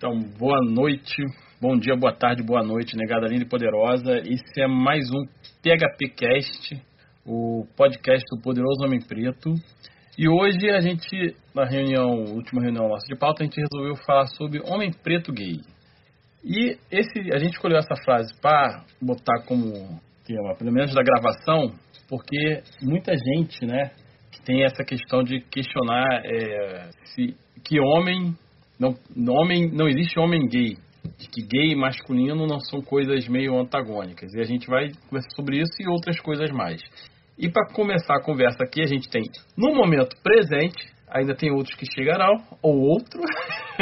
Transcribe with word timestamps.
Então, 0.00 0.18
boa 0.38 0.56
noite, 0.64 1.14
bom 1.60 1.76
dia, 1.76 1.94
boa 1.94 2.10
tarde, 2.10 2.42
boa 2.42 2.62
noite, 2.62 2.96
negada 2.96 3.28
linda 3.28 3.44
e 3.44 3.46
poderosa. 3.46 4.16
Esse 4.20 4.62
é 4.62 4.66
mais 4.66 5.04
um 5.10 5.26
PHPcast, 5.62 6.82
o 7.26 7.66
podcast 7.76 8.24
do 8.34 8.40
Poderoso 8.40 8.82
Homem 8.82 8.98
Preto. 8.98 9.52
E 10.16 10.26
hoje 10.26 10.70
a 10.70 10.80
gente, 10.80 11.36
na 11.54 11.66
reunião, 11.66 12.32
última 12.32 12.62
reunião 12.62 12.88
nossa 12.88 13.06
de 13.06 13.14
pauta, 13.14 13.42
a 13.42 13.44
gente 13.44 13.60
resolveu 13.60 13.94
falar 14.06 14.24
sobre 14.28 14.62
Homem 14.64 14.90
Preto 14.90 15.34
Gay. 15.34 15.60
E 16.42 16.78
esse, 16.90 17.34
a 17.34 17.36
gente 17.36 17.52
escolheu 17.52 17.76
essa 17.76 18.02
frase 18.02 18.32
para 18.40 18.82
botar 19.02 19.42
como 19.46 20.00
tema, 20.24 20.56
pelo 20.56 20.72
menos 20.72 20.94
da 20.94 21.02
gravação, 21.02 21.74
porque 22.08 22.62
muita 22.80 23.12
gente, 23.14 23.66
né, 23.66 23.90
tem 24.46 24.64
essa 24.64 24.82
questão 24.82 25.22
de 25.22 25.42
questionar 25.42 26.22
é, 26.24 26.88
se 27.04 27.36
que 27.62 27.78
homem 27.78 28.34
não, 28.80 29.34
homem, 29.34 29.70
não 29.70 29.86
existe 29.86 30.18
homem 30.18 30.48
gay. 30.48 30.78
De 31.18 31.28
que 31.28 31.42
gay 31.42 31.72
e 31.72 31.76
masculino 31.76 32.46
não 32.46 32.58
são 32.60 32.80
coisas 32.80 33.28
meio 33.28 33.58
antagônicas. 33.58 34.32
E 34.34 34.40
a 34.40 34.44
gente 34.44 34.66
vai 34.66 34.88
conversar 35.08 35.30
sobre 35.36 35.60
isso 35.60 35.72
e 35.78 35.88
outras 35.88 36.18
coisas 36.20 36.50
mais. 36.50 36.80
E 37.38 37.50
para 37.50 37.72
começar 37.72 38.16
a 38.16 38.22
conversa 38.22 38.64
aqui, 38.64 38.82
a 38.82 38.86
gente 38.86 39.08
tem, 39.08 39.22
no 39.56 39.74
momento 39.74 40.16
presente, 40.22 40.92
ainda 41.08 41.34
tem 41.34 41.50
outros 41.50 41.74
que 41.74 41.86
chegarão, 41.94 42.36
ou 42.62 42.78
outro. 42.80 43.20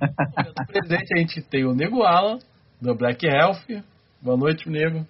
no 0.00 0.32
momento 0.36 0.66
presente, 0.66 1.14
a 1.14 1.18
gente 1.18 1.42
tem 1.42 1.64
o 1.64 1.74
Nego 1.74 2.02
Alan, 2.02 2.38
do 2.80 2.94
Black 2.94 3.26
Health. 3.26 3.82
Boa 4.22 4.36
noite, 4.36 4.68
Nego. 4.68 5.06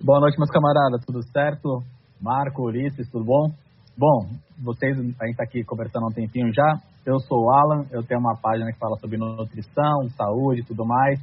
Boa 0.00 0.20
noite, 0.20 0.38
meus 0.38 0.50
camaradas. 0.50 1.04
Tudo 1.04 1.22
certo? 1.32 1.82
Marco, 2.20 2.62
Ulisses, 2.62 3.08
tudo 3.10 3.24
bom? 3.24 3.50
Bom, 3.96 4.30
vocês, 4.58 4.98
a 4.98 5.02
gente 5.02 5.30
está 5.30 5.44
aqui 5.44 5.62
conversando 5.64 6.04
há 6.04 6.08
um 6.08 6.12
tempinho 6.12 6.52
já. 6.52 6.80
Eu 7.04 7.18
sou 7.20 7.44
o 7.44 7.50
Alan, 7.50 7.86
eu 7.90 8.02
tenho 8.02 8.20
uma 8.20 8.36
página 8.40 8.70
que 8.72 8.78
fala 8.78 8.96
sobre 8.96 9.16
nutrição, 9.16 10.08
saúde 10.16 10.60
e 10.60 10.64
tudo 10.64 10.84
mais. 10.84 11.18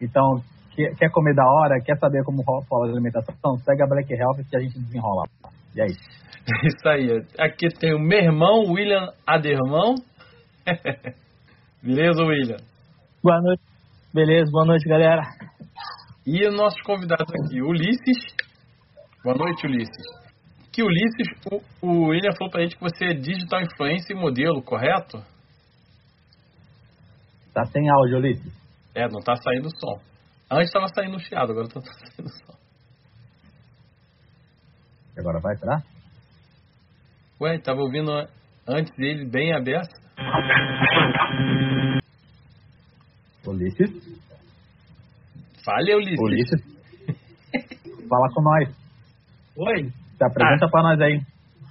Então, 0.00 0.42
quer, 0.74 0.94
quer 0.96 1.10
comer 1.10 1.34
da 1.34 1.44
hora, 1.46 1.80
quer 1.80 1.96
saber 1.98 2.24
como 2.24 2.42
rola 2.42 2.64
a 2.70 2.90
alimentação, 2.90 3.56
segue 3.64 3.82
a 3.82 3.86
Black 3.86 4.12
Health 4.12 4.44
que 4.48 4.56
a 4.56 4.60
gente 4.60 4.78
desenrola. 4.78 5.24
E 5.74 5.80
é 5.80 5.86
isso. 5.86 6.20
Isso 6.64 6.88
aí. 6.88 7.24
Aqui 7.38 7.68
tem 7.68 7.94
o 7.94 7.98
meu 7.98 8.18
irmão, 8.18 8.64
William 8.72 9.12
Adermão. 9.26 9.94
Beleza, 11.82 12.24
William? 12.24 12.56
Boa 13.22 13.40
noite. 13.40 13.62
Beleza, 14.12 14.50
boa 14.50 14.64
noite, 14.64 14.88
galera. 14.88 15.22
E 16.26 16.48
nossos 16.50 16.80
convidados 16.82 17.32
aqui, 17.32 17.62
Ulisses. 17.62 18.34
Boa 19.22 19.36
noite, 19.36 19.66
Ulisses 19.66 20.19
que 20.72 20.82
Ulisses, 20.82 21.28
o, 21.50 21.86
o 21.86 22.08
William 22.08 22.32
falou 22.38 22.50
pra 22.50 22.62
gente 22.62 22.76
que 22.76 22.82
você 22.82 23.06
é 23.06 23.14
digital 23.14 23.60
influencer 23.62 24.16
e 24.16 24.20
modelo, 24.20 24.62
correto? 24.62 25.18
Tá 27.52 27.64
sem 27.66 27.90
áudio, 27.90 28.18
Ulisses. 28.18 28.52
É, 28.94 29.08
não 29.08 29.20
tá 29.20 29.34
saindo 29.36 29.68
som. 29.76 30.00
Antes 30.50 30.72
tava 30.72 30.88
saindo 30.88 31.18
chiado, 31.20 31.52
agora 31.52 31.68
tá 31.68 31.80
saindo 31.82 32.28
som. 32.28 32.58
Agora 35.18 35.40
vai 35.40 35.54
entrar? 35.54 35.82
Ué, 37.40 37.58
tava 37.58 37.80
ouvindo 37.80 38.10
antes 38.66 38.94
dele 38.96 39.24
bem 39.28 39.52
aberto. 39.54 39.94
Ulisses? 43.46 43.90
Fale, 45.64 45.94
Ulisses. 45.94 46.20
Ulisses? 46.20 46.62
Fala 48.08 48.28
com 48.34 48.42
nós. 48.42 48.76
Oi? 49.56 49.92
Se 50.20 50.24
apresenta 50.26 50.66
ah. 50.66 50.70
pra 50.70 50.82
nós 50.82 51.00
aí. 51.00 51.18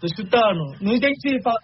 Tô 0.01 0.07
escutando. 0.07 0.73
Não 0.81 0.95
entendi. 0.95 1.39
Fala, 1.43 1.59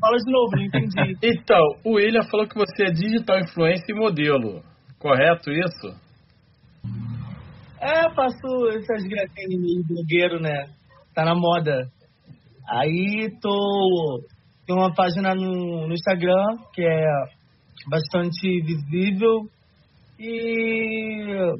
fala 0.00 0.16
de 0.16 0.32
novo, 0.32 0.56
não 0.56 0.62
entendi. 0.62 1.18
então, 1.22 1.62
o 1.84 1.96
William 1.96 2.22
falou 2.30 2.48
que 2.48 2.56
você 2.56 2.84
é 2.84 2.90
digital 2.90 3.38
influencer 3.40 3.90
e 3.90 3.98
modelo. 3.98 4.62
Correto 4.98 5.52
isso? 5.52 5.88
É, 7.78 8.10
faço 8.14 8.68
essas 8.68 9.04
gracinhas 9.04 9.60
meio 9.60 9.84
blogueiro, 9.86 10.40
né? 10.40 10.70
Tá 11.14 11.22
na 11.24 11.34
moda. 11.34 11.86
Aí 12.66 13.30
tô. 13.42 14.22
Tem 14.66 14.74
uma 14.74 14.94
página 14.94 15.34
no, 15.34 15.86
no 15.86 15.92
Instagram 15.92 16.56
que 16.72 16.82
é 16.82 17.04
bastante 17.88 18.62
visível. 18.62 19.42
E 20.18 21.52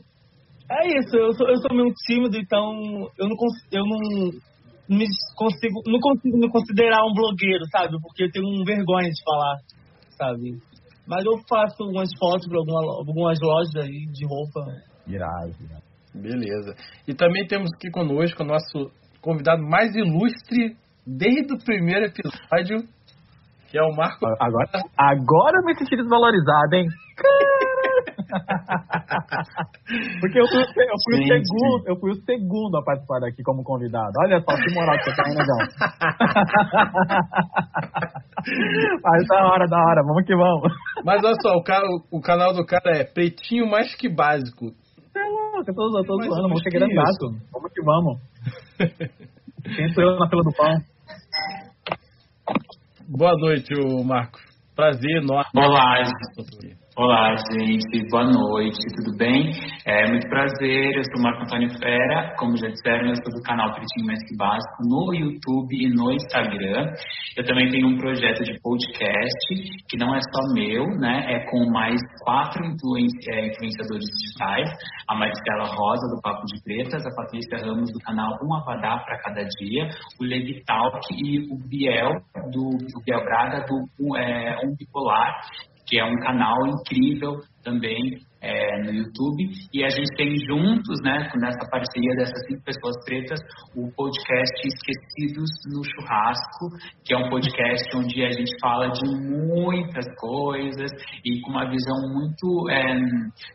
é 0.68 0.98
isso, 0.98 1.16
eu 1.16 1.32
sou, 1.34 1.48
eu 1.48 1.56
sou 1.56 1.76
meio 1.76 1.92
tímido, 2.06 2.36
então 2.36 3.08
eu 3.18 3.28
não, 3.28 3.36
eu 3.72 3.84
não 3.84 4.30
me 4.88 5.06
consigo, 5.36 5.82
não 5.86 5.98
consigo 6.00 6.38
me 6.38 6.50
considerar 6.50 7.04
um 7.04 7.14
blogueiro, 7.14 7.64
sabe? 7.70 7.96
Porque 8.00 8.24
eu 8.24 8.30
tenho 8.30 8.64
vergonha 8.64 9.08
de 9.08 9.22
falar, 9.24 9.56
sabe? 10.16 10.58
Mas 11.06 11.24
eu 11.24 11.38
faço 11.48 11.84
umas 11.84 12.10
fotos 12.18 12.48
para 12.48 12.58
alguma, 12.58 12.80
algumas 12.98 13.38
lojas 13.40 13.76
aí 13.76 14.06
de 14.12 14.26
roupa. 14.26 14.60
Irado, 15.06 15.54
irado. 15.60 15.86
Beleza. 16.14 16.74
E 17.06 17.14
também 17.14 17.46
temos 17.46 17.70
aqui 17.74 17.90
conosco 17.90 18.42
o 18.42 18.46
nosso 18.46 18.90
convidado 19.20 19.62
mais 19.62 19.94
ilustre 19.94 20.76
desde 21.06 21.54
o 21.54 21.58
primeiro 21.64 22.06
episódio, 22.06 22.88
que 23.70 23.78
é 23.78 23.82
o 23.82 23.94
Marco. 23.94 24.26
Agora, 24.40 24.68
agora 24.96 25.58
eu 25.60 25.64
me 25.64 25.76
senti 25.76 25.96
desvalorizado, 25.96 26.74
hein? 26.74 26.86
Porque 30.20 30.38
eu 30.38 30.46
fui, 30.46 30.60
eu 30.60 30.98
fui 31.04 31.16
sim, 31.16 31.22
o 31.22 31.26
segundo, 31.26 31.78
sim. 31.78 31.84
eu 31.86 31.96
fui 31.96 32.10
o 32.10 32.20
segundo 32.24 32.76
a 32.76 32.82
participar 32.82 33.24
aqui 33.24 33.42
como 33.42 33.62
convidado. 33.62 34.12
Olha 34.24 34.38
só 34.40 34.54
que 34.56 34.74
moral 34.74 34.98
que 34.98 35.04
você 35.04 35.22
tem, 35.22 35.34
negão. 35.34 35.56
Mas 39.02 39.26
da 39.28 39.46
hora, 39.46 39.66
da 39.66 39.78
hora, 39.78 40.02
vamos 40.02 40.24
que 40.24 40.34
vamos. 40.34 40.72
Mas 41.04 41.22
olha 41.24 41.36
só, 41.40 41.56
o, 41.56 41.62
cara, 41.62 41.86
o 42.10 42.20
canal 42.20 42.52
do 42.52 42.66
cara 42.66 42.98
é 42.98 43.04
pretinho 43.04 43.70
mais 43.70 43.94
que 43.94 44.08
básico. 44.08 44.74
É 45.14 45.22
louco, 45.28 45.70
eu 45.70 45.74
tô, 45.74 45.98
eu 45.98 46.04
tô 46.04 46.20
zoando, 46.22 46.42
vamos 46.42 46.60
que 46.62 46.70
grandaço. 46.70 47.30
Vamos 47.52 47.72
que 47.72 47.82
vamos. 47.82 48.20
Quem 49.62 49.88
sou 49.94 50.02
eu 50.04 50.18
na 50.18 50.28
fila 50.28 50.42
do 50.42 50.52
pão? 50.52 50.74
Boa 53.08 53.36
noite, 53.38 53.72
Marcos. 54.04 54.42
Prazer 54.74 55.22
enorme. 55.22 55.48
Olá, 55.54 56.02
Olá, 56.98 57.36
gente. 57.52 58.08
Boa 58.08 58.24
noite. 58.24 58.80
Tudo 58.96 59.18
bem? 59.18 59.52
É 59.84 60.08
muito 60.08 60.26
prazer. 60.30 60.96
Eu 60.96 61.02
sou 61.12 61.22
Marco 61.22 61.42
Antônio 61.42 61.68
Fera. 61.78 62.34
Como 62.38 62.56
já 62.56 62.68
disseram, 62.68 63.08
eu 63.10 63.16
sou 63.16 63.34
do 63.34 63.42
canal 63.42 63.70
Pretinho 63.74 64.06
Mais 64.06 64.18
Que 64.26 64.34
Básico 64.34 64.80
no 64.80 65.12
YouTube 65.12 65.76
e 65.76 65.90
no 65.90 66.10
Instagram. 66.10 66.94
Eu 67.36 67.44
também 67.44 67.68
tenho 67.68 67.88
um 67.88 67.98
projeto 67.98 68.42
de 68.44 68.58
podcast 68.62 69.46
que 69.90 69.98
não 69.98 70.14
é 70.16 70.20
só 70.22 70.54
meu, 70.54 70.86
né? 70.96 71.34
É 71.34 71.50
com 71.50 71.70
mais 71.70 72.00
quatro 72.24 72.64
é, 72.64 73.46
influenciadores 73.46 74.06
digitais. 74.16 74.70
A 75.06 75.14
Maristela 75.14 75.64
Rosa, 75.64 76.08
do 76.16 76.22
Papo 76.22 76.46
de 76.46 76.62
Pretas, 76.64 77.04
a 77.04 77.14
Patrícia 77.14 77.58
Ramos, 77.58 77.92
do 77.92 77.98
canal 78.00 78.32
Um 78.42 78.54
Avadá 78.54 79.04
para 79.04 79.18
Cada 79.18 79.44
Dia, 79.44 79.90
o 80.18 80.24
Levi 80.24 80.64
Talk 80.64 80.98
e 81.12 81.40
o 81.52 81.58
Biel, 81.68 82.22
do 82.50 82.68
o 82.70 83.04
Biel 83.04 83.22
Braga, 83.22 83.66
do 83.66 84.16
é, 84.16 84.56
Um 84.64 84.74
Bipolar, 84.74 85.42
que 85.86 85.98
é 85.98 86.04
um 86.04 86.18
canal 86.20 86.66
incrível 86.66 87.42
também 87.62 88.20
é, 88.40 88.82
no 88.82 88.92
YouTube. 88.92 89.44
E 89.72 89.84
a 89.84 89.88
gente 89.88 90.14
tem 90.16 90.36
juntos, 90.46 91.00
né, 91.02 91.30
nessa 91.36 91.68
parceria 91.70 92.14
dessas 92.16 92.46
cinco 92.46 92.62
pessoas 92.62 92.96
pretas, 93.04 93.40
o 93.74 93.90
podcast 93.92 94.54
Esquecidos 94.64 95.50
no 95.72 95.82
Churrasco, 95.84 96.70
que 97.04 97.14
é 97.14 97.18
um 97.18 97.28
podcast 97.28 97.96
onde 97.96 98.24
a 98.24 98.30
gente 98.30 98.52
fala 98.60 98.88
de 98.88 99.08
muitas 99.08 100.06
coisas 100.18 100.90
e 101.24 101.40
com 101.40 101.50
uma 101.50 101.68
visão 101.68 101.96
muito 102.12 102.70
é, 102.70 102.94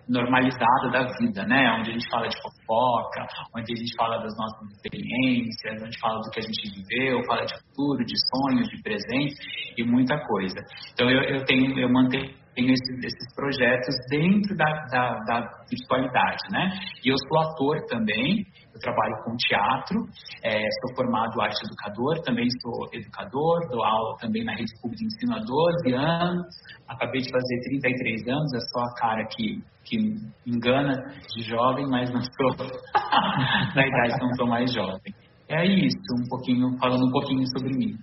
normalizada 0.07 0.89
da 0.91 1.03
vida, 1.17 1.45
né? 1.45 1.77
Onde 1.79 1.91
a 1.91 1.93
gente 1.93 2.09
fala 2.09 2.27
de 2.27 2.37
fofoca, 2.41 3.27
onde 3.55 3.73
a 3.73 3.75
gente 3.75 3.95
fala 3.95 4.17
das 4.17 4.35
nossas 4.37 4.71
experiências, 4.71 5.81
onde 5.81 5.99
fala 5.99 6.19
do 6.19 6.29
que 6.31 6.39
a 6.39 6.43
gente 6.43 6.71
viveu, 6.75 7.23
fala 7.25 7.45
de 7.45 7.53
futuro, 7.59 8.05
de 8.05 8.15
sonhos, 8.29 8.67
de 8.69 8.81
presente 8.81 9.35
e 9.77 9.83
muita 9.83 10.17
coisa. 10.25 10.59
Então 10.93 11.09
eu, 11.09 11.21
eu 11.23 11.45
tenho, 11.45 11.77
eu 11.79 11.89
mantenho 11.89 12.40
tenho 12.55 12.71
esses, 12.71 12.97
esses 13.03 13.33
projetos 13.35 13.95
dentro 14.09 14.55
da, 14.55 14.65
da, 14.91 15.19
da, 15.25 15.63
virtualidade, 15.69 16.43
né? 16.51 16.69
E 17.03 17.09
eu 17.09 17.15
sou 17.17 17.39
ator 17.39 17.85
também, 17.87 18.45
eu 18.73 18.79
trabalho 18.79 19.15
com 19.23 19.35
teatro, 19.37 20.05
é, 20.43 20.59
sou 20.59 20.95
formado 20.95 21.41
arte 21.41 21.65
educador, 21.65 22.21
também 22.23 22.47
sou 22.61 22.87
educador, 22.93 23.67
dou 23.69 23.83
aula 23.83 24.17
também 24.19 24.43
na 24.43 24.53
rede 24.53 24.71
pública 24.81 24.99
de 24.99 25.05
ensino 25.05 25.35
há 25.35 25.39
12 25.39 25.93
anos, 25.93 26.47
acabei 26.87 27.21
de 27.21 27.29
fazer 27.31 27.59
33 27.61 28.27
anos, 28.27 28.53
é 28.53 28.59
só 28.73 28.83
a 28.83 28.93
cara 28.95 29.25
que, 29.27 29.63
que 29.85 29.97
engana 30.45 30.95
de 31.33 31.43
jovem, 31.43 31.87
mas 31.87 32.11
não 32.11 32.21
sou, 32.21 32.51
na 33.75 33.87
idade 33.87 34.19
não 34.19 34.33
sou 34.35 34.47
mais 34.47 34.73
jovem. 34.73 35.13
É 35.47 35.65
isso, 35.65 35.97
um 36.17 36.29
pouquinho, 36.29 36.77
falando 36.79 37.07
um 37.07 37.11
pouquinho 37.11 37.45
sobre 37.47 37.75
mim. 37.77 37.97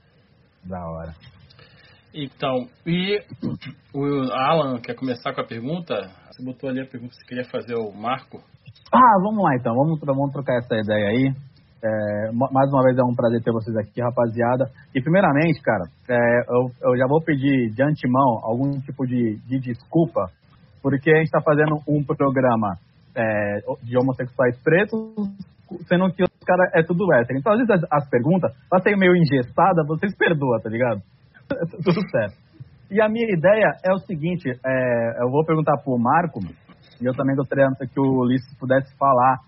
Da 0.65 0.85
hora. 0.87 1.15
Então, 2.15 2.67
e 2.87 3.21
o 3.95 4.33
Alan 4.33 4.81
quer 4.81 4.95
começar 4.95 5.35
com 5.35 5.41
a 5.41 5.47
pergunta? 5.47 5.95
Você 6.31 6.45
botou 6.45 6.71
ali 6.71 6.81
a 6.81 6.87
pergunta 6.87 7.13
que 7.13 7.21
você 7.21 7.27
queria 7.27 7.45
fazer 7.45 7.75
ao 7.75 7.93
Marco. 7.93 8.39
Ah, 8.93 9.21
vamos 9.23 9.43
lá 9.43 9.55
então, 9.57 9.75
vamos, 9.75 10.01
vamos 10.01 10.33
trocar 10.33 10.59
essa 10.59 10.77
ideia 10.77 11.09
aí. 11.09 11.33
É, 11.85 12.33
mais 12.33 12.69
uma 12.73 12.83
vez 12.83 12.99
é 12.99 13.03
um 13.05 13.15
prazer 13.15 13.41
ter 13.43 13.53
vocês 13.53 13.77
aqui, 13.77 14.01
rapaziada. 14.01 14.71
E 14.95 15.01
primeiramente, 15.01 15.61
cara, 15.63 15.85
é, 16.09 16.41
eu, 16.49 16.91
eu, 16.91 16.97
já 16.97 17.07
vou 17.07 17.23
pedir 17.23 17.71
de 17.71 17.83
antemão 17.83 18.41
algum 18.43 18.81
tipo 18.81 19.07
de, 19.07 19.37
de 19.47 19.61
desculpa, 19.61 20.27
porque 20.83 21.11
a 21.11 21.17
gente 21.17 21.27
está 21.27 21.41
fazendo 21.41 21.77
um 21.87 22.03
programa 22.03 22.75
é, 23.15 23.61
de 23.85 23.97
homossexuais 23.97 24.61
pretos, 24.63 24.99
sendo 25.87 26.11
que 26.13 26.25
os 26.25 26.31
caras 26.45 26.71
é 26.75 26.83
tudo 26.83 27.13
hétero. 27.13 27.39
Então, 27.39 27.53
às 27.53 27.59
vezes, 27.59 27.71
as, 27.71 28.03
as 28.03 28.09
perguntas, 28.09 28.51
vai 28.71 28.81
ser 28.81 28.97
meio 28.97 29.15
engessada, 29.15 29.85
vocês 29.87 30.17
perdoam, 30.17 30.61
tá 30.61 30.71
ligado? 30.71 31.01
tudo 31.85 32.11
certo. 32.11 32.37
E 32.91 33.01
a 33.03 33.09
minha 33.09 33.27
ideia 33.31 33.77
é 33.85 33.93
o 33.93 33.99
seguinte, 33.99 34.49
é, 34.49 35.23
eu 35.23 35.31
vou 35.31 35.45
perguntar 35.45 35.77
pro 35.83 35.99
Marco, 35.99 36.41
e 37.01 37.05
eu 37.05 37.15
também 37.15 37.37
gostaria 37.37 37.69
que 37.93 38.01
o 38.01 38.21
Ulisses 38.23 38.57
pudesse 38.59 38.97
falar 38.97 39.39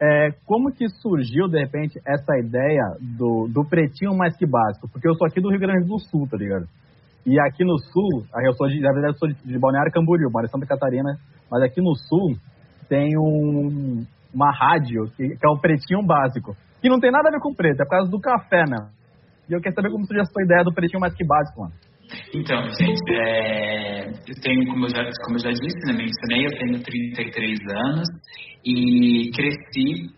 é, 0.00 0.30
como 0.46 0.72
que 0.72 0.88
surgiu, 0.88 1.48
de 1.48 1.58
repente, 1.58 2.00
essa 2.06 2.38
ideia 2.38 2.96
do, 3.00 3.48
do 3.48 3.64
pretinho 3.68 4.16
mais 4.16 4.36
que 4.36 4.46
básico? 4.46 4.88
Porque 4.88 5.08
eu 5.08 5.14
sou 5.14 5.26
aqui 5.26 5.40
do 5.40 5.50
Rio 5.50 5.58
Grande 5.58 5.88
do 5.88 5.98
Sul, 5.98 6.26
tá 6.30 6.36
ligado? 6.36 6.66
E 7.26 7.38
aqui 7.40 7.64
no 7.64 7.76
Sul, 7.78 8.24
eu 8.44 8.52
sou 8.54 8.68
de, 8.68 8.80
na 8.80 8.92
verdade, 8.92 9.14
eu 9.14 9.18
sou 9.18 9.28
de, 9.28 9.34
de 9.34 9.58
Balneário 9.58 9.92
Camboriú, 9.92 10.30
moro 10.30 10.46
em 10.46 10.48
Santa 10.48 10.66
Catarina, 10.66 11.18
mas 11.50 11.62
aqui 11.62 11.80
no 11.80 11.94
Sul 11.96 12.36
tem 12.88 13.18
um, 13.18 14.04
uma 14.32 14.50
rádio 14.52 15.10
que, 15.16 15.36
que, 15.36 15.46
é 15.46 15.50
o 15.50 15.58
pretinho 15.58 16.02
básico, 16.06 16.56
que 16.80 16.88
não 16.88 17.00
tem 17.00 17.10
nada 17.10 17.28
a 17.28 17.32
ver 17.32 17.40
com 17.40 17.52
preto, 17.52 17.82
é 17.82 17.84
por 17.84 17.90
causa 17.90 18.10
do 18.10 18.20
café, 18.20 18.64
né? 18.68 18.88
E 19.48 19.54
eu 19.54 19.60
quero 19.60 19.74
saber 19.74 19.90
como 19.90 20.06
surgiu 20.06 20.22
a 20.22 20.26
sua 20.26 20.44
ideia 20.44 20.64
do 20.64 20.72
pretinho 20.74 21.00
mais 21.00 21.14
que 21.14 21.24
básico, 21.24 21.60
mano. 21.60 21.72
Então, 22.34 22.62
gente, 22.70 23.14
é, 23.14 24.08
eu 24.08 24.34
tenho, 24.42 24.66
como 24.68 24.86
eu, 24.86 24.90
já, 24.90 25.02
como 25.24 25.36
eu 25.36 25.40
já 25.40 25.50
disse, 25.50 25.78
né, 25.86 25.92
mencionei, 25.92 26.46
eu 26.46 26.58
tenho 26.58 26.82
33 26.82 27.58
anos 27.70 28.08
e 28.64 29.30
cresci 29.34 30.17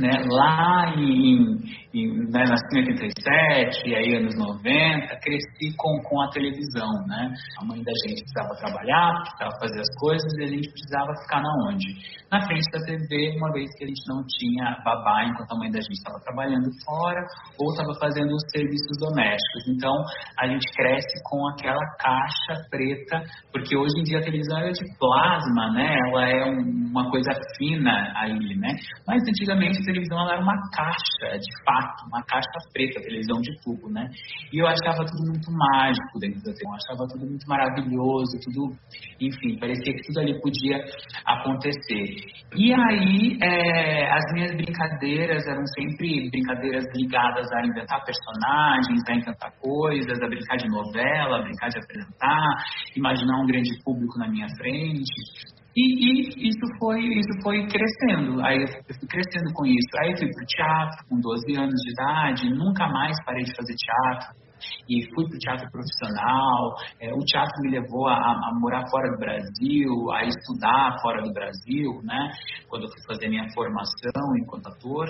né, 0.00 0.10
lá 0.30 0.94
em, 0.96 1.60
em 1.92 2.30
né, 2.30 2.44
nasci 2.48 2.74
em 2.74 2.88
87, 2.88 3.88
e 3.88 3.94
aí 3.94 4.16
anos 4.16 4.34
90, 4.36 5.16
cresci 5.20 5.76
com, 5.76 6.00
com 6.02 6.22
a 6.22 6.30
televisão, 6.30 6.88
né? 7.06 7.34
A 7.60 7.64
mãe 7.64 7.82
da 7.82 7.92
gente 8.06 8.22
precisava 8.22 8.54
trabalhar, 8.56 9.12
precisava 9.20 9.52
fazer 9.60 9.80
as 9.80 9.92
coisas 9.98 10.32
e 10.38 10.44
a 10.44 10.46
gente 10.46 10.70
precisava 10.70 11.12
ficar 11.22 11.42
na 11.42 11.52
onde? 11.68 11.86
Na 12.30 12.40
frente 12.46 12.64
da 12.72 12.80
TV, 12.80 13.36
uma 13.36 13.52
vez 13.52 13.68
que 13.76 13.84
a 13.84 13.88
gente 13.88 14.02
não 14.08 14.22
tinha 14.38 14.80
babá 14.84 15.24
enquanto 15.26 15.52
a 15.52 15.58
mãe 15.58 15.70
da 15.70 15.80
gente 15.80 15.98
estava 15.98 16.18
trabalhando 16.24 16.70
fora 16.84 17.20
ou 17.58 17.70
estava 17.72 17.92
fazendo 18.00 18.32
os 18.32 18.44
serviços 18.54 18.96
domésticos. 18.98 19.68
Então, 19.68 19.94
a 20.38 20.46
gente 20.46 20.64
cresce 20.72 21.20
com 21.28 21.46
aquela 21.48 21.84
caixa 21.98 22.54
preta, 22.70 23.22
porque 23.52 23.76
hoje 23.76 23.98
em 23.98 24.04
dia 24.04 24.18
a 24.18 24.22
televisão 24.22 24.58
é 24.60 24.70
de 24.70 24.84
plasma, 24.98 25.74
né? 25.74 25.96
Ela 26.08 26.28
é 26.28 26.44
um, 26.46 26.88
uma 26.90 27.10
coisa 27.10 27.30
fina 27.58 28.12
aí, 28.16 28.56
né? 28.56 28.76
Mas 29.06 29.22
antigamente 29.26 29.82
televisão 29.90 30.30
era 30.30 30.40
uma 30.40 30.56
caixa 30.70 31.38
de 31.38 31.64
fato, 31.64 32.06
uma 32.06 32.22
caixa 32.22 32.58
preta, 32.72 33.02
televisão 33.02 33.40
de 33.40 33.50
tubo, 33.62 33.90
né? 33.90 34.08
E 34.52 34.62
eu 34.62 34.66
achava 34.66 35.04
tudo 35.04 35.26
muito 35.26 35.50
mágico 35.50 36.18
dentro 36.18 36.38
da 36.38 36.52
televisão, 36.54 36.74
achava 36.74 37.08
tudo 37.08 37.26
muito 37.26 37.46
maravilhoso, 37.48 38.38
tudo, 38.44 38.76
enfim, 39.20 39.58
parecia 39.58 39.92
que 39.92 40.02
tudo 40.06 40.20
ali 40.20 40.40
podia 40.40 40.78
acontecer. 41.26 42.06
E 42.54 42.72
aí, 42.72 43.38
é, 43.42 44.10
as 44.12 44.24
minhas 44.32 44.54
brincadeiras 44.56 45.46
eram 45.46 45.66
sempre 45.78 46.30
brincadeiras 46.30 46.84
ligadas 46.94 47.46
a 47.52 47.66
inventar 47.66 48.04
personagens, 48.04 49.02
a 49.08 49.14
inventar 49.14 49.52
coisas, 49.60 50.22
a 50.22 50.28
brincar 50.28 50.56
de 50.56 50.68
novela, 50.68 51.38
a 51.38 51.42
brincar 51.42 51.68
de 51.68 51.78
apresentar, 51.78 52.64
imaginar 52.96 53.42
um 53.42 53.46
grande 53.46 53.70
público 53.84 54.18
na 54.18 54.28
minha 54.28 54.48
frente. 54.56 55.59
E, 55.76 55.82
e, 55.82 56.48
isso 56.48 56.66
foi 56.78 57.00
isso 57.00 57.42
foi 57.42 57.66
crescendo. 57.66 58.44
Aí 58.44 58.60
eu 58.60 58.66
fui 58.66 59.08
crescendo 59.08 59.52
com 59.54 59.66
isso. 59.66 59.90
Aí 60.00 60.10
eu 60.10 60.18
fui 60.18 60.28
pro 60.28 60.46
teatro 60.46 61.06
com 61.08 61.20
12 61.20 61.56
anos 61.56 61.74
de 61.74 61.92
idade, 61.92 62.50
nunca 62.50 62.88
mais 62.88 63.16
parei 63.24 63.44
de 63.44 63.54
fazer 63.54 63.74
teatro. 63.74 64.40
E 64.88 65.06
fui 65.14 65.26
pro 65.28 65.38
teatro 65.38 65.70
profissional. 65.70 66.74
É, 67.00 67.14
o 67.14 67.20
teatro 67.20 67.54
me 67.62 67.70
levou 67.70 68.08
a, 68.08 68.16
a, 68.16 68.50
morar 68.60 68.84
fora 68.90 69.10
do 69.10 69.18
Brasil, 69.18 70.12
a 70.12 70.24
estudar 70.24 70.98
fora 71.00 71.22
do 71.22 71.32
Brasil, 71.32 72.00
né? 72.02 72.30
Quando 72.68 72.82
eu 72.82 72.88
fui 72.88 73.02
fazer 73.06 73.28
minha 73.28 73.48
formação 73.54 74.36
enquanto 74.42 74.66
ator. 74.66 75.06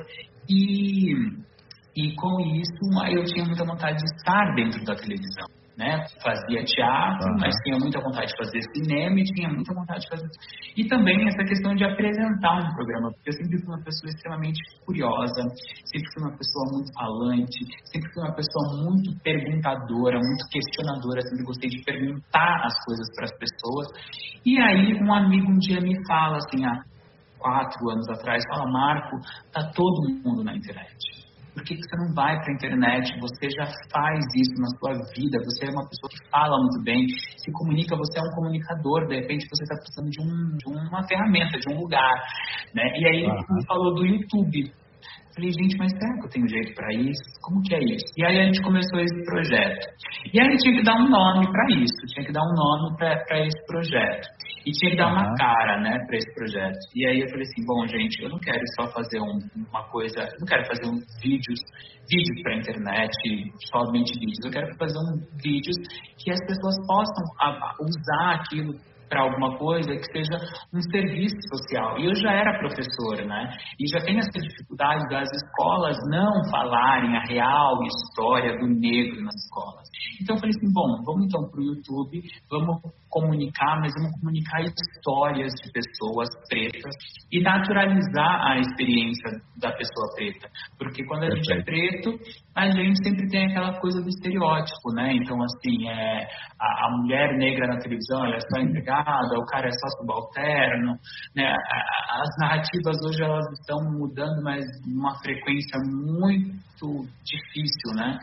E, 0.49 1.15
e 1.97 2.15
com 2.15 2.41
isso 2.41 3.11
eu 3.11 3.25
tinha 3.25 3.45
muita 3.45 3.65
vontade 3.65 3.97
de 3.97 4.05
estar 4.05 4.55
dentro 4.55 4.85
da 4.85 4.95
televisão 4.95 5.60
né? 5.81 6.05
Fazia 6.23 6.63
teatro, 6.63 7.33
uhum. 7.33 7.39
mas 7.41 7.55
tinha 7.65 7.79
muita 7.79 7.99
vontade 8.01 8.29
de 8.29 8.37
fazer 8.37 8.61
cinema 8.77 9.19
e 9.19 9.25
tinha 9.25 9.49
muita 9.49 9.73
vontade 9.73 10.01
de 10.05 10.09
fazer. 10.11 10.29
E 10.77 10.87
também 10.87 11.27
essa 11.27 11.43
questão 11.43 11.75
de 11.75 11.85
apresentar 11.85 12.61
um 12.61 12.75
programa, 12.75 13.11
porque 13.13 13.31
eu 13.31 13.33
sempre 13.33 13.59
fui 13.65 13.75
uma 13.75 13.83
pessoa 13.83 14.11
extremamente 14.13 14.61
curiosa, 14.85 15.41
sempre 15.89 16.09
fui 16.13 16.23
uma 16.23 16.37
pessoa 16.37 16.65
muito 16.71 16.93
falante, 16.93 17.59
sempre 17.91 18.13
fui 18.13 18.23
uma 18.23 18.35
pessoa 18.37 18.65
muito 18.85 19.09
perguntadora, 19.25 20.21
muito 20.21 20.45
questionadora, 20.53 21.23
sempre 21.23 21.45
gostei 21.45 21.71
de 21.71 21.83
perguntar 21.83 22.61
as 22.61 22.77
coisas 22.85 23.09
para 23.17 23.25
as 23.25 23.35
pessoas. 23.41 23.87
E 24.45 24.61
aí 24.61 25.01
um 25.01 25.13
amigo 25.13 25.51
um 25.51 25.59
dia 25.59 25.81
me 25.81 25.97
fala 26.07 26.37
assim, 26.37 26.63
há 26.63 26.85
quatro 27.39 27.89
anos 27.89 28.07
atrás, 28.11 28.45
fala, 28.53 28.71
Marco, 28.71 29.17
tá 29.51 29.73
todo 29.73 30.13
mundo 30.23 30.45
na 30.45 30.55
internet 30.55 31.20
por 31.53 31.63
que, 31.65 31.77
você 31.77 31.97
não 31.97 32.15
vai 32.15 32.39
para 32.41 32.53
a 32.53 32.55
internet? 32.55 33.19
Você 33.21 33.51
já 33.51 33.67
faz 33.93 34.21
isso 34.35 34.55
na 34.61 34.69
sua 34.79 34.93
vida, 35.15 35.39
você 35.45 35.67
é 35.67 35.71
uma 35.71 35.89
pessoa 35.89 36.09
que 36.11 36.31
fala 36.31 36.57
muito 36.59 36.83
bem, 36.83 37.07
se 37.37 37.53
comunica, 37.53 37.97
você 37.97 38.19
é 38.19 38.23
um 38.23 38.35
comunicador, 38.35 39.07
de 39.07 39.17
repente 39.17 39.47
você 39.51 39.65
está 39.65 39.77
precisando 39.77 40.11
de, 40.11 40.21
um, 40.23 40.57
de, 40.57 40.67
uma 40.69 41.03
ferramenta, 41.07 41.59
de 41.59 41.73
um 41.73 41.81
lugar. 41.81 42.15
Né? 42.75 42.83
E 42.97 43.07
aí 43.07 43.25
ele 43.25 43.67
falou 43.67 43.95
do 43.95 44.07
YouTube. 44.07 44.73
Falei, 45.41 45.53
gente, 45.57 45.77
mas 45.79 45.91
será 45.93 46.13
que 46.21 46.27
eu 46.27 46.29
tenho 46.29 46.49
jeito 46.49 46.75
para 46.75 46.93
isso? 47.01 47.25
Como 47.41 47.63
que 47.63 47.75
é 47.75 47.81
isso? 47.81 48.05
E 48.19 48.25
aí 48.27 48.41
a 48.41 48.45
gente 48.45 48.61
começou 48.61 49.01
esse 49.01 49.25
projeto. 49.25 49.89
E 50.35 50.39
aí 50.39 50.55
tinha 50.59 50.77
que 50.77 50.85
dar 50.85 51.01
um 51.01 51.09
nome 51.09 51.51
para 51.51 51.65
isso, 51.81 51.97
tinha 52.13 52.27
que 52.27 52.33
dar 52.33 52.43
um 52.43 52.53
nome 52.53 52.95
para 52.99 53.47
esse 53.47 53.67
projeto. 53.67 54.29
E 54.67 54.71
tinha 54.71 54.91
que 54.91 54.99
dar 54.99 55.09
uma 55.09 55.33
cara, 55.37 55.81
né, 55.81 55.97
para 56.07 56.19
esse 56.19 56.35
projeto. 56.35 56.77
E 56.95 57.07
aí 57.07 57.21
eu 57.23 57.29
falei 57.31 57.45
assim, 57.45 57.65
bom, 57.65 57.87
gente, 57.87 58.23
eu 58.23 58.29
não 58.29 58.39
quero 58.39 58.61
só 58.77 58.93
fazer 58.93 59.19
um, 59.19 59.39
uma 59.57 59.89
coisa, 59.89 60.21
eu 60.21 60.41
não 60.41 60.47
quero 60.47 60.67
fazer 60.67 60.85
um 60.85 61.01
vídeos, 61.23 61.61
vídeos 62.05 62.43
para 62.43 62.57
internet, 62.57 63.17
somente 63.73 64.13
vídeos. 64.21 64.45
Eu 64.45 64.51
quero 64.51 64.69
fazer 64.77 64.99
um 64.99 65.25
vídeos 65.43 65.77
que 66.19 66.31
as 66.31 66.41
pessoas 66.45 66.77
possam 66.87 67.25
usar 67.81 68.45
aquilo 68.45 68.75
para 69.11 69.23
alguma 69.23 69.59
coisa 69.59 69.91
que 69.91 70.05
seja 70.13 70.39
um 70.73 70.81
serviço 70.81 71.37
social. 71.53 71.99
E 71.99 72.07
eu 72.07 72.15
já 72.15 72.33
era 72.33 72.59
professora, 72.61 73.27
né? 73.27 73.51
E 73.79 73.87
já 73.91 74.01
tem 74.05 74.17
essa 74.19 74.31
dificuldade 74.31 75.03
das 75.11 75.29
escolas 75.33 75.97
não 76.09 76.49
falarem 76.49 77.17
a 77.17 77.27
real 77.27 77.83
história 77.83 78.57
do 78.57 78.69
negro 78.69 79.21
nas 79.23 79.35
escolas. 79.35 79.89
Então 80.23 80.37
eu 80.37 80.41
falei 80.41 80.55
assim, 80.57 80.73
bom, 80.73 81.03
vamos 81.05 81.27
então 81.27 81.51
para 81.51 81.61
o 81.61 81.65
YouTube, 81.65 82.23
vamos 82.49 82.81
comunicar, 83.11 83.81
mas 83.81 83.93
vamos 83.99 84.13
comunicar 84.21 84.63
histórias 84.63 85.53
de 85.61 85.73
pessoas 85.73 86.29
pretas 86.49 86.95
e 87.33 87.43
naturalizar 87.43 88.47
a 88.47 88.59
experiência 88.59 89.43
da 89.59 89.73
pessoa 89.73 90.15
preta. 90.15 90.49
Porque 90.79 91.05
quando 91.05 91.25
a 91.25 91.31
gente 91.31 91.53
é 91.53 91.63
preto, 91.63 92.19
a 92.55 92.71
gente 92.71 93.03
sempre 93.03 93.29
tem 93.29 93.47
aquela 93.47 93.81
coisa 93.81 94.01
do 94.01 94.09
estereótipo, 94.09 94.93
né? 94.95 95.15
Então, 95.15 95.37
assim, 95.43 95.89
é, 95.89 96.29
a, 96.59 96.87
a 96.87 96.97
mulher 96.99 97.37
negra 97.37 97.67
na 97.67 97.79
televisão, 97.79 98.25
ela 98.25 98.37
é 98.37 98.41
só 98.41 98.61
empregada, 98.61 99.00
o 99.37 99.47
cara 99.47 99.69
é 99.69 99.73
só 99.73 99.89
subalterno, 99.99 100.99
né? 101.35 101.55
As 102.11 102.37
narrativas 102.39 102.97
hoje, 103.05 103.23
elas 103.23 103.47
estão 103.59 103.79
mudando, 103.91 104.43
mas 104.43 104.65
numa 104.87 105.19
frequência 105.21 105.79
muito 105.81 107.07
difícil, 107.25 107.95
né? 107.95 108.19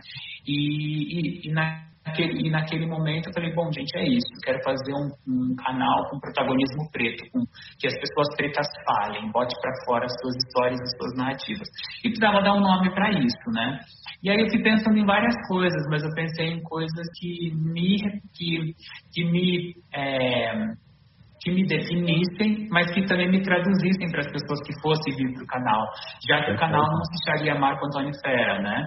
E, 0.45 1.43
e, 1.43 1.49
e 1.49 1.53
na 1.53 1.87
naquele, 2.07 2.47
e 2.47 2.49
naquele 2.49 2.85
momento 2.85 3.27
eu 3.27 3.33
falei, 3.33 3.53
bom, 3.53 3.71
gente, 3.71 3.95
é 3.97 4.03
isso. 4.07 4.27
Eu 4.33 4.41
quero 4.43 4.63
fazer 4.63 4.93
um, 4.93 5.09
um 5.27 5.55
canal 5.55 6.09
com 6.09 6.19
protagonismo 6.19 6.89
preto, 6.91 7.23
com, 7.31 7.39
que 7.79 7.87
as 7.87 7.93
pessoas 7.99 8.27
pretas 8.35 8.67
falem, 8.85 9.31
bote 9.31 9.53
para 9.61 9.71
fora 9.85 10.05
as 10.05 10.13
suas 10.21 10.35
histórias, 10.35 10.79
as 10.79 10.97
suas 10.97 11.17
narrativas. 11.17 11.67
E 12.03 12.09
precisava 12.09 12.41
dar 12.41 12.53
um 12.53 12.61
nome 12.61 12.93
para 12.93 13.11
isso, 13.11 13.51
né? 13.53 13.79
E 14.23 14.29
aí 14.29 14.39
eu 14.39 14.49
fui 14.49 14.63
pensando 14.63 14.97
em 14.97 15.05
várias 15.05 15.35
coisas, 15.47 15.83
mas 15.89 16.03
eu 16.03 16.13
pensei 16.13 16.47
em 16.47 16.63
coisas 16.63 17.07
que 17.19 17.51
me, 17.53 17.97
que, 18.33 18.73
que 19.13 19.23
me 19.25 19.75
é, 19.93 20.53
que 21.39 21.51
me 21.51 21.65
definissem, 21.65 22.67
mas 22.71 22.91
que 22.91 23.05
também 23.05 23.29
me 23.29 23.41
traduzissem 23.41 24.09
para 24.09 24.21
as 24.21 24.31
pessoas 24.31 24.59
que 24.65 24.73
fossem 24.81 25.15
vir 25.15 25.33
para 25.33 25.43
o 25.43 25.47
canal, 25.47 25.85
já 26.27 26.43
que 26.43 26.51
o 26.51 26.57
canal 26.57 26.81
não 26.81 27.03
se 27.05 27.25
chamaria 27.25 27.59
Marco 27.59 27.85
Antônio 27.85 28.11
Fera, 28.21 28.59
né? 28.61 28.83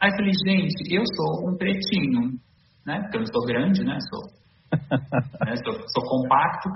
Aí 0.00 0.10
eu 0.10 0.16
falei, 0.16 0.32
gente, 0.46 0.94
eu 0.94 1.02
sou 1.06 1.48
um 1.48 1.56
pretinho, 1.56 2.38
né? 2.86 3.00
Porque 3.02 3.16
eu 3.16 3.20
não 3.20 3.32
sou 3.32 3.46
grande, 3.46 3.84
né? 3.84 3.98
Sou, 4.10 4.22
né? 5.46 5.54
sou, 5.64 5.74
sou, 5.88 6.04
compacto, 6.08 6.68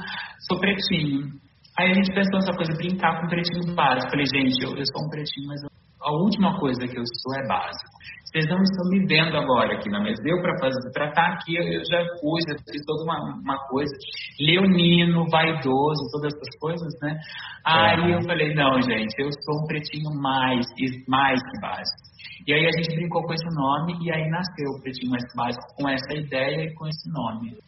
sou 0.48 0.58
pretinho. 0.58 1.32
Aí 1.78 1.90
a 1.90 1.94
gente 1.94 2.12
pensou 2.14 2.40
nessa 2.40 2.52
coisa, 2.52 2.72
brincar 2.76 3.20
com 3.20 3.28
pretinho 3.28 3.74
básico. 3.74 4.10
Falei, 4.10 4.26
gente, 4.26 4.62
eu, 4.64 4.70
eu 4.76 4.84
sou 4.92 5.04
um 5.04 5.10
pretinho, 5.10 5.46
mas 5.48 5.62
eu, 5.62 5.68
a 6.02 6.12
última 6.22 6.58
coisa 6.58 6.86
que 6.86 6.98
eu 6.98 7.04
sou 7.04 7.34
é 7.34 7.46
básico. 7.48 7.90
Vocês 8.36 8.46
não 8.48 8.62
estão 8.62 8.90
me 8.90 9.06
vendo 9.06 9.36
agora 9.36 9.74
aqui 9.74 9.88
na 9.88 10.00
mesa. 10.00 10.20
Eu, 10.24 10.42
para 10.42 10.58
fazer, 10.58 10.90
para 10.92 11.08
estar 11.08 11.22
tá 11.22 11.32
aqui, 11.34 11.56
eu 11.56 11.82
já 11.84 12.04
pus, 12.20 12.44
eu 12.48 12.56
fiz 12.70 12.84
toda 12.86 13.04
uma, 13.04 13.18
uma 13.40 13.58
coisa, 13.68 13.92
leonino, 14.38 15.24
vaidoso, 15.30 16.10
todas 16.12 16.34
essas 16.34 16.58
coisas, 16.60 16.92
né? 17.02 17.18
Aí 17.64 18.12
eu 18.12 18.22
falei, 18.22 18.54
não, 18.54 18.80
gente, 18.82 19.14
eu 19.18 19.30
sou 19.44 19.62
um 19.62 19.66
pretinho 19.66 20.10
mais, 20.20 20.66
mais 21.08 21.40
que 21.40 21.60
básico. 21.60 22.05
E 22.46 22.54
aí 22.54 22.64
a 22.64 22.70
gente 22.70 22.94
brincou 22.94 23.24
com 23.24 23.34
esse 23.34 23.48
nome 23.56 23.98
e 24.00 24.12
aí 24.12 24.30
nasceu 24.30 24.70
o 24.70 24.80
Pretinho 24.80 25.10
Mais 25.10 25.24
Básico 25.34 25.66
com 25.76 25.88
essa 25.88 26.14
ideia 26.14 26.62
e 26.62 26.72
com 26.74 26.86
esse 26.86 27.10
nome. 27.10 27.58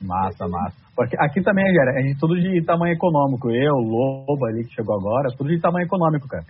Massa, 0.00 0.46
massa. 0.46 0.76
Porque 0.94 1.16
aqui 1.18 1.42
também, 1.42 1.64
galera, 1.74 1.98
a 1.98 2.02
gente 2.02 2.20
tudo 2.20 2.36
de 2.36 2.62
tamanho 2.64 2.94
econômico. 2.94 3.50
Eu, 3.50 3.74
Lobo 3.74 4.46
ali 4.46 4.62
que 4.64 4.74
chegou 4.74 4.96
agora, 4.96 5.34
tudo 5.36 5.50
de 5.50 5.60
tamanho 5.60 5.86
econômico, 5.86 6.28
cara. 6.28 6.44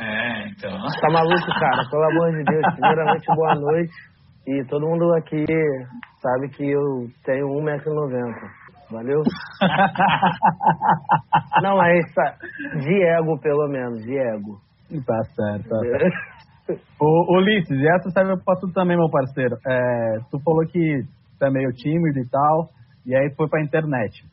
É, 0.00 0.46
então. 0.48 0.70
Tá 1.00 1.10
maluco, 1.10 1.46
cara? 1.58 1.84
Pelo 1.90 2.04
amor 2.04 2.30
de 2.30 2.44
Deus. 2.44 2.62
Primeiramente, 2.74 3.26
boa 3.34 3.56
noite. 3.56 3.92
E 4.46 4.62
todo 4.68 4.86
mundo 4.86 5.12
aqui 5.14 5.44
sabe 6.22 6.48
que 6.50 6.70
eu 6.70 7.08
tenho 7.24 7.48
1,90m. 7.48 8.62
Valeu? 8.90 9.22
Não, 11.62 11.76
mas 11.76 12.04
de 12.84 13.02
ego, 13.02 13.36
pelo 13.40 13.66
menos, 13.68 14.04
de 14.04 14.16
ego. 14.16 14.63
Tá 14.88 15.24
certo, 15.34 15.68
tá 15.68 15.78
certo. 15.78 16.80
Ô, 17.00 17.36
Ulisses, 17.36 17.78
e 17.78 17.88
essa 17.88 18.10
serve 18.10 18.42
pra 18.42 18.56
tu 18.56 18.72
também, 18.72 18.96
meu 18.96 19.10
parceiro. 19.10 19.56
É, 19.66 20.18
tu 20.30 20.38
falou 20.40 20.66
que 20.66 21.02
tu 21.38 21.44
é 21.44 21.50
meio 21.50 21.70
tímido 21.72 22.18
e 22.18 22.28
tal, 22.28 22.70
e 23.04 23.14
aí 23.14 23.30
foi 23.36 23.48
pra 23.48 23.62
internet. 23.62 24.24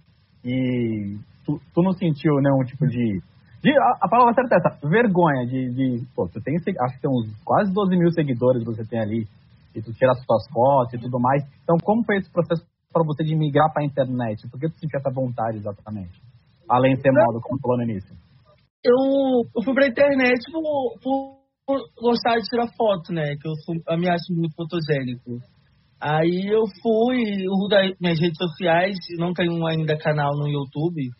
E 0.44 1.18
tu, 1.46 1.60
tu 1.74 1.82
não 1.82 1.92
sentiu 1.94 2.36
nenhum 2.36 2.64
tipo 2.66 2.88
de 2.88 3.22
de, 3.62 3.70
a, 3.78 3.98
a, 4.02 4.10
palavra 4.10 4.34
certa 4.34 4.56
é 4.56 4.58
essa, 4.58 4.90
vergonha 4.90 5.46
de, 5.46 5.70
de. 5.70 6.06
Pô, 6.16 6.28
tu 6.28 6.42
tem, 6.42 6.56
acho 6.56 6.96
que 6.96 7.02
tem 7.02 7.12
uns 7.12 7.30
quase 7.46 7.72
12 7.72 7.96
mil 7.96 8.12
seguidores 8.12 8.64
você 8.64 8.84
tem 8.84 9.00
ali, 9.00 9.28
e 9.76 9.82
tu 9.82 9.94
tira 9.94 10.12
as 10.12 10.26
suas 10.26 10.50
fotos 10.52 10.96
e 10.96 10.98
tudo 10.98 11.20
mais. 11.20 11.44
Então, 11.64 11.78
como 11.84 12.04
foi 12.04 12.18
esse 12.18 12.32
processo 12.32 12.66
para 12.92 13.04
você 13.06 13.24
de 13.24 13.36
migrar 13.36 13.72
para 13.72 13.84
a 13.84 13.86
internet? 13.86 14.50
Por 14.50 14.60
que 14.60 14.68
tu 14.68 14.80
sentiu 14.80 14.98
essa 14.98 15.14
vontade 15.14 15.58
exatamente? 15.58 16.20
Além 16.68 16.96
de 16.96 17.02
ser 17.02 17.12
modo, 17.12 17.40
como 17.40 17.60
falou 17.62 17.78
no 17.78 17.84
início. 17.84 18.16
Eu, 18.84 19.44
eu 19.56 19.64
fui 19.64 19.74
para 19.74 19.86
a 19.86 19.90
internet 19.90 20.40
por, 20.52 21.00
por, 21.02 21.80
gostar 22.02 22.38
de 22.38 22.44
tirar 22.44 22.68
foto, 22.76 23.14
né? 23.14 23.36
Que 23.40 23.48
eu, 23.48 23.54
sou, 23.66 23.76
eu 23.88 23.98
me 23.98 24.10
acho 24.10 24.34
muito 24.34 24.56
fotogênico. 24.56 25.40
Aí 26.00 26.48
eu 26.48 26.64
fui, 26.82 27.46
eu 27.46 27.52
uso 27.52 27.96
minhas 28.00 28.20
redes 28.20 28.38
sociais, 28.38 28.98
não 29.20 29.34
tenho 29.34 29.66
ainda 29.68 29.96
canal 29.98 30.32
no 30.36 30.48
YouTube, 30.48 31.12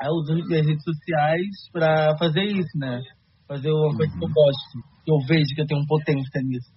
Aí 0.00 0.06
eu 0.06 0.14
uso 0.14 0.32
as 0.32 0.66
redes 0.66 0.84
sociais 0.84 1.50
para 1.72 2.16
fazer 2.18 2.44
isso, 2.44 2.78
né? 2.78 3.02
Fazer 3.48 3.70
uma 3.70 3.96
coisa 3.96 4.12
que 4.16 4.24
eu 4.24 4.30
gosto, 4.30 4.78
que 5.04 5.10
eu 5.10 5.18
vejo 5.26 5.54
que 5.54 5.62
eu 5.62 5.66
tenho 5.66 5.86
potência 5.88 6.40
nisso. 6.44 6.70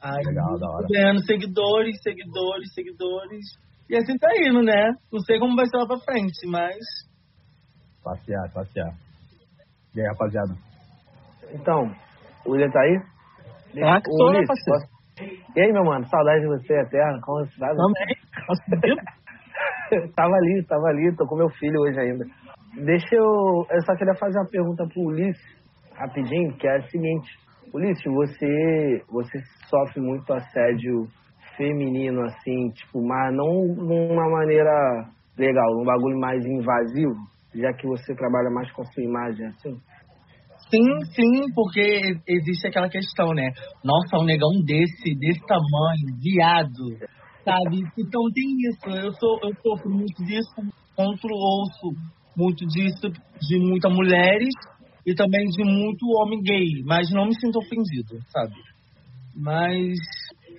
Aí, 0.00 0.24
Legal, 0.24 0.58
da 0.58 0.70
hora. 0.70 0.86
Ganhando 0.90 1.24
seguidores, 1.26 2.00
seguidores, 2.02 2.72
seguidores. 2.72 3.44
E 3.90 3.96
assim 3.96 4.16
tá 4.16 4.28
indo, 4.40 4.62
né? 4.62 4.92
Não 5.12 5.20
sei 5.20 5.38
como 5.38 5.56
vai 5.56 5.66
ser 5.66 5.76
lá 5.76 5.86
pra 5.86 5.98
frente, 5.98 6.46
mas. 6.46 6.78
Passear, 8.02 8.50
passear. 8.52 8.96
E 9.94 10.00
aí, 10.00 10.06
rapaziada? 10.08 10.54
Então, 11.52 11.90
o 12.44 12.50
William 12.50 12.70
tá 12.70 12.80
aí? 12.80 12.98
Ah, 13.82 14.00
que 14.00 14.10
sou, 14.10 14.32
né, 14.32 14.40
parceiro? 14.46 14.94
E 15.54 15.60
aí, 15.60 15.72
meu 15.72 15.84
mano, 15.84 16.04
saudade 16.06 16.40
de 16.40 16.48
você 16.48 16.74
eterno, 16.74 17.20
como 17.22 17.46
você 17.46 17.58
tá? 17.58 17.68
Também. 17.68 18.16
tava 20.16 20.34
ali, 20.34 20.64
tava 20.66 20.86
ali, 20.88 21.14
tô 21.16 21.26
com 21.26 21.36
meu 21.36 21.48
filho 21.50 21.80
hoje 21.80 22.00
ainda. 22.00 22.24
Deixa 22.84 23.14
eu. 23.14 23.66
Eu 23.70 23.80
só 23.86 23.94
queria 23.94 24.14
fazer 24.16 24.38
uma 24.38 24.48
pergunta 24.48 24.84
pro 24.92 25.02
Ulisses, 25.02 25.40
rapidinho, 25.94 26.56
que 26.56 26.66
é 26.66 26.76
a 26.76 26.82
seguinte. 26.88 27.30
Ulisses, 27.72 28.04
você, 28.04 29.02
você 29.08 29.38
sofre 29.68 30.00
muito 30.00 30.32
assédio 30.32 31.06
feminino, 31.56 32.22
assim, 32.22 32.70
tipo, 32.70 33.00
mas 33.06 33.32
não 33.32 33.62
de 33.74 34.12
uma 34.12 34.28
maneira 34.28 35.06
legal, 35.38 35.80
um 35.80 35.84
bagulho 35.84 36.18
mais 36.18 36.44
invasivo, 36.44 37.14
já 37.54 37.72
que 37.72 37.86
você 37.86 38.14
trabalha 38.14 38.50
mais 38.50 38.70
com 38.72 38.82
a 38.82 38.86
sua 38.86 39.02
imagem, 39.02 39.46
assim? 39.46 39.80
Sim, 40.70 41.04
sim, 41.14 41.52
porque 41.54 42.16
existe 42.26 42.66
aquela 42.66 42.88
questão, 42.88 43.28
né? 43.34 43.50
Nossa, 43.84 44.18
um 44.18 44.24
negão 44.24 44.50
desse, 44.64 45.14
desse 45.14 45.40
tamanho, 45.46 46.16
viado, 46.20 46.98
sabe? 47.44 47.80
Então 47.98 48.22
tem 48.32 48.44
isso, 48.68 48.88
eu, 48.88 49.12
sou, 49.12 49.38
eu 49.42 49.54
sofro 49.62 49.90
muito 49.90 50.24
disso, 50.24 50.54
contra 50.96 51.30
ouço 51.30 51.96
muito 52.36 52.66
disso 52.66 53.08
de 53.40 53.58
muitas 53.58 53.92
mulheres 53.92 54.48
e 55.06 55.14
também 55.14 55.44
de 55.44 55.64
muito 55.64 56.06
homem 56.18 56.40
gay, 56.42 56.82
mas 56.84 57.10
não 57.12 57.26
me 57.26 57.34
sinto 57.38 57.58
ofendido, 57.58 58.18
sabe? 58.28 58.54
Mas, 59.36 59.96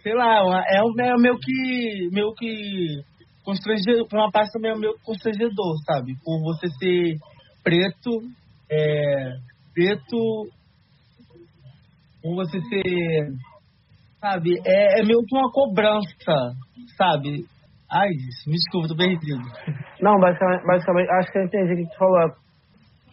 sei 0.04 0.14
lá, 0.14 0.64
é, 0.68 0.78
é 0.78 1.18
meio 1.18 1.38
que, 1.40 2.10
meio 2.12 2.34
que 2.36 3.02
constrangedor, 3.46 4.08
por 4.10 4.20
uma 4.20 4.32
parte 4.32 4.52
também 4.52 4.72
é 4.72 4.76
meio 4.76 4.96
constrangedor, 5.04 5.78
sabe? 5.86 6.16
Por 6.24 6.42
você 6.42 6.68
ser 6.80 7.18
preto, 7.64 8.22
é, 8.70 9.38
preto, 9.74 10.50
por 12.22 12.36
você 12.36 12.60
ser, 12.60 13.32
sabe? 14.20 14.60
É, 14.66 15.00
é 15.00 15.04
meio 15.04 15.24
que 15.26 15.38
uma 15.38 15.52
cobrança, 15.52 16.56
sabe? 16.98 17.46
Ai, 17.92 18.10
me 18.48 18.54
desculpa, 18.54 18.88
tô 18.88 18.96
perdido. 18.96 19.42
Não, 20.02 20.20
basicamente, 20.20 20.66
basicamente, 20.66 21.10
acho 21.12 21.32
que 21.32 21.38
eu 21.38 21.44
entendi 21.44 21.74
o 21.74 21.78
que 21.78 21.94
tu 21.94 21.98
falou. 21.98 22.20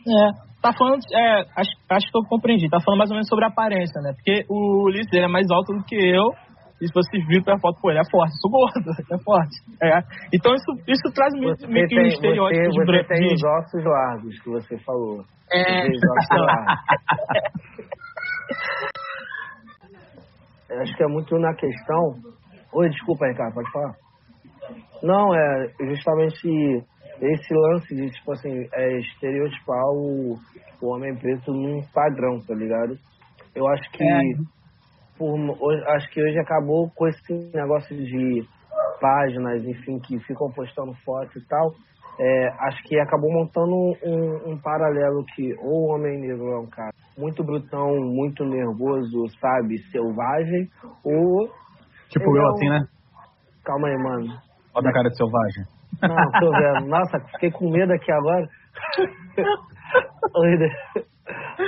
É, 0.08 0.52
tá 0.62 0.72
falando, 0.72 1.00
é, 1.12 1.40
acho, 1.56 1.70
acho 1.90 2.10
que 2.10 2.18
eu 2.18 2.22
compreendi, 2.28 2.68
tá 2.68 2.80
falando 2.80 2.98
mais 2.98 3.10
ou 3.10 3.14
menos 3.14 3.28
sobre 3.28 3.44
a 3.44 3.48
aparência, 3.48 4.00
né? 4.00 4.12
Porque 4.14 4.44
o 4.48 4.86
Ulisses 4.86 5.12
é 5.12 5.28
mais 5.28 5.50
alto 5.50 5.74
do 5.74 5.84
que 5.84 5.94
eu, 5.94 6.32
e 6.82 6.86
se 6.88 6.92
vocês 6.92 7.24
viram 7.28 7.44
pela 7.44 7.60
foto, 7.60 7.80
pô, 7.80 7.90
ele 7.90 8.00
é 8.00 8.10
forte, 8.10 8.32
sou 8.40 8.50
gordo, 8.50 8.90
é 9.14 9.18
forte. 9.22 9.54
É. 9.80 10.02
Então 10.34 10.52
isso, 10.52 10.72
isso 10.88 11.14
traz 11.14 11.32
meio, 11.32 11.86
que 11.86 11.96
um 11.96 12.02
estereótipo 12.02 12.64
você, 12.64 12.70
de 12.70 12.84
branco. 12.84 13.06
Você 13.06 13.14
tem 13.14 13.26
os 13.32 13.44
ossos 13.44 13.84
largos 13.84 14.42
que 14.42 14.50
você 14.50 14.78
falou. 14.78 15.24
É. 15.52 15.62
Você 15.62 15.64
tem 15.64 15.92
os 15.92 16.02
ossos 16.10 16.42
largos. 16.42 16.74
acho 20.82 20.96
que 20.96 21.04
é 21.04 21.06
muito 21.06 21.38
na 21.38 21.54
questão. 21.54 22.16
Oi, 22.72 22.88
desculpa, 22.88 23.28
Ricardo, 23.28 23.54
pode 23.54 23.70
falar. 23.70 23.94
Não, 25.04 25.32
é 25.36 25.68
justamente 25.78 26.84
esse 27.20 27.54
lance 27.54 27.94
de, 27.94 28.10
tipo 28.10 28.32
assim, 28.32 28.66
é 28.72 28.98
estereotipar 28.98 29.84
o, 29.92 30.36
o 30.80 30.86
homem 30.88 31.14
preto 31.14 31.52
num 31.52 31.80
padrão, 31.94 32.40
tá 32.40 32.54
ligado? 32.54 32.98
Eu 33.54 33.68
acho 33.68 33.88
que 33.92 34.02
é. 34.02 34.18
Por, 35.22 35.38
hoje, 35.60 35.84
acho 35.86 36.10
que 36.10 36.20
hoje 36.20 36.36
acabou 36.40 36.90
com 36.96 37.06
esse 37.06 37.32
negócio 37.54 37.96
de 37.96 38.44
páginas, 39.00 39.64
enfim, 39.64 40.00
que 40.00 40.18
ficam 40.20 40.50
postando 40.50 40.92
fotos 41.04 41.36
e 41.36 41.46
tal. 41.46 41.70
É, 42.18 42.48
acho 42.66 42.82
que 42.82 42.98
acabou 42.98 43.32
montando 43.32 43.72
um, 44.04 44.50
um, 44.50 44.58
paralelo 44.60 45.24
que 45.34 45.54
ou 45.60 45.86
o 45.86 45.94
homem 45.94 46.20
negro 46.20 46.52
é 46.52 46.58
um 46.58 46.66
cara 46.66 46.90
muito 47.16 47.44
brutão, 47.44 47.88
muito 48.00 48.44
nervoso, 48.44 49.28
sabe, 49.40 49.78
selvagem, 49.90 50.68
ou. 51.04 51.48
Tipo 52.08 52.36
eu, 52.36 52.42
é 52.42 52.44
um... 52.44 52.48
assim, 52.50 52.68
né? 52.68 52.80
Calma 53.64 53.88
aí, 53.88 53.96
mano. 53.96 54.26
Olha 54.74 54.90
a 54.90 54.92
cara 54.92 55.08
de 55.08 55.16
selvagem. 55.16 55.64
Não, 56.02 56.16
tô 56.40 56.50
vendo. 56.50 56.88
Nossa, 56.88 57.20
fiquei 57.32 57.50
com 57.52 57.70
medo 57.70 57.92
aqui 57.92 58.10
agora. 58.10 58.46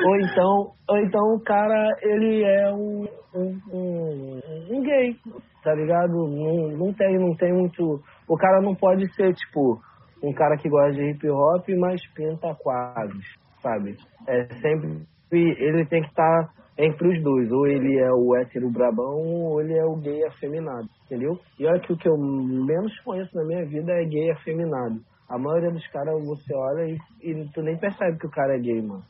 ou 0.06 0.16
então, 0.16 0.73
ou 0.88 0.99
então 0.99 1.23
o 1.34 1.40
cara, 1.44 1.88
ele 2.02 2.42
é 2.42 2.73
um, 2.73 3.06
um, 3.34 4.40
um, 4.70 4.82
gay, 4.82 5.16
tá 5.62 5.74
ligado? 5.74 6.12
Não, 6.12 6.68
não, 6.76 6.92
tem, 6.92 7.18
não 7.18 7.34
tem 7.34 7.52
muito. 7.52 8.00
O 8.28 8.36
cara 8.36 8.60
não 8.60 8.74
pode 8.74 9.12
ser, 9.14 9.34
tipo, 9.34 9.80
um 10.22 10.32
cara 10.32 10.56
que 10.56 10.68
gosta 10.68 10.92
de 10.92 11.10
hip 11.10 11.28
hop, 11.28 11.68
mas 11.78 12.00
pinta 12.14 12.54
quadros, 12.54 13.24
sabe? 13.60 13.96
É 14.28 14.46
sempre. 14.60 15.02
Ele 15.32 15.84
tem 15.86 16.02
que 16.02 16.08
estar 16.08 16.44
tá 16.46 16.52
entre 16.78 17.08
os 17.08 17.22
dois. 17.22 17.50
Ou 17.50 17.66
ele 17.66 17.98
é 17.98 18.10
o 18.12 18.36
hétero 18.36 18.70
brabão, 18.70 19.18
ou 19.18 19.60
ele 19.60 19.76
é 19.76 19.84
o 19.84 19.96
gay 19.96 20.24
afeminado, 20.26 20.88
entendeu? 21.04 21.38
E 21.58 21.66
olha 21.66 21.80
que 21.80 21.92
o 21.92 21.96
que 21.96 22.08
eu 22.08 22.16
menos 22.16 22.96
conheço 23.00 23.34
na 23.34 23.44
minha 23.44 23.64
vida 23.66 23.92
é 23.92 24.04
gay 24.04 24.30
afeminado. 24.30 25.00
A 25.28 25.38
maioria 25.38 25.70
dos 25.70 25.86
caras 25.88 26.24
você 26.24 26.54
olha 26.54 26.86
e, 26.86 26.98
e 27.22 27.48
tu 27.52 27.62
nem 27.62 27.76
percebe 27.78 28.18
que 28.18 28.26
o 28.26 28.30
cara 28.30 28.56
é 28.56 28.60
gay, 28.60 28.80
mano. 28.80 29.02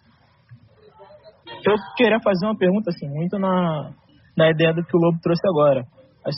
Eu 1.67 1.75
queria 1.97 2.19
fazer 2.23 2.47
uma 2.47 2.57
pergunta 2.57 2.91
assim, 2.91 3.09
muito 3.09 3.39
na, 3.39 3.93
na 4.37 4.51
ideia 4.51 4.73
do 4.73 4.85
que 4.85 4.97
o 4.97 5.01
Lobo 5.01 5.19
trouxe 5.23 5.47
agora. 5.49 5.85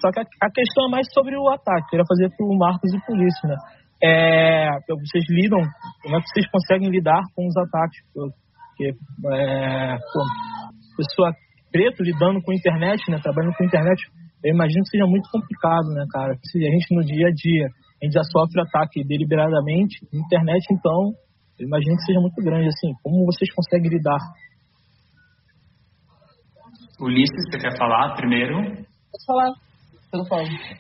Só 0.01 0.11
que 0.11 0.21
a, 0.21 0.51
questão 0.51 0.89
é 0.89 0.91
mais 0.91 1.07
sobre 1.13 1.37
o 1.37 1.49
ataque. 1.49 1.91
Queria 1.91 2.05
fazer 2.09 2.29
pro 2.37 2.59
Marcos 2.59 2.93
e 2.93 3.01
pro 3.07 3.15
Lício, 3.15 3.49
né? 3.49 3.57
É, 4.03 4.69
vocês 4.89 5.25
lidam, 5.31 5.63
como 6.03 6.17
é 6.17 6.21
que 6.21 6.29
vocês 6.29 6.51
conseguem 6.51 6.91
lidar 6.91 7.23
com 7.35 7.47
os 7.47 7.57
ataques? 7.57 7.99
Porque, 8.13 8.93
é, 9.33 9.97
pô, 10.13 10.21
pessoa 10.97 11.33
preto 11.73 12.03
lidando 12.03 12.43
com 12.43 12.53
internet, 12.53 13.03
né, 13.11 13.19
trabalhando 13.23 13.55
com 13.55 13.65
internet, 13.65 14.01
eu 14.45 14.55
imagino 14.55 14.83
que 14.85 14.91
seja 14.91 15.07
muito 15.07 15.29
complicado, 15.31 15.89
né, 15.95 16.05
cara? 16.11 16.35
Se 16.45 16.59
a 16.59 16.71
gente 16.71 16.95
no 16.95 17.03
dia 17.05 17.29
a 17.29 17.33
dia, 17.33 17.67
a 18.01 18.05
gente 18.05 18.15
já 18.15 18.23
sofre 18.25 18.61
ataque 18.61 19.05
deliberadamente, 19.05 20.05
internet, 20.13 20.67
então, 20.73 21.13
eu 21.59 21.67
imagino 21.67 21.97
que 21.97 22.05
seja 22.05 22.21
muito 22.21 22.37
grande, 22.43 22.69
assim. 22.69 22.93
Como 23.03 23.25
vocês 23.25 23.53
conseguem 23.55 23.91
lidar? 23.91 24.19
Ulisses, 27.01 27.45
você 27.51 27.59
quer 27.59 27.77
falar 27.77 28.15
primeiro? 28.15 28.57
Pode 28.63 29.27
falar. 29.27 29.53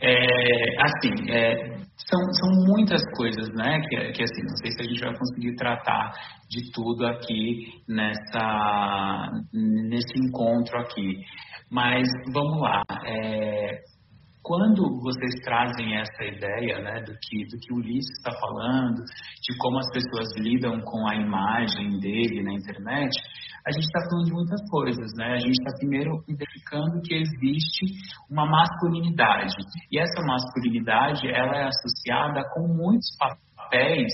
É, 0.00 0.82
assim, 0.82 1.30
é, 1.30 1.76
são, 1.96 2.20
são 2.32 2.66
muitas 2.66 3.02
coisas, 3.16 3.48
né? 3.54 3.80
Que, 3.88 4.12
que 4.12 4.22
assim, 4.22 4.42
não 4.42 4.56
sei 4.56 4.70
se 4.70 4.80
a 4.80 4.84
gente 4.84 5.00
vai 5.00 5.16
conseguir 5.16 5.56
tratar 5.56 6.12
de 6.48 6.70
tudo 6.72 7.06
aqui 7.06 7.82
nessa, 7.88 9.30
nesse 9.52 10.18
encontro 10.18 10.78
aqui. 10.80 11.20
Mas 11.70 12.08
vamos 12.32 12.60
lá. 12.62 12.82
É, 13.04 13.80
quando 14.46 15.00
vocês 15.02 15.34
trazem 15.42 15.96
essa 15.96 16.22
ideia 16.22 16.78
né, 16.78 17.00
do, 17.00 17.12
que, 17.18 17.44
do 17.46 17.58
que 17.58 17.72
o 17.72 17.78
Ulisses 17.78 18.16
está 18.18 18.30
falando, 18.38 19.02
de 19.42 19.58
como 19.58 19.78
as 19.78 19.90
pessoas 19.90 20.28
lidam 20.38 20.80
com 20.82 21.08
a 21.08 21.16
imagem 21.16 21.98
dele 21.98 22.44
na 22.44 22.52
internet, 22.52 23.10
a 23.66 23.70
gente 23.72 23.84
está 23.84 24.00
falando 24.08 24.26
de 24.26 24.32
muitas 24.32 24.60
coisas. 24.70 25.12
Né? 25.16 25.34
A 25.34 25.38
gente 25.38 25.58
está 25.58 25.76
primeiro 25.76 26.22
identificando 26.28 27.02
que 27.02 27.14
existe 27.14 27.86
uma 28.30 28.46
masculinidade. 28.46 29.56
E 29.90 29.98
essa 29.98 30.22
masculinidade 30.22 31.28
ela 31.28 31.56
é 31.56 31.66
associada 31.66 32.42
com 32.54 32.68
muitos 32.68 33.08
papéis 33.18 34.12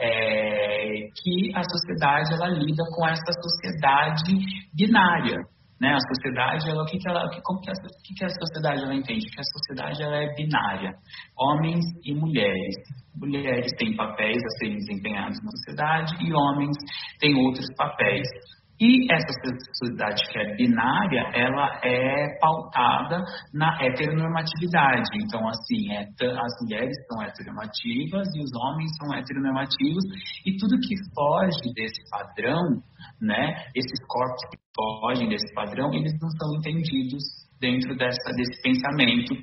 é, 0.00 1.08
que 1.22 1.52
a 1.54 1.62
sociedade 1.62 2.32
ela 2.32 2.48
lida 2.48 2.82
com 2.96 3.06
essa 3.06 3.32
sociedade 3.42 4.32
binária. 4.74 5.36
Né? 5.78 5.92
A 5.92 5.98
sociedade, 6.00 6.70
ela, 6.70 6.82
o 6.82 6.86
que, 6.86 6.96
que 6.96 7.08
ela, 7.08 7.28
como 7.42 7.60
que 7.60 7.70
a, 7.70 7.74
que, 7.74 8.14
que 8.14 8.24
a 8.24 8.28
sociedade 8.28 8.84
ela 8.84 8.94
entende? 8.94 9.26
Que 9.26 9.40
a 9.40 9.44
sociedade 9.44 10.02
ela 10.02 10.16
é 10.16 10.34
binária, 10.34 10.92
homens 11.36 11.84
e 12.04 12.14
mulheres. 12.14 12.76
Mulheres 13.14 13.70
têm 13.76 13.94
papéis 13.94 14.38
a 14.38 14.58
serem 14.58 14.76
desempenhados 14.76 15.36
na 15.44 15.50
sociedade 15.50 16.14
e 16.24 16.32
homens 16.32 16.76
têm 17.20 17.34
outros 17.34 17.66
papéis. 17.76 18.28
E 18.80 19.12
essa 19.12 19.32
sociedade 19.72 20.20
que 20.30 20.38
é 20.38 20.56
binária, 20.56 21.30
ela 21.32 21.78
é 21.84 22.38
pautada 22.40 23.22
na 23.52 23.78
heteronormatividade. 23.80 25.08
Então, 25.22 25.46
assim, 25.48 25.92
é, 25.92 26.02
as 26.02 26.52
mulheres 26.60 26.96
são 27.08 27.22
heteronormativas 27.22 28.28
e 28.34 28.40
os 28.42 28.50
homens 28.52 28.90
são 28.98 29.14
heteronormativos. 29.14 30.04
E 30.44 30.56
tudo 30.56 30.80
que 30.80 30.96
foge 31.14 31.72
desse 31.74 32.02
padrão, 32.10 32.82
né, 33.20 33.54
esses 33.76 34.00
corpos 34.08 34.42
que 34.50 34.58
fogem 34.74 35.28
desse 35.28 35.54
padrão, 35.54 35.92
eles 35.94 36.12
não 36.20 36.28
são 36.30 36.58
entendidos 36.58 37.22
dentro 37.60 37.96
dessa, 37.96 38.30
desse 38.36 38.60
pensamento 38.60 39.34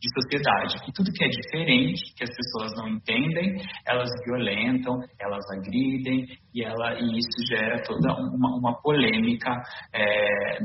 de 0.00 0.08
sociedade. 0.14 0.76
E 0.88 0.92
tudo 0.92 1.12
que 1.12 1.24
é 1.24 1.28
diferente, 1.28 2.14
que 2.16 2.24
as 2.24 2.30
pessoas 2.30 2.72
não 2.76 2.88
entendem, 2.88 3.60
elas 3.86 4.08
violentam, 4.24 4.94
elas 5.20 5.44
agridem 5.58 6.26
e, 6.54 6.62
ela, 6.62 6.94
e 7.00 7.18
isso 7.18 7.46
gera 7.48 7.82
toda 7.82 8.14
uma, 8.14 8.56
uma 8.58 8.80
polêmica 8.80 9.50
é, 9.92 10.58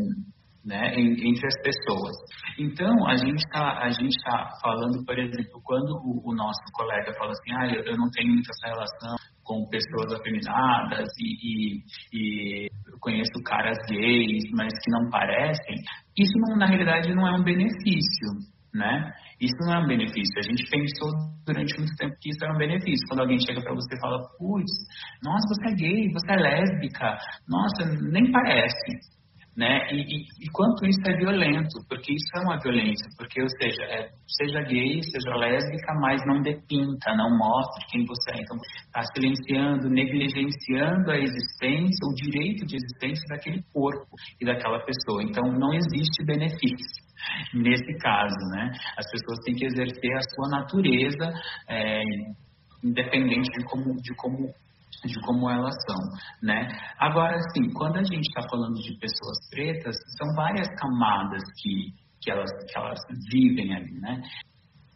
né, 0.64 0.94
entre 0.96 1.48
as 1.48 1.62
pessoas. 1.62 2.16
Então, 2.58 3.08
a 3.08 3.16
gente 3.18 3.40
está 3.40 3.76
tá 3.76 4.50
falando, 4.62 5.04
por 5.04 5.18
exemplo, 5.18 5.62
quando 5.64 5.92
o, 6.06 6.30
o, 6.30 6.36
nosso 6.36 6.62
colega 6.74 7.12
fala 7.18 7.32
assim, 7.32 7.52
ah, 7.54 7.68
eu, 7.68 7.84
eu 7.84 7.98
não 7.98 8.10
tenho 8.12 8.32
muita 8.32 8.52
relação 8.64 9.16
com 9.44 9.68
pessoas 9.68 10.14
afeminadas 10.14 11.10
e, 11.20 11.34
e, 11.44 11.84
e 12.14 12.68
eu 12.88 12.98
conheço 13.02 13.44
caras 13.46 13.78
gays, 13.90 14.44
mas 14.54 14.72
que 14.72 14.92
não 14.92 15.10
parecem, 15.10 15.76
isso 16.18 16.34
não, 16.48 16.56
na 16.56 16.68
realidade 16.68 17.14
não 17.14 17.28
é 17.28 17.32
um 17.36 17.44
benefício 17.44 18.54
né? 18.74 19.14
Isso 19.40 19.56
não 19.62 19.74
é 19.74 19.80
um 19.80 19.88
benefício. 19.88 20.40
A 20.40 20.44
gente 20.44 20.70
pensou 20.70 21.10
durante 21.46 21.78
muito 21.78 21.96
tempo 21.96 22.16
que 22.20 22.30
isso 22.30 22.44
era 22.44 22.54
um 22.54 22.58
benefício. 22.58 23.08
Quando 23.08 23.22
alguém 23.22 23.40
chega 23.40 23.62
para 23.62 23.74
você 23.74 23.96
e 23.96 24.00
fala, 24.00 24.20
putz, 24.38 24.72
nossa, 25.24 25.48
você 25.50 25.70
é 25.70 25.76
gay, 25.76 26.12
você 26.12 26.32
é 26.32 26.36
lésbica, 26.36 27.18
nossa, 27.48 27.86
nem 28.02 28.32
parece. 28.32 29.23
Né? 29.56 29.86
E, 29.92 30.02
e, 30.02 30.18
e, 30.42 30.50
quanto 30.52 30.84
isso 30.84 31.00
é 31.06 31.16
violento, 31.16 31.78
porque 31.88 32.12
isso 32.12 32.26
é 32.38 32.40
uma 32.42 32.58
violência, 32.60 33.08
porque, 33.16 33.40
ou 33.40 33.48
seja, 33.50 33.84
é, 33.84 34.10
seja 34.26 34.62
gay, 34.64 35.00
seja 35.04 35.36
lésbica, 35.36 35.94
mas 36.02 36.26
não 36.26 36.42
depinta, 36.42 37.14
não 37.16 37.38
mostre 37.38 37.86
quem 37.92 38.04
você 38.04 38.32
é. 38.32 38.42
Então, 38.42 38.58
está 38.58 39.04
silenciando, 39.14 39.90
negligenciando 39.90 41.12
a 41.12 41.20
existência, 41.20 42.02
o 42.02 42.16
direito 42.16 42.66
de 42.66 42.78
existência 42.78 43.24
daquele 43.30 43.62
corpo 43.72 44.10
e 44.42 44.46
daquela 44.46 44.80
pessoa. 44.80 45.22
Então, 45.22 45.44
não 45.52 45.72
existe 45.72 46.26
benefício 46.26 47.04
nesse 47.54 47.94
caso, 48.00 48.36
né? 48.52 48.72
As 48.98 49.06
pessoas 49.12 49.40
têm 49.46 49.54
que 49.54 49.66
exercer 49.66 50.14
a 50.14 50.22
sua 50.34 50.50
natureza, 50.50 51.32
é, 51.70 52.02
independente 52.84 53.50
de 53.52 53.66
como, 53.66 53.96
de 54.02 54.16
como 54.16 54.54
de 55.06 55.20
como 55.22 55.50
elas 55.50 55.76
são, 55.88 56.00
né? 56.42 56.68
Agora, 56.98 57.36
assim, 57.36 57.72
quando 57.74 57.98
a 57.98 58.04
gente 58.04 58.28
está 58.28 58.42
falando 58.50 58.76
de 58.76 58.98
pessoas 58.98 59.38
pretas, 59.50 59.96
são 60.18 60.34
várias 60.36 60.68
camadas 60.80 61.42
que, 61.62 61.94
que, 62.22 62.32
elas, 62.32 62.50
que 62.52 62.78
elas 62.78 63.00
vivem 63.32 63.76
ali, 63.76 64.00
né? 64.00 64.22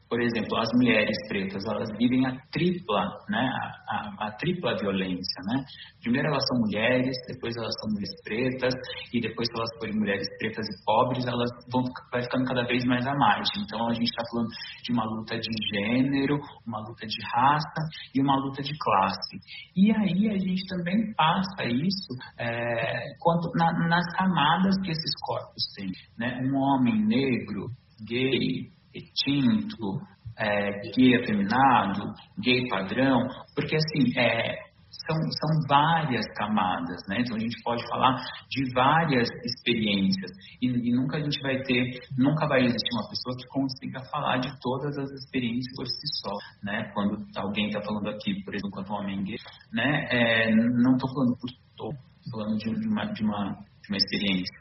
Por 0.10 0.22
exemplo, 0.22 0.58
as 0.58 0.70
mulheres 0.74 1.18
pretas, 1.28 1.64
elas 1.66 1.90
vivem 1.98 2.26
a 2.26 2.32
tripla, 2.52 3.04
né, 3.30 3.50
a, 3.90 3.96
a, 3.96 4.28
a, 4.28 4.32
tripla 4.38 4.78
violência, 4.78 5.42
né? 5.48 5.66
Primeiro 6.02 6.30
elas 6.30 6.44
são 6.48 6.60
mulheres, 6.60 7.16
depois 7.28 7.54
elas 7.58 7.74
são 7.80 7.92
mulheres 7.92 8.16
pretas 8.24 8.74
e 9.14 9.20
depois 9.20 9.48
se 9.48 9.58
elas 9.58 9.70
forem 9.80 9.96
mulheres 9.96 10.28
pretas 10.40 10.66
e 10.66 10.86
pobres, 10.86 11.26
elas 11.26 11.50
vão 11.72 11.84
vai 12.12 12.24
ficando 12.24 12.46
cada 12.46 12.64
vez 12.64 12.86
mais 12.86 13.06
à 13.06 13.14
margem. 13.16 13.64
Então 13.64 13.88
a 13.90 13.94
gente 13.94 14.08
está 14.08 14.24
falando 14.32 14.50
de 14.84 14.94
uma 14.94 15.06
luta 15.06 15.38
de 15.38 15.52
gênero, 15.74 16.40
uma 16.66 16.80
luta 16.80 17.06
de 17.06 17.22
raça 17.34 17.82
e 18.16 18.22
uma 18.22 18.38
luta 18.38 18.64
de 18.64 18.74
classe. 18.80 19.38
E 19.76 19.92
aí 19.92 20.30
a 20.30 20.38
gente 20.38 20.66
também 20.68 21.14
passa 21.16 21.66
isso 21.66 22.14
é, 22.40 23.16
quanto 23.20 23.52
na, 23.56 23.74
nas 23.90 24.06
camadas 24.16 24.76
que 24.84 24.92
esses 24.92 25.12
corpos 25.22 25.64
têm, 25.76 25.92
né? 26.18 26.40
Um 26.44 26.56
homem 26.56 27.06
negro, 27.06 27.68
gay, 28.06 28.77
retinto, 28.94 30.00
é, 30.38 30.72
gay 30.96 31.16
afeminado, 31.16 32.14
gay 32.40 32.68
padrão, 32.68 33.28
porque 33.56 33.76
assim, 33.76 34.20
é, 34.20 34.68
são, 34.90 35.16
são 35.16 35.68
várias 35.68 36.26
camadas, 36.36 36.98
né? 37.08 37.22
Então 37.22 37.36
a 37.36 37.40
gente 37.40 37.62
pode 37.64 37.86
falar 37.88 38.16
de 38.50 38.74
várias 38.74 39.28
experiências 39.44 40.32
e, 40.62 40.68
e, 40.68 40.96
nunca 40.96 41.18
a 41.18 41.20
gente 41.20 41.42
vai 41.42 41.62
ter, 41.64 42.00
nunca 42.18 42.48
vai 42.48 42.62
existir 42.62 42.90
uma 42.94 43.10
pessoa 43.10 43.36
que 43.38 43.48
consiga 43.48 44.00
falar 44.12 44.38
de 44.38 44.50
todas 44.62 44.98
as 44.98 45.10
experiências 45.12 45.76
por 45.76 45.86
si 45.86 46.08
só, 46.22 46.34
né? 46.64 46.92
Quando 46.94 47.26
alguém 47.36 47.68
está 47.68 47.82
falando 47.82 48.10
aqui, 48.10 48.44
por 48.44 48.56
exemplo, 48.56 48.72
quanto 48.72 48.94
homem 48.94 49.24
gay, 49.24 49.38
né? 49.74 50.08
É, 50.10 50.56
não 50.56 50.94
estou 50.94 51.10
falando 51.14 51.38
por 51.38 51.50
todo, 51.76 51.98
falando 52.32 52.58
de, 52.58 52.70
uma, 52.88 53.06
de, 53.06 53.24
uma, 53.24 53.52
de 53.54 53.90
uma 53.90 53.98
experiência. 53.98 54.58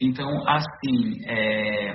Então, 0.00 0.28
assim, 0.48 1.24
é, 1.26 1.94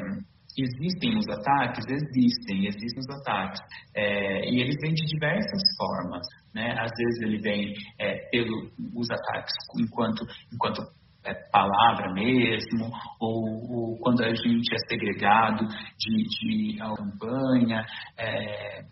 Existem 0.57 1.15
os 1.17 1.27
ataques? 1.29 1.85
Existem, 1.87 2.65
existem 2.65 2.99
os 2.99 3.09
ataques. 3.21 3.59
É, 3.95 4.49
e 4.49 4.61
eles 4.61 4.75
vêm 4.81 4.93
de 4.93 5.05
diversas 5.05 5.61
formas. 5.77 6.25
Né? 6.53 6.71
Às 6.79 6.91
vezes 6.97 7.21
ele 7.21 7.37
vem 7.39 7.73
é, 7.99 8.15
pelos 8.31 9.11
ataques 9.11 9.53
enquanto, 9.79 10.25
enquanto 10.51 10.81
é, 11.23 11.33
palavra 11.51 12.13
mesmo, 12.13 12.89
ou, 13.19 13.43
ou, 13.69 13.97
quando 13.99 14.23
a 14.23 14.33
gente 14.33 14.73
é 14.73 14.77
segregado 14.89 15.67
de, 15.99 16.23
de 16.23 16.77
campanha. 16.77 17.85
É, 18.17 18.85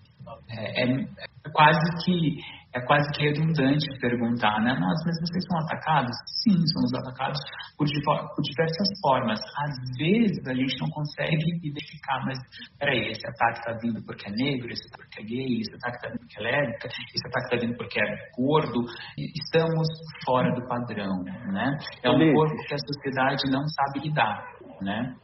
é, 0.49 0.83
é, 0.83 1.07
quase 1.53 2.03
que 2.03 2.39
é 2.75 2.81
quase 2.85 3.09
que 3.13 3.23
redundante 3.23 3.87
perguntar, 4.01 4.59
né? 4.59 4.75
Nossa, 4.75 5.01
mas 5.07 5.15
vocês 5.23 5.43
são 5.47 5.59
atacados? 5.63 6.11
Sim, 6.43 6.59
somos 6.75 6.91
atacados 6.99 7.39
por, 7.77 7.87
por 7.87 8.41
diversas 8.43 8.89
formas. 9.01 9.39
Às 9.39 9.75
vezes 9.97 10.45
a 10.45 10.53
gente 10.53 10.75
não 10.81 10.89
consegue 10.89 11.39
identificar, 11.63 12.19
mas 12.25 12.37
peraí, 12.77 13.11
esse 13.11 13.25
ataque 13.25 13.59
está 13.59 13.71
vindo 13.81 14.03
porque 14.03 14.27
é 14.27 14.31
negro, 14.31 14.67
esse 14.67 14.83
ataque 14.91 15.07
porque 15.07 15.21
é 15.21 15.23
gay, 15.23 15.61
esse 15.61 15.75
ataque 15.75 15.95
está 15.95 16.09
vindo 16.09 16.19
porque 16.19 16.39
é 16.39 16.43
lésbica, 16.43 16.87
esse 16.87 17.27
ataque 17.27 17.45
está 17.45 17.57
vindo 17.65 17.77
porque 17.77 17.99
é 18.01 18.09
gordo. 18.35 18.79
Estamos 19.17 19.87
fora 20.25 20.51
do 20.51 20.67
padrão, 20.67 21.23
né? 21.53 21.77
É 22.03 22.09
um 22.11 22.15
Ulisses. 22.15 22.35
corpo 22.35 22.55
que 22.67 22.73
a 22.73 22.77
sociedade 22.77 23.43
não 23.51 23.63
sabe 23.71 24.07
lidar, 24.07 24.43
né? 24.81 25.15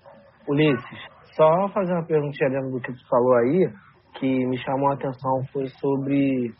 Ulisses, 0.48 1.00
só 1.36 1.68
fazer 1.74 1.92
uma 1.92 2.06
perguntinha 2.06 2.50
dentro 2.50 2.72
do 2.72 2.80
que 2.80 2.94
tu 2.94 3.08
falou 3.10 3.36
aí, 3.36 3.68
que 4.20 4.46
me 4.48 4.58
chamou 4.58 4.90
a 4.92 4.94
atenção 4.94 5.44
foi 5.52 5.68
sobre 5.68 6.54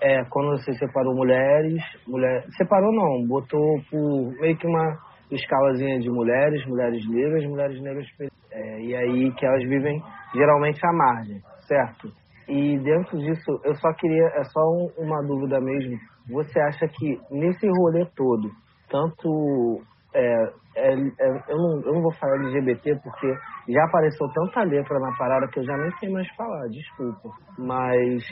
é, 0.00 0.24
quando 0.30 0.50
você 0.58 0.72
separou 0.74 1.14
mulheres, 1.14 1.82
mulher, 2.06 2.44
separou 2.56 2.92
não, 2.92 3.26
botou 3.26 3.80
por 3.90 4.40
meio 4.40 4.56
que 4.56 4.66
uma 4.66 4.98
escalazinha 5.30 5.98
de 5.98 6.10
mulheres, 6.10 6.64
mulheres 6.66 7.08
negras, 7.08 7.44
mulheres 7.44 7.82
negras 7.82 8.06
é, 8.52 8.80
e 8.80 8.96
aí 8.96 9.32
que 9.32 9.46
elas 9.46 9.62
vivem 9.64 10.00
geralmente 10.34 10.80
à 10.86 10.92
margem, 10.92 11.40
certo? 11.66 12.08
E 12.48 12.78
dentro 12.78 13.18
disso, 13.18 13.60
eu 13.64 13.74
só 13.74 13.92
queria, 13.94 14.26
é 14.34 14.44
só 14.44 14.60
uma 14.98 15.20
dúvida 15.26 15.60
mesmo, 15.60 15.98
você 16.28 16.60
acha 16.60 16.86
que 16.86 17.18
nesse 17.30 17.66
rolê 17.66 18.06
todo, 18.14 18.50
tanto 18.88 19.80
é, 20.14 20.44
é, 20.76 20.92
é, 20.92 21.28
eu, 21.48 21.56
não, 21.56 21.80
eu 21.84 21.92
não 21.94 22.02
vou 22.02 22.12
falar 22.14 22.36
LGBT 22.36 22.96
porque 23.02 23.34
já 23.68 23.84
apareceu 23.84 24.28
tanta 24.32 24.62
letra 24.62 24.98
na 25.00 25.16
parada 25.16 25.48
que 25.48 25.58
eu 25.58 25.64
já 25.64 25.76
nem 25.76 25.90
sei 25.98 26.10
mais 26.10 26.28
falar, 26.36 26.68
desculpa. 26.68 27.30
Mas 27.58 28.22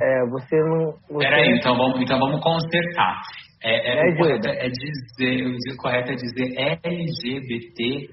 é, 0.00 0.26
você 0.28 0.56
não. 0.56 0.92
Você... 1.10 1.24
Peraí, 1.26 1.56
então 1.56 1.76
vamos, 1.76 2.00
então 2.00 2.18
vamos 2.18 2.40
consertar. 2.42 3.22
É, 3.62 4.08
é, 4.08 4.12
o, 4.12 4.16
correto 4.16 4.48
é 4.48 4.68
dizer, 4.68 5.46
o 5.46 5.76
correto 5.78 6.12
é 6.12 6.14
dizer 6.16 6.54
LGBTQIA+, 6.84 8.04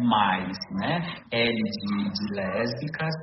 né? 0.00 1.00
L 1.32 1.54
de, 1.54 2.10
de 2.10 2.34
lésbicas, 2.34 3.14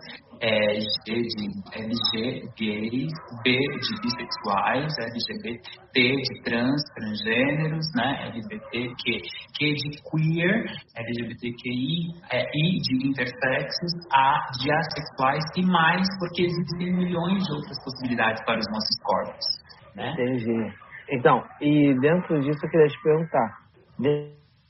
é, 0.41 0.79
G 0.79 1.21
de 1.21 1.47
LG, 1.73 2.49
gays, 2.57 3.13
B 3.43 3.57
de 3.57 4.01
bissexuais, 4.01 4.93
LGBT, 4.99 5.61
T 5.93 6.15
de 6.15 6.41
trans, 6.43 6.81
transgêneros, 6.95 7.85
né? 7.95 8.29
LGBTQ, 8.29 9.21
Q 9.57 9.73
de 9.73 9.89
queer, 10.09 10.65
LGBTQI, 10.95 12.13
é, 12.31 12.43
I 12.43 12.79
de 12.81 13.07
intersexos, 13.07 13.93
A 14.13 14.39
de 14.61 14.71
assexuais 14.71 15.43
e 15.55 15.65
mais, 15.65 16.07
porque 16.19 16.43
existem 16.43 16.93
milhões 16.93 17.43
de 17.43 17.53
outras 17.53 17.83
possibilidades 17.83 18.43
para 18.45 18.59
os 18.59 18.65
nossos 18.69 19.01
corpos, 19.03 19.45
né? 19.95 20.11
Entendi. 20.13 20.73
Então, 21.09 21.43
e 21.61 21.97
dentro 21.99 22.39
disso 22.41 22.59
eu 22.65 22.69
queria 22.69 22.87
te 22.87 23.01
perguntar, 23.01 23.57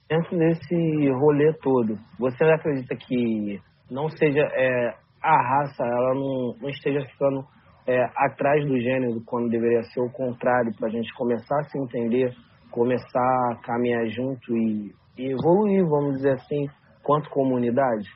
dentro 0.10 0.38
desse 0.38 1.10
rolê 1.12 1.54
todo, 1.62 1.98
você 2.18 2.44
acredita 2.46 2.96
que 2.96 3.60
não 3.90 4.10
seja 4.10 4.42
é, 4.54 4.96
a 5.22 5.42
raça, 5.42 5.84
ela 5.84 6.14
não, 6.14 6.56
não 6.62 6.70
esteja 6.70 7.02
ficando 7.02 7.46
é, 7.88 8.04
atrás 8.16 8.66
do 8.66 8.80
gênero 8.80 9.22
quando 9.26 9.50
deveria 9.50 9.84
ser 9.84 10.02
o 10.02 10.12
contrário, 10.12 10.74
para 10.78 10.88
a 10.88 10.92
gente 10.92 11.14
começar 11.14 11.60
a 11.60 11.64
se 11.64 11.80
entender, 11.80 12.34
começar 12.72 13.52
a 13.52 13.56
caminhar 13.64 14.06
junto 14.08 14.56
e, 14.56 14.94
e 15.18 15.32
evoluir, 15.32 15.86
vamos 15.88 16.18
dizer 16.18 16.34
assim, 16.34 16.68
quanto 17.04 17.30
comunidade? 17.30 18.08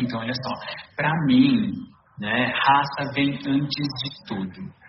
Então, 0.00 0.20
olha 0.20 0.32
só, 0.34 0.54
para 0.96 1.12
mim, 1.26 1.72
né, 2.18 2.52
raça 2.54 3.12
vem 3.14 3.30
antes 3.30 3.86
de 4.02 4.28
tudo 4.28 4.79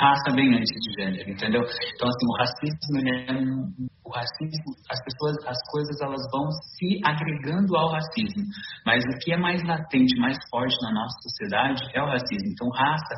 raça 0.00 0.34
bem 0.34 0.54
antes 0.54 0.72
de 0.80 0.90
gênero, 0.96 1.30
entendeu? 1.30 1.60
Então, 1.60 2.08
assim, 2.08 2.26
o 2.26 2.36
racismo, 2.38 2.96
é 3.06 3.90
o 4.04 4.10
racismo, 4.10 4.74
as 4.90 5.00
pessoas, 5.04 5.36
as 5.46 5.58
coisas, 5.70 6.00
elas 6.00 6.22
vão 6.32 6.50
se 6.50 6.98
agregando 7.04 7.76
ao 7.76 7.92
racismo. 7.92 8.42
Mas 8.86 9.04
o 9.04 9.18
que 9.20 9.32
é 9.32 9.36
mais 9.36 9.62
latente, 9.62 10.18
mais 10.18 10.38
forte 10.50 10.74
na 10.82 10.92
nossa 10.92 11.16
sociedade 11.22 11.82
é 11.94 12.02
o 12.02 12.06
racismo. 12.06 12.50
Então, 12.50 12.68
raça 12.70 13.14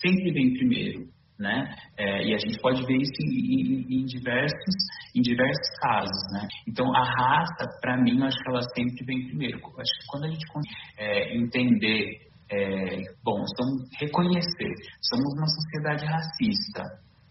sempre 0.00 0.32
vem 0.32 0.54
primeiro. 0.54 1.08
Né? 1.38 1.74
É, 1.98 2.24
e 2.24 2.34
a 2.34 2.38
gente 2.38 2.56
pode 2.60 2.86
ver 2.86 2.98
isso 2.98 3.20
em, 3.20 3.26
em, 3.26 4.00
em, 4.00 4.04
diversos, 4.04 4.74
em 5.16 5.20
diversos 5.20 5.76
casos, 5.80 6.22
né? 6.30 6.46
Então 6.68 6.94
a 6.94 7.02
raça, 7.02 7.66
para 7.80 7.96
mim, 7.96 8.20
eu 8.20 8.26
acho 8.26 8.38
que 8.38 8.48
ela 8.48 8.62
sempre 8.76 9.04
vem 9.04 9.26
primeiro. 9.26 9.58
Acho 9.58 9.92
que 9.98 10.06
quando 10.08 10.24
a 10.26 10.28
gente 10.28 10.46
é, 10.98 11.36
entender 11.36 12.31
é, 12.52 13.02
bom, 13.24 13.42
somos, 13.56 13.88
reconhecer, 13.98 14.74
somos 15.00 15.32
uma 15.38 15.46
sociedade 15.48 16.04
racista, 16.04 16.82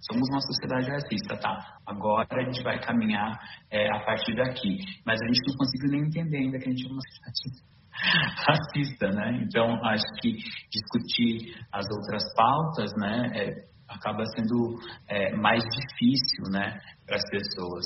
somos 0.01 0.27
uma 0.29 0.41
sociedade 0.41 0.89
racista, 0.89 1.37
tá? 1.37 1.77
Agora 1.85 2.27
a 2.31 2.43
gente 2.45 2.63
vai 2.63 2.79
caminhar 2.79 3.39
é, 3.69 3.87
a 3.91 3.99
partir 4.03 4.35
daqui, 4.35 4.79
mas 5.05 5.21
a 5.21 5.27
gente 5.27 5.39
não 5.47 5.57
conseguiu 5.57 5.91
nem 5.91 6.07
entender 6.07 6.37
ainda 6.37 6.57
que 6.57 6.69
a 6.69 6.71
gente 6.71 6.87
é 6.87 6.89
uma 6.89 7.01
sociedade 7.01 7.71
racista, 8.49 9.07
né? 9.11 9.43
Então 9.43 9.85
acho 9.85 10.05
que 10.21 10.37
discutir 10.71 11.55
as 11.71 11.85
outras 11.91 12.23
pautas, 12.35 12.91
né, 12.97 13.31
é, 13.35 13.71
acaba 13.87 14.25
sendo 14.25 14.79
é, 15.07 15.35
mais 15.35 15.63
difícil, 15.63 16.49
né, 16.49 16.79
para 17.05 17.17
as 17.17 17.29
pessoas. 17.29 17.85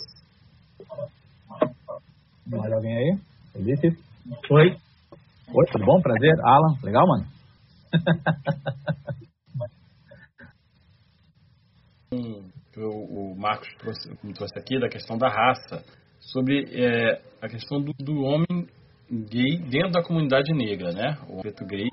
Mais 2.47 2.71
alguém 2.71 2.95
aí? 2.95 3.19
Ulisses? 3.55 3.97
Oi. 4.51 4.77
Oi, 5.53 5.65
tudo 5.71 5.85
bom? 5.85 6.01
Prazer. 6.01 6.33
Alan, 6.43 6.75
legal, 6.83 7.07
mano? 7.07 7.25
o, 12.77 13.35
Marcos 13.37 13.67
trouxe, 13.77 14.09
trouxe 14.33 14.57
aqui 14.59 14.79
da 14.79 14.89
questão 14.89 15.17
da 15.17 15.29
raça, 15.29 15.83
sobre 16.19 16.65
é, 16.73 17.21
a 17.41 17.47
questão 17.47 17.79
do, 17.79 17.93
do, 17.93 18.23
homem 18.23 18.67
gay 19.09 19.57
dentro 19.69 19.91
da 19.91 20.03
comunidade 20.03 20.51
negra, 20.53 20.91
né? 20.91 21.17
O 21.29 21.41
preto 21.41 21.65
gay 21.65 21.89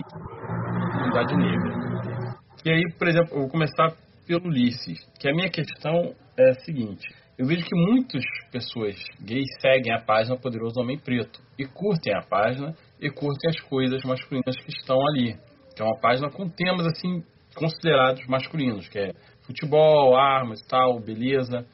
comunidade 0.92 1.36
negra. 1.36 2.36
E 2.64 2.70
aí, 2.70 2.82
por 2.98 3.08
exemplo, 3.08 3.34
eu 3.34 3.40
vou 3.40 3.50
começar 3.50 3.92
pelo 4.26 4.48
Ulisses, 4.48 5.04
que 5.20 5.28
a 5.28 5.34
minha 5.34 5.50
questão 5.50 6.14
é 6.38 6.50
a 6.50 6.54
seguinte. 6.60 7.06
Eu 7.38 7.46
vejo 7.46 7.64
que 7.64 7.74
muitas 7.74 8.22
pessoas 8.50 8.96
gays 9.20 9.48
seguem 9.60 9.92
a 9.92 10.00
página 10.00 10.36
Poderoso 10.36 10.80
Homem 10.80 10.98
Preto 10.98 11.40
e 11.58 11.64
curtem 11.64 12.14
a 12.14 12.22
página 12.22 12.74
e 13.02 13.10
curtem 13.10 13.50
as 13.50 13.60
coisas 13.62 14.02
masculinas 14.04 14.56
que 14.56 14.70
estão 14.70 14.98
ali. 15.08 15.36
Que 15.74 15.82
é 15.82 15.84
uma 15.84 16.00
página 16.00 16.30
com 16.30 16.48
temas 16.48 16.86
assim 16.86 17.22
considerados 17.54 18.26
masculinos, 18.26 18.88
que 18.88 18.98
é 18.98 19.12
futebol, 19.42 20.16
armas 20.16 20.60
e 20.60 20.68
tal, 20.68 21.00
beleza. 21.00 21.66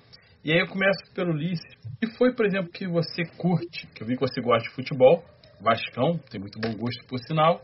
E 0.44 0.52
aí 0.52 0.60
eu 0.60 0.66
começo 0.66 1.12
pelo 1.14 1.32
Ulisses. 1.32 1.76
E 2.02 2.06
foi, 2.16 2.34
por 2.34 2.46
exemplo, 2.46 2.70
que 2.72 2.88
você 2.88 3.22
curte, 3.36 3.86
que 3.94 4.02
eu 4.02 4.06
vi 4.06 4.14
que 4.14 4.20
você 4.20 4.40
gosta 4.40 4.68
de 4.68 4.74
futebol, 4.74 5.22
Vascão, 5.60 6.18
tem 6.30 6.40
muito 6.40 6.58
bom 6.58 6.72
gosto 6.74 7.06
por 7.06 7.18
sinal. 7.18 7.60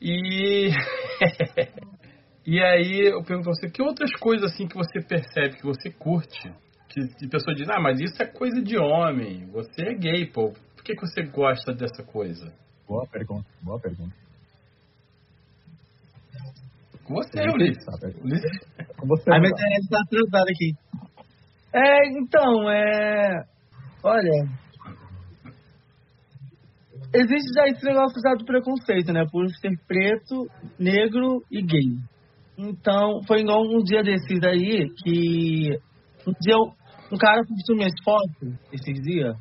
E 0.00 0.70
E 2.46 2.60
aí 2.60 3.06
eu 3.06 3.22
pergunto 3.22 3.50
a 3.50 3.54
você, 3.54 3.70
que 3.70 3.82
outras 3.82 4.10
coisas 4.16 4.50
assim 4.50 4.66
que 4.66 4.74
você 4.74 5.00
percebe, 5.00 5.56
que 5.56 5.62
você 5.62 5.90
curte, 5.90 6.50
que, 6.88 7.06
que 7.18 7.26
a 7.26 7.28
pessoa 7.28 7.54
diz, 7.54 7.68
ah, 7.68 7.78
mas 7.78 8.00
isso 8.00 8.20
é 8.20 8.26
coisa 8.26 8.62
de 8.62 8.78
homem, 8.78 9.46
você 9.52 9.82
é 9.82 9.94
gay, 9.94 10.26
pô, 10.26 10.52
por 10.74 10.82
que, 10.82 10.94
que 10.94 11.00
você 11.00 11.22
gosta 11.22 11.72
dessa 11.72 12.02
coisa? 12.02 12.52
Boa 12.90 13.06
pergunta, 13.06 13.46
boa 13.62 13.78
pergunta. 13.78 14.12
Com 17.04 17.14
você, 17.14 17.40
Ulisses. 17.40 17.86
Ulisses. 18.20 18.58
Com 18.98 19.06
você. 19.06 19.30
A 19.30 19.38
minha 19.38 19.52
internet 19.52 19.88
tá 19.88 20.00
atrasada 20.02 20.50
aqui. 20.50 20.74
É, 21.72 22.18
então, 22.18 22.68
é. 22.68 23.44
Olha. 24.02 24.48
Existe 27.14 27.54
já 27.54 27.68
esse 27.68 27.84
negócio 27.84 28.20
já 28.20 28.34
do 28.34 28.44
preconceito, 28.44 29.12
né? 29.12 29.24
Por 29.30 29.48
ser 29.50 29.70
preto, 29.86 30.50
negro 30.76 31.44
e 31.48 31.62
gay. 31.62 31.96
Então, 32.58 33.22
foi 33.24 33.42
igual 33.42 33.62
um 33.62 33.84
dia 33.84 34.02
desses 34.02 34.42
aí 34.42 34.90
que. 34.96 35.78
Um 36.26 36.32
dia 36.40 36.56
um 37.12 37.16
cara 37.16 37.44
postou 37.44 37.76
minhas 37.76 37.94
fotos 38.02 38.58
esses 38.72 39.00
dias. 39.04 39.36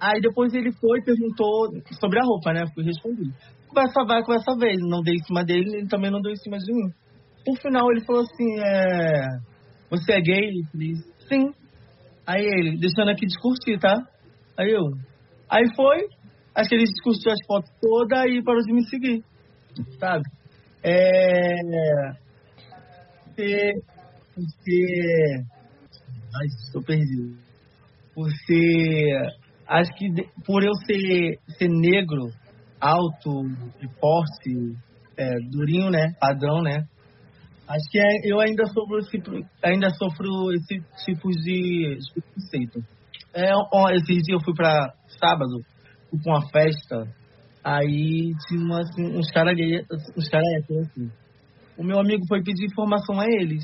Aí 0.00 0.20
depois 0.20 0.54
ele 0.54 0.72
foi 0.72 0.98
e 0.98 1.04
perguntou 1.04 1.68
sobre 2.00 2.18
a 2.18 2.24
roupa, 2.24 2.52
né? 2.52 2.64
Fui 2.74 2.82
responder 2.84 3.30
conversa 3.70 4.04
vai, 4.04 4.22
conversa 4.22 4.56
vez. 4.58 4.76
Não 4.80 5.00
dei 5.00 5.14
em 5.14 5.24
cima 5.24 5.44
dele, 5.44 5.76
ele 5.76 5.88
também 5.88 6.10
não 6.10 6.20
deu 6.20 6.32
em 6.32 6.36
cima 6.36 6.58
de 6.58 6.72
mim. 6.72 6.92
Por 7.44 7.56
final, 7.58 7.90
ele 7.90 8.04
falou 8.04 8.22
assim: 8.22 8.58
é, 8.58 9.38
Você 9.90 10.12
é 10.12 10.20
gay? 10.20 10.50
Eu 10.50 10.96
Sim. 11.28 11.52
Aí 12.26 12.44
ele, 12.44 12.78
deixando 12.78 13.10
aqui 13.10 13.26
discutir, 13.26 13.78
tá? 13.78 13.96
Aí 14.58 14.70
eu. 14.70 14.82
Aí 15.48 15.64
foi, 15.74 16.06
acho 16.54 16.68
que 16.68 16.74
ele 16.74 16.84
discutiu 16.84 17.32
as 17.32 17.38
fotos 17.46 17.70
todas 17.80 18.26
e 18.26 18.42
parou 18.42 18.60
de 18.62 18.72
me 18.72 18.84
seguir. 18.86 19.24
Sabe? 19.98 20.24
É. 20.82 21.54
Você. 23.26 23.72
Você. 24.36 25.44
Ai, 26.34 26.46
estou 26.46 26.82
perdido. 26.82 27.36
Você. 28.14 29.40
Acho 29.70 29.92
que 29.92 30.08
por 30.44 30.64
eu 30.64 30.74
ser, 30.84 31.38
ser 31.56 31.68
negro, 31.68 32.28
alto 32.80 33.46
e 33.80 33.86
forte, 34.00 34.76
é, 35.16 35.36
durinho, 35.48 35.90
né? 35.90 36.12
Padrão, 36.18 36.60
né? 36.60 36.84
Acho 37.68 37.88
que 37.88 38.00
é, 38.00 38.08
eu 38.24 38.40
ainda 38.40 38.66
sofro 38.66 38.98
esse, 38.98 39.22
ainda 39.62 39.90
sofro 39.90 40.52
esse 40.52 40.82
tipo 41.04 41.30
de, 41.30 41.98
de 42.00 42.12
preconceito. 42.12 42.80
É, 43.32 43.52
esses 43.94 44.28
eu 44.28 44.40
fui 44.40 44.54
pra 44.54 44.92
sábado, 45.20 45.60
fui 46.10 46.18
pra 46.20 46.32
uma 46.32 46.48
festa, 46.48 47.06
aí 47.62 48.32
tinha 48.48 48.60
uma, 48.60 48.80
assim, 48.80 49.16
uns 49.16 49.30
caras 49.30 49.56
uns 50.16 50.28
caras 50.28 50.48
assim. 50.68 51.12
O 51.78 51.84
meu 51.84 52.00
amigo 52.00 52.26
foi 52.26 52.42
pedir 52.42 52.66
informação 52.66 53.20
a 53.20 53.24
eles. 53.24 53.62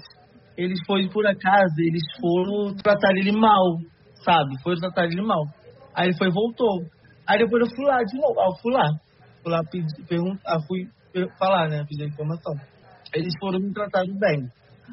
Eles 0.57 0.79
foram, 0.87 1.09
por 1.09 1.27
acaso, 1.27 1.75
eles 1.81 2.05
foram 2.21 2.77
tratar 2.77 3.11
ele 3.17 3.33
mal, 3.33 3.81
sabe? 4.25 4.57
Foram 4.63 4.79
tratar 4.79 5.07
ele 5.07 5.21
mal. 5.21 5.45
Aí 5.97 6.09
ele 6.09 6.19
foi 6.19 6.31
voltou. 6.31 6.85
Aí 7.27 7.39
depois 7.39 7.67
eu 7.67 7.75
fui 7.75 7.87
lá 7.87 8.03
de 8.05 8.17
novo. 8.21 8.39
Aí 8.39 8.47
eu 8.47 8.57
fui 8.61 8.73
lá 8.73 9.01
fui 9.47 9.53
lá 9.53 9.63
pedir, 9.71 10.05
perguntar, 10.09 10.61
fui 10.67 10.89
falar, 11.39 11.69
né? 11.69 11.85
Pedir 11.89 12.09
informação. 12.09 12.55
Eles 13.15 13.33
foram 13.39 13.61
me 13.61 13.73
tratar 13.73 14.03
bem. 14.05 14.51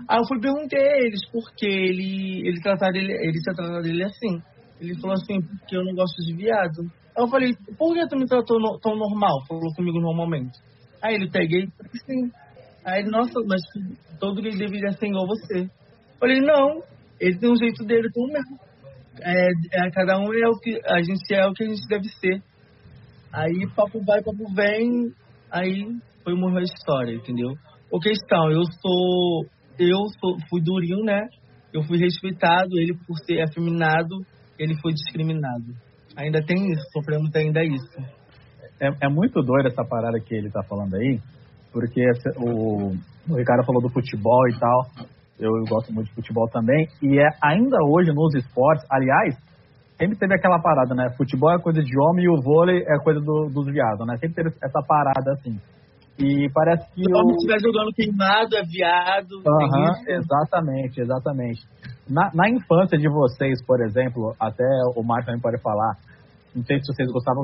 Aí 0.08 0.20
eu 0.20 0.28
fui 0.28 0.40
perguntei 0.40 0.80
a 0.80 0.98
eles 1.02 1.22
porque 1.32 1.66
ele, 1.66 2.48
ele 2.48 2.62
trataram 2.62 2.96
ele, 2.96 3.14
ele 3.14 3.42
tinha 3.42 3.56
tratado 3.56 3.88
ele 3.88 4.04
assim. 4.04 4.42
Ele 4.80 5.00
falou 5.00 5.16
assim, 5.16 5.42
porque 5.42 5.76
eu 5.76 5.84
não 5.84 5.96
gosto 5.96 6.22
de 6.24 6.36
viado. 6.36 6.82
Aí 7.16 7.24
eu 7.24 7.28
falei, 7.28 7.54
por 7.78 7.94
que 7.94 8.08
tu 8.08 8.18
me 8.18 8.28
tratou 8.28 8.60
no, 8.60 8.80
tão 8.80 8.96
normal? 8.96 9.44
Falou 9.48 9.74
comigo 9.76 10.00
normalmente. 10.00 10.58
Aí 11.02 11.16
ele 11.16 11.30
peguei 11.30 11.64
e 11.64 12.00
sim. 12.06 12.32
Aí 12.86 13.02
ele, 13.02 13.10
nossa, 13.10 13.40
mas 13.48 13.62
todo 14.20 14.42
gay 14.42 14.56
deveria 14.56 14.92
ser 14.94 15.08
igual 15.08 15.28
você. 15.28 15.62
Eu 15.62 16.20
falei, 16.20 16.40
não, 16.42 16.84
ele 17.20 17.38
tem 17.38 17.52
um 17.52 17.58
jeito 17.58 17.84
dele 17.86 18.10
tão 18.14 18.26
mesmo. 18.28 18.60
É, 19.24 19.86
é, 19.86 19.92
cada 19.92 20.20
um 20.20 20.34
é 20.34 20.48
o 20.48 20.60
que 20.60 20.80
a 20.86 21.02
gente 21.02 21.34
é 21.34 21.46
o 21.48 21.54
que 21.54 21.64
a 21.64 21.68
gente 21.68 21.88
deve 21.88 22.10
ser. 22.10 22.42
Aí 23.32 23.68
papo 23.76 24.00
vai, 24.06 24.22
papo 24.22 24.54
vem, 24.54 25.12
aí 25.52 25.88
foi 26.24 26.34
uma 26.34 26.62
história, 26.62 27.16
entendeu? 27.16 27.54
O 27.92 28.00
questão, 28.00 28.52
eu 28.52 28.64
sou. 28.82 29.46
Eu 29.80 29.98
sou, 30.20 30.38
fui 30.50 30.62
durinho, 30.62 31.04
né? 31.04 31.28
eu 31.74 31.84
fui 31.84 31.98
respeitado, 31.98 32.78
ele 32.78 32.94
por 33.08 33.18
ser 33.26 33.42
afeminado, 33.42 34.24
ele 34.60 34.76
foi 34.80 34.94
discriminado. 34.94 35.74
Ainda 36.16 36.40
tem 36.46 36.72
isso, 36.72 36.84
sofremos 36.94 37.36
ainda 37.36 37.64
isso. 37.64 37.98
É, 38.80 38.90
é 39.06 39.10
muito 39.10 39.42
doido 39.42 39.68
essa 39.68 39.84
parada 39.84 40.20
que 40.20 40.36
ele 40.36 40.52
tá 40.52 40.62
falando 40.70 40.96
aí, 40.96 41.20
porque 41.72 42.04
o, 42.38 42.92
o 43.28 43.36
Ricardo 43.36 43.66
falou 43.66 43.82
do 43.82 43.90
futebol 43.90 44.48
e 44.50 44.60
tal, 44.60 45.08
eu, 45.40 45.52
gosto 45.68 45.92
muito 45.94 46.08
de 46.08 46.16
futebol 46.16 46.48
também, 46.50 46.88
e 47.02 47.20
é 47.20 47.28
ainda 47.42 47.78
hoje 47.84 48.12
nos 48.14 48.34
esportes, 48.36 48.86
aliás, 48.90 49.36
sempre 49.98 50.18
teve 50.18 50.36
aquela 50.36 50.60
parada, 50.60 50.94
né? 50.94 51.10
Futebol 51.18 51.52
é 51.52 51.60
coisa 51.60 51.82
de 51.82 52.00
homem 52.00 52.26
e 52.26 52.30
o 52.30 52.42
vôlei 52.42 52.84
é 52.84 52.98
coisa 53.04 53.20
do, 53.20 53.50
dos 53.50 53.66
viados, 53.66 54.06
né? 54.06 54.18
Sempre 54.18 54.44
teve 54.44 54.50
essa 54.62 54.82
parada 54.88 55.34
assim. 55.34 55.60
E 56.20 56.48
parece 56.54 56.86
que. 56.94 57.04
Se 57.04 57.12
o 57.12 57.18
homem 57.18 57.36
estiver 57.36 57.60
jogando 57.60 57.92
queimado, 57.94 58.56
é 58.56 58.64
viado. 58.64 59.34
Uhum, 59.46 60.16
exatamente, 60.16 61.02
exatamente. 61.02 61.62
Na, 62.08 62.30
na 62.34 62.50
infância 62.50 62.98
de 62.98 63.10
vocês, 63.10 63.66
por 63.66 63.82
exemplo, 63.82 64.36
até 64.40 64.64
o 64.96 65.02
Marco 65.04 65.26
também 65.26 65.42
pode 65.42 65.60
falar, 65.62 65.98
não 66.56 66.64
sei 66.64 66.80
se 66.80 66.94
vocês 66.94 67.10
gostavam, 67.12 67.44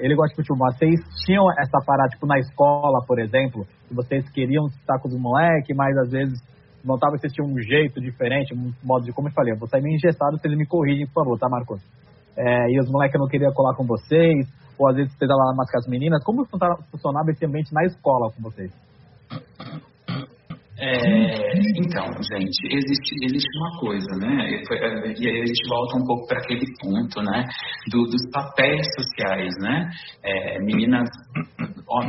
ele 0.00 0.14
gosta 0.14 0.34
de 0.34 0.36
futebol, 0.36 0.70
vocês 0.70 1.00
tinham 1.24 1.50
essa 1.52 1.78
parada, 1.86 2.10
tipo, 2.10 2.26
na 2.26 2.38
escola, 2.38 2.98
por 3.06 3.18
exemplo, 3.18 3.64
que 3.88 3.94
vocês 3.94 4.28
queriam 4.30 4.66
estar 4.66 4.98
com 4.98 5.08
os 5.08 5.16
moleques, 5.16 5.74
mas 5.74 5.96
às 5.96 6.10
vezes 6.10 6.38
notava 6.84 7.14
que 7.14 7.20
vocês 7.20 7.32
tinham 7.32 7.48
um 7.48 7.58
jeito 7.60 8.00
diferente, 8.00 8.54
um 8.54 8.72
modo 8.82 9.04
de, 9.04 9.12
como 9.12 9.28
eu 9.28 9.32
falei, 9.32 9.52
eu 9.52 9.58
vou 9.58 9.68
sair 9.68 9.82
meio 9.82 9.96
engessado, 9.96 10.38
vocês 10.38 10.56
me 10.56 10.66
corrigem, 10.66 11.06
por 11.06 11.24
favor, 11.24 11.38
tá, 11.38 11.48
Marcos? 11.48 11.80
É, 12.36 12.70
e 12.70 12.80
os 12.80 12.90
moleques 12.90 13.20
não 13.20 13.28
queriam 13.28 13.52
colar 13.52 13.74
com 13.76 13.84
vocês, 13.84 14.46
ou 14.78 14.88
às 14.88 14.96
vezes 14.96 15.12
vocês 15.12 15.28
lá 15.28 15.54
mais 15.54 15.70
com 15.70 15.78
as 15.78 15.86
meninas. 15.86 16.24
Como 16.24 16.44
funcionava 16.44 17.30
esse 17.30 17.44
ambiente 17.44 17.72
na 17.72 17.84
escola 17.84 18.32
com 18.32 18.42
vocês? 18.42 18.72
É, 20.82 21.58
então, 21.76 22.06
gente, 22.22 22.74
existe, 22.74 23.14
existe 23.22 23.48
uma 23.58 23.78
coisa, 23.80 24.16
né? 24.16 24.48
E 25.18 25.28
aí 25.28 25.42
a 25.42 25.46
gente 25.46 25.68
volta 25.68 25.98
um 25.98 26.06
pouco 26.06 26.26
para 26.26 26.38
aquele 26.38 26.64
ponto, 26.80 27.20
né? 27.20 27.44
Do, 27.90 28.04
dos 28.04 28.30
papéis 28.32 28.86
sociais, 28.96 29.52
né? 29.60 29.90
É, 30.24 30.58
meninas, 30.60 31.10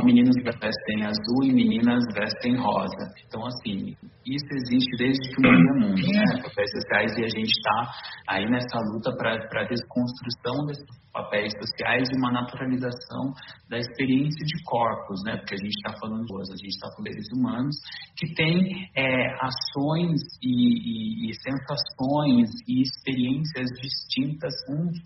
meninos 0.04 0.36
vestem 0.44 1.04
azul 1.04 1.42
e 1.42 1.52
meninas 1.52 2.04
vestem 2.14 2.56
rosa. 2.56 3.12
Então, 3.26 3.44
assim, 3.46 3.96
isso 4.24 4.46
existe 4.52 4.96
desde 4.96 5.34
que 5.34 5.40
o 5.40 5.50
mundo 5.50 5.68
é 5.68 5.80
mundo, 5.80 6.06
né? 6.06 6.42
Papéis 6.42 6.70
sociais 6.70 7.12
e 7.18 7.24
a 7.24 7.28
gente 7.28 7.50
está 7.50 7.90
aí 8.28 8.46
nessa 8.46 8.78
luta 8.92 9.10
para 9.16 9.34
a 9.34 9.68
desconstrução 9.68 10.66
desses 10.66 10.86
papéis 11.12 11.52
sociais 11.58 12.08
e 12.10 12.16
uma 12.16 12.30
naturalização 12.30 13.34
da 13.68 13.78
experiência 13.78 14.46
de 14.46 14.62
corpos, 14.64 15.20
né? 15.24 15.36
Porque 15.36 15.54
a 15.54 15.58
gente 15.58 15.74
está 15.74 15.92
falando 15.98 16.24
de 16.26 16.32
a 16.32 16.56
gente 16.56 16.68
está 16.68 16.88
falando 16.88 17.04
de 17.04 17.12
seres 17.12 17.28
humanos 17.36 17.76
que 18.16 18.34
têm 18.34 18.88
é, 18.96 19.34
ações 19.42 20.20
e, 20.40 21.26
e, 21.26 21.30
e, 21.30 21.34
sensações 21.34 22.48
e 22.68 22.82
experiências 22.82 23.68
distintas 23.82 24.54
uns 24.70 24.96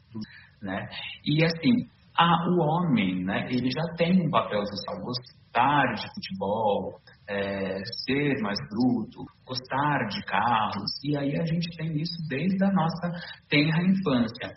né? 0.62 0.88
E 1.24 1.44
assim, 1.44 1.88
a, 2.16 2.48
o 2.48 2.58
homem, 2.58 3.24
né? 3.24 3.46
Ele 3.50 3.70
já 3.70 3.94
tem 3.96 4.26
um 4.26 4.30
papel 4.30 4.64
social, 4.64 5.04
gostar 5.04 5.94
de 5.94 6.08
futebol, 6.14 7.00
é, 7.28 7.78
ser 8.04 8.40
mais 8.42 8.58
bruto, 8.70 9.24
gostar 9.46 10.06
de 10.08 10.22
carros, 10.24 10.90
e 11.04 11.16
aí 11.16 11.36
a 11.38 11.44
gente 11.44 11.68
tem 11.76 11.96
isso 12.00 12.16
desde 12.28 12.64
a 12.64 12.72
nossa 12.72 13.10
tenra 13.48 13.82
infância. 13.82 14.54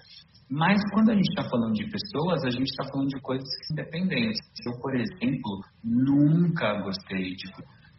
Mas 0.50 0.82
quando 0.92 1.12
a 1.12 1.14
gente 1.14 1.30
está 1.30 1.48
falando 1.48 1.74
de 1.74 1.86
pessoas, 1.90 2.44
a 2.44 2.50
gente 2.50 2.70
está 2.70 2.84
falando 2.92 3.10
de 3.10 3.22
coisas 3.22 3.48
independentes. 3.72 4.40
Eu, 4.66 4.80
por 4.82 4.96
exemplo, 4.96 5.62
nunca 5.84 6.82
gostei 6.82 7.36
de 7.36 7.52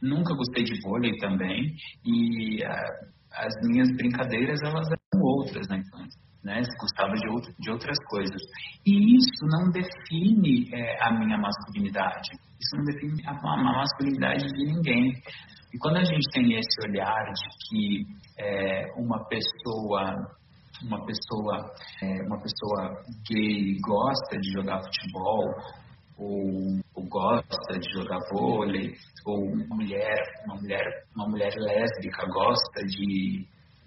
nunca 0.02 0.34
gostei 0.34 0.64
de 0.64 0.80
vôlei 0.80 1.16
também 1.18 1.74
e 2.04 2.64
uh, 2.64 3.10
as 3.32 3.54
minhas 3.68 3.94
brincadeiras 3.96 4.58
elas 4.62 4.88
eram 4.88 5.22
outras 5.22 5.68
na 5.68 5.78
infância, 5.78 6.20
né? 6.44 6.62
Gostava 6.78 7.12
de, 7.14 7.28
outro, 7.28 7.52
de 7.58 7.70
outras 7.70 7.96
coisas. 8.08 8.40
E 8.86 9.16
isso 9.16 9.46
não 9.46 9.70
define 9.70 10.68
é, 10.72 11.04
a 11.04 11.12
minha 11.12 11.38
masculinidade. 11.38 12.30
Isso 12.60 12.76
não 12.76 12.84
define 12.84 13.22
a, 13.26 13.32
a 13.32 13.56
masculinidade 13.62 14.46
de 14.46 14.64
ninguém. 14.64 15.12
E 15.72 15.78
quando 15.78 15.98
a 15.98 16.04
gente 16.04 16.28
tem 16.32 16.58
esse 16.58 16.88
olhar 16.88 17.24
de 17.32 17.68
que 17.68 18.06
é, 18.38 18.92
uma 18.96 19.24
pessoa 19.26 20.36
uma 20.82 21.04
pessoa, 21.04 21.72
é, 22.02 22.22
uma 22.26 22.40
pessoa 22.40 23.02
gay 23.28 23.78
gosta 23.80 24.38
de 24.38 24.52
jogar 24.52 24.80
futebol, 24.82 25.44
ou, 26.18 26.80
ou, 26.94 27.08
gosta 27.08 27.78
de 27.78 27.92
jogar 27.92 28.18
vôlei, 28.30 28.94
ou 29.26 29.44
uma 29.44 29.76
mulher, 29.76 30.22
uma 30.44 30.56
mulher, 30.56 31.04
uma 31.14 31.28
mulher 31.28 31.52
lésbica 31.56 32.26
gosta 32.26 32.84
de, 32.86 33.46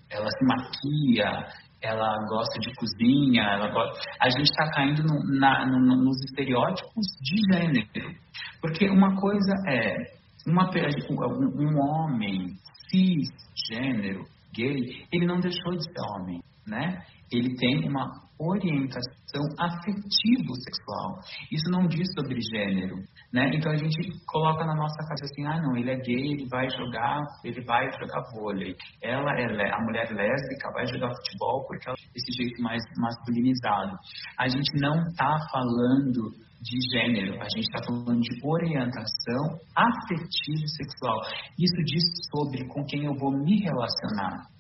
ela 0.09 0.29
se 0.29 0.45
maquia, 0.45 1.47
ela 1.83 2.25
gosta 2.27 2.59
de 2.59 2.73
cozinha, 2.75 3.43
ela 3.43 3.69
gosta, 3.71 3.99
a 4.19 4.29
gente 4.29 4.49
está 4.49 4.69
caindo 4.71 5.03
no, 5.03 5.39
na, 5.39 5.65
no, 5.65 5.79
nos 5.79 6.23
estereótipos 6.23 7.05
de 7.21 7.53
gênero, 7.53 8.15
porque 8.61 8.89
uma 8.89 9.15
coisa 9.19 9.53
é 9.67 10.13
uma, 10.47 10.69
um 10.69 11.79
homem 11.79 12.55
cisgênero 12.89 14.25
gay, 14.55 15.05
ele 15.11 15.25
não 15.25 15.39
deixou 15.39 15.73
de 15.73 15.83
ser 15.83 16.01
homem 16.11 16.41
né? 16.67 17.03
Ele 17.31 17.55
tem 17.55 17.87
uma 17.87 18.23
orientação 18.39 19.43
afetivo-sexual. 19.59 21.19
Isso 21.51 21.69
não 21.69 21.87
diz 21.87 22.07
sobre 22.13 22.39
gênero, 22.41 22.95
né? 23.31 23.51
Então 23.53 23.71
a 23.71 23.75
gente 23.75 23.97
coloca 24.25 24.65
na 24.65 24.75
nossa 24.75 24.97
cabeça 25.03 25.25
assim, 25.25 25.45
ah, 25.45 25.61
não, 25.61 25.77
ele 25.77 25.91
é 25.91 25.95
gay, 25.95 26.33
ele 26.33 26.47
vai 26.49 26.67
jogar, 26.69 27.21
ele 27.43 27.63
vai 27.63 27.89
jogar 27.91 28.23
vôlei. 28.33 28.75
Ela 29.01 29.31
é 29.39 29.71
a 29.71 29.81
mulher 29.81 30.09
lésbica 30.11 30.71
vai 30.73 30.85
jogar 30.87 31.13
futebol 31.15 31.65
porque 31.67 31.87
ela 31.87 31.97
esse 32.15 32.31
jeito 32.31 32.61
mais 32.61 32.81
masculinizado. 32.97 33.95
A 34.37 34.47
gente 34.47 34.79
não 34.79 34.95
está 35.07 35.37
falando 35.51 36.31
de 36.61 36.79
gênero, 36.91 37.41
a 37.41 37.49
gente 37.49 37.67
está 37.67 37.83
falando 37.85 38.21
de 38.21 38.39
orientação 38.43 39.59
afetivo 39.75 40.67
sexual. 40.67 41.19
Isso 41.59 41.83
diz 41.83 42.03
sobre 42.31 42.65
com 42.69 42.85
quem 42.85 43.05
eu 43.05 43.13
vou 43.15 43.31
me 43.31 43.59
relacionar 43.61 44.52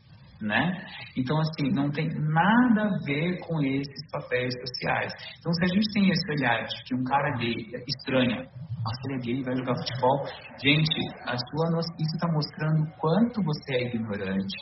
né? 0.43 0.85
Então, 1.17 1.39
assim, 1.39 1.71
não 1.71 1.89
tem 1.89 2.09
nada 2.09 2.83
a 2.83 3.05
ver 3.05 3.39
com 3.39 3.61
esses 3.63 4.11
papéis 4.11 4.53
sociais. 4.59 5.13
Então, 5.39 5.53
se 5.53 5.63
a 5.63 5.67
gente 5.67 5.93
tem 5.93 6.09
esse 6.09 6.31
olhar 6.31 6.63
de 6.65 6.83
que 6.83 6.95
um 6.95 7.03
cara 7.05 7.37
gay 7.37 7.55
estranha, 7.87 8.45
nossa, 8.83 8.99
ele 9.05 9.15
é 9.15 9.19
gay, 9.19 9.43
vai 9.43 9.55
jogar 9.55 9.75
futebol, 9.75 10.25
gente, 10.61 10.99
a 11.23 11.37
sua, 11.37 11.79
isso 11.79 12.15
está 12.15 12.27
mostrando 12.27 12.83
o 12.83 12.91
quanto 12.99 13.41
você 13.41 13.75
é 13.75 13.87
ignorante 13.87 14.59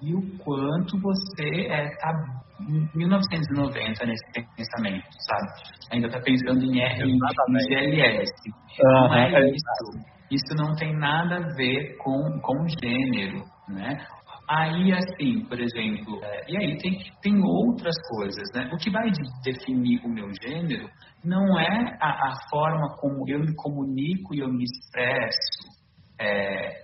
e 0.00 0.14
o 0.14 0.38
quanto 0.38 1.00
você 1.00 1.48
está 1.66 2.10
é, 2.10 2.62
em 2.62 2.88
1990 2.94 4.06
nesse 4.06 4.24
pensamento, 4.56 5.04
sabe? 5.18 5.48
Ainda 5.90 6.06
está 6.06 6.20
pensando 6.20 6.62
em, 6.62 6.78
em, 6.78 7.10
em 7.10 7.18
GLS. 7.18 8.32
Uhum, 8.80 9.08
não 9.08 9.14
é 9.14 9.50
isso. 9.50 10.14
Isso 10.30 10.54
não 10.56 10.74
tem 10.74 10.96
nada 10.96 11.36
a 11.36 11.54
ver 11.54 11.96
com, 11.98 12.40
com 12.40 12.66
gênero, 12.68 13.44
né? 13.68 14.06
Aí, 14.48 14.92
assim, 14.92 15.44
por 15.46 15.58
exemplo, 15.58 16.22
é, 16.22 16.50
e 16.50 16.56
aí 16.56 16.76
tem, 16.78 16.98
tem 17.22 17.42
outras 17.42 17.94
coisas, 18.08 18.44
né? 18.54 18.70
O 18.72 18.76
que 18.76 18.90
vai 18.90 19.10
definir 19.42 20.04
o 20.04 20.08
meu 20.08 20.28
gênero 20.42 20.88
não 21.24 21.58
é 21.58 21.96
a, 22.00 22.08
a 22.08 22.48
forma 22.50 22.94
como 22.96 23.28
eu 23.28 23.40
me 23.40 23.54
comunico 23.54 24.34
e 24.34 24.40
eu 24.40 24.48
me 24.48 24.64
expresso 24.64 25.74
é, 26.20 26.82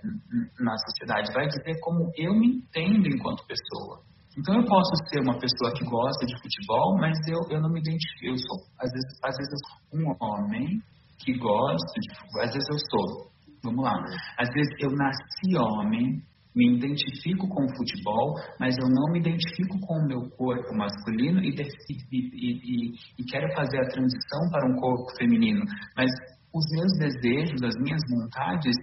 na 0.59 0.75
sociedade, 0.77 1.31
vai 1.33 1.47
dizer 1.47 1.79
como 1.81 2.11
eu 2.17 2.33
me 2.33 2.57
entendo 2.57 3.07
enquanto 3.07 3.45
pessoa. 3.45 4.01
Então 4.37 4.55
eu 4.55 4.65
posso 4.65 4.91
ser 5.09 5.19
uma 5.21 5.37
pessoa 5.37 5.73
que 5.75 5.83
gosta 5.85 6.25
de 6.25 6.35
futebol, 6.41 6.97
mas 6.97 7.17
eu, 7.27 7.39
eu 7.49 7.61
não 7.61 7.69
me 7.69 7.79
identifico. 7.79 8.25
Eu 8.25 8.37
sou, 8.37 8.57
às 8.79 8.91
vezes, 8.91 9.19
às 9.23 9.37
vezes 9.37 9.59
um 9.93 10.15
homem 10.19 10.81
que 11.19 11.37
gosta 11.37 11.99
de 11.99 12.15
futebol, 12.15 12.41
às 12.41 12.53
vezes 12.53 12.67
eu 12.71 12.79
sou. 12.89 13.31
Vamos 13.63 13.83
lá. 13.83 13.93
Às 14.39 14.49
vezes 14.53 14.73
eu 14.79 14.89
nasci 14.91 15.55
homem, 15.55 16.23
me 16.55 16.75
identifico 16.75 17.47
com 17.47 17.63
o 17.63 17.75
futebol, 17.75 18.35
mas 18.59 18.75
eu 18.77 18.89
não 18.89 19.11
me 19.11 19.19
identifico 19.19 19.79
com 19.79 19.95
o 19.99 20.07
meu 20.07 20.29
corpo 20.31 20.75
masculino 20.75 21.41
e, 21.41 21.49
e, 21.49 21.95
e, 22.11 22.93
e, 23.19 23.23
quero 23.25 23.53
fazer 23.55 23.79
a 23.79 23.89
transição 23.89 24.49
para 24.51 24.69
um 24.69 24.75
corpo 24.75 25.15
feminino. 25.17 25.61
Mas 25.95 26.11
os 26.53 26.65
meus 26.71 26.91
desejos, 26.99 27.61
as 27.63 27.75
minhas 27.81 28.01
vontades, 28.09 28.75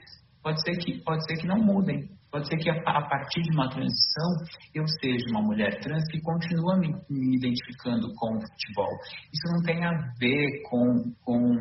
pode 0.43 0.63
ser 0.63 0.77
que, 0.79 1.03
pode 1.05 1.25
ser 1.25 1.37
que 1.37 1.47
não 1.47 1.59
mudem. 1.59 2.09
Pode 2.31 2.47
ser 2.47 2.57
que 2.59 2.71
a, 2.71 3.03
partir 3.09 3.43
de 3.43 3.51
uma 3.53 3.69
transição 3.69 4.29
eu 4.75 4.85
seja 5.01 5.25
uma 5.31 5.43
mulher 5.43 5.81
trans 5.81 6.05
que 6.11 6.21
continua 6.21 6.77
me, 6.79 6.89
me 7.09 7.37
identificando 7.37 8.07
com 8.15 8.37
o 8.37 8.41
futebol. 8.41 8.93
Isso 9.33 9.55
não 9.55 9.63
tem 9.63 9.85
a 9.85 9.93
ver 10.19 10.63
com, 10.69 11.13
com 11.25 11.57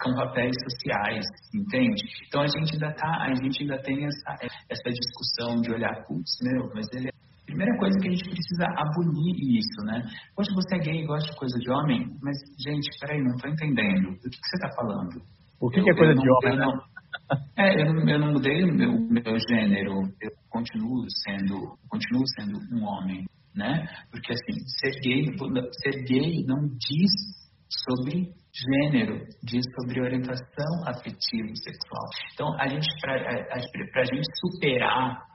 com 0.00 0.14
papéis 0.14 0.54
sociais, 0.64 1.26
entende? 1.54 2.02
Então 2.26 2.40
a 2.40 2.46
gente 2.46 2.72
ainda 2.72 2.92
tá, 2.94 3.26
a 3.28 3.34
gente 3.34 3.62
ainda 3.62 3.78
tem 3.82 4.04
essa, 4.06 4.48
essa 4.70 4.90
discussão 4.90 5.60
de 5.60 5.70
olhar, 5.70 5.92
putz, 6.06 6.38
meu, 6.42 6.70
mas 6.74 6.86
ele 6.94 7.08
é 7.08 7.12
Primeira 7.44 7.76
coisa 7.76 7.98
que 7.98 8.08
a 8.08 8.10
gente 8.10 8.30
precisa 8.30 8.64
abolir 8.78 9.58
isso, 9.58 9.84
né? 9.84 10.00
Poxa, 10.34 10.50
você 10.54 10.76
é 10.76 10.78
gay 10.78 11.02
e 11.02 11.06
gosta 11.06 11.30
de 11.30 11.36
coisa 11.36 11.58
de 11.58 11.70
homem, 11.70 12.08
mas, 12.22 12.38
gente, 12.58 12.88
peraí, 12.98 13.20
não 13.20 13.36
tô 13.36 13.46
entendendo. 13.46 14.12
Do 14.12 14.30
que, 14.30 14.40
que 14.40 14.48
você 14.48 14.58
tá 14.58 14.70
falando? 14.74 15.20
O 15.60 15.68
que, 15.68 15.80
eu, 15.80 15.84
que 15.84 15.90
é 15.90 15.94
coisa 15.94 16.14
de 16.14 16.30
homem, 16.30 16.52
eu 16.52 16.56
né? 16.56 16.82
É, 17.56 17.80
eu 17.80 17.92
não, 17.92 18.08
eu 18.08 18.18
não 18.18 18.32
mudei 18.32 18.64
o 18.64 18.74
meu, 18.74 18.92
meu 18.92 19.36
gênero. 19.48 20.02
Eu, 20.20 20.30
continuo 20.50 21.06
sendo, 21.24 21.76
continuo 21.88 22.22
sendo 22.38 22.58
um 22.74 22.84
homem, 22.84 23.24
né? 23.54 23.86
Porque 24.10 24.32
assim, 24.32 24.58
ser 24.80 25.00
gay, 25.00 25.26
ser 25.82 26.04
gay 26.04 26.44
não 26.46 26.68
diz 26.68 27.10
sobre 27.86 28.28
gênero, 28.52 29.24
diz 29.42 29.64
sobre 29.74 30.00
orientação 30.00 30.86
afetiva 30.86 31.48
sexual. 31.54 32.06
Então, 32.34 32.60
a 32.60 32.68
gente, 32.68 32.86
para 33.00 34.02
a 34.02 34.04
gente 34.04 34.26
superar 34.40 35.31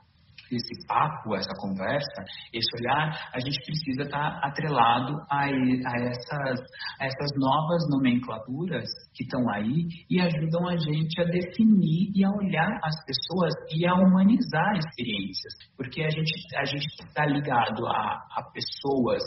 esse 0.56 0.86
papo, 0.86 1.34
essa 1.34 1.52
conversa, 1.58 2.24
esse 2.52 2.68
olhar, 2.80 3.30
a 3.32 3.40
gente 3.40 3.58
precisa 3.64 4.02
estar 4.02 4.40
atrelado 4.42 5.16
a, 5.30 5.44
a, 5.44 6.00
essas, 6.00 6.60
a 7.00 7.06
essas 7.06 7.30
novas 7.36 7.88
nomenclaturas 7.90 8.88
que 9.14 9.24
estão 9.24 9.48
aí 9.50 9.86
e 10.10 10.20
ajudam 10.20 10.68
a 10.68 10.76
gente 10.76 11.20
a 11.20 11.24
definir 11.24 12.10
e 12.14 12.24
a 12.24 12.30
olhar 12.30 12.78
as 12.82 12.96
pessoas 13.04 13.54
e 13.74 13.86
a 13.86 13.94
humanizar 13.94 14.76
experiências. 14.76 15.54
Porque 15.76 16.02
a 16.02 16.10
gente 16.10 16.32
a 16.56 16.64
gente 16.64 16.86
está 16.86 17.26
ligado 17.26 17.86
a, 17.86 18.26
a 18.36 18.42
pessoas 18.52 19.22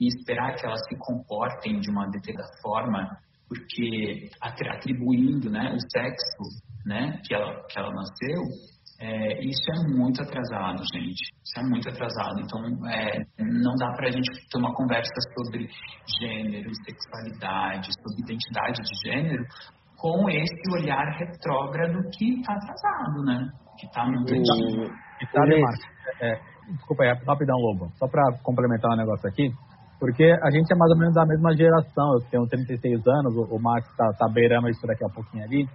e 0.00 0.08
esperar 0.08 0.54
que 0.56 0.66
elas 0.66 0.80
se 0.88 0.96
comportem 0.98 1.80
de 1.80 1.90
uma 1.90 2.08
determinada 2.10 2.52
forma, 2.60 3.18
porque 3.48 4.30
atribuindo 4.40 5.50
né, 5.50 5.72
o 5.72 5.78
sexo 5.78 6.62
né, 6.84 7.20
que, 7.24 7.34
ela, 7.34 7.62
que 7.68 7.78
ela 7.78 7.92
nasceu, 7.92 8.42
é, 9.02 9.42
isso 9.42 9.66
é 9.72 9.96
muito 9.98 10.22
atrasado, 10.22 10.78
gente. 10.94 11.22
Isso 11.42 11.58
é 11.58 11.62
muito 11.62 11.88
atrasado. 11.88 12.38
Então, 12.38 12.60
é, 12.88 13.18
não 13.40 13.74
dá 13.74 13.90
para 13.96 14.06
a 14.06 14.12
gente 14.12 14.30
ter 14.48 14.58
uma 14.58 14.72
conversa 14.74 15.12
sobre 15.34 15.66
gênero, 16.20 16.70
sexualidade, 16.86 17.90
sobre 17.98 18.22
identidade 18.22 18.78
de 18.80 19.10
gênero 19.10 19.44
com 19.98 20.30
esse 20.30 20.62
olhar 20.72 21.04
retrógrado 21.18 21.98
que 22.16 22.38
está 22.38 22.54
atrasado, 22.54 23.24
né? 23.24 23.50
Que 23.76 23.86
está 23.86 24.04
muito... 24.06 24.32
E, 24.34 24.38
e 24.40 25.26
sabe, 25.32 25.60
Marcos, 25.60 25.84
é, 26.20 26.40
desculpa 26.70 27.02
aí, 27.02 27.12
rapidão, 27.26 27.56
Lobo. 27.58 27.90
Só 27.98 28.06
para 28.06 28.22
complementar 28.44 28.92
um 28.92 28.96
negócio 28.96 29.28
aqui, 29.28 29.50
porque 29.98 30.24
a 30.24 30.50
gente 30.50 30.72
é 30.72 30.76
mais 30.76 30.92
ou 30.92 30.98
menos 30.98 31.14
da 31.14 31.26
mesma 31.26 31.56
geração. 31.56 32.14
Eu 32.14 32.20
tenho 32.30 32.46
36 32.46 33.04
anos, 33.04 33.34
o, 33.34 33.56
o 33.56 33.60
Marcos 33.60 33.90
está 33.90 34.12
tá 34.12 34.28
beirando 34.32 34.68
isso 34.68 34.86
daqui 34.86 35.04
a 35.04 35.08
pouquinho 35.08 35.42
ali. 35.42 35.66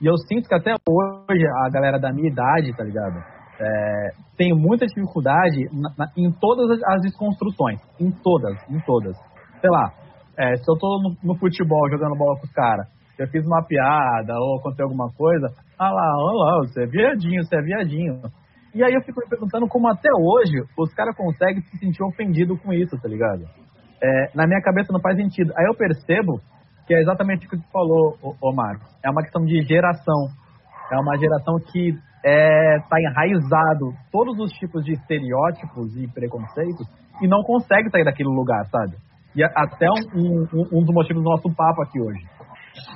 E 0.00 0.06
eu 0.06 0.16
sinto 0.16 0.48
que 0.48 0.54
até 0.54 0.74
hoje 0.88 1.46
a 1.66 1.70
galera 1.70 1.98
da 1.98 2.12
minha 2.12 2.30
idade, 2.30 2.74
tá 2.74 2.82
ligado? 2.82 3.22
É, 3.60 4.08
tem 4.38 4.54
muita 4.54 4.86
dificuldade 4.86 5.68
na, 5.70 5.90
na, 5.98 6.12
em 6.16 6.32
todas 6.32 6.80
as 6.82 7.02
desconstruções. 7.02 7.78
Em 8.00 8.10
todas, 8.10 8.56
em 8.70 8.80
todas. 8.80 9.14
Sei 9.60 9.68
lá, 9.68 9.92
é, 10.38 10.56
se 10.56 10.64
eu 10.66 10.78
tô 10.78 10.88
no, 11.02 11.16
no, 11.22 11.38
futebol 11.38 11.90
jogando 11.90 12.16
bola 12.16 12.38
com 12.40 12.46
os 12.46 12.52
caras, 12.52 12.86
eu 13.18 13.28
fiz 13.28 13.44
uma 13.44 13.62
piada 13.62 14.32
ou 14.38 14.58
aconteceu 14.58 14.86
alguma 14.86 15.12
coisa, 15.12 15.48
ah 15.78 15.90
lá, 15.90 16.14
olha 16.16 16.38
lá, 16.38 16.58
você 16.66 16.84
é 16.84 16.86
viadinho, 16.86 17.44
você 17.44 17.56
é 17.56 17.60
viadinho. 17.60 18.22
E 18.74 18.82
aí 18.82 18.94
eu 18.94 19.02
fico 19.02 19.20
me 19.20 19.28
perguntando 19.28 19.68
como 19.68 19.88
até 19.88 20.08
hoje 20.16 20.64
os 20.78 20.94
caras 20.94 21.14
conseguem 21.14 21.60
se 21.60 21.76
sentir 21.76 22.02
ofendidos 22.02 22.58
com 22.62 22.72
isso, 22.72 22.96
tá 23.02 23.08
ligado? 23.08 23.44
É, 24.02 24.30
na 24.34 24.46
minha 24.46 24.62
cabeça 24.62 24.92
não 24.94 25.00
faz 25.00 25.16
sentido. 25.16 25.52
Aí 25.58 25.66
eu 25.66 25.74
percebo 25.74 26.40
que 26.90 26.94
é 26.96 27.02
exatamente 27.02 27.46
o 27.46 27.50
que 27.50 27.56
tu 27.56 27.70
falou, 27.72 28.18
ô, 28.42 28.52
Marcos. 28.52 28.90
É 29.04 29.08
uma 29.08 29.22
questão 29.22 29.44
de 29.44 29.62
geração. 29.62 30.26
É 30.90 30.98
uma 30.98 31.16
geração 31.16 31.54
que 31.70 31.90
está 31.90 32.02
é, 32.24 32.80
tá 32.80 32.96
enraizado 32.98 33.94
todos 34.10 34.36
os 34.40 34.50
tipos 34.58 34.84
de 34.84 34.94
estereótipos 34.94 35.94
e 35.96 36.08
preconceitos 36.08 36.84
e 37.22 37.28
não 37.28 37.44
consegue 37.44 37.88
sair 37.90 38.02
daquele 38.02 38.28
lugar, 38.30 38.66
sabe? 38.66 38.96
E 39.36 39.44
até 39.44 39.86
um, 40.16 40.42
um, 40.52 40.80
um 40.80 40.84
dos 40.84 40.92
motivos 40.92 41.22
do 41.22 41.30
nosso 41.30 41.48
papo 41.54 41.80
aqui 41.82 42.00
hoje. 42.00 42.26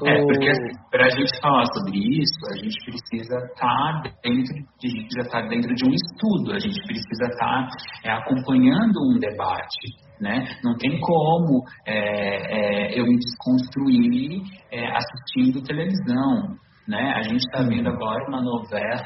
É, 0.04 0.22
porque 0.22 0.50
para 0.90 1.06
a 1.06 1.10
gente 1.10 1.30
falar 1.40 1.64
sobre 1.66 1.96
isso, 1.96 2.40
a 2.50 2.56
gente 2.56 2.74
precisa 2.84 3.36
estar 3.46 4.02
tá 4.02 4.10
dentro, 4.24 4.54
de, 4.80 5.06
já 5.14 5.22
estar 5.22 5.42
tá 5.42 5.46
dentro 5.46 5.72
de 5.72 5.84
um 5.86 5.92
estudo, 5.94 6.50
a 6.50 6.58
gente 6.58 6.82
precisa 6.84 7.30
estar 7.30 7.68
tá, 7.68 7.68
é, 8.02 8.10
acompanhando 8.10 8.98
um 9.06 9.20
debate. 9.20 10.03
Né? 10.20 10.46
Não 10.62 10.76
tem 10.76 10.98
como 11.00 11.64
é, 11.86 12.92
é, 12.94 13.00
eu 13.00 13.04
me 13.04 13.18
desconstruir 13.18 14.42
é, 14.70 14.86
assistindo 14.96 15.62
televisão. 15.62 16.56
Né? 16.86 17.12
A 17.16 17.22
gente 17.22 17.40
está 17.40 17.62
vendo 17.62 17.88
agora 17.88 18.28
uma 18.28 18.42
novela 18.42 19.02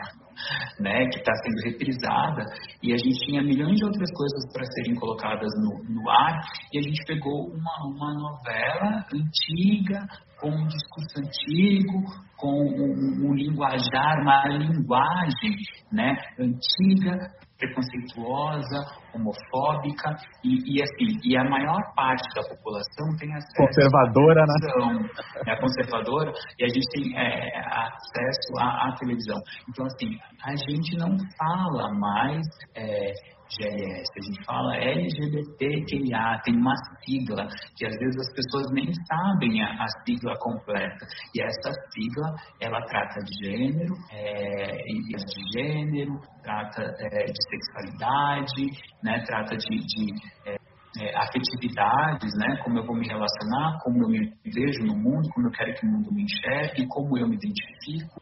né, 0.79 1.07
que 1.09 1.19
está 1.19 1.33
sendo 1.35 1.73
reprisada 1.73 2.45
e 2.83 2.93
a 2.93 2.97
gente 2.97 3.19
tinha 3.27 3.43
milhões 3.43 3.77
de 3.77 3.85
outras 3.85 4.09
coisas 4.13 4.53
para 4.53 4.65
serem 4.67 4.95
colocadas 4.95 5.51
no, 5.57 5.95
no, 5.95 6.11
ar 6.11 6.41
e 6.73 6.79
a 6.79 6.83
gente 6.83 7.05
pegou 7.07 7.49
uma, 7.51 7.87
uma 7.87 8.15
novela 8.15 9.05
antiga 9.13 10.07
com 10.41 10.51
um 10.51 10.67
discurso 10.67 11.19
antigo, 11.19 12.03
com 12.37 12.49
um, 12.49 13.29
um 13.29 13.35
linguajar, 13.35 14.21
uma 14.23 14.47
linguagem 14.49 15.57
né, 15.93 16.15
antiga, 16.39 17.19
preconceituosa, 17.59 18.87
homofóbica 19.13 20.17
e, 20.45 20.79
e, 20.79 20.83
assim 20.83 21.19
e 21.25 21.37
a 21.37 21.43
maior 21.45 21.83
parte 21.95 22.25
da 22.35 22.43
população 22.49 23.17
tem 23.19 23.35
acesso 23.35 23.57
conservadora, 23.57 24.45
né? 24.47 25.09
É 25.47 25.57
conservadora 25.57 26.33
e 26.59 26.65
a 26.65 26.69
gente 26.69 26.89
tem 26.93 27.19
é, 27.19 27.59
acesso 27.59 28.59
à, 28.61 28.89
à, 28.89 28.97
televisão. 28.97 29.41
Então 29.69 29.87
assim 29.87 30.17
a 30.45 30.55
gente 30.55 30.97
não 30.97 31.17
fala 31.37 31.93
mais 31.95 32.47
é, 32.77 33.13
GLS, 33.57 34.07
a 34.17 34.23
gente 34.25 34.45
fala 34.45 34.77
LGBTQIA, 34.77 36.41
tem 36.45 36.57
uma 36.57 36.75
sigla 37.05 37.49
que 37.77 37.87
às 37.87 37.97
vezes 37.99 38.17
as 38.21 38.35
pessoas 38.35 38.67
nem 38.73 38.93
sabem 39.07 39.63
a, 39.63 39.85
a 39.85 39.87
sigla 40.05 40.35
completa. 40.39 41.07
E 41.35 41.43
essa 41.43 41.73
sigla, 41.91 42.35
ela 42.61 42.81
trata 42.87 43.21
de 43.21 43.47
gênero, 43.47 43.95
é, 44.13 44.83
de 44.85 45.59
gênero, 45.59 46.21
trata 46.43 46.83
é, 46.99 47.25
de 47.25 47.43
sexualidade, 47.51 48.67
né, 49.03 49.23
trata 49.27 49.57
de, 49.57 49.79
de 49.79 50.15
é, 50.47 50.59
é, 51.01 51.17
afetividades, 51.17 52.35
né? 52.37 52.57
Como 52.65 52.79
eu 52.79 52.85
vou 52.85 52.97
me 52.97 53.07
relacionar, 53.07 53.79
como 53.83 54.03
eu 54.05 54.09
me 54.09 54.33
vejo 54.45 54.85
no 54.85 54.97
mundo, 54.97 55.29
como 55.35 55.47
eu 55.47 55.53
quero 55.53 55.75
que 55.75 55.87
o 55.87 55.91
mundo 55.91 56.13
me 56.13 56.23
enxergue, 56.23 56.89
como 56.89 57.17
eu 57.19 57.29
me 57.29 57.37
identifico. 57.37 58.18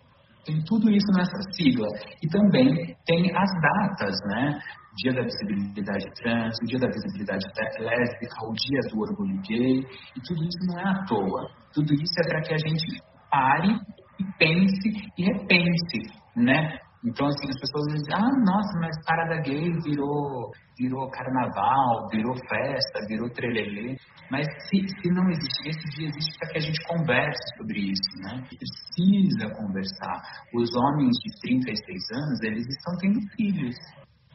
Tem 0.47 0.63
tudo 0.65 0.89
isso 0.89 1.11
nessa 1.13 1.37
sigla. 1.53 1.89
E 2.23 2.29
também 2.29 2.97
tem 3.05 3.37
as 3.37 3.51
datas, 3.61 4.15
né? 4.29 4.59
Dia 4.97 5.13
da 5.13 5.23
Visibilidade 5.23 6.07
Trans, 6.15 6.55
o 6.63 6.67
Dia 6.67 6.79
da 6.79 6.87
Visibilidade 6.87 7.45
Lésbica, 7.81 8.47
o 8.47 8.53
Dia 8.55 8.81
do 8.91 9.01
Orgulho 9.01 9.43
Gay, 9.43 9.81
e 9.81 10.21
tudo 10.21 10.45
isso 10.45 10.67
não 10.69 10.81
é 10.81 10.85
à 10.85 11.05
toa. 11.05 11.51
Tudo 11.75 11.93
isso 11.93 12.15
é 12.25 12.29
para 12.29 12.41
que 12.43 12.55
a 12.55 12.59
gente 12.59 13.03
pare 13.31 13.77
e 14.19 14.25
pense 14.39 15.13
e 15.19 15.25
repense, 15.25 16.01
né? 16.37 16.79
Então, 17.07 17.25
assim, 17.29 17.47
as 17.49 17.61
pessoas 17.61 17.87
dizem, 17.95 18.15
ah, 18.15 18.35
nossa, 18.45 18.79
mas 18.81 18.97
parada 19.07 19.41
gay 19.43 19.71
virou, 19.85 20.51
virou 20.77 21.09
carnaval, 21.11 22.09
virou 22.11 22.35
festa, 22.49 23.07
virou 23.07 23.31
trelelê. 23.31 23.97
Mas 24.29 24.45
se, 24.67 24.83
se 24.89 25.09
não 25.15 25.31
existe, 25.31 25.69
esse 25.69 25.89
dia 25.95 26.09
existe 26.09 26.37
para 26.37 26.49
que 26.49 26.59
a 26.59 26.61
gente 26.61 26.83
converse 26.89 27.47
sobre 27.59 27.79
isso, 27.79 28.11
né? 28.25 28.43
Precisa 28.51 29.55
conversar. 29.55 30.21
Os 30.53 30.75
homens 30.75 31.15
de 31.23 31.41
36 31.43 32.03
anos, 32.13 32.43
eles 32.43 32.67
estão 32.67 32.99
tendo 32.99 33.21
filhos. 33.37 33.77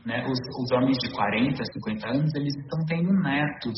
Né? 0.05 0.23
Os, 0.23 0.39
os 0.63 0.71
homens 0.71 0.97
de 1.03 1.11
40, 1.11 1.61
50 1.73 2.07
anos, 2.07 2.33
eles 2.35 2.55
estão 2.55 2.79
tendo 2.87 3.11
netos. 3.11 3.77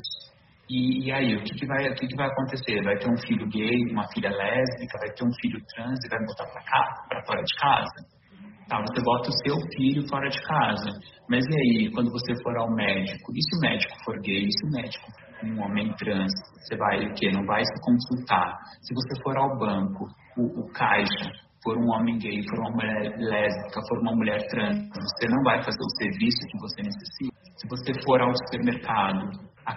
E, 0.70 1.08
e, 1.08 1.12
aí, 1.12 1.36
o 1.36 1.44
que, 1.44 1.56
que, 1.56 1.66
vai, 1.66 1.90
o 1.90 1.96
que, 1.96 2.06
que 2.06 2.16
vai 2.16 2.28
acontecer? 2.28 2.84
Vai 2.84 2.96
ter 2.98 3.10
um 3.10 3.18
filho 3.18 3.50
gay, 3.50 3.92
uma 3.92 4.08
filha 4.14 4.30
lésbica, 4.30 5.00
vai 5.00 5.10
ter 5.10 5.26
um 5.26 5.34
filho 5.42 5.60
trans 5.74 5.98
e 6.06 6.10
vai 6.10 6.20
botar 6.26 6.46
para 7.10 7.26
fora 7.26 7.42
de 7.42 7.56
casa? 7.56 8.13
Tá, 8.74 8.82
você 8.82 9.04
bota 9.04 9.30
o 9.30 9.38
seu 9.46 9.56
filho 9.78 10.02
fora 10.10 10.28
de 10.28 10.42
casa. 10.42 10.90
Mas 11.30 11.46
e 11.46 11.54
aí, 11.54 11.92
quando 11.92 12.10
você 12.10 12.34
for 12.42 12.58
ao 12.58 12.74
médico? 12.74 13.32
E 13.32 13.38
se 13.38 13.56
o 13.56 13.60
médico 13.62 13.94
for 14.04 14.20
gay? 14.22 14.48
E 14.48 14.52
se 14.52 14.66
o 14.66 14.72
médico 14.72 15.06
for 15.14 15.48
um 15.48 15.62
homem 15.62 15.94
trans? 15.94 16.34
Você 16.58 16.76
vai 16.76 17.06
o 17.06 17.14
quê? 17.14 17.30
Não 17.32 17.46
vai 17.46 17.62
se 17.64 17.82
consultar. 17.84 18.58
Se 18.82 18.96
você 18.96 19.22
for 19.22 19.38
ao 19.38 19.60
banco, 19.60 20.08
o, 20.38 20.62
o 20.62 20.72
caixa 20.74 21.30
for 21.64 21.78
um 21.78 21.88
homem 21.92 22.18
gay, 22.18 22.42
for 22.50 22.60
uma 22.62 22.72
mulher 22.72 23.14
lésbica, 23.16 23.80
for 23.88 24.00
uma 24.00 24.16
mulher 24.16 24.42
trans, 24.50 24.90
você 24.90 25.30
não 25.30 25.44
vai 25.44 25.64
fazer 25.64 25.80
o 25.80 25.96
serviço 26.02 26.40
que 26.50 26.58
você 26.60 26.82
necessita. 26.82 27.38
Se 27.56 27.70
você 27.70 27.94
for 28.04 28.22
ao 28.22 28.34
supermercado, 28.36 29.30
a, 29.68 29.74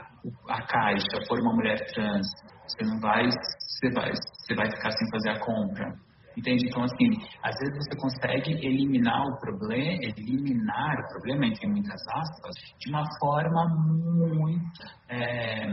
a 0.57 0.63
caixa 0.63 1.21
for 1.29 1.39
uma 1.39 1.53
mulher 1.53 1.85
trans, 1.93 2.27
você 2.67 2.83
não 2.83 2.99
vai, 2.99 3.29
você 3.29 3.91
vai, 3.93 4.11
você 4.11 4.55
vai 4.55 4.71
ficar 4.71 4.91
sem 4.91 5.11
fazer 5.11 5.31
a 5.33 5.39
compra. 5.39 6.07
Entende? 6.37 6.67
Então, 6.69 6.85
assim, 6.85 7.09
às 7.43 7.57
vezes 7.59 7.77
você 7.79 7.97
consegue 7.99 8.53
eliminar 8.67 9.23
o 9.27 9.39
problema, 9.41 9.99
eliminar 10.03 11.01
o 11.01 11.09
problema, 11.09 11.47
entre 11.47 11.67
muitas 11.67 12.01
aspas, 12.09 12.55
de 12.79 12.91
uma 12.91 13.05
forma 13.19 13.69
muito 13.69 14.83
é, 15.09 15.67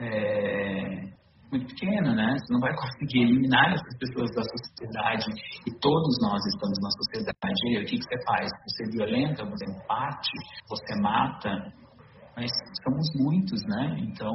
é, 0.00 1.16
muito 1.50 1.66
pequeno, 1.66 2.14
né? 2.14 2.36
Você 2.38 2.52
não 2.52 2.60
vai 2.60 2.74
conseguir 2.74 3.22
eliminar 3.22 3.72
essas 3.72 3.98
pessoas 3.98 4.30
da 4.34 4.42
sociedade 4.42 5.32
e 5.66 5.70
todos 5.80 6.16
nós 6.20 6.44
estamos 6.44 6.78
na 6.82 6.90
sociedade. 6.90 7.54
E 7.64 7.76
aí, 7.76 7.84
o 7.84 7.86
que, 7.86 7.96
que 7.96 8.04
você 8.04 8.24
faz? 8.24 8.50
Você 8.68 8.90
violenta, 8.90 9.44
você 9.44 9.64
empate, 9.64 10.30
você 10.68 11.00
mata, 11.00 11.72
mas 12.36 12.50
somos 12.84 13.08
muitos, 13.16 13.62
né? 13.66 13.96
Então 14.00 14.34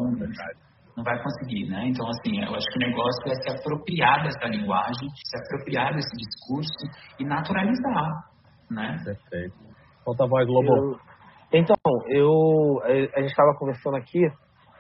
não 0.96 1.04
vai 1.04 1.22
conseguir, 1.22 1.68
né? 1.70 1.88
Então 1.88 2.08
assim, 2.08 2.42
eu 2.42 2.56
acho 2.56 2.68
que 2.72 2.78
o 2.78 2.88
negócio 2.88 3.32
é 3.32 3.36
se 3.36 3.50
apropriar 3.50 4.24
dessa 4.24 4.48
linguagem, 4.48 5.10
se 5.16 5.38
apropriar 5.38 5.94
desse 5.94 6.16
discurso 6.18 6.88
e 7.20 7.26
naturalizar, 7.26 8.30
né? 8.70 8.98
Perfeito. 9.04 9.56
Solta 10.04 10.24
a 10.24 10.28
voz, 10.28 10.48
Lobo. 10.48 10.76
Eu, 10.76 11.00
então, 11.54 11.76
eu, 12.08 12.82
a 12.84 13.20
gente 13.20 13.32
estava 13.32 13.54
conversando 13.58 13.98
aqui 13.98 14.22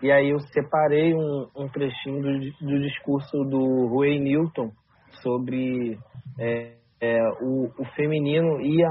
e 0.01 0.11
aí 0.11 0.29
eu 0.29 0.39
separei 0.39 1.13
um, 1.13 1.47
um 1.55 1.67
trechinho 1.67 2.21
do, 2.21 2.65
do 2.65 2.79
discurso 2.81 3.37
do 3.43 3.99
Ray 3.99 4.19
Newton 4.19 4.71
sobre 5.21 5.99
é, 6.39 6.75
é, 6.99 7.19
o, 7.41 7.65
o, 7.77 7.85
feminino 7.95 8.61
e 8.61 8.83
a, 8.83 8.89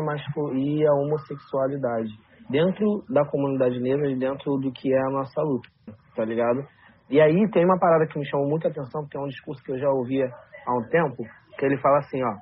e 0.55 0.87
a 0.87 0.93
homossexualidade 0.93 2.11
dentro 2.49 3.05
da 3.09 3.25
comunidade 3.25 3.81
negra 3.81 4.11
e 4.11 4.19
dentro 4.19 4.57
do 4.59 4.71
que 4.71 4.93
é 4.93 4.99
a 4.99 5.11
nossa 5.11 5.43
luta, 5.43 5.69
tá 6.15 6.25
ligado? 6.25 6.65
E 7.11 7.21
aí 7.21 7.51
tem 7.51 7.65
uma 7.65 7.79
parada 7.79 8.07
que 8.07 8.19
me 8.19 8.25
chamou 8.25 8.49
muita 8.49 8.69
atenção, 8.69 9.03
porque 9.03 9.17
é 9.17 9.21
um 9.21 9.27
discurso 9.27 9.61
que 9.65 9.73
eu 9.73 9.79
já 9.79 9.91
ouvia 9.91 10.33
há 10.65 10.77
um 10.77 10.83
tempo, 10.89 11.25
que 11.59 11.67
ele 11.67 11.77
fala 11.79 11.99
assim, 11.99 12.23
ó, 12.23 12.37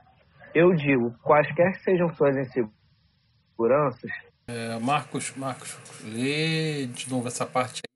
eu 0.55 0.75
digo, 0.75 1.11
quaisquer 1.23 1.73
que 1.73 1.79
sejam 1.79 2.11
suas 2.11 2.37
inseguranças... 2.37 4.11
É, 4.47 4.79
Marcos, 4.79 5.35
Marcos, 5.37 5.81
lê 6.05 6.87
de 6.87 7.11
novo 7.11 7.29
essa 7.29 7.47
parte 7.47 7.81
aí. 7.87 7.89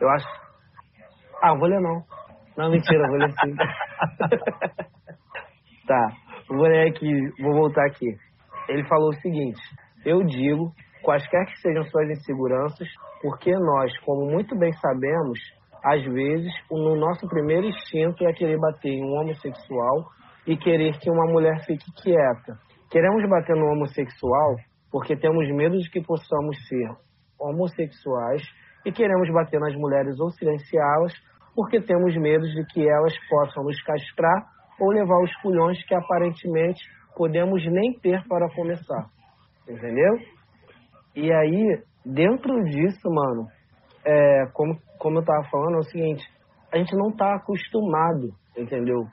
Eu 0.00 0.08
acho... 0.08 0.26
Ah, 1.42 1.54
vou 1.54 1.68
ler 1.68 1.80
não. 1.80 2.02
Não, 2.56 2.70
mentira, 2.70 3.06
vou 3.06 3.18
ler 3.18 3.30
sim. 3.32 3.54
tá, 5.86 6.08
vou 6.48 6.66
ler 6.66 6.88
aqui, 6.88 7.12
vou 7.42 7.52
voltar 7.52 7.84
aqui. 7.86 8.16
Ele 8.70 8.88
falou 8.88 9.10
o 9.10 9.20
seguinte, 9.20 9.60
eu 10.04 10.24
digo, 10.24 10.74
quaisquer 11.06 11.46
que 11.46 11.60
sejam 11.60 11.84
suas 11.84 12.10
inseguranças, 12.10 12.88
porque 13.22 13.52
nós, 13.52 13.96
como 14.00 14.28
muito 14.28 14.58
bem 14.58 14.72
sabemos, 14.72 15.38
às 15.84 16.02
vezes, 16.02 16.52
no 16.68 16.96
nosso 16.96 17.28
primeiro 17.28 17.68
instinto 17.68 18.26
é 18.26 18.32
querer 18.32 18.58
bater 18.58 18.90
em 18.90 19.04
um 19.04 19.20
homossexual 19.20 20.08
e 20.44 20.56
querer 20.56 20.98
que 20.98 21.08
uma 21.08 21.30
mulher 21.30 21.64
fique 21.64 21.86
quieta. 22.02 22.58
Queremos 22.90 23.22
bater 23.30 23.54
no 23.54 23.66
homossexual 23.66 24.56
porque 24.90 25.16
temos 25.16 25.48
medo 25.54 25.78
de 25.78 25.88
que 25.90 26.02
possamos 26.02 26.56
ser 26.66 26.90
homossexuais 27.38 28.42
e 28.84 28.90
queremos 28.90 29.32
bater 29.32 29.60
nas 29.60 29.76
mulheres 29.76 30.18
ou 30.18 30.30
silenciá-las 30.30 31.12
porque 31.54 31.80
temos 31.80 32.16
medo 32.16 32.46
de 32.46 32.66
que 32.66 32.82
elas 32.88 33.14
possam 33.28 33.62
nos 33.62 33.80
castrar 33.84 34.44
ou 34.80 34.90
levar 34.90 35.22
os 35.22 35.34
culhões 35.36 35.80
que 35.86 35.94
aparentemente 35.94 36.82
podemos 37.16 37.64
nem 37.64 37.92
ter 38.00 38.26
para 38.28 38.48
começar. 38.54 39.06
Entendeu? 39.68 40.35
E 41.16 41.32
aí, 41.32 41.82
dentro 42.04 42.62
disso, 42.64 43.08
mano, 43.10 43.46
é, 44.04 44.46
como, 44.52 44.78
como 44.98 45.18
eu 45.18 45.24
tava 45.24 45.42
falando, 45.50 45.76
é 45.76 45.78
o 45.78 45.90
seguinte, 45.90 46.22
a 46.72 46.76
gente 46.76 46.94
não 46.94 47.10
tá 47.16 47.36
acostumado, 47.36 48.28
entendeu? 48.56 49.06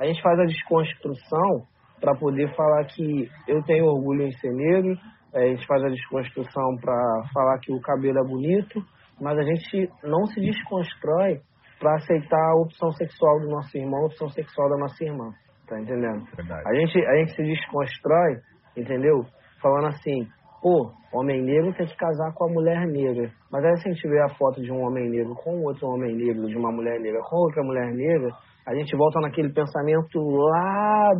A 0.00 0.04
gente 0.04 0.20
faz 0.20 0.38
a 0.40 0.44
desconstrução 0.44 1.62
para 2.00 2.14
poder 2.16 2.54
falar 2.56 2.84
que 2.86 3.30
eu 3.46 3.62
tenho 3.62 3.86
orgulho 3.86 4.26
em 4.26 4.32
ser 4.32 4.52
negro, 4.52 4.96
a 5.32 5.40
gente 5.46 5.66
faz 5.66 5.82
a 5.82 5.88
desconstrução 5.88 6.76
para 6.80 7.22
falar 7.32 7.58
que 7.60 7.72
o 7.72 7.80
cabelo 7.80 8.18
é 8.18 8.28
bonito, 8.28 8.80
mas 9.20 9.38
a 9.38 9.42
gente 9.42 9.88
não 10.02 10.26
se 10.26 10.40
desconstrói 10.40 11.40
para 11.78 11.94
aceitar 11.96 12.50
a 12.50 12.60
opção 12.60 12.90
sexual 12.92 13.40
do 13.40 13.48
nosso 13.48 13.76
irmão, 13.76 14.02
a 14.02 14.06
opção 14.06 14.28
sexual 14.28 14.68
da 14.70 14.76
nossa 14.76 15.04
irmã. 15.04 15.30
Tá 15.68 15.80
entendendo? 15.80 16.24
Verdade. 16.36 16.62
A 16.66 16.74
gente, 16.74 17.06
a 17.06 17.16
gente 17.16 17.34
se 17.34 17.42
desconstrói, 17.42 18.40
entendeu? 18.76 19.24
Falando 19.62 19.88
assim, 19.88 20.28
pô, 20.64 20.90
homem 21.12 21.42
negro 21.42 21.74
tem 21.74 21.86
que 21.86 21.94
casar 21.94 22.32
com 22.32 22.48
a 22.48 22.48
mulher 22.50 22.86
negra. 22.86 23.30
Mas 23.52 23.62
aí 23.62 23.76
se 23.76 23.86
a 23.86 23.92
gente 23.92 24.08
vê 24.08 24.18
a 24.22 24.30
foto 24.30 24.62
de 24.62 24.72
um 24.72 24.80
homem 24.80 25.10
negro 25.10 25.34
com 25.34 25.62
outro 25.62 25.86
homem 25.88 26.16
negro, 26.16 26.48
de 26.48 26.56
uma 26.56 26.72
mulher 26.72 26.98
negra 27.00 27.20
com 27.20 27.36
outra 27.36 27.62
mulher 27.62 27.92
negra, 27.92 28.30
a 28.66 28.74
gente 28.74 28.96
volta 28.96 29.20
naquele 29.20 29.52
pensamento 29.52 30.18
lá 30.18 31.10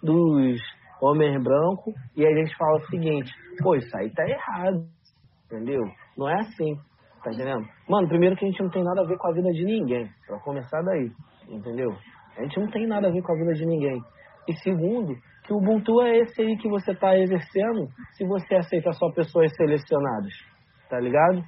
dos 0.00 0.60
homens 1.02 1.42
brancos 1.42 1.92
e 2.16 2.24
a 2.24 2.30
gente 2.30 2.56
fala 2.56 2.76
o 2.76 2.86
seguinte, 2.86 3.32
pô, 3.60 3.74
isso 3.74 3.90
aí 3.96 4.08
tá 4.14 4.22
errado, 4.24 4.86
entendeu? 5.46 5.82
Não 6.16 6.28
é 6.28 6.38
assim, 6.38 6.76
tá 7.24 7.32
entendendo? 7.32 7.66
Mano, 7.88 8.06
primeiro 8.06 8.36
que 8.36 8.44
a 8.44 8.48
gente 8.48 8.62
não 8.62 8.70
tem 8.70 8.84
nada 8.84 9.00
a 9.00 9.06
ver 9.06 9.18
com 9.18 9.26
a 9.26 9.32
vida 9.32 9.50
de 9.50 9.64
ninguém, 9.64 10.08
pra 10.28 10.38
começar 10.38 10.80
daí, 10.80 11.10
entendeu? 11.48 11.90
A 12.38 12.42
gente 12.44 12.60
não 12.60 12.70
tem 12.70 12.86
nada 12.86 13.08
a 13.08 13.10
ver 13.10 13.20
com 13.20 13.32
a 13.32 13.36
vida 13.36 13.52
de 13.52 13.66
ninguém. 13.66 14.00
E 14.48 14.54
segundo, 14.62 15.12
que 15.44 15.52
o 15.52 15.56
Ubuntu 15.56 16.00
é 16.02 16.18
esse 16.18 16.40
aí 16.40 16.56
que 16.56 16.68
você 16.68 16.94
tá 16.94 17.18
exercendo 17.18 17.88
se 18.12 18.24
você 18.24 18.54
aceita 18.54 18.92
só 18.92 19.10
pessoas 19.12 19.52
selecionadas, 19.56 20.32
tá 20.88 21.00
ligado? 21.00 21.42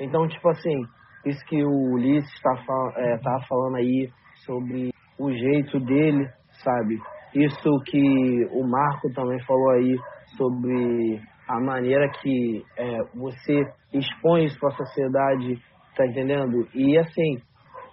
Então, 0.00 0.26
tipo 0.28 0.48
assim, 0.48 0.82
isso 1.26 1.44
que 1.46 1.62
o 1.64 1.94
Ulisses 1.94 2.40
tá, 2.40 2.54
é, 2.96 3.18
tá 3.18 3.38
falando 3.48 3.76
aí 3.76 4.08
sobre 4.46 4.90
o 5.18 5.32
jeito 5.32 5.80
dele, 5.80 6.28
sabe? 6.62 6.98
Isso 7.34 7.68
que 7.86 8.46
o 8.52 8.66
Marco 8.66 9.12
também 9.12 9.38
falou 9.44 9.70
aí 9.72 9.96
sobre 10.36 11.20
a 11.48 11.60
maneira 11.60 12.08
que 12.22 12.62
é, 12.76 12.98
você 13.14 13.66
expõe 13.92 14.44
isso 14.44 14.58
para 14.60 14.68
a 14.68 14.76
sociedade, 14.76 15.58
tá 15.96 16.06
entendendo? 16.06 16.68
E 16.74 16.96
assim, 16.98 17.42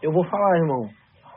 eu 0.01 0.11
vou 0.11 0.23
falar, 0.25 0.57
irmão, 0.57 0.89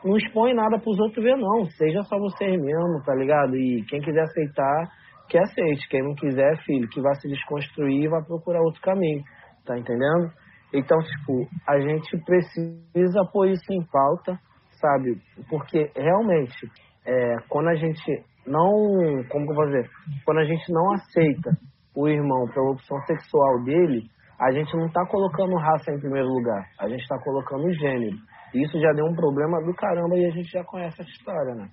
não 0.03 0.17
expõe 0.17 0.53
nada 0.53 0.79
para 0.79 0.89
os 0.89 0.99
outros 0.99 1.23
ver, 1.23 1.35
não. 1.37 1.65
Seja 1.71 2.01
só 2.03 2.17
você 2.17 2.45
mesmo, 2.45 3.01
tá 3.05 3.13
ligado? 3.15 3.55
E 3.55 3.83
quem 3.87 4.01
quiser 4.01 4.21
aceitar, 4.21 4.89
que 5.29 5.37
aceite. 5.37 5.87
Quem 5.89 6.03
não 6.03 6.15
quiser, 6.15 6.57
filho, 6.65 6.89
que 6.89 7.01
vá 7.01 7.13
se 7.15 7.27
desconstruir 7.27 8.03
e 8.03 8.07
vá 8.07 8.21
procurar 8.21 8.61
outro 8.61 8.81
caminho, 8.81 9.21
tá 9.65 9.77
entendendo? 9.77 10.31
Então, 10.73 10.97
tipo, 10.99 11.47
a 11.67 11.79
gente 11.79 12.17
precisa 12.25 13.25
pôr 13.31 13.49
isso 13.49 13.71
em 13.71 13.85
pauta, 13.91 14.37
sabe? 14.79 15.17
Porque 15.49 15.91
realmente, 15.95 16.67
é, 17.05 17.35
quando 17.49 17.69
a 17.69 17.75
gente 17.75 18.23
não, 18.45 19.23
como 19.29 19.45
que 19.45 19.51
eu 19.51 19.55
vou 19.55 19.65
dizer? 19.65 19.89
Quando 20.25 20.39
a 20.39 20.45
gente 20.45 20.71
não 20.71 20.93
aceita 20.93 21.51
o 21.95 22.07
irmão 22.07 22.47
pela 22.53 22.71
opção 22.71 22.97
sexual 23.05 23.63
dele, 23.63 24.03
a 24.39 24.51
gente 24.51 24.75
não 24.75 24.85
está 24.85 25.05
colocando 25.07 25.55
raça 25.57 25.91
em 25.91 25.99
primeiro 25.99 26.27
lugar, 26.27 26.63
a 26.79 26.87
gente 26.87 27.01
está 27.01 27.19
colocando 27.19 27.73
gênero. 27.73 28.15
Isso 28.53 28.79
já 28.79 28.91
deu 28.93 29.05
um 29.05 29.15
problema 29.15 29.61
do 29.61 29.73
caramba 29.73 30.17
e 30.17 30.25
a 30.25 30.31
gente 30.31 30.49
já 30.51 30.63
conhece 30.63 31.01
essa 31.01 31.09
história, 31.09 31.55
né? 31.55 31.69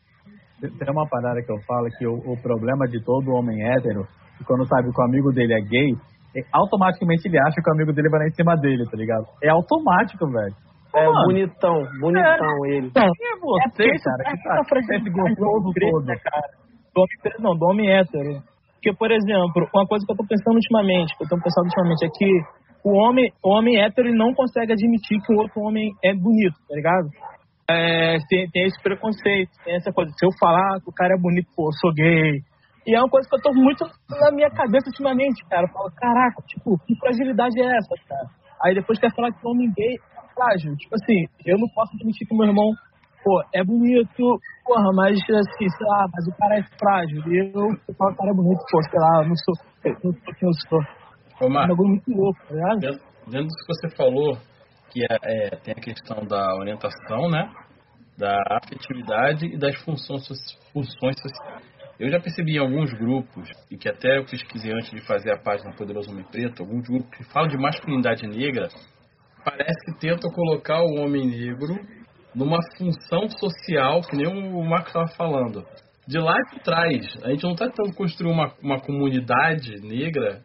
Tem 0.60 0.90
uma 0.90 1.06
parada 1.08 1.42
que 1.42 1.52
eu 1.52 1.60
falo 1.66 1.86
que 1.98 2.06
o, 2.06 2.32
o 2.32 2.42
problema 2.42 2.86
de 2.88 3.02
todo 3.04 3.32
homem 3.32 3.62
hétero, 3.62 4.06
quando 4.46 4.66
sabe 4.66 4.92
que 4.92 5.00
o 5.00 5.04
amigo 5.04 5.32
dele 5.32 5.54
é 5.54 5.60
gay, 5.60 5.92
é, 6.36 6.40
automaticamente 6.52 7.28
ele 7.28 7.38
acha 7.38 7.60
que 7.62 7.70
o 7.70 7.72
amigo 7.72 7.92
dele 7.92 8.08
vai 8.08 8.20
lá 8.20 8.26
em 8.26 8.34
cima 8.34 8.56
dele, 8.56 8.84
tá 8.84 8.96
ligado? 8.96 9.24
É 9.42 9.50
automático, 9.50 10.26
velho. 10.30 10.54
É, 10.94 11.04
Mano, 11.04 11.26
bonitão, 11.26 11.76
bonitão 12.00 12.56
é, 12.64 12.70
ele. 12.70 12.86
Então, 12.86 13.04
é 13.04 13.36
você, 13.40 13.84
é 13.84 13.98
cara, 13.98 14.24
que 14.24 14.42
tá 14.42 14.96
esse 14.96 15.10
gostoso 15.10 15.72
todo. 15.78 16.06
Cara. 16.06 16.48
Do 16.94 17.00
homem, 17.00 17.36
não, 17.40 17.56
do 17.56 17.66
homem 17.66 17.90
hétero. 17.92 18.40
Porque, 18.74 18.92
por 18.96 19.10
exemplo, 19.10 19.68
uma 19.74 19.86
coisa 19.86 20.06
que 20.06 20.12
eu 20.12 20.16
tô 20.16 20.24
pensando 20.26 20.56
ultimamente, 20.56 21.16
que 21.16 21.24
eu 21.24 21.28
tô 21.28 21.36
pensando 21.36 21.66
ultimamente 21.66 22.06
é 22.06 22.08
que 22.08 22.28
o 22.86 22.94
homem, 23.02 23.32
o 23.42 23.50
homem 23.50 23.82
hétero 23.82 24.14
não 24.14 24.32
consegue 24.32 24.72
admitir 24.72 25.18
que 25.26 25.34
o 25.34 25.38
outro 25.38 25.60
homem 25.60 25.90
é 26.04 26.14
bonito, 26.14 26.54
tá 26.68 26.74
ligado? 26.76 27.10
É, 27.68 28.16
tem, 28.28 28.48
tem 28.48 28.62
esse 28.62 28.80
preconceito, 28.80 29.50
tem 29.64 29.74
essa 29.74 29.90
coisa. 29.90 30.12
Se 30.14 30.24
eu 30.24 30.30
falar 30.38 30.78
que 30.78 30.88
o 30.88 30.94
cara 30.94 31.14
é 31.14 31.20
bonito, 31.20 31.48
pô, 31.56 31.66
eu 31.66 31.72
sou 31.80 31.92
gay. 31.92 32.38
E 32.86 32.94
é 32.94 33.00
uma 33.00 33.10
coisa 33.10 33.28
que 33.28 33.34
eu 33.34 33.42
tô 33.42 33.52
muito 33.52 33.82
na 34.08 34.30
minha 34.30 34.48
cabeça 34.50 34.86
ultimamente, 34.86 35.42
cara. 35.50 35.66
Eu 35.66 35.72
falo, 35.74 35.90
caraca, 35.96 36.40
tipo, 36.46 36.78
que 36.86 36.94
fragilidade 36.94 37.58
é 37.58 37.76
essa, 37.76 37.94
cara? 38.06 38.30
Aí 38.62 38.72
depois 38.72 39.00
quer 39.00 39.12
falar 39.16 39.32
que 39.32 39.44
o 39.44 39.50
homem 39.50 39.66
gay 39.76 39.98
é 39.98 40.22
frágil. 40.32 40.76
Tipo 40.76 40.94
assim, 40.94 41.26
eu 41.44 41.58
não 41.58 41.66
posso 41.74 41.90
admitir 41.96 42.24
que 42.28 42.36
meu 42.36 42.46
irmão, 42.46 42.70
pô, 43.24 43.42
é 43.52 43.64
bonito, 43.64 44.38
porra, 44.64 44.92
mas 44.94 45.18
assim, 45.18 45.68
sei 45.68 45.86
lá, 45.90 46.06
mas 46.14 46.24
o 46.28 46.38
cara 46.38 46.54
é 46.54 46.62
frágil. 46.78 47.18
E 47.34 47.50
eu, 47.50 47.66
eu 47.66 47.94
falo 47.98 48.12
o 48.12 48.16
cara 48.16 48.30
é 48.30 48.34
bonito, 48.34 48.62
pô, 48.70 48.80
sei 48.80 49.00
lá, 49.00 49.24
eu 49.24 49.28
não 49.28 49.36
sou, 49.42 49.54
eu 49.82 49.92
não 50.04 50.12
sou 50.22 50.34
quem 50.38 50.48
eu 50.48 50.54
sou. 50.70 51.05
Ô, 51.40 51.48
Marco, 51.50 51.72
é 51.72 51.88
muito 51.88 52.10
louco, 52.10 52.38
tá 52.48 52.54
ligado? 52.54 52.80
Dentro, 52.80 53.00
dentro 53.26 53.48
do 53.48 53.54
que 53.54 53.66
você 53.66 53.96
falou, 53.96 54.38
que 54.90 55.02
é, 55.02 55.16
é, 55.22 55.56
tem 55.56 55.74
a 55.76 55.80
questão 55.80 56.26
da 56.26 56.56
orientação, 56.56 57.28
né? 57.28 57.52
Da 58.16 58.40
afetividade 58.62 59.46
e 59.46 59.58
das 59.58 59.76
funções, 59.82 60.26
funções 60.72 61.16
sociais. 61.20 61.76
Eu 61.98 62.10
já 62.10 62.20
percebi 62.20 62.56
em 62.56 62.58
alguns 62.58 62.92
grupos, 62.92 63.50
e 63.70 63.76
que 63.76 63.88
até 63.88 64.18
eu 64.18 64.24
pesquisei 64.24 64.72
antes 64.72 64.90
de 64.90 65.06
fazer 65.06 65.32
a 65.32 65.38
página 65.38 65.74
Poderoso 65.74 66.10
Homem 66.10 66.24
Preto, 66.24 66.62
alguns 66.62 66.86
grupos 66.86 67.16
que 67.16 67.24
falam 67.24 67.48
de 67.48 67.58
masculinidade 67.58 68.26
negra, 68.26 68.68
parece 69.44 69.84
que 69.86 69.98
tentam 69.98 70.30
colocar 70.30 70.80
o 70.80 71.00
homem 71.00 71.26
negro 71.26 71.74
numa 72.34 72.58
função 72.76 73.28
social, 73.28 74.00
que 74.02 74.16
nem 74.16 74.26
o 74.26 74.62
Marco 74.64 74.88
estava 74.88 75.08
falando. 75.08 75.64
De 76.06 76.18
lá 76.18 76.34
de 76.52 76.60
trás, 76.60 77.06
a 77.24 77.30
gente 77.30 77.44
não 77.44 77.52
está 77.52 77.66
tentando 77.66 77.94
construir 77.94 78.30
uma, 78.30 78.52
uma 78.62 78.80
comunidade 78.80 79.80
negra 79.82 80.42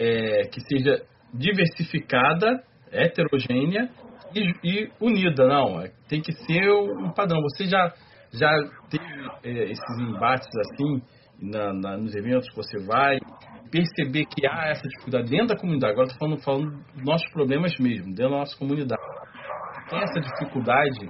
é, 0.00 0.44
que 0.48 0.60
seja 0.62 1.02
diversificada, 1.34 2.64
heterogênea 2.90 3.90
e, 4.34 4.52
e, 4.64 4.90
unida, 5.00 5.46
não. 5.46 5.80
É, 5.80 5.92
tem 6.08 6.22
que 6.22 6.32
ser 6.32 6.70
um 6.70 7.12
padrão. 7.12 7.40
Você 7.42 7.66
já, 7.66 7.92
já 8.32 8.50
teve 8.88 9.04
é, 9.44 9.64
esses 9.70 9.98
embates 10.00 10.48
assim 10.58 11.02
na, 11.40 11.72
na, 11.72 11.96
nos 11.98 12.14
eventos 12.14 12.48
que 12.48 12.56
você 12.56 12.78
vai, 12.84 13.18
perceber 13.70 14.24
que 14.24 14.46
há 14.46 14.68
essa 14.68 14.88
dificuldade 14.88 15.30
dentro 15.30 15.48
da 15.48 15.56
comunidade. 15.56 15.92
Agora 15.92 16.08
estou 16.08 16.18
falando, 16.18 16.42
falando 16.42 16.84
dos 16.94 17.04
nossos 17.04 17.30
problemas 17.30 17.72
mesmo, 17.78 18.06
dentro 18.06 18.30
da 18.30 18.38
nossa 18.38 18.56
comunidade. 18.56 19.02
Tem 19.88 20.00
essa 20.00 20.20
dificuldade 20.20 21.08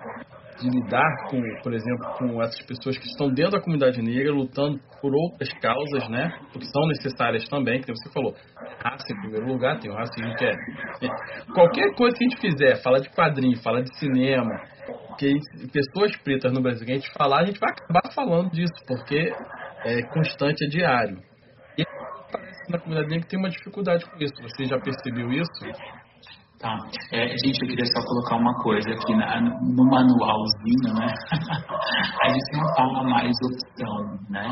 de 0.61 0.69
lidar 0.69 1.09
com, 1.29 1.41
por 1.63 1.73
exemplo, 1.73 2.07
com 2.19 2.43
essas 2.43 2.61
pessoas 2.67 2.99
que 2.99 3.07
estão 3.07 3.29
dentro 3.33 3.53
da 3.53 3.61
comunidade 3.61 4.01
negra 4.03 4.33
lutando 4.33 4.79
por 5.01 5.13
outras 5.15 5.49
causas, 5.61 6.09
né? 6.09 6.31
Porque 6.53 6.67
são 6.67 6.87
necessárias 6.87 7.49
também, 7.49 7.81
que 7.81 7.91
você 7.91 8.13
falou, 8.13 8.35
raça 8.85 9.07
em 9.11 9.21
primeiro 9.23 9.47
lugar, 9.47 9.81
tem 9.81 9.91
o 9.91 9.95
racismo 9.95 10.35
que 10.37 10.45
é, 10.45 10.55
qualquer 11.55 11.95
coisa 11.95 12.17
que 12.17 12.25
a 12.25 12.29
gente 12.29 12.41
fizer, 12.41 12.83
falar 12.83 12.99
de 12.99 13.09
quadrinho, 13.11 13.57
falar 13.63 13.81
de 13.81 13.99
cinema, 13.99 14.55
que 15.19 15.35
pessoas 15.73 16.15
pretas 16.23 16.53
no 16.53 16.61
Brasil 16.61 16.85
que 16.87 16.93
a 16.93 16.97
gente 16.97 17.13
falar, 17.13 17.41
a 17.41 17.47
gente 17.47 17.59
vai 17.59 17.71
acabar 17.71 18.13
falando 18.15 18.51
disso, 18.51 18.75
porque 18.87 19.33
é 19.85 20.03
constante, 20.03 20.65
é 20.65 20.69
diário. 20.69 21.19
E 21.79 21.85
parece 22.31 22.71
na 22.71 22.79
comunidade 22.79 23.09
negra 23.09 23.25
que 23.25 23.31
tem 23.31 23.39
uma 23.39 23.49
dificuldade 23.49 24.05
com 24.05 24.17
isso. 24.19 24.35
Você 24.43 24.65
já 24.65 24.79
percebeu 24.79 25.33
isso? 25.33 25.51
Tá. 26.61 26.77
É, 27.13 27.27
gente, 27.39 27.59
eu 27.63 27.69
queria 27.69 27.87
só 27.87 28.07
colocar 28.07 28.37
uma 28.37 28.53
coisa 28.63 28.91
aqui 28.91 29.15
na, 29.17 29.41
no 29.41 29.85
manualzinho, 29.87 30.93
né? 30.93 31.09
a 32.23 32.29
gente 32.29 32.53
não 32.53 32.75
fala 32.75 33.03
mais 33.05 33.35
opção, 33.43 34.19
né? 34.29 34.47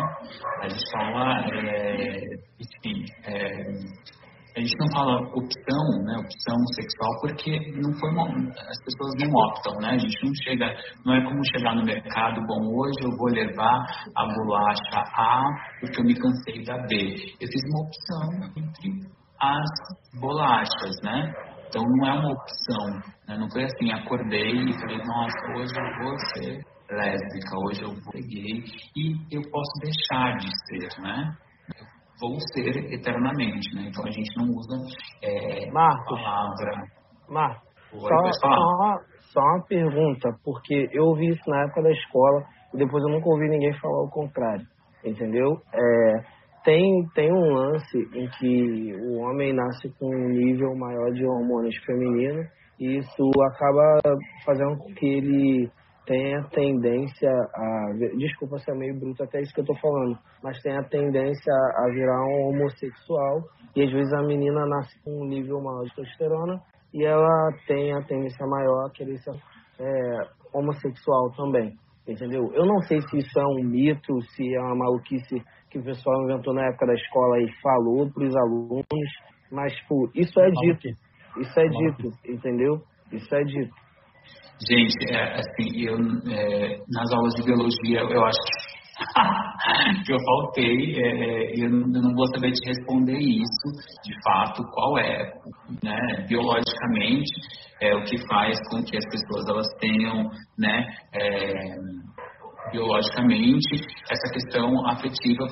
A 0.62 0.68
gente 0.70 0.90
fala, 0.90 1.44
é, 1.52 2.24
enfim, 2.58 3.04
é, 3.26 4.08
a 4.56 4.60
gente 4.60 4.74
não 4.80 4.90
fala 4.90 5.20
opção, 5.36 5.84
né? 6.06 6.16
Opção 6.16 6.56
sexual, 6.76 7.10
porque 7.20 7.58
não 7.76 7.92
foi 8.00 8.10
uma, 8.10 8.24
as 8.56 8.84
pessoas 8.84 9.14
não 9.20 9.30
optam, 9.30 9.74
né? 9.82 9.90
A 9.90 9.98
gente 9.98 10.24
não 10.24 10.32
chega, 10.44 10.74
não 11.04 11.14
é 11.14 11.22
como 11.22 11.44
chegar 11.54 11.76
no 11.76 11.84
mercado, 11.84 12.40
bom, 12.46 12.74
hoje 12.74 13.04
eu 13.04 13.14
vou 13.18 13.28
levar 13.28 13.84
a 14.16 14.26
bolacha 14.26 15.04
A 15.14 15.42
porque 15.78 16.00
eu 16.00 16.04
me 16.06 16.14
cansei 16.14 16.64
da 16.64 16.78
B. 16.86 17.36
Eu 17.38 17.48
fiz 17.48 17.62
uma 17.68 17.84
opção 17.84 18.50
entre 18.56 19.18
as 19.40 20.18
bolachas, 20.18 20.96
né? 21.04 21.47
Então 21.68 21.82
não 21.82 22.06
é 22.06 22.12
uma 22.18 22.32
opção, 22.32 22.86
né? 23.28 23.36
não 23.36 23.50
foi 23.50 23.64
assim, 23.64 23.92
acordei 23.92 24.52
e 24.52 24.80
falei, 24.80 24.98
nossa, 24.98 25.52
hoje 25.54 25.72
eu 25.76 26.04
vou 26.04 26.18
ser 26.18 26.64
lésbica, 26.90 27.58
hoje 27.66 27.82
eu 27.82 27.88
vou 27.90 28.12
ser 28.12 28.22
gay 28.22 28.64
e 28.96 29.36
eu 29.36 29.42
posso 29.50 29.72
deixar 29.82 30.36
de 30.38 30.48
ser, 30.66 31.02
né? 31.02 31.36
vou 32.20 32.36
ser 32.52 32.92
eternamente, 32.92 33.74
né? 33.74 33.88
Então 33.88 34.04
a 34.04 34.10
gente 34.10 34.36
não 34.36 34.48
usa 34.54 34.76
é, 35.22 35.70
Marcos, 35.70 36.20
palavra. 36.20 36.72
Marcos, 37.28 37.68
só, 37.90 38.32
só, 38.32 38.98
só 39.32 39.40
uma 39.40 39.64
pergunta, 39.66 40.30
porque 40.44 40.88
eu 40.92 41.04
ouvi 41.04 41.28
isso 41.28 41.48
na 41.48 41.64
época 41.64 41.82
da 41.82 41.90
escola 41.90 42.44
e 42.74 42.78
depois 42.78 43.02
eu 43.04 43.10
nunca 43.10 43.28
ouvi 43.28 43.48
ninguém 43.48 43.72
falar 43.78 44.02
o 44.02 44.10
contrário, 44.10 44.66
entendeu? 45.04 45.60
É, 45.72 46.37
tem, 46.68 47.08
tem 47.14 47.32
um 47.32 47.54
lance 47.54 47.98
em 48.12 48.28
que 48.28 48.92
o 49.00 49.20
homem 49.20 49.54
nasce 49.54 49.88
com 49.98 50.06
um 50.06 50.28
nível 50.28 50.76
maior 50.76 51.10
de 51.14 51.24
hormônios 51.24 51.74
femininos 51.86 52.46
e 52.78 52.98
isso 52.98 53.30
acaba 53.42 53.98
fazendo 54.44 54.76
com 54.76 54.92
que 54.92 55.06
ele 55.06 55.70
tenha 56.04 56.42
tendência 56.50 57.30
a. 57.30 57.92
Desculpa 58.18 58.58
ser 58.58 58.74
meio 58.74 59.00
bruto, 59.00 59.22
até 59.22 59.40
isso 59.40 59.54
que 59.54 59.62
eu 59.62 59.64
tô 59.64 59.74
falando, 59.76 60.18
mas 60.42 60.60
tem 60.60 60.76
a 60.76 60.82
tendência 60.84 61.54
a 61.76 61.90
virar 61.90 62.22
um 62.26 62.50
homossexual 62.50 63.44
e 63.74 63.84
às 63.84 63.90
vezes 63.90 64.12
a 64.12 64.22
menina 64.24 64.66
nasce 64.66 65.02
com 65.02 65.22
um 65.22 65.26
nível 65.26 65.62
maior 65.62 65.84
de 65.84 65.94
testosterona 65.94 66.60
e 66.92 67.02
ela 67.02 67.50
tem 67.66 67.94
a 67.94 68.02
tendência 68.02 68.46
maior 68.46 68.88
a 68.88 68.90
querer 68.90 69.16
ser 69.20 69.34
é, 69.80 70.18
homossexual 70.52 71.30
também. 71.34 71.72
Entendeu? 72.06 72.50
Eu 72.54 72.64
não 72.64 72.80
sei 72.82 73.02
se 73.02 73.18
isso 73.18 73.38
é 73.38 73.44
um 73.44 73.62
mito, 73.64 74.18
se 74.34 74.54
é 74.54 74.60
uma 74.60 74.76
maluquice 74.76 75.44
que 75.70 75.78
o 75.78 75.84
pessoal 75.84 76.22
inventou 76.24 76.54
na 76.54 76.66
época 76.66 76.86
da 76.86 76.94
escola 76.94 77.40
e 77.42 77.52
falou 77.62 78.10
para 78.10 78.24
os 78.24 78.36
alunos, 78.36 78.84
mas, 79.50 79.72
tipo, 79.74 80.10
isso 80.14 80.40
é 80.40 80.50
dito. 80.50 80.88
Isso 81.40 81.60
é 81.60 81.68
dito, 81.68 82.10
entendeu? 82.26 82.82
Isso 83.12 83.34
é 83.34 83.44
dito. 83.44 83.74
Gente, 84.68 85.14
é, 85.14 85.34
assim, 85.34 85.86
eu, 85.86 85.94
é, 86.32 86.78
nas 86.88 87.12
aulas 87.12 87.32
de 87.34 87.44
biologia, 87.44 88.00
eu 88.00 88.24
acho 88.24 88.38
que, 88.38 88.68
que 90.04 90.12
eu 90.12 90.18
faltei, 90.18 91.00
é, 91.00 91.52
eu, 91.54 91.66
eu, 91.66 91.70
não 91.70 92.14
vou 92.14 92.26
saber 92.34 92.50
te 92.50 92.68
responder 92.68 93.18
isso, 93.18 93.68
de 94.04 94.22
fato, 94.24 94.62
qual 94.72 94.98
é, 94.98 95.32
né, 95.82 96.26
biologicamente, 96.28 97.30
é 97.80 97.94
o 97.94 98.02
que 98.02 98.18
faz 98.26 98.58
com 98.68 98.82
que 98.82 98.96
as 98.96 99.04
pessoas 99.04 99.48
elas 99.48 99.68
tenham, 99.80 100.28
né, 100.58 100.86
é, 101.14 101.76
biologicamente, 102.70 103.86
essa 104.10 104.32
questão 104.32 104.86
afetiva 104.88 105.46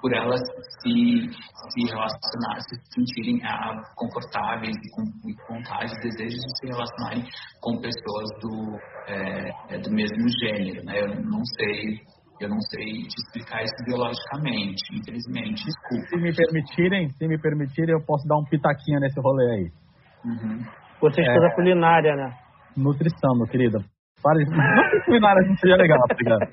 por 0.00 0.12
elas 0.12 0.40
se, 0.82 1.30
se 1.30 1.80
relacionar, 1.88 2.60
se 2.60 2.74
sentirem 2.92 3.40
ah, 3.44 3.80
confortáveis 3.94 4.74
e 4.76 4.90
com, 4.90 5.04
com 5.22 5.54
vontade, 5.54 5.94
desejo 6.02 6.36
de 6.36 6.58
se 6.58 6.66
relacionarem 6.66 7.24
com 7.60 7.80
pessoas 7.80 8.28
do, 8.40 8.78
é, 9.06 9.78
do 9.78 9.90
mesmo 9.92 10.26
gênero. 10.40 10.84
Né? 10.84 11.00
Eu 11.00 11.22
não 11.22 11.44
sei 11.44 12.00
eu 12.40 12.48
não 12.48 12.60
sei 12.60 13.06
te 13.06 13.14
explicar 13.22 13.62
isso 13.62 13.84
biologicamente, 13.86 14.82
infelizmente. 14.92 15.64
Desculpa. 15.64 16.06
Se 16.08 16.16
me 16.16 16.34
permitirem, 16.34 17.08
se 17.10 17.28
me 17.28 17.38
permitirem, 17.38 17.94
eu 17.94 18.04
posso 18.04 18.26
dar 18.26 18.36
um 18.36 18.44
pitaquinho 18.44 18.98
nesse 18.98 19.20
rolê 19.20 19.50
aí. 19.52 19.70
Uhum. 20.24 20.58
Você 21.00 21.20
estuda 21.20 21.46
é, 21.46 21.54
culinária, 21.54 22.16
né? 22.16 22.36
Nutrição, 22.76 23.36
meu 23.36 23.46
querido. 23.46 23.78
Para 24.22 24.38
de... 24.38 24.50
Não 24.50 24.90
que 24.90 25.04
culinária 25.04 25.48
não 25.48 25.56
seja 25.56 25.76
legal, 25.76 25.98
tá 26.08 26.14
ligado? 26.16 26.46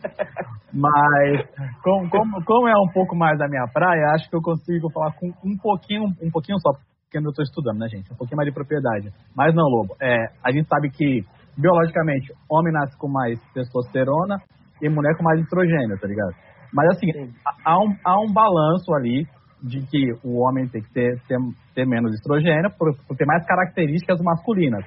Mas, 0.73 1.47
como, 1.83 2.09
como, 2.09 2.43
como 2.43 2.67
é 2.67 2.73
um 2.73 2.91
pouco 2.91 3.15
mais 3.15 3.37
da 3.37 3.47
minha 3.47 3.67
praia, 3.71 4.13
acho 4.15 4.29
que 4.29 4.35
eu 4.35 4.41
consigo 4.41 4.89
falar 4.91 5.13
com 5.13 5.27
um 5.45 5.57
pouquinho, 5.61 6.05
um 6.21 6.31
pouquinho 6.31 6.57
só, 6.59 6.71
porque 7.03 7.17
eu 7.17 7.29
estou 7.29 7.43
estudando, 7.43 7.79
né, 7.79 7.87
gente? 7.87 8.11
Um 8.11 8.17
pouquinho 8.17 8.37
mais 8.37 8.47
de 8.47 8.53
propriedade. 8.53 9.09
Mas 9.35 9.53
não, 9.53 9.65
Lobo. 9.65 9.95
É, 10.01 10.15
a 10.43 10.51
gente 10.51 10.67
sabe 10.67 10.89
que, 10.89 11.21
biologicamente, 11.57 12.33
homem 12.49 12.73
nasce 12.73 12.97
com 12.97 13.07
mais 13.07 13.39
testosterona 13.53 14.37
e 14.81 14.89
mulher 14.89 15.15
com 15.17 15.23
mais 15.23 15.39
estrogênio, 15.39 15.99
tá 15.99 16.07
ligado? 16.07 16.33
Mas, 16.73 16.89
assim, 16.89 17.33
há 17.65 17.77
um, 17.79 17.95
há 18.05 18.21
um 18.21 18.31
balanço 18.31 18.93
ali 18.93 19.25
de 19.61 19.85
que 19.87 20.13
o 20.23 20.39
homem 20.39 20.67
tem 20.69 20.81
que 20.81 20.93
ter, 20.93 21.19
ter, 21.27 21.37
ter 21.75 21.85
menos 21.85 22.13
estrogênio 22.13 22.69
por, 22.77 22.95
por 23.07 23.17
ter 23.17 23.25
mais 23.25 23.45
características 23.45 24.19
masculinas. 24.21 24.85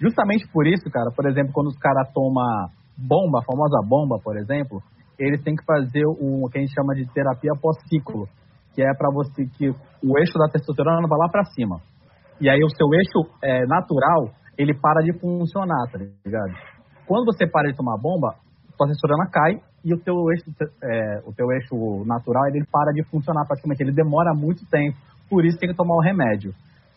Justamente 0.00 0.46
por 0.52 0.66
isso, 0.66 0.84
cara, 0.90 1.10
por 1.14 1.26
exemplo, 1.26 1.52
quando 1.52 1.68
os 1.68 1.78
caras 1.78 2.10
tomam 2.12 2.68
bomba, 2.96 3.38
a 3.38 3.44
famosa 3.44 3.80
bomba, 3.86 4.18
por 4.22 4.36
exemplo, 4.36 4.82
eles 5.18 5.42
têm 5.42 5.54
que 5.54 5.64
fazer 5.64 6.04
o 6.06 6.48
que 6.50 6.58
a 6.58 6.60
gente 6.60 6.74
chama 6.74 6.94
de 6.94 7.06
terapia 7.12 7.52
pós-ciclo, 7.60 8.28
que 8.74 8.82
é 8.82 8.92
para 8.94 9.10
você 9.12 9.46
que 9.46 9.68
o 9.68 10.18
eixo 10.18 10.38
da 10.38 10.50
testosterona 10.50 11.06
vai 11.08 11.18
lá 11.18 11.28
para 11.30 11.44
cima. 11.44 11.80
E 12.40 12.50
aí 12.50 12.60
o 12.62 12.70
seu 12.70 12.88
eixo 12.92 13.30
é, 13.42 13.64
natural, 13.66 14.30
ele 14.58 14.74
para 14.74 15.02
de 15.02 15.12
funcionar, 15.18 15.86
tá 15.90 15.98
ligado? 15.98 16.52
Quando 17.06 17.26
você 17.26 17.46
para 17.46 17.70
de 17.70 17.76
tomar 17.76 17.96
bomba, 17.98 18.34
a 18.80 18.86
testosterona 18.86 19.30
cai 19.30 19.60
e 19.84 19.94
o 19.94 19.98
teu 19.98 20.14
eixo, 20.30 20.44
é, 20.82 21.22
o 21.26 21.32
teu 21.32 21.46
eixo 21.52 22.04
natural, 22.04 22.46
ele 22.48 22.64
para 22.70 22.92
de 22.92 23.04
funcionar 23.04 23.46
praticamente, 23.46 23.82
ele 23.82 23.92
demora 23.92 24.34
muito 24.34 24.66
tempo, 24.68 24.96
por 25.30 25.44
isso 25.44 25.58
tem 25.58 25.68
que 25.68 25.76
tomar 25.76 25.94
o 25.94 26.02
remédio. 26.02 26.52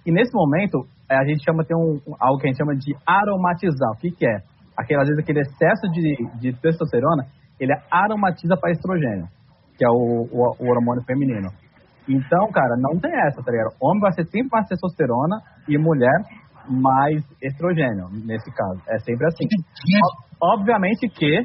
E 0.08 0.12
nesse 0.12 0.34
momento, 0.34 0.88
é, 1.12 1.18
a 1.18 1.26
gente 1.26 1.43
chama, 1.43 1.66
tem 1.66 1.76
um, 1.76 1.99
algo 2.18 2.39
que 2.39 2.47
a 2.47 2.49
gente 2.49 2.58
chama 2.58 2.74
de 2.78 2.95
aromatizar. 3.05 3.91
O 3.91 3.97
que, 3.99 4.10
que 4.10 4.26
é? 4.26 4.38
Aquele, 4.78 5.01
às 5.01 5.08
vezes 5.10 5.22
aquele 5.22 5.41
excesso 5.41 5.91
de, 5.91 6.30
de 6.39 6.53
testosterona, 6.62 7.26
ele 7.60 7.74
aromatiza 7.91 8.55
para 8.55 8.72
estrogênio, 8.72 9.28
que 9.78 9.84
é 9.84 9.89
o, 9.89 10.24
o, 10.32 10.55
o, 10.60 10.70
hormônio 10.70 11.03
feminino. 11.03 11.49
Então, 12.08 12.49
cara, 12.53 12.78
não 12.78 12.97
tem 12.97 13.12
essa, 13.28 13.43
tá 13.43 13.51
ligado? 13.51 13.76
Homem 13.82 13.99
vai 13.99 14.14
ser 14.14 14.24
sempre 14.28 14.47
mais 14.49 14.66
testosterona 14.70 15.41
e 15.68 15.78
mulher 15.78 16.24
mais 16.70 17.22
estrogênio, 17.43 18.08
nesse 18.24 18.49
caso. 18.55 18.82
É 18.88 18.99
sempre 18.99 19.28
assim. 19.28 19.45
Obviamente 20.41 21.10
que 21.10 21.43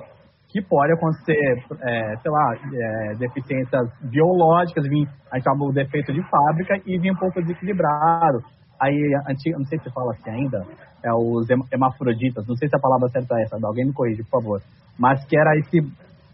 que 0.53 0.61
pode 0.61 0.92
acontecer, 0.92 1.34
é, 1.80 2.16
sei 2.16 2.30
lá, 2.30 2.55
é, 2.55 3.14
deficiências 3.16 3.88
biológicas, 4.03 4.84
vir, 4.84 5.09
a 5.32 5.36
gente 5.36 5.44
chama 5.44 5.64
o 5.64 5.72
defeito 5.72 6.12
de 6.12 6.22
fábrica 6.28 6.74
e 6.84 6.98
vir 6.98 7.11
um 7.11 7.16
pouco 7.16 7.40
desequilibrado. 7.40 8.44
Aí, 8.78 8.94
antiga, 9.26 9.57
não 9.57 9.64
sei 9.64 9.78
se 9.78 9.90
fala 9.90 10.12
assim 10.12 10.30
ainda, 10.30 10.62
é 11.03 11.11
os 11.12 11.48
hemafroditas, 11.72 12.46
não 12.46 12.55
sei 12.57 12.68
se 12.68 12.76
a 12.76 12.80
palavra 12.80 13.09
certa 13.09 13.34
é 13.38 13.42
essa, 13.44 13.57
alguém 13.64 13.86
me 13.86 13.94
corrige, 13.94 14.22
por 14.24 14.42
favor. 14.42 14.61
Mas 14.98 15.24
que 15.24 15.38
era 15.38 15.57
esse, 15.57 15.78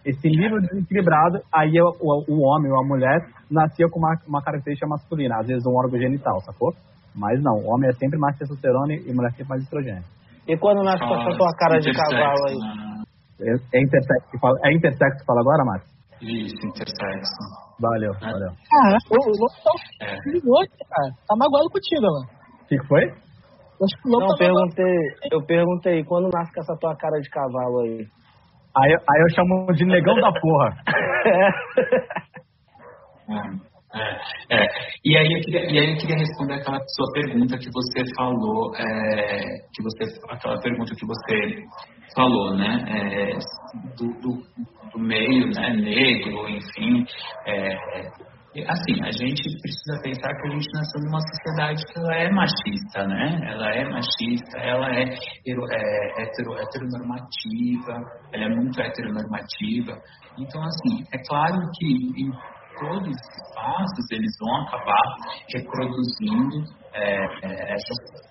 esse 0.04 0.28
nível 0.28 0.60
desequilibrado, 0.60 1.38
aí 1.54 1.80
o, 1.80 2.24
o 2.28 2.42
homem 2.42 2.72
ou 2.72 2.80
a 2.80 2.86
mulher 2.86 3.20
nascia 3.48 3.88
com 3.88 4.00
uma, 4.00 4.16
uma 4.26 4.42
característica 4.42 4.88
masculina, 4.88 5.36
às 5.38 5.46
vezes 5.46 5.64
um 5.64 5.76
órgão 5.76 5.98
genital, 5.98 6.40
sacou? 6.40 6.72
Mas 7.14 7.40
não, 7.40 7.54
o 7.54 7.72
homem 7.72 7.88
é 7.88 7.92
sempre 7.92 8.18
mais 8.18 8.36
testosterona 8.36 8.94
e 8.94 9.14
mulher 9.14 9.30
sempre 9.32 9.48
mais 9.48 9.62
estrogênio. 9.62 10.04
E 10.48 10.56
quando 10.56 10.82
nasce 10.82 11.04
com 11.06 11.14
essa 11.14 11.36
tua 11.36 11.54
cara 11.56 11.78
de 11.78 11.92
cavalo 11.92 12.48
aí? 12.48 12.97
É, 13.40 13.78
é 13.78 13.82
intersexo 13.82 14.30
que 14.30 14.38
fala, 14.38 14.58
é 14.64 14.72
intersexo 14.72 15.18
que 15.18 15.24
fala 15.26 15.40
agora, 15.40 15.64
Márcio? 15.64 15.98
Isso, 16.20 16.66
intersexo. 16.66 17.68
Valeu, 17.80 18.12
é. 18.12 18.18
valeu. 18.18 18.50
Cara, 18.68 18.98
o 19.10 19.14
Lobo 19.14 19.46
tá 19.62 19.70
é. 20.02 20.16
perigoso, 20.22 20.68
cara. 20.90 21.14
Tá 21.28 21.36
magoado 21.36 21.70
contigo, 21.70 22.02
mano. 22.02 22.26
O 22.62 22.66
que 22.66 22.78
foi? 22.88 23.06
Não, 24.04 24.18
tá 24.26 24.34
perguntei, 24.36 24.96
eu 25.30 25.40
perguntei, 25.46 26.04
quando 26.04 26.28
nasce 26.34 26.52
com 26.52 26.60
essa 26.60 26.76
tua 26.80 26.96
cara 26.96 27.20
de 27.20 27.30
cavalo 27.30 27.80
aí? 27.82 28.08
Aí, 28.76 28.92
aí 28.92 29.22
eu 29.22 29.30
chamo 29.34 29.72
de 29.72 29.84
negão 29.84 30.16
da 30.16 30.32
porra. 30.32 30.76
é. 33.30 33.68
É, 33.94 34.56
é. 34.56 34.66
E, 35.04 35.16
aí 35.16 35.26
eu 35.26 35.40
queria, 35.40 35.64
e 35.64 35.78
aí 35.78 35.90
eu 35.92 35.96
queria 35.96 36.18
responder 36.18 36.54
aquela 36.54 36.78
sua 36.88 37.12
pergunta 37.14 37.56
que 37.56 37.70
você 37.72 38.14
falou, 38.16 38.74
é, 38.76 39.58
que 39.72 39.82
você, 39.82 40.04
aquela 40.28 40.60
pergunta 40.60 40.94
que 40.94 41.06
você 41.06 41.64
falou, 42.14 42.56
né, 42.56 42.84
é, 42.86 43.38
do, 43.96 44.08
do, 44.20 44.42
do, 44.92 44.98
meio 44.98 45.46
né, 45.54 45.70
negro, 45.74 46.48
enfim. 46.50 47.06
É, 47.46 47.74
assim, 48.66 49.02
a 49.02 49.10
gente 49.10 49.42
precisa 49.62 50.00
pensar 50.02 50.34
que 50.34 50.48
a 50.48 50.50
gente 50.50 50.68
nasceu 50.74 51.00
numa 51.04 51.20
sociedade 51.20 51.82
que 51.86 51.98
ela 51.98 52.14
é 52.14 52.30
machista, 52.30 53.06
né? 53.06 53.40
Ela 53.52 53.70
é 53.70 53.84
machista, 53.84 54.58
ela 54.58 54.94
é, 54.94 55.04
é 55.04 56.22
hetero, 56.22 56.58
heteronormativa, 56.58 57.94
ela 58.32 58.44
é 58.44 58.48
muito 58.48 58.80
heteronormativa. 58.80 59.96
Então, 60.38 60.62
assim, 60.62 61.04
é 61.12 61.18
claro 61.26 61.56
que 61.78 62.30
todos 62.78 63.08
os 63.08 63.46
espaços 63.48 64.10
eles 64.10 64.32
vão 64.40 64.56
acabar 64.62 65.16
reproduzindo 65.52 66.64
é, 66.92 67.24
é, 67.42 67.74
essas 67.74 68.28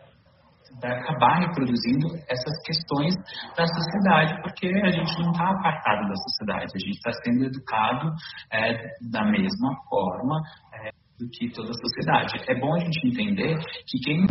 vai 0.82 0.91
acabar 0.91 1.39
reproduzindo 1.39 2.08
essas 2.30 2.54
questões 2.64 3.16
da 3.56 3.66
sociedade, 3.66 4.41
porque 4.41 4.68
a 4.68 4.91
gente 4.91 5.22
não 5.24 5.32
está 5.32 5.50
apartado 5.50 6.08
da 6.08 6.16
sociedade, 6.16 6.72
a 6.76 6.80
gente 6.80 6.98
está 6.98 7.12
sendo 7.24 7.45
educado 7.45 8.12
é, 8.52 8.74
da 9.10 9.26
mesma 9.26 9.76
forma 9.89 10.39
é, 10.74 10.89
do 11.20 11.28
que 11.30 11.50
toda 11.52 11.72
a 11.72 11.74
sociedade. 11.74 12.34
É 12.48 12.60
bom 12.60 12.76
a 12.76 12.80
gente 12.80 13.08
entender 13.08 13.58
que 13.88 14.00
quem 14.04 14.22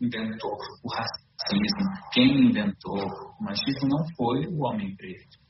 inventou 0.00 0.52
o 0.82 0.88
racismo, 0.94 1.90
quem 2.12 2.48
inventou 2.48 3.00
o 3.00 3.44
machismo 3.44 3.88
não 3.88 4.04
foi 4.16 4.46
o 4.46 4.64
homem 4.64 4.94
preto 4.96 5.43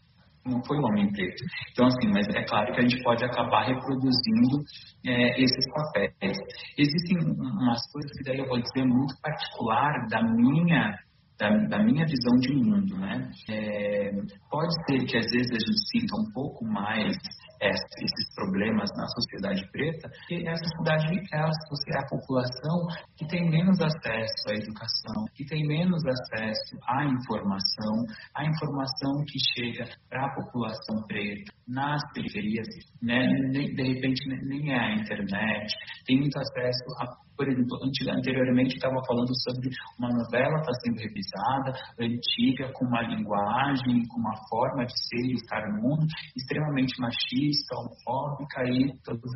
não 0.46 0.62
foi 0.64 0.78
o 0.78 0.84
homem 0.84 1.10
preto. 1.12 1.42
Então, 1.72 1.86
assim, 1.86 2.08
mas 2.12 2.28
é 2.28 2.44
claro 2.44 2.72
que 2.72 2.80
a 2.80 2.82
gente 2.82 3.02
pode 3.02 3.24
acabar 3.24 3.66
reproduzindo 3.66 4.62
é, 5.06 5.40
esses 5.40 5.64
papéis. 5.72 6.38
Existem 6.76 7.18
umas 7.18 7.80
coisas 7.92 8.12
que 8.16 8.24
daí 8.24 8.38
eu 8.38 8.46
vou 8.46 8.60
dizer 8.60 8.84
muito 8.84 9.14
particular 9.22 10.06
da 10.08 10.22
minha 10.22 10.98
da, 11.36 11.48
da, 11.66 11.82
minha 11.82 12.06
visão 12.06 12.36
de 12.38 12.54
mundo, 12.54 12.96
né? 12.96 13.28
É, 13.50 14.10
pode 14.48 14.72
ser 14.86 15.04
que 15.04 15.16
às 15.16 15.26
vezes 15.32 15.50
a 15.50 15.58
gente 15.58 15.90
sinta 15.90 16.14
um 16.16 16.32
pouco 16.32 16.64
mais 16.64 17.16
esses 17.60 18.34
problemas 18.34 18.90
na 18.96 19.06
sociedade 19.08 19.68
preta, 19.70 20.10
que 20.28 20.44
sociedade 20.56 21.20
é 21.32 21.38
a, 21.38 21.46
é 21.46 21.98
a 21.98 22.06
população 22.06 22.86
que 23.16 23.26
tem 23.26 23.48
menos 23.48 23.80
acesso 23.80 24.48
à 24.48 24.54
educação, 24.54 25.24
que 25.34 25.44
tem 25.46 25.66
menos 25.66 26.02
acesso 26.04 26.76
à 26.86 27.04
informação, 27.04 28.04
a 28.36 28.44
informação 28.44 29.24
que 29.26 29.38
chega 29.54 29.88
para 30.08 30.26
a 30.26 30.34
população 30.34 31.02
preta 31.06 31.52
nas 31.66 32.00
periferias, 32.12 32.66
né? 33.02 33.26
de 33.50 33.82
repente 33.82 34.28
nem 34.46 34.72
é 34.72 34.78
a 34.78 34.94
internet, 34.94 35.74
tem 36.06 36.18
muito 36.18 36.38
acesso 36.38 36.84
a 37.00 37.24
por 37.36 37.48
exemplo, 37.48 37.78
anteriormente 37.82 38.76
estava 38.76 38.94
falando 39.06 39.32
sobre 39.42 39.68
uma 39.98 40.08
novela 40.08 40.54
está 40.60 40.72
sendo 40.84 40.98
revisada, 41.02 41.72
antiga, 41.98 42.72
com 42.72 42.86
uma 42.86 43.02
linguagem, 43.02 44.06
com 44.06 44.20
uma 44.20 44.36
forma 44.48 44.86
de 44.86 44.94
ser 44.94 45.26
e 45.26 45.34
estar 45.34 45.66
no 45.68 45.82
mundo 45.82 46.06
extremamente 46.36 46.94
machista, 47.00 47.34
homofóbica 47.72 48.62
e 48.64 48.98
todas 49.04 49.32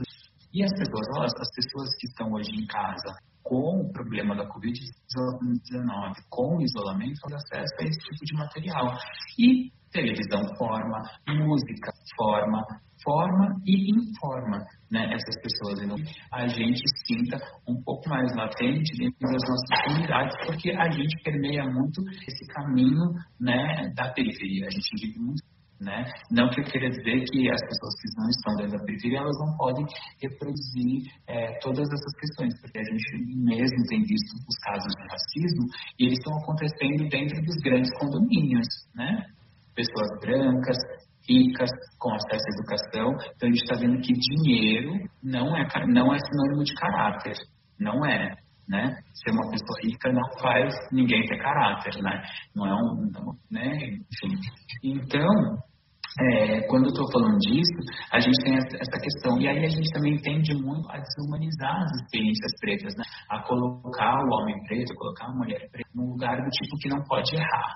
e 0.52 0.64
as 0.64 0.72
pessoas, 0.72 1.06
elas, 1.14 1.32
as 1.38 1.50
pessoas 1.54 1.94
que 1.98 2.06
estão 2.06 2.32
hoje 2.32 2.50
em 2.50 2.66
casa 2.66 3.14
com 3.42 3.80
o 3.80 3.92
problema 3.92 4.34
da 4.34 4.48
Covid-19, 4.48 6.14
com 6.30 6.56
o 6.56 6.62
isolamento, 6.62 7.20
têm 7.26 7.36
acesso 7.36 7.74
a 7.80 7.84
esse 7.84 7.98
tipo 7.98 8.24
de 8.24 8.34
material. 8.34 8.98
E 9.38 9.70
televisão 9.90 10.42
forma, 10.56 11.02
música 11.28 11.92
forma, 12.16 12.62
forma 13.02 13.56
e 13.64 13.90
informa 13.90 14.58
né, 14.90 15.14
essas 15.14 15.40
pessoas. 15.40 15.82
Então, 15.82 15.96
a 16.32 16.46
gente 16.46 16.82
sinta 17.06 17.38
um 17.66 17.80
pouco 17.82 18.08
mais 18.08 18.34
latente 18.34 18.96
dentro 18.98 19.20
das 19.20 19.42
nossas 19.48 19.84
comunidades, 19.84 20.36
porque 20.46 20.70
a 20.70 20.90
gente 20.90 21.22
permeia 21.22 21.64
muito 21.64 22.02
esse 22.26 22.46
caminho 22.52 23.12
né, 23.40 23.92
da 23.94 24.12
periferia. 24.12 24.66
A 24.66 24.70
gente 24.70 25.06
vive 25.06 25.18
muito 25.18 25.42
né? 25.80 26.04
Não 26.30 26.48
que 26.50 26.60
eu 26.60 26.64
dizer 26.64 27.24
que 27.30 27.50
as 27.50 27.60
pessoas 27.62 27.94
que 28.00 28.08
não 28.18 28.28
estão 28.28 28.54
dentro 28.56 28.78
da 28.78 28.84
periferia 28.84 29.18
elas 29.18 29.38
não 29.38 29.56
podem 29.56 29.84
reproduzir 30.20 31.10
é, 31.26 31.58
todas 31.60 31.86
essas 31.86 32.14
questões, 32.18 32.60
porque 32.60 32.78
a 32.78 32.84
gente 32.84 33.36
mesmo 33.36 33.82
tem 33.88 34.02
visto 34.02 34.34
os 34.48 34.56
casos 34.64 34.92
de 34.92 35.02
racismo 35.08 35.64
e 35.98 36.04
eles 36.06 36.18
estão 36.18 36.36
acontecendo 36.38 37.08
dentro 37.08 37.40
dos 37.42 37.56
grandes 37.62 37.90
condomínios, 37.98 38.66
né? 38.94 39.26
Pessoas 39.74 40.08
brancas, 40.20 40.76
ricas, 41.28 41.70
com 41.98 42.12
acesso 42.14 42.44
à 42.48 42.54
educação. 42.54 43.12
Então 43.36 43.48
a 43.48 43.52
gente 43.52 43.62
está 43.62 43.76
vendo 43.76 44.00
que 44.00 44.12
dinheiro 44.12 44.92
não 45.22 45.56
é, 45.56 45.68
não 45.86 46.12
é 46.12 46.18
sinônimo 46.18 46.64
de 46.64 46.74
caráter. 46.74 47.36
Não 47.78 48.04
é. 48.04 48.34
Né? 48.68 49.00
Ser 49.14 49.30
uma 49.30 49.50
pessoa 49.50 49.80
rica 49.82 50.12
não 50.12 50.40
faz 50.42 50.74
ninguém 50.92 51.22
ter 51.22 51.38
caráter, 51.38 52.02
né? 52.02 52.22
Não 52.54 52.66
é 52.66 52.74
um, 52.74 53.10
não, 53.10 53.32
né? 53.50 53.76
Enfim. 53.76 54.38
Então, 54.84 55.58
é, 56.20 56.60
quando 56.68 56.84
eu 56.84 56.90
estou 56.90 57.10
falando 57.12 57.38
disso, 57.38 57.72
a 58.12 58.20
gente 58.20 58.36
tem 58.42 58.56
essa 58.56 58.98
questão. 59.00 59.38
E 59.40 59.48
aí 59.48 59.64
a 59.64 59.68
gente 59.68 59.90
também 59.92 60.16
tende 60.20 60.54
muito 60.54 60.90
a 60.90 60.98
desumanizar 60.98 61.82
as 61.82 61.92
experiências 62.02 62.52
pretas, 62.60 62.94
né? 62.96 63.04
A 63.30 63.42
colocar 63.42 64.24
o 64.24 64.28
homem 64.34 64.56
preto, 64.66 64.94
colocar 64.94 65.26
a 65.26 65.34
mulher 65.34 65.68
preta 65.70 65.90
num 65.94 66.10
lugar 66.10 66.36
do 66.36 66.50
tipo 66.50 66.76
que 66.78 66.88
não 66.88 67.02
pode 67.04 67.34
errar. 67.36 67.74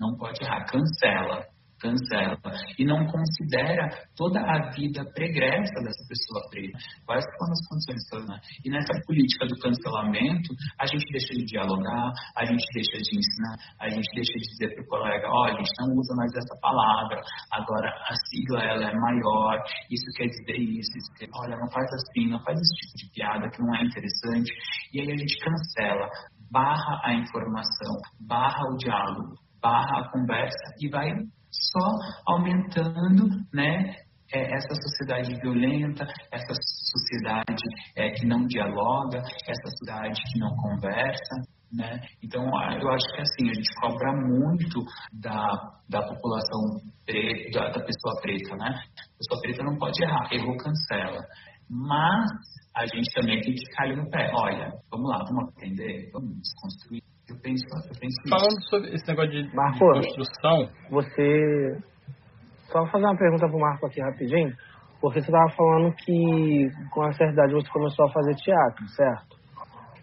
Não 0.00 0.16
pode 0.16 0.42
errar, 0.42 0.64
cancela 0.66 1.51
cancela 1.82 2.38
e 2.78 2.84
não 2.84 3.04
considera 3.06 3.90
toda 4.16 4.38
a 4.38 4.70
vida 4.70 5.04
pregressa 5.12 5.74
dessa 5.82 6.06
pessoa 6.06 6.40
preta. 6.48 6.78
Quais 7.04 7.24
são 7.24 7.50
as 7.50 7.66
condições 7.66 8.28
né? 8.28 8.38
E 8.64 8.70
nessa 8.70 8.94
política 9.06 9.46
do 9.46 9.58
cancelamento, 9.58 10.54
a 10.78 10.86
gente 10.86 11.04
deixa 11.10 11.34
de 11.34 11.44
dialogar, 11.44 12.12
a 12.36 12.44
gente 12.44 12.64
deixa 12.72 12.96
de 13.02 13.18
ensinar, 13.18 13.56
a 13.80 13.88
gente 13.88 14.08
deixa 14.14 14.32
de 14.32 14.46
dizer 14.54 14.74
para 14.74 14.84
o 14.84 14.86
colega, 14.86 15.26
oh, 15.28 15.44
a 15.44 15.54
gente 15.58 15.70
não 15.80 15.96
usa 15.98 16.14
mais 16.14 16.30
essa 16.36 16.54
palavra, 16.60 17.20
agora 17.50 17.88
a 17.88 18.14
sigla 18.30 18.62
ela 18.62 18.90
é 18.90 18.94
maior, 18.94 19.58
isso 19.90 20.06
quer 20.16 20.26
dizer 20.26 20.58
isso, 20.58 20.90
isso 20.96 21.12
quer... 21.18 21.28
olha, 21.34 21.56
não 21.56 21.70
faz 21.70 21.88
assim, 21.92 22.28
não 22.28 22.40
faz 22.44 22.58
esse 22.60 22.74
tipo 22.76 22.94
de 22.96 23.10
piada 23.12 23.50
que 23.50 23.60
não 23.60 23.74
é 23.74 23.82
interessante. 23.82 24.52
E 24.92 25.00
aí 25.00 25.10
a 25.10 25.16
gente 25.16 25.36
cancela, 25.38 26.08
barra 26.50 27.00
a 27.02 27.14
informação, 27.14 27.96
barra 28.20 28.62
o 28.70 28.76
diálogo, 28.76 29.34
barra 29.60 30.00
a 30.00 30.10
conversa 30.10 30.74
e 30.80 30.88
vai 30.88 31.10
só 31.52 32.32
aumentando 32.34 33.28
né, 33.52 33.94
é, 34.32 34.54
essa 34.54 34.74
sociedade 34.74 35.34
violenta, 35.40 36.04
essa 36.32 36.54
sociedade 36.90 37.62
é, 37.96 38.10
que 38.10 38.26
não 38.26 38.46
dialoga, 38.46 39.18
essa 39.18 39.70
sociedade 39.70 40.20
que 40.32 40.38
não 40.38 40.56
conversa. 40.56 41.34
Né? 41.70 42.00
Então, 42.22 42.42
eu 42.44 42.90
acho 42.90 43.06
que 43.14 43.20
assim, 43.20 43.50
a 43.50 43.54
gente 43.54 43.74
cobra 43.80 44.12
muito 44.12 44.80
da, 45.12 45.46
da 45.88 46.02
população 46.02 46.60
preta, 47.06 47.60
da, 47.72 47.84
pessoa 47.84 48.20
preta. 48.20 48.56
Né? 48.56 48.68
A 48.68 49.18
pessoa 49.18 49.40
preta 49.40 49.62
não 49.64 49.76
pode 49.78 50.02
errar, 50.02 50.32
errou, 50.32 50.56
cancela. 50.56 51.20
Mas 51.68 52.30
a 52.76 52.86
gente 52.86 53.10
também 53.14 53.40
tem 53.40 53.54
que 53.54 53.64
cair 53.76 53.96
no 53.96 54.08
pé. 54.10 54.30
Olha, 54.34 54.72
vamos 54.90 55.10
lá, 55.10 55.24
vamos 55.24 55.48
aprender, 55.50 56.10
vamos 56.12 56.36
desconstruir. 56.40 57.11
Eu 57.32 57.40
penso, 57.40 57.64
eu 57.88 57.98
penso 57.98 58.28
Falando 58.28 58.62
sobre 58.68 58.94
esse 58.94 59.08
negócio 59.08 59.30
de, 59.30 59.56
Marco, 59.56 59.78
de 59.78 60.06
construção. 60.06 60.68
Você. 60.90 61.78
Só 62.70 62.80
vou 62.80 62.88
fazer 62.88 63.04
uma 63.04 63.16
pergunta 63.16 63.48
pro 63.48 63.58
Marco 63.58 63.86
aqui 63.86 64.00
rapidinho. 64.00 64.52
Porque 65.00 65.20
você 65.20 65.26
estava 65.26 65.50
falando 65.56 65.94
que 65.96 66.68
com 66.92 67.02
a 67.02 67.12
certa 67.12 67.32
idade 67.32 67.54
você 67.54 67.68
começou 67.70 68.06
a 68.06 68.12
fazer 68.12 68.34
teatro, 68.36 68.88
certo? 68.88 69.36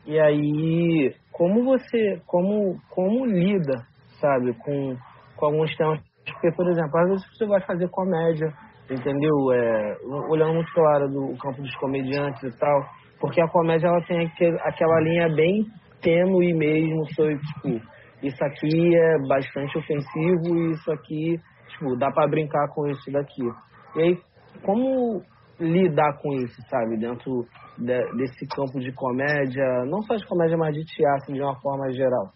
E 0.06 0.20
aí, 0.20 1.16
como 1.32 1.64
você, 1.64 2.22
como, 2.26 2.78
como 2.90 3.26
lida, 3.26 3.86
sabe, 4.20 4.54
com, 4.56 4.98
com 5.38 5.46
alguns 5.46 5.74
temas? 5.78 6.02
Porque, 6.26 6.52
por 6.52 6.68
exemplo, 6.70 7.00
às 7.00 7.10
vezes 7.10 7.38
você 7.38 7.46
vai 7.46 7.62
fazer 7.62 7.88
comédia, 7.90 8.52
entendeu? 8.90 9.54
É, 9.54 9.98
olhando 10.30 10.56
muito 10.56 10.74
claro 10.74 11.08
do 11.08 11.38
campo 11.38 11.62
dos 11.62 11.76
comediantes 11.76 12.44
e 12.44 12.60
tal, 12.60 12.86
porque 13.22 13.42
a 13.42 13.48
comédia 13.48 13.88
ela 13.88 14.02
tem 14.02 14.30
aquela 14.64 15.00
linha 15.02 15.30
bem 15.34 15.66
tênue 16.02 16.54
mesmo 16.54 17.06
sobre, 17.14 17.38
tipo, 17.38 17.82
isso 18.24 18.44
aqui 18.44 18.96
é 18.96 19.28
bastante 19.28 19.78
ofensivo 19.78 20.56
e 20.56 20.72
isso 20.72 20.92
aqui, 20.92 21.40
tipo, 21.70 21.96
dá 21.98 22.12
para 22.12 22.30
brincar 22.30 22.68
com 22.74 22.88
isso 22.88 23.12
daqui. 23.12 23.44
E 23.96 24.02
aí, 24.02 24.18
como 24.64 25.22
lidar 25.60 26.18
com 26.22 26.34
isso, 26.34 26.62
sabe, 26.70 26.98
dentro 26.98 27.46
de, 27.78 28.18
desse 28.18 28.48
campo 28.48 28.80
de 28.80 28.92
comédia, 28.94 29.86
não 29.86 30.02
só 30.04 30.16
de 30.16 30.26
comédia, 30.26 30.58
mas 30.58 30.74
de 30.74 30.84
teatro 30.86 31.34
de 31.34 31.42
uma 31.42 31.60
forma 31.62 31.92
geral? 31.92 32.32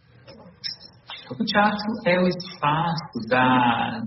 O 1.32 1.46
teatro 1.46 1.88
é 2.06 2.20
o 2.20 2.28
espaço 2.28 3.28
da, 3.30 4.02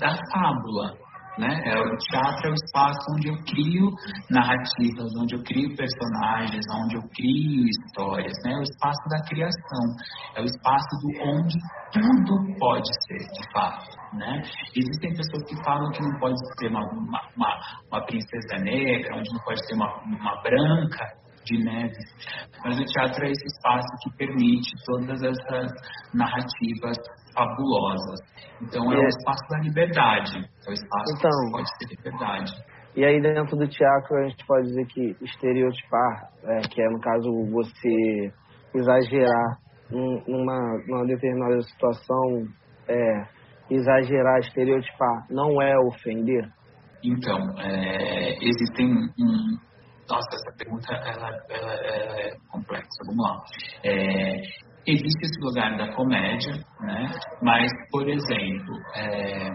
da 0.00 0.16
fábula, 0.32 1.05
Né? 1.38 1.52
É, 1.66 1.78
o 1.78 1.96
teatro 1.98 2.48
é 2.48 2.50
o 2.50 2.54
espaço 2.54 2.98
onde 3.12 3.28
eu 3.28 3.36
crio 3.44 3.90
narrativas, 4.30 5.12
onde 5.20 5.36
eu 5.36 5.42
crio 5.42 5.76
personagens, 5.76 6.64
onde 6.72 6.96
eu 6.96 7.02
crio 7.14 7.68
histórias. 7.68 8.32
Né? 8.44 8.52
É 8.52 8.58
o 8.58 8.62
espaço 8.62 9.02
da 9.10 9.22
criação, 9.28 9.84
é 10.36 10.40
o 10.40 10.44
espaço 10.44 10.88
do 11.02 11.08
onde 11.28 11.58
tudo 11.92 12.58
pode 12.58 12.88
ser, 13.06 13.18
de 13.18 13.52
fato. 13.52 13.86
Né? 14.14 14.42
Existem 14.74 15.14
pessoas 15.14 15.44
que 15.48 15.62
falam 15.62 15.90
que 15.92 16.02
não 16.02 16.18
pode 16.18 16.36
ter 16.58 16.68
uma, 16.68 16.80
uma, 16.80 17.20
uma, 17.36 17.60
uma 17.92 18.06
princesa 18.06 18.56
negra, 18.62 19.16
onde 19.16 19.30
não 19.32 19.40
pode 19.44 19.60
ter 19.66 19.74
uma, 19.74 20.02
uma 20.04 20.42
branca 20.42 21.04
de 21.46 21.62
neve, 21.62 21.96
mas 22.64 22.78
o 22.78 22.84
teatro 22.84 23.24
é 23.24 23.30
esse 23.30 23.46
espaço 23.46 23.86
que 24.02 24.16
permite 24.16 24.72
todas 24.84 25.22
essas 25.22 25.70
narrativas 26.12 26.96
fabulosas. 27.36 28.20
Então 28.62 28.92
é, 28.92 28.96
é 28.96 28.98
o 28.98 29.08
espaço 29.08 29.48
da 29.50 29.58
liberdade, 29.58 30.38
é 30.66 30.70
o 30.70 30.72
espaço 30.72 31.14
então, 31.16 31.30
que 31.30 31.52
pode 31.52 31.78
ter 31.78 31.96
liberdade. 31.96 32.52
E 32.96 33.04
aí 33.04 33.20
dentro 33.20 33.56
do 33.56 33.68
teatro 33.68 34.16
a 34.16 34.28
gente 34.28 34.46
pode 34.46 34.66
dizer 34.68 34.86
que 34.86 35.16
estereotipar, 35.22 36.30
é, 36.44 36.60
que 36.62 36.80
é 36.80 36.88
no 36.88 37.00
caso 37.00 37.30
você 37.52 38.32
exagerar 38.74 39.58
numa, 39.90 40.82
numa 40.88 41.06
determinada 41.06 41.60
situação, 41.60 42.48
é, 42.88 43.26
exagerar, 43.70 44.38
estereotipar, 44.40 45.26
não 45.30 45.60
é 45.60 45.78
ofender? 45.78 46.48
Então, 47.04 47.38
é, 47.60 48.34
existem 48.42 48.90
um, 49.18 49.58
nossa, 50.08 50.28
essa 50.34 50.56
pergunta 50.56 50.92
ela, 50.92 51.28
ela, 51.50 51.72
ela 51.84 52.20
é 52.20 52.30
complexa. 52.50 52.86
Vamos 53.06 53.24
lá. 53.26 53.44
É, 53.84 54.40
existe 54.86 55.24
esse 55.24 55.40
lugar 55.40 55.76
da 55.76 55.92
comédia, 55.94 56.54
né? 56.80 57.10
Mas, 57.42 57.70
por 57.90 58.08
exemplo, 58.08 58.82
é, 58.94 59.50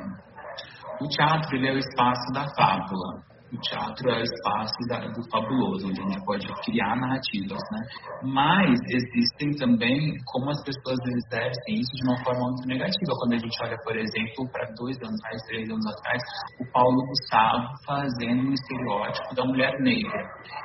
o 1.00 1.08
teatro 1.08 1.56
ele 1.56 1.70
é 1.70 1.74
o 1.74 1.78
espaço 1.78 2.32
da 2.34 2.46
fábula 2.56 3.31
o 3.52 3.60
teatro 3.60 4.10
é 4.10 4.20
o 4.20 4.24
espaço 4.24 4.74
do 5.14 5.30
fabuloso, 5.30 5.88
onde 5.88 6.02
a 6.02 6.08
gente 6.08 6.26
pode 6.26 6.48
criar 6.64 6.96
narrativas, 6.96 7.62
né? 7.72 7.82
Mas 8.24 8.80
existem 8.88 9.52
também 9.60 10.14
como 10.26 10.50
as 10.50 10.64
pessoas 10.64 11.00
exercem 11.06 11.82
isso 11.82 11.92
de 11.96 12.04
uma 12.08 12.18
forma 12.24 12.48
muito 12.48 12.68
negativa. 12.68 13.12
Quando 13.20 13.34
a 13.34 13.40
gente 13.40 13.58
olha, 13.64 13.78
por 13.84 13.96
exemplo, 13.98 14.50
para 14.52 14.66
dois 14.76 14.98
anos 15.04 15.20
atrás, 15.22 15.42
três 15.48 15.70
anos 15.70 15.86
atrás, 15.86 16.22
o 16.60 16.72
Paulo 16.72 16.98
Gustavo 17.08 17.68
fazendo 17.86 18.50
um 18.50 18.54
estereótipo 18.54 19.36
da 19.36 19.46
mulher 19.46 19.74
negra. 19.80 20.22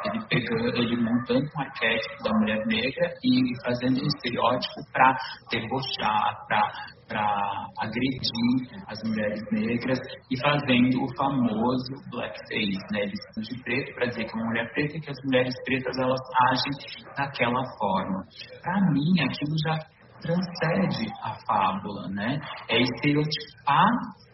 Ele 0.07 0.24
pegando, 0.28 0.76
ele 0.76 0.97
montando 0.97 1.43
um 1.43 1.61
arquétipo 1.61 2.22
da 2.22 2.30
mulher 2.39 2.66
negra 2.66 3.14
e 3.24 3.64
fazendo 3.64 4.03
um 4.03 4.07
estereótipo 4.07 4.80
para 4.93 5.16
debochar, 5.51 6.47
para 6.47 6.96
para 7.09 7.67
agredir 7.79 8.83
as 8.89 9.03
mulheres 9.05 9.41
negras 9.53 9.99
e 10.31 10.41
fazendo 10.41 11.05
o 11.05 11.17
famoso 11.17 11.93
blackface, 12.11 12.93
né? 12.93 13.03
Eles 13.03 13.49
de 13.49 13.63
preto 13.63 13.95
para 13.95 14.07
dizer 14.07 14.25
que 14.25 14.31
é 14.31 14.35
uma 14.35 14.47
mulher 14.47 14.73
preta 14.73 14.97
e 14.97 15.01
que 15.01 15.11
as 15.11 15.19
mulheres 15.25 15.55
pretas 15.65 15.97
elas 15.99 16.21
agem 16.51 17.15
daquela 17.17 17.63
forma. 17.79 18.25
Para 18.63 18.93
mim, 18.93 19.21
aquilo 19.21 19.57
já 19.65 19.79
transcende 20.21 21.07
a 21.23 21.37
fábula, 21.47 22.09
né? 22.09 22.39
É 22.69 22.81
estereotipar 22.81 23.91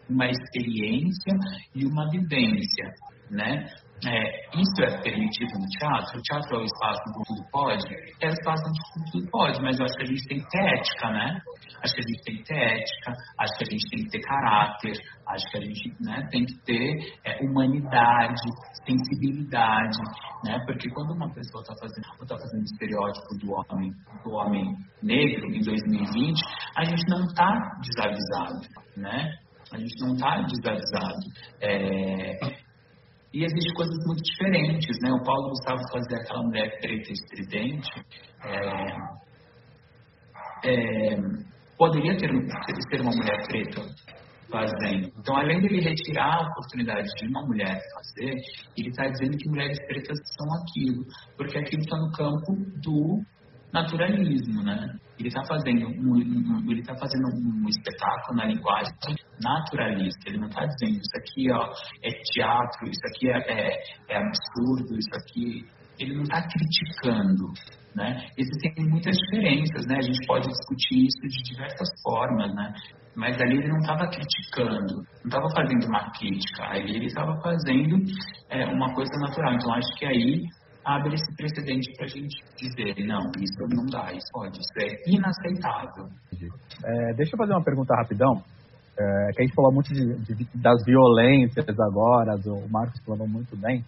uma 0.09 0.27
experiência 0.27 1.33
e 1.75 1.85
uma 1.85 2.09
vivência, 2.09 2.89
né? 3.29 3.65
É, 4.05 4.59
isso 4.59 4.83
é 4.83 5.01
permitido 5.01 5.53
no 5.59 5.67
teatro? 5.79 6.19
O 6.19 6.21
teatro 6.21 6.57
é 6.57 6.59
o 6.59 6.65
espaço 6.65 7.01
do 7.13 7.23
tudo 7.23 7.49
pode? 7.51 7.95
É 8.21 8.27
o 8.27 8.33
espaço 8.33 8.63
do 8.63 9.11
tudo 9.11 9.31
pode, 9.31 9.61
mas 9.61 9.79
eu 9.79 9.85
acho 9.85 9.95
que 9.95 10.03
a 10.03 10.05
gente 10.05 10.27
tem 10.27 10.39
que 10.39 10.49
ter 10.49 10.59
ética, 10.59 11.09
né? 11.09 11.41
Acho 11.83 11.93
que 11.95 12.01
a 12.01 12.07
gente 12.07 12.23
tem 12.23 12.35
que 12.37 12.43
ter 12.43 12.59
ética, 12.59 13.13
acho 13.39 13.57
que 13.57 13.63
a 13.63 13.71
gente 13.71 13.89
tem 13.89 14.03
que 14.03 14.09
ter 14.09 14.21
caráter, 14.21 14.93
acho 15.27 15.51
que 15.51 15.57
a 15.57 15.61
gente 15.61 15.95
né, 16.01 16.27
tem 16.31 16.45
que 16.45 16.55
ter 16.65 17.13
é, 17.23 17.45
humanidade, 17.45 18.41
sensibilidade, 18.85 19.99
né? 20.43 20.59
Porque 20.65 20.89
quando 20.89 21.11
uma 21.11 21.29
pessoa 21.33 21.61
está 21.61 21.73
fazendo, 21.79 22.27
tá 22.27 22.35
fazendo 22.37 22.63
estereótipo 22.63 23.37
do 23.39 23.53
homem, 23.53 23.91
do 24.23 24.31
homem 24.31 24.75
negro 25.01 25.47
em 25.47 25.61
2020, 25.61 26.41
a 26.75 26.83
gente 26.83 27.03
não 27.07 27.23
está 27.25 27.79
desavisado, 27.81 28.67
né? 28.97 29.31
A 29.71 29.77
gente 29.77 29.95
não 30.01 30.13
está 30.13 30.41
desavisado. 30.41 31.19
É, 31.61 32.62
e 33.33 33.43
existem 33.43 33.73
coisas 33.73 33.97
muito 34.05 34.21
diferentes, 34.21 34.95
né? 35.01 35.11
O 35.11 35.23
Paulo 35.23 35.49
Gustavo 35.49 35.81
fazia 35.91 36.17
aquela 36.17 36.43
mulher 36.43 36.79
preta 36.79 37.11
estridente. 37.11 37.89
É, 38.45 39.23
é, 40.65 41.17
poderia 41.77 42.15
ter, 42.15 42.29
ser 42.29 43.01
uma 43.01 43.11
mulher 43.11 43.43
preta 43.47 43.81
fazendo. 44.51 45.11
Então, 45.17 45.35
além 45.35 45.61
dele 45.61 45.81
retirar 45.81 46.35
a 46.35 46.47
oportunidade 46.51 47.07
de 47.17 47.27
uma 47.27 47.43
mulher 47.47 47.81
fazer, 47.95 48.35
ele 48.77 48.89
está 48.89 49.07
dizendo 49.07 49.35
que 49.35 49.49
mulheres 49.49 49.79
pretas 49.87 50.19
são 50.37 50.47
aquilo, 50.61 51.03
porque 51.35 51.57
aquilo 51.57 51.81
está 51.81 51.97
no 51.97 52.11
campo 52.11 52.53
do 52.83 53.19
naturalismo, 53.73 54.63
né? 54.63 54.95
Ele 55.17 55.27
está 55.27 55.43
fazendo 55.45 55.87
um, 55.87 56.71
ele 56.71 56.83
tá 56.83 56.95
fazendo 56.95 57.25
um 57.27 57.67
espetáculo 57.67 58.37
na 58.37 58.45
linguagem 58.45 58.93
naturalista. 59.41 60.29
Ele 60.29 60.37
não 60.37 60.47
está 60.47 60.65
dizendo 60.65 60.97
isso 60.97 61.17
aqui, 61.17 61.51
ó, 61.51 61.73
é 62.03 62.09
teatro, 62.31 62.87
isso 62.87 63.01
aqui 63.09 63.29
é, 63.29 63.37
é, 63.51 63.83
é 64.09 64.17
absurdo, 64.17 64.97
isso 64.97 65.15
aqui. 65.15 65.65
Ele 65.99 66.15
não 66.15 66.23
está 66.23 66.41
criticando, 66.47 67.53
né? 67.95 68.27
Existem 68.37 68.73
muitas 68.89 69.15
diferenças, 69.17 69.85
né? 69.87 69.97
A 69.97 70.01
gente 70.01 70.25
pode 70.27 70.47
discutir 70.47 71.05
isso 71.07 71.21
de 71.21 71.43
diversas 71.43 71.89
formas, 72.03 72.53
né? 72.55 72.73
Mas 73.15 73.39
ali 73.39 73.57
ele 73.57 73.67
não 73.67 73.79
estava 73.79 74.07
criticando, 74.07 74.95
não 74.95 75.25
estava 75.25 75.47
fazendo 75.55 75.85
uma 75.85 76.11
crítica, 76.11 76.63
ali 76.63 76.95
ele 76.95 77.05
estava 77.05 77.39
fazendo 77.41 77.97
é, 78.49 78.65
uma 78.65 78.91
coisa 78.93 79.13
natural. 79.19 79.53
Então 79.53 79.73
acho 79.73 79.93
que 79.97 80.05
aí 80.05 80.41
abre 80.85 81.15
esse 81.15 81.35
precedente 81.35 81.91
para 81.95 82.05
a 82.05 82.09
gente 82.09 82.35
dizer, 82.57 83.05
não, 83.05 83.31
isso 83.39 83.75
não 83.75 83.85
dá, 83.85 84.11
isso 84.11 84.27
pode, 84.31 84.59
isso 84.59 84.73
é 84.79 85.09
inaceitável. 85.09 86.09
É, 86.83 87.13
deixa 87.15 87.35
eu 87.35 87.37
fazer 87.37 87.53
uma 87.53 87.63
pergunta 87.63 87.95
rapidão, 87.95 88.43
é, 88.97 89.31
que 89.33 89.41
a 89.41 89.45
gente 89.45 89.55
falou 89.55 89.73
muito 89.73 89.93
de, 89.93 90.35
de, 90.35 90.47
das 90.55 90.83
violências 90.85 91.79
agora, 91.79 92.35
o 92.45 92.69
Marcos 92.69 93.01
falou 93.05 93.27
muito 93.27 93.55
bem, 93.57 93.83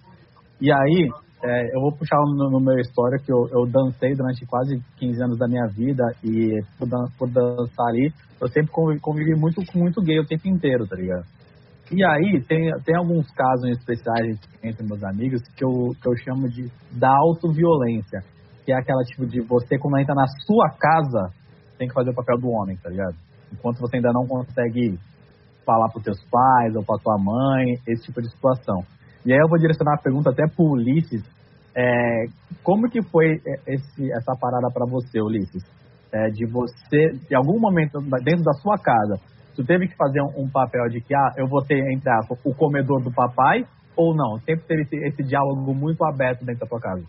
e 0.62 0.72
aí 0.72 1.10
é, 1.44 1.76
eu 1.76 1.82
vou 1.82 1.92
puxar 1.92 2.18
no, 2.18 2.50
no 2.50 2.60
meu 2.60 2.80
história 2.80 3.20
que 3.24 3.32
eu, 3.32 3.48
eu, 3.52 3.66
dancei 3.68 4.16
durante 4.16 4.46
quase 4.46 4.82
15 4.98 5.24
anos 5.24 5.38
da 5.38 5.48
minha 5.48 5.68
vida 5.68 6.04
e 6.24 6.60
por, 6.80 6.88
dan 6.88 7.06
por 7.20 7.30
dançar 7.30 7.88
ali, 7.90 8.12
eu 8.42 8.48
sempre 8.48 8.72
convivi, 8.72 9.00
convivi 9.00 9.36
muito 9.36 9.62
com 9.66 9.80
muito 9.80 10.02
gay 10.02 10.20
o 10.20 10.26
tempo 10.26 10.48
inteiro, 10.48 10.88
tá 10.88 10.96
ligado? 10.96 11.26
E 11.92 12.04
aí, 12.04 12.42
tem, 12.42 12.72
tem 12.84 12.96
alguns 12.96 13.30
casos 13.32 13.70
especiais 13.78 14.40
entre 14.64 14.86
meus 14.86 15.04
amigos 15.04 15.42
que 15.56 15.64
eu, 15.64 15.94
que 16.02 16.08
eu 16.08 16.18
chamo 16.18 16.50
de 16.50 16.68
da 16.92 17.16
autoviolência. 17.16 18.22
Que 18.66 18.72
é 18.72 18.76
aquela 18.76 19.04
tipo 19.04 19.28
de 19.28 19.42
você, 19.42 19.78
quando 19.78 20.00
entra 20.00 20.16
na 20.16 20.26
sua 20.46 20.70
casa, 20.72 21.32
tem 21.78 21.88
que 21.88 21.94
fazer 21.94 22.10
o 22.10 22.16
papel 22.16 22.40
do 22.40 22.50
homem, 22.50 22.76
tá 22.78 22.90
ligado? 22.90 23.16
Enquanto 23.54 23.80
você 23.80 23.98
ainda 23.98 24.12
não 24.12 24.26
consegue 24.26 24.98
falar 25.64 25.90
para 25.90 26.02
teus 26.02 26.20
pais 26.30 26.76
ou 26.76 26.84
para 26.84 27.02
tua 27.02 27.18
mãe, 27.18 27.74
esse 27.88 28.06
tipo 28.06 28.22
de 28.22 28.32
situação. 28.32 28.84
E 29.26 29.34
aí 29.34 29.40
eu 29.40 29.50
vou 29.50 29.60
direcionar 29.60 29.96
a 29.96 30.02
pergunta 30.02 30.32
até 30.32 30.44
pro 30.48 30.72
Ulisses. 30.72 31.24
É, 31.76 32.26
como 32.64 32.90
que 32.90 33.02
foi 33.04 33.42
esse, 33.68 34.12
essa 34.12 34.34
parada 34.40 34.70
para 34.74 34.86
você, 34.90 35.22
Ulisses? 35.22 35.64
É, 36.12 36.30
de 36.30 36.46
você, 36.46 37.12
em 37.30 37.36
algum 37.36 37.60
momento 37.60 38.00
dentro 38.24 38.44
da 38.44 38.54
sua 38.54 38.78
casa, 38.78 39.20
Tu 39.56 39.64
teve 39.66 39.88
que 39.88 39.96
fazer 39.96 40.22
um, 40.22 40.44
um 40.44 40.50
papel 40.50 40.88
de 40.90 41.02
que, 41.02 41.16
ah, 41.16 41.34
eu 41.38 41.48
vou 41.48 41.64
ter, 41.64 41.80
entre 41.92 42.10
aspas, 42.10 42.40
o 42.44 42.54
comedor 42.54 43.02
do 43.02 43.12
papai, 43.12 43.66
ou 43.96 44.16
não? 44.16 44.38
Sempre 44.40 44.66
teve 44.66 44.82
esse, 44.84 44.96
esse 45.08 45.24
diálogo 45.24 45.74
muito 45.74 46.04
aberto 46.04 46.44
dentro 46.44 46.62
da 46.62 46.68
tua 46.68 46.80
casa. 46.80 47.04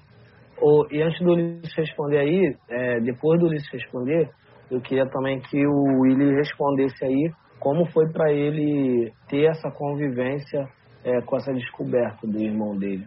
Oh, 0.60 0.86
e 0.90 1.02
antes 1.02 1.20
do 1.20 1.32
Ulisses 1.32 1.74
responder 1.76 2.18
aí, 2.18 2.56
é, 2.70 3.00
depois 3.00 3.38
do 3.40 3.46
Ulisses 3.46 3.68
responder, 3.70 4.30
eu 4.70 4.80
queria 4.80 5.06
também 5.06 5.40
que 5.40 5.66
o 5.66 6.00
Willi 6.00 6.34
respondesse 6.34 7.04
aí 7.04 7.32
como 7.58 7.86
foi 7.86 8.10
para 8.12 8.32
ele 8.32 9.12
ter 9.28 9.46
essa 9.50 9.70
convivência 9.70 10.66
é, 11.04 11.20
com 11.22 11.36
essa 11.36 11.52
descoberta 11.52 12.26
do 12.26 12.38
irmão 12.38 12.76
dele. 12.76 13.06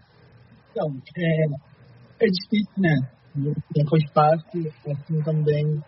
Então, 0.71 0.87
é, 1.17 2.25
é 2.25 2.27
difícil, 2.27 2.73
né? 2.77 2.95
Não 3.35 3.87
foi 3.87 3.99
fácil, 4.13 4.71
assim 4.91 5.21
também 5.23 5.81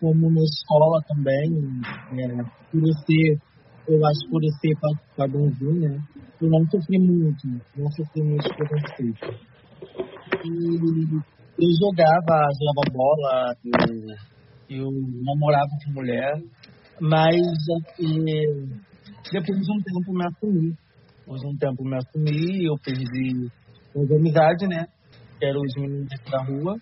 como 0.00 0.30
na 0.30 0.42
escola 0.42 1.02
também, 1.08 1.80
é, 2.12 2.42
por 2.70 2.82
eu 2.82 2.92
ser, 3.06 3.38
eu 3.88 4.06
acho 4.06 4.30
por 4.30 4.42
eu 4.42 4.52
ser 4.52 4.74
padrãozinho, 5.16 5.80
né? 5.80 5.98
Eu 6.40 6.50
não 6.50 6.66
sofri 6.70 6.98
muito, 6.98 7.46
não 7.76 7.90
sofri 7.92 8.22
muito 8.22 8.48
preconceito. 8.54 9.46
E 10.44 11.22
eu 11.58 11.70
jogava, 11.80 12.50
jogava 12.58 12.92
bola, 12.92 13.56
eu, 14.68 14.78
eu 14.78 14.90
namorava 15.24 15.70
com 15.84 15.92
mulher, 15.92 16.42
mas 17.00 17.36
é, 17.36 18.76
depois 19.32 19.60
de 19.60 19.72
um 19.72 19.82
tempo 19.82 20.12
me 20.12 20.26
assumi. 20.26 20.76
Depois 21.20 21.40
de 21.40 21.46
um 21.48 21.56
tempo 21.56 21.84
me 21.84 21.96
assumi, 21.96 22.64
eu 22.66 22.76
perdi 22.84 23.48
as 23.96 24.10
amizades, 24.10 24.68
né? 24.68 24.86
Que 25.38 25.46
eram 25.46 25.60
os 25.62 25.74
meninos 25.76 26.08
da 26.30 26.42
rua. 26.44 26.76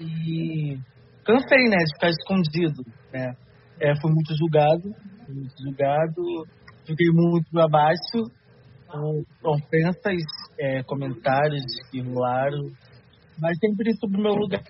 E 0.00 0.78
cansei, 1.24 1.68
né, 1.68 1.76
de 1.76 1.94
ficar 1.94 2.08
escondido, 2.08 2.82
né. 3.12 3.34
É, 3.80 3.98
fui 4.00 4.12
muito 4.12 4.36
julgado, 4.36 4.94
muito 5.28 5.54
julgado, 5.62 6.46
fiquei 6.86 7.08
muito 7.12 7.58
abaixo, 7.58 8.30
ofensas, 9.42 10.22
é, 10.58 10.82
comentários 10.82 11.64
que 11.90 12.00
rolaram, 12.02 12.68
mas 13.38 13.56
sempre 13.58 13.94
sobre 13.94 14.18
o 14.18 14.22
meu 14.22 14.34
lugar 14.34 14.62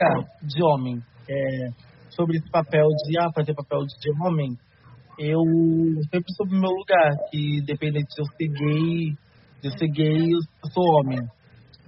de 0.42 0.62
homem. 0.62 1.02
É, 1.28 1.90
sobre 2.10 2.36
esse 2.36 2.50
papel 2.50 2.86
de 3.06 3.18
ah, 3.18 3.30
fazer 3.34 3.54
papel 3.54 3.80
de 3.86 4.10
homem, 4.22 4.56
eu 5.18 5.42
sempre 6.10 6.32
soube 6.36 6.54
o 6.54 6.60
meu 6.60 6.70
lugar, 6.70 7.16
que 7.30 7.58
independente 7.58 8.14
de 8.14 8.20
eu 8.20 8.26
ser 8.36 8.48
gay, 8.48 9.16
de 9.60 9.68
eu 9.68 9.78
ser 9.78 9.88
gay, 9.88 10.32
eu 10.32 10.70
sou 10.70 10.84
homem. 10.98 11.20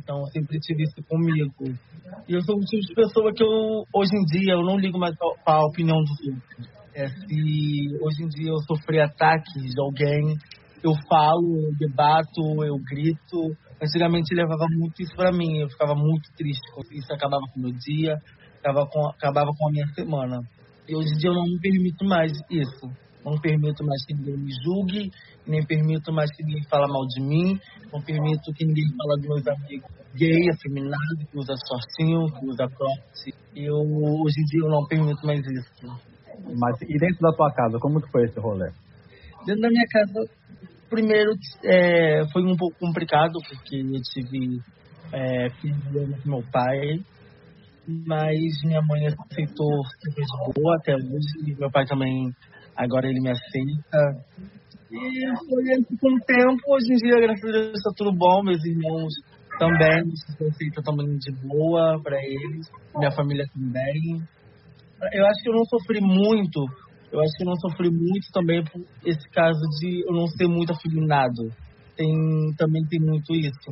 Então 0.03 0.24
sempre 0.26 0.59
tive 0.59 0.82
isso 0.82 1.03
comigo. 1.09 1.78
E 2.28 2.34
eu 2.34 2.42
sou 2.42 2.57
o 2.57 2.61
tipo 2.61 2.82
de 2.82 2.94
pessoa 2.94 3.32
que 3.32 3.42
eu, 3.42 3.84
hoje 3.94 4.11
em 4.14 4.24
dia, 4.24 4.55
eu 4.55 4.62
não 4.62 4.76
ligo 4.76 4.98
mais 4.98 5.14
para 5.16 5.55
a 5.55 5.66
opinião 5.66 5.98
dos 5.98 6.20
outros. 6.26 6.68
É, 6.94 7.09
se 7.09 7.98
hoje 8.03 8.24
em 8.24 8.28
dia 8.28 8.50
eu 8.50 8.59
sofrer 8.66 9.00
ataques 9.03 9.62
de 9.62 9.80
alguém, 9.80 10.36
eu 10.82 10.92
falo, 11.09 11.57
eu 11.57 11.72
debato, 11.78 12.64
eu 12.64 12.76
grito. 12.84 13.57
Antigamente 13.80 14.34
levava 14.34 14.66
muito 14.70 15.00
isso 15.00 15.14
para 15.14 15.32
mim, 15.32 15.59
eu 15.59 15.68
ficava 15.68 15.94
muito 15.94 16.30
triste, 16.36 16.61
isso 16.92 17.12
acabava 17.12 17.42
com 17.53 17.61
o 17.61 17.62
meu 17.62 17.72
dia, 17.72 18.16
acabava 18.59 18.86
com, 18.86 19.07
acabava 19.07 19.50
com 19.57 19.68
a 19.68 19.72
minha 19.72 19.86
semana. 19.94 20.40
E 20.88 20.96
hoje 20.96 21.14
em 21.14 21.18
dia 21.18 21.30
eu 21.30 21.34
não 21.34 21.44
me 21.44 21.59
permito 21.61 22.05
mais 22.05 22.32
isso. 22.50 22.90
Não 23.24 23.38
permito 23.40 23.84
mais 23.84 24.05
que 24.05 24.14
ninguém 24.14 24.36
me 24.36 24.50
julgue, 24.64 25.11
nem 25.47 25.64
permito 25.64 26.12
mais 26.12 26.30
que 26.34 26.43
ninguém 26.45 26.64
fale 26.64 26.90
mal 26.93 27.07
de 27.07 27.20
mim, 27.20 27.61
não 27.93 28.01
permito 28.01 28.53
que 28.55 28.64
ninguém 28.64 28.84
fale 28.97 29.20
dos 29.20 29.28
meus 29.28 29.47
amigos 29.47 29.90
gay, 30.14 30.51
afeminado, 30.51 31.26
que 31.30 31.38
usa 31.38 31.55
shortinho, 31.66 32.26
que 32.38 32.47
usa 32.47 32.68
cropped. 32.68 33.34
Eu, 33.55 33.76
hoje 33.76 34.40
em 34.40 34.45
dia 34.45 34.61
eu 34.61 34.70
não 34.70 34.86
permito 34.86 35.26
mais 35.26 35.40
isso. 35.40 36.01
Mas 36.59 36.80
e 36.82 36.99
dentro 36.99 37.20
da 37.20 37.32
tua 37.32 37.53
casa, 37.53 37.78
como 37.78 38.01
que 38.01 38.11
foi 38.11 38.24
esse 38.24 38.38
rolê? 38.38 38.70
Dentro 39.47 39.62
da 39.62 39.68
minha 39.68 39.86
casa, 39.90 40.28
primeiro 40.88 41.32
é, 41.64 42.26
foi 42.32 42.43
um 42.43 42.57
pouco 42.57 42.78
complicado, 42.78 43.38
porque 43.49 43.76
eu 43.76 44.03
tive 44.03 44.61
é, 45.12 45.51
filho 45.61 45.76
com 46.22 46.28
meu 46.28 46.43
pai, 46.51 47.01
mas 47.86 48.62
minha 48.64 48.82
mãe 48.82 49.07
aceitou 49.07 49.82
super 50.01 50.24
de 50.24 50.61
boa 50.61 50.76
até 50.76 50.95
hoje, 50.95 51.51
e 51.51 51.55
meu 51.55 51.70
pai 51.70 51.84
também, 51.86 52.30
agora 52.76 53.09
ele 53.09 53.20
me 53.20 53.30
aceita. 53.30 54.24
E 54.93 55.26
foi 55.49 55.99
com 56.01 56.14
o 56.14 56.20
tempo, 56.20 56.61
hoje 56.68 56.93
em 56.93 56.97
dia, 56.97 57.20
graças 57.20 57.45
a 57.45 57.53
Deus, 57.53 57.72
está 57.74 57.90
tudo 57.97 58.12
bom, 58.12 58.43
meus 58.43 58.64
irmãos 58.64 59.12
também 59.59 60.16
se 60.16 60.82
também 60.82 61.18
de 61.18 61.32
boa 61.47 62.01
para 62.03 62.16
eles, 62.22 62.70
minha 62.97 63.11
família 63.12 63.45
também. 63.55 64.22
Eu 65.12 65.26
acho 65.26 65.43
que 65.43 65.49
eu 65.49 65.55
não 65.55 65.64
sofri 65.64 66.01
muito 66.01 66.66
eu 67.12 67.20
acho 67.20 67.32
que 67.36 67.43
eu 67.43 67.47
não 67.47 67.57
sofri 67.57 67.90
muito 67.90 68.26
também 68.32 68.64
por 68.64 68.80
esse 69.05 69.28
caso 69.30 69.61
de 69.78 70.03
eu 70.09 70.14
não 70.14 70.26
ser 70.28 70.49
muito 70.49 70.72
afeminado. 70.72 71.53
Tem, 71.95 72.09
também 72.57 72.82
tem 72.86 73.01
muito 73.01 73.34
isso. 73.34 73.70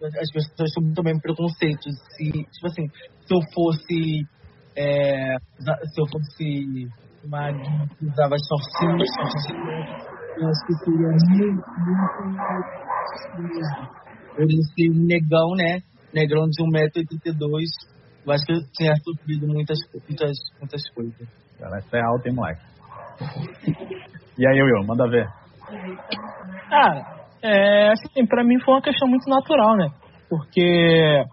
As 0.00 0.30
pessoas 0.30 0.70
têm 0.72 0.94
também 0.94 1.18
preconceito. 1.18 1.90
Se, 1.90 2.30
tipo 2.30 2.66
assim, 2.66 2.86
se 2.86 3.34
eu 3.34 3.40
fosse. 3.52 4.24
É, 4.76 5.34
se 5.58 6.00
eu 6.00 6.06
fosse 6.06 6.88
uma 7.24 7.50
usava 8.00 8.36
shortinhos, 8.38 9.08
eu 10.40 10.48
acho 10.48 10.66
que 10.66 10.74
seria 10.84 11.08
muito, 11.08 11.64
muito. 11.78 12.38
Eu 14.36 14.46
ia 14.46 14.62
ser 14.62 14.90
um 14.90 15.06
negão, 15.06 15.50
né? 15.56 15.82
Negrão 16.14 16.46
de 16.48 16.62
1,82m. 16.62 17.64
Eu 18.24 18.32
acho 18.32 18.44
que 18.46 18.52
eu 18.52 18.60
tinha 18.72 18.94
sofrido 18.96 19.48
muitas, 19.48 19.78
muitas, 19.92 20.36
muitas 20.60 20.90
coisas. 20.94 21.28
Ela 21.60 21.78
é 21.78 22.00
alta, 22.00 22.28
hein, 22.28 22.34
moleque? 22.34 22.60
E 24.38 24.46
aí, 24.46 24.62
Will, 24.62 24.86
manda 24.86 25.08
ver. 25.08 25.28
Ah, 26.70 27.18
é, 27.42 27.90
assim, 27.90 28.26
pra 28.26 28.44
mim 28.44 28.60
foi 28.60 28.74
uma 28.74 28.82
questão 28.82 29.08
muito 29.08 29.28
natural, 29.28 29.76
né? 29.76 29.88
Porque, 30.28 31.24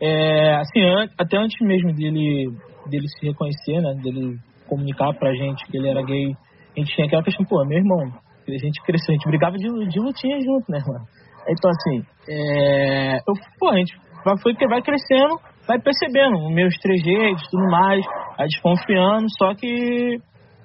é, 0.00 0.54
assim, 0.56 0.80
até 1.18 1.36
antes 1.36 1.60
mesmo 1.60 1.92
dele, 1.92 2.56
dele 2.86 3.08
se 3.08 3.26
reconhecer, 3.26 3.80
né? 3.82 3.94
Dele 4.02 4.38
comunicar 4.66 5.12
pra 5.14 5.34
gente 5.34 5.66
que 5.66 5.76
ele 5.76 5.88
era 5.88 6.02
gay, 6.02 6.34
a 6.76 6.80
gente 6.80 6.94
tinha 6.94 7.06
aquela 7.06 7.22
questão, 7.22 7.44
pô, 7.46 7.64
meu 7.64 7.78
irmão, 7.78 8.12
a 8.54 8.58
gente 8.58 8.82
cresceu, 8.82 9.12
a 9.12 9.16
gente 9.16 9.28
brigava 9.28 9.56
de, 9.56 9.68
de 9.88 10.00
lutinha 10.00 10.38
junto, 10.40 10.70
né, 10.70 10.78
mano? 10.86 11.04
Então, 11.48 11.70
assim, 11.70 12.04
é, 12.28 13.16
eu, 13.16 13.34
pô, 13.58 13.70
a 13.70 13.76
gente 13.76 13.96
foi 14.42 14.54
que 14.54 14.66
vai 14.66 14.82
crescendo, 14.82 15.38
vai 15.66 15.78
percebendo 15.78 16.36
os 16.36 16.52
meus 16.52 16.74
trejeitos 16.78 17.48
tudo 17.50 17.70
mais, 17.70 18.04
vai 18.36 18.46
desconfiando, 18.46 19.26
só 19.38 19.54
que 19.54 20.18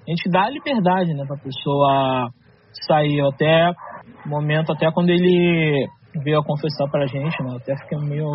a 0.07 0.09
gente 0.09 0.29
dá 0.31 0.45
a 0.45 0.49
liberdade, 0.49 1.13
né, 1.13 1.23
pra 1.27 1.37
pessoa 1.37 2.29
sair. 2.87 3.21
Até 3.21 3.71
momento, 4.25 4.71
até 4.71 4.91
quando 4.91 5.09
ele 5.09 5.87
veio 6.23 6.39
a 6.39 6.43
confessar 6.43 6.89
pra 6.89 7.05
gente, 7.05 7.43
né, 7.43 7.57
até 7.57 7.75
fiquei 7.77 7.99
meio, 7.99 8.27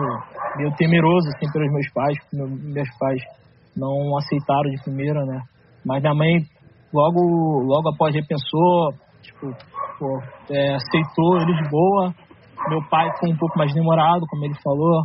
meio 0.56 0.72
temeroso, 0.76 1.28
assim, 1.28 1.50
pelos 1.52 1.72
meus 1.72 1.92
pais, 1.92 2.18
porque 2.20 2.36
meus 2.72 2.98
pais 2.98 3.22
não 3.76 4.16
aceitaram 4.16 4.70
de 4.70 4.82
primeira, 4.82 5.24
né. 5.24 5.40
Mas 5.84 6.02
minha 6.02 6.14
mãe, 6.14 6.38
logo, 6.92 7.20
logo 7.64 7.88
após 7.90 8.14
repensou, 8.14 8.92
tipo, 9.36 9.54
pô, 9.98 10.22
é, 10.50 10.74
aceitou 10.74 11.36
ele 11.40 11.62
de 11.62 11.70
boa. 11.70 12.14
Meu 12.68 12.82
pai 12.88 13.08
foi 13.20 13.30
um 13.30 13.36
pouco 13.36 13.58
mais 13.58 13.72
demorado, 13.72 14.26
como 14.28 14.44
ele 14.44 14.54
falou, 14.62 15.04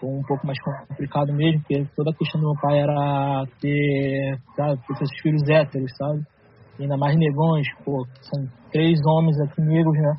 foi 0.00 0.10
um 0.10 0.22
pouco 0.22 0.46
mais 0.46 0.58
complicado 0.62 1.32
mesmo, 1.32 1.60
porque 1.60 1.86
toda 1.96 2.10
a 2.10 2.14
questão 2.14 2.40
do 2.40 2.48
meu 2.48 2.60
pai 2.60 2.80
era 2.80 3.44
ter, 3.60 4.38
sabe, 4.56 4.80
ter 4.86 4.96
seus 4.96 5.20
filhos 5.22 5.42
héteros, 5.48 5.90
sabe? 5.96 6.22
Ainda 6.80 6.96
mais 6.96 7.16
negões, 7.16 7.66
pô, 7.84 8.06
são 8.20 8.46
três 8.70 8.98
homens 9.06 9.40
aqui 9.40 9.60
negros, 9.60 9.94
né? 9.94 10.14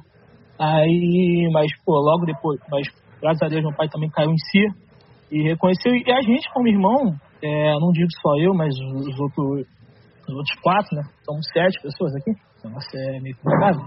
Aí, 0.59 1.49
mas, 1.53 1.71
pô, 1.85 1.93
logo 1.93 2.25
depois, 2.25 2.59
mas 2.69 2.87
graças 3.21 3.41
a 3.41 3.47
Deus 3.47 3.63
meu 3.63 3.75
pai 3.75 3.87
também 3.87 4.09
caiu 4.09 4.31
em 4.31 4.37
si 4.37 4.65
e 5.31 5.43
reconheceu. 5.43 5.93
E 5.93 6.11
a 6.11 6.21
gente, 6.21 6.51
como 6.53 6.67
irmão, 6.67 7.15
é, 7.41 7.73
não 7.79 7.91
digo 7.91 8.09
só 8.21 8.35
eu, 8.37 8.53
mas 8.53 8.73
os 8.75 9.19
outros, 9.19 9.67
os 10.27 10.35
outros 10.35 10.59
quatro, 10.61 10.95
né? 10.97 11.03
Somos 11.23 11.45
sete 11.53 11.81
pessoas 11.81 12.13
aqui, 12.15 12.31
nossa, 12.67 12.97
é 12.97 13.19
meio 13.19 13.35
complicado. 13.37 13.79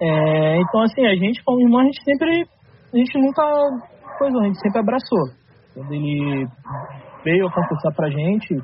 É, 0.00 0.60
então, 0.60 0.82
assim, 0.82 1.04
a 1.06 1.14
gente, 1.14 1.42
como 1.44 1.60
irmão, 1.60 1.80
a 1.80 1.84
gente 1.84 2.02
sempre, 2.04 2.46
a 2.94 2.96
gente 2.96 3.18
nunca 3.18 3.42
coisa, 4.18 4.38
a 4.38 4.44
gente 4.44 4.60
sempre 4.60 4.80
abraçou. 4.80 5.24
Quando 5.74 5.92
ele 5.92 6.46
veio 7.24 7.46
a 7.46 7.52
confessar 7.52 7.92
pra 7.94 8.08
gente, 8.10 8.54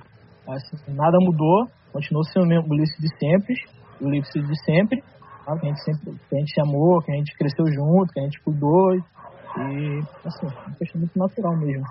assim, 0.49 0.95
nada 0.95 1.19
mudou, 1.21 1.67
continuou 1.93 2.25
sendo 2.25 2.47
o 2.47 2.71
Ulisses 2.71 2.99
de 2.99 3.09
sempre, 3.19 3.55
o 4.01 4.07
Ulisses 4.07 4.47
de 4.47 4.65
sempre, 4.65 5.03
sabe? 5.45 5.61
que 5.61 5.67
a 5.67 5.69
gente 5.69 5.85
sempre 5.85 6.21
que 6.29 6.37
a 6.37 6.39
gente 6.39 6.61
amou, 6.61 7.01
que 7.03 7.13
a 7.13 7.17
gente 7.17 7.37
cresceu 7.37 7.67
junto, 7.67 8.13
que 8.13 8.21
a 8.21 8.25
gente 8.25 8.41
cuidou. 8.43 8.95
E, 8.95 10.03
assim, 10.25 10.47
é 10.47 10.67
uma 10.67 10.77
questão 10.77 11.01
muito 11.01 11.19
natural 11.19 11.57
mesmo. 11.57 11.85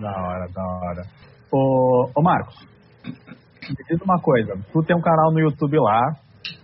Da 0.00 0.10
hora, 0.10 0.48
da 0.52 0.62
hora. 0.62 1.02
Ô, 1.52 2.10
ô 2.12 2.22
Marcos, 2.22 2.66
me 3.70 3.84
diz 3.88 4.00
uma 4.02 4.20
coisa, 4.20 4.54
tu 4.72 4.82
tem 4.82 4.96
um 4.96 5.00
canal 5.00 5.32
no 5.32 5.40
YouTube 5.40 5.78
lá, 5.78 6.16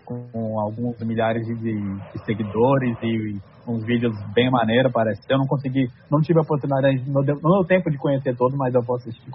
com 0.05 0.61
alguns 0.61 0.98
milhares 1.00 1.46
de, 1.46 1.55
de 1.57 2.24
seguidores 2.24 2.96
e 3.03 3.40
uns 3.66 3.84
vídeos 3.84 4.12
bem 4.34 4.50
maneiro, 4.50 4.90
parece. 4.92 5.20
Eu 5.28 5.38
não 5.38 5.46
consegui, 5.46 5.88
não 6.11 6.20
tive 6.20 6.38
a 6.38 6.42
oportunidade, 6.42 7.03
não 7.09 7.22
deu, 7.22 7.36
não 7.42 7.61
deu 7.61 7.64
tempo 7.64 7.90
de 7.90 7.98
conhecer 7.98 8.36
todo, 8.36 8.57
mas 8.57 8.74
eu 8.74 8.82
vou 8.82 8.96
assistir. 8.96 9.30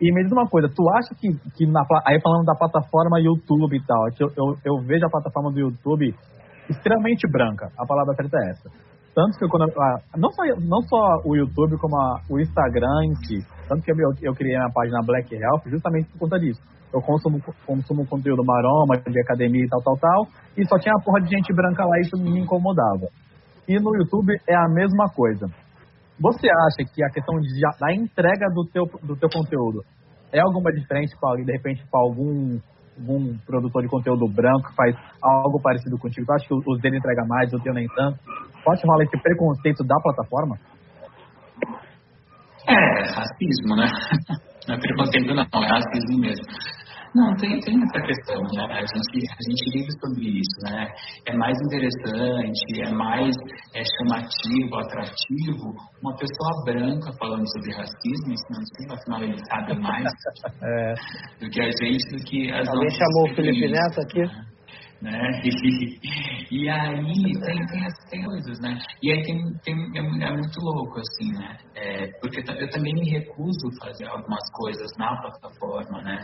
E 0.00 0.12
me 0.12 0.22
diz 0.24 0.32
uma 0.32 0.48
coisa, 0.48 0.68
tu 0.68 0.88
acha 0.90 1.14
que, 1.14 1.28
que 1.56 1.66
na, 1.66 1.82
aí 2.06 2.20
falando 2.20 2.44
da 2.44 2.54
plataforma 2.54 3.20
YouTube 3.20 3.76
e 3.76 3.86
tal, 3.86 4.04
que 4.16 4.24
eu, 4.24 4.28
eu, 4.36 4.56
eu 4.64 4.82
vejo 4.84 5.06
a 5.06 5.10
plataforma 5.10 5.52
do 5.52 5.60
YouTube 5.60 6.14
extremamente 6.68 7.28
branca, 7.30 7.70
a 7.78 7.86
palavra 7.86 8.14
certa 8.14 8.38
é 8.38 8.50
essa. 8.50 8.70
Tanto 9.14 9.38
que 9.38 9.46
quando, 9.46 9.70
não, 10.16 10.30
só, 10.30 10.42
não 10.58 10.80
só 10.82 11.28
o 11.28 11.36
YouTube, 11.36 11.76
como 11.78 11.94
a, 12.00 12.20
o 12.30 12.40
Instagram 12.40 13.04
em 13.04 13.14
si. 13.26 13.46
Tanto 13.68 13.82
que 13.82 13.92
eu, 13.92 13.96
eu 14.22 14.32
criei 14.34 14.56
a 14.56 14.70
página 14.72 15.00
Black 15.04 15.34
Health 15.34 15.68
justamente 15.70 16.10
por 16.12 16.20
conta 16.20 16.38
disso. 16.38 16.60
Eu 16.92 17.00
consumo, 17.00 17.40
consumo 17.66 18.06
conteúdo 18.06 18.44
maroma, 18.44 18.98
de 18.98 19.20
academia 19.20 19.64
e 19.64 19.68
tal, 19.68 19.82
tal, 19.82 19.96
tal. 19.96 20.26
E 20.56 20.66
só 20.66 20.78
tinha 20.78 20.94
a 20.94 21.02
porra 21.02 21.20
de 21.20 21.30
gente 21.30 21.52
branca 21.54 21.84
lá 21.84 21.96
e 21.98 22.02
isso 22.02 22.16
me 22.16 22.38
incomodava. 22.38 23.08
E 23.66 23.78
no 23.78 23.96
YouTube 23.96 24.36
é 24.48 24.54
a 24.54 24.68
mesma 24.68 25.08
coisa. 25.14 25.46
Você 26.20 26.46
acha 26.46 26.88
que 26.92 27.02
a 27.02 27.08
questão 27.08 27.38
de, 27.40 27.60
da 27.80 27.94
entrega 27.94 28.46
do 28.54 28.64
teu, 28.66 28.84
do 29.02 29.16
teu 29.16 29.28
conteúdo 29.30 29.82
é 30.32 30.40
alguma 30.40 30.70
diferença, 30.72 31.16
de 31.44 31.52
repente, 31.52 31.82
para 31.90 32.00
algum, 32.00 32.58
algum 32.98 33.36
produtor 33.46 33.82
de 33.82 33.88
conteúdo 33.88 34.26
branco 34.28 34.68
que 34.68 34.76
faz 34.76 34.94
algo 35.22 35.60
parecido 35.60 35.98
contigo? 35.98 36.26
Tu 36.26 36.32
acha 36.32 36.46
que 36.46 36.54
os 36.54 36.80
dele 36.80 36.98
entrega 36.98 37.24
mais, 37.26 37.52
o 37.52 37.58
teu 37.60 37.72
nem 37.72 37.86
tanto? 37.88 38.18
Pode 38.64 38.82
rolar 38.86 39.04
esse 39.04 39.22
preconceito 39.22 39.84
da 39.84 39.96
plataforma? 40.02 40.58
É, 42.68 42.74
racismo, 43.14 43.76
né? 43.76 43.86
Não 44.68 44.76
é 44.76 44.78
preconceito 44.78 45.34
não, 45.34 45.42
é 45.42 45.66
racismo 45.66 46.20
mesmo. 46.20 46.46
Não, 47.14 47.34
tem, 47.36 47.60
tem 47.60 47.76
essa 47.82 48.00
questão, 48.06 48.40
né? 48.40 48.64
A 48.72 48.80
gente, 48.80 49.28
a 49.28 49.42
gente 49.50 49.70
vive 49.72 49.92
sobre 50.00 50.40
isso, 50.40 50.58
né? 50.64 50.88
É 51.26 51.36
mais 51.36 51.56
interessante, 51.60 52.80
é 52.80 52.90
mais 52.90 53.34
é, 53.74 53.82
chamativo, 53.84 54.76
atrativo 54.78 55.74
uma 56.02 56.16
pessoa 56.16 56.64
branca 56.64 57.12
falando 57.18 57.44
sobre 57.52 57.72
racismo, 57.74 58.32
ensinando 58.32 58.94
afinal 58.94 59.22
ele 59.22 59.38
sabe 59.46 59.78
mais 59.78 60.04
é. 60.62 60.94
do 61.40 61.50
que 61.50 61.60
a 61.60 61.70
gente, 61.70 62.16
do 62.16 62.24
que 62.24 62.50
as 62.50 62.68
Alguém 62.68 62.90
chamou 62.90 63.30
o 63.30 63.34
Felipe 63.34 63.68
Neto 63.68 64.00
aqui? 64.00 64.20
Né? 64.20 64.51
Né? 65.02 65.42
E, 66.50 66.68
aí 66.68 67.32
tem, 67.40 67.66
tem 67.66 67.86
as 67.86 68.24
coisas, 68.26 68.60
né? 68.60 68.78
E 69.02 69.10
aí 69.10 69.22
tem, 69.22 69.54
tem 69.64 69.74
é, 69.96 70.26
é, 70.26 70.32
muito 70.32 70.60
louco, 70.60 71.00
assim, 71.00 71.32
né? 71.32 71.56
É, 71.74 72.06
porque 72.20 72.40
eu 72.40 72.70
também 72.70 72.92
me 72.92 73.08
recuso 73.10 73.68
a 73.68 73.86
fazer 73.86 74.06
algumas 74.06 74.50
coisas 74.52 74.90
na 74.98 75.16
plataforma, 75.22 76.02
né? 76.02 76.22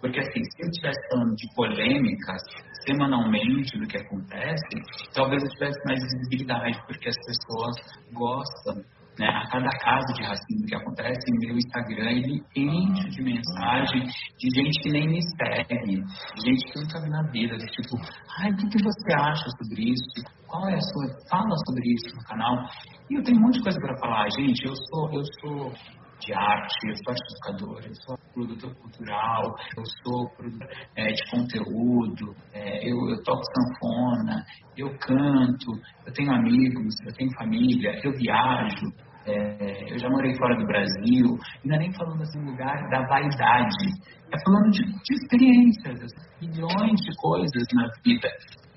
Porque 0.00 0.20
assim, 0.20 0.44
se 0.44 0.62
eu 0.62 0.68
estivesse 0.68 1.08
falando 1.10 1.34
de 1.34 1.54
polêmicas 1.54 2.42
semanalmente 2.86 3.78
do 3.78 3.86
que 3.86 3.96
acontece, 3.96 4.76
talvez 5.14 5.42
eu 5.42 5.48
tivesse 5.50 5.80
mais 5.86 5.98
visibilidade, 6.02 6.78
porque 6.86 7.08
as 7.08 7.16
pessoas 7.24 7.76
gostam 8.12 8.84
né? 9.20 9.28
A 9.28 9.46
cada 9.48 9.68
caso 9.68 10.14
de 10.14 10.22
racismo 10.22 10.66
que 10.66 10.74
acontece, 10.74 11.20
meu 11.40 11.54
Instagram 11.54 12.10
ele 12.10 12.42
enche 12.56 13.08
de 13.10 13.22
mensagem 13.22 14.00
de 14.38 14.48
gente 14.56 14.82
que 14.82 14.90
nem 14.90 15.06
me 15.08 15.20
segue, 15.36 16.02
gente 16.42 16.72
que 16.72 16.80
nunca 16.80 17.02
vi 17.02 17.10
na 17.10 17.22
vida, 17.30 17.58
tipo, 17.58 17.96
ai, 18.40 18.50
o 18.50 18.56
que, 18.56 18.82
você 18.82 19.12
acha 19.14 19.44
sobre 19.62 19.90
isso? 19.90 20.24
Qual 20.48 20.66
é 20.70 20.74
a 20.74 20.80
sua. 20.80 21.06
Fala 21.28 21.54
sobre 21.66 21.92
isso 21.92 22.16
no 22.16 22.24
canal. 22.24 22.64
E 23.10 23.14
eu 23.14 23.22
tenho 23.22 23.38
um 23.38 23.42
monte 23.42 23.58
de 23.58 23.62
coisa 23.62 23.78
para 23.78 23.98
falar, 23.98 24.26
gente. 24.30 24.64
Eu 24.64 24.74
sou, 24.74 25.12
eu 25.12 25.22
sou 25.40 25.72
de 26.20 26.34
arte, 26.34 26.88
eu 26.88 26.96
sou 26.96 27.14
educador, 27.14 27.82
eu 27.84 27.94
sou 27.94 28.18
produtor 28.34 28.74
cultural, 28.76 29.54
eu 29.76 29.84
sou 30.02 30.30
é, 30.96 31.12
de 31.12 31.30
conteúdo, 31.30 32.34
é, 32.52 32.88
eu, 32.88 32.96
eu 33.08 33.22
toco 33.22 33.42
sanfona, 33.44 34.44
eu 34.76 34.90
canto, 34.98 35.72
eu 36.06 36.12
tenho 36.12 36.32
amigos, 36.32 36.94
eu 37.06 37.12
tenho 37.14 37.30
família, 37.38 38.00
eu 38.04 38.12
viajo, 38.12 38.86
é, 39.26 39.92
eu 39.92 39.98
já 39.98 40.08
morei 40.08 40.34
fora 40.36 40.56
do 40.56 40.66
Brasil, 40.66 41.38
e 41.64 41.68
não 41.68 41.76
é 41.76 41.78
nem 41.78 41.92
falando 41.92 42.22
assim 42.22 42.40
lugar 42.44 42.88
da 42.88 43.06
vaidade, 43.06 43.86
é 44.32 44.38
falando 44.44 44.70
de, 44.70 44.82
de 44.82 45.14
experiências, 45.14 46.02
assim, 46.02 46.48
milhões 46.48 47.00
de 47.00 47.16
coisas 47.16 47.66
na 47.74 47.88
vida, 48.04 48.28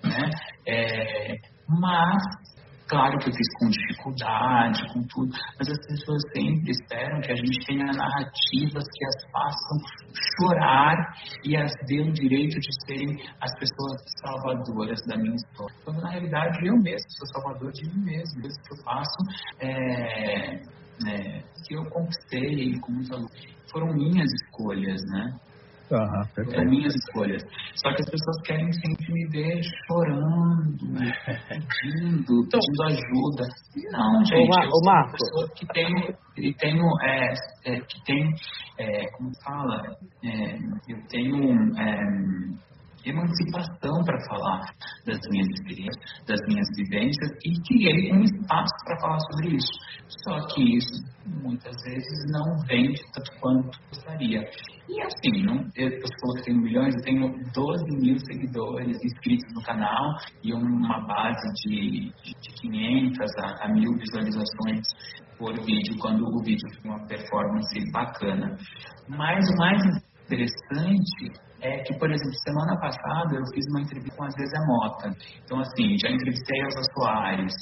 né? 0.03 0.29
É, 0.67 1.35
mas 1.67 2.21
Claro 2.93 3.17
que 3.17 3.29
eu 3.29 3.33
fiz 3.33 3.47
com 3.57 3.69
dificuldade, 3.69 4.93
com 4.93 5.01
tudo, 5.07 5.31
mas 5.57 5.67
as 5.67 5.79
pessoas 5.87 6.21
sempre 6.31 6.69
esperam 6.69 7.21
que 7.21 7.31
a 7.31 7.35
gente 7.35 7.65
tenha 7.65 7.85
narrativas 7.87 8.83
que 8.83 9.05
as 9.05 9.31
façam 9.31 9.79
chorar 10.37 10.95
e 11.43 11.57
as 11.57 11.71
dê 11.87 12.01
o 12.01 12.13
direito 12.13 12.59
de 12.59 12.69
serem 12.85 13.17
as 13.41 13.51
pessoas 13.57 13.99
salvadoras 14.21 15.01
da 15.07 15.17
minha 15.17 15.35
história. 15.35 15.75
Quando 15.83 16.01
na 16.01 16.11
realidade 16.11 16.67
eu 16.67 16.77
mesmo 16.77 17.09
sou 17.17 17.27
salvador 17.29 17.71
de 17.71 17.83
mim 17.83 18.05
mesmo, 18.05 18.43
mesmo 18.43 18.61
que 18.61 18.73
eu 18.73 18.83
faço 18.83 19.17
é, 19.59 20.55
é, 21.07 21.43
que 21.65 21.73
eu 21.73 21.83
conquistei 21.89 22.79
com 22.79 22.91
muita 22.91 23.15
luta. 23.15 23.33
Foram 23.71 23.91
minhas 23.91 24.31
escolhas, 24.31 25.01
né? 25.07 25.33
Uhum, 25.93 26.53
é 26.53 26.65
minhas 26.65 26.95
escolhas. 26.95 27.43
Só 27.75 27.93
que 27.93 28.01
as 28.01 28.09
pessoas 28.09 28.41
querem 28.45 28.71
sempre 28.73 29.13
me 29.13 29.27
ver 29.29 29.61
chorando, 29.85 30.75
pedindo, 31.81 32.43
então, 32.47 32.59
pedindo 32.59 32.83
ajuda. 32.87 33.43
Não, 33.91 34.25
gente, 34.25 34.49
ô, 34.49 34.63
eu 34.63 34.69
sou 34.69 34.81
uma 34.81 35.11
pessoa 35.11 35.49
que 35.55 35.67
tenho, 35.67 36.17
e 36.37 36.53
tenho 36.55 36.83
é, 37.03 37.33
é, 37.65 37.79
que 37.81 38.03
tem, 38.05 38.33
é, 38.79 39.07
como 39.11 39.31
fala, 39.43 39.95
é, 40.23 40.55
eu 40.89 41.07
tenho 41.09 41.53
é, 41.77 41.99
emancipação 43.05 44.03
para 44.03 44.17
falar 44.27 44.61
das 45.05 45.19
minhas 45.29 45.47
experiências, 45.49 46.25
das 46.25 46.39
minhas 46.47 46.67
vivências 46.75 47.31
e 47.45 47.61
criei 47.67 48.13
um 48.13 48.21
espaço 48.23 48.73
para 48.85 48.99
falar 48.99 49.19
sobre 49.19 49.55
isso. 49.57 49.71
Só 50.23 50.39
que 50.47 50.77
isso 50.77 51.03
muitas 51.41 51.75
vezes 51.83 52.31
não 52.31 52.65
vem 52.67 52.93
tanto 53.13 53.31
quanto 53.39 53.79
gostaria. 53.89 54.41
E 54.89 55.01
assim, 55.01 55.43
não, 55.43 55.55
eu, 55.75 55.89
eu 55.89 56.07
falou 56.19 56.35
que 56.35 56.43
tenho 56.43 56.57
milhões, 56.57 56.93
eu 56.95 57.01
tenho 57.03 57.29
12 57.53 57.85
mil 58.01 58.17
seguidores 58.19 58.97
inscritos 59.03 59.53
no 59.53 59.63
canal 59.63 60.17
e 60.43 60.53
uma 60.53 60.99
base 61.07 61.53
de, 61.63 62.11
de, 62.21 62.33
de 62.41 62.53
500 62.61 63.19
a, 63.37 63.65
a 63.65 63.73
mil 63.73 63.93
visualizações 63.93 64.81
por 65.37 65.53
vídeo, 65.65 65.97
quando 65.99 66.25
o 66.25 66.43
vídeo 66.43 66.67
tem 66.81 66.91
uma 66.91 67.05
performance 67.07 67.91
bacana. 67.91 68.57
Mas 69.07 69.49
o 69.49 69.57
mais 69.57 69.81
interessante 70.25 71.31
é 71.61 71.79
que, 71.83 71.97
por 71.97 72.11
exemplo, 72.11 72.33
semana 72.45 72.77
passada 72.77 73.35
eu 73.35 73.45
fiz 73.53 73.65
uma 73.69 73.81
entrevista 73.81 74.17
com 74.17 74.25
a 74.25 74.29
Zezé 74.29 74.59
Mota. 74.67 75.09
Então, 75.45 75.59
assim, 75.59 75.97
já 75.97 76.09
entrevistei 76.09 76.59
a 76.59 76.65
Elza 76.65 76.81
Soares, 76.93 77.53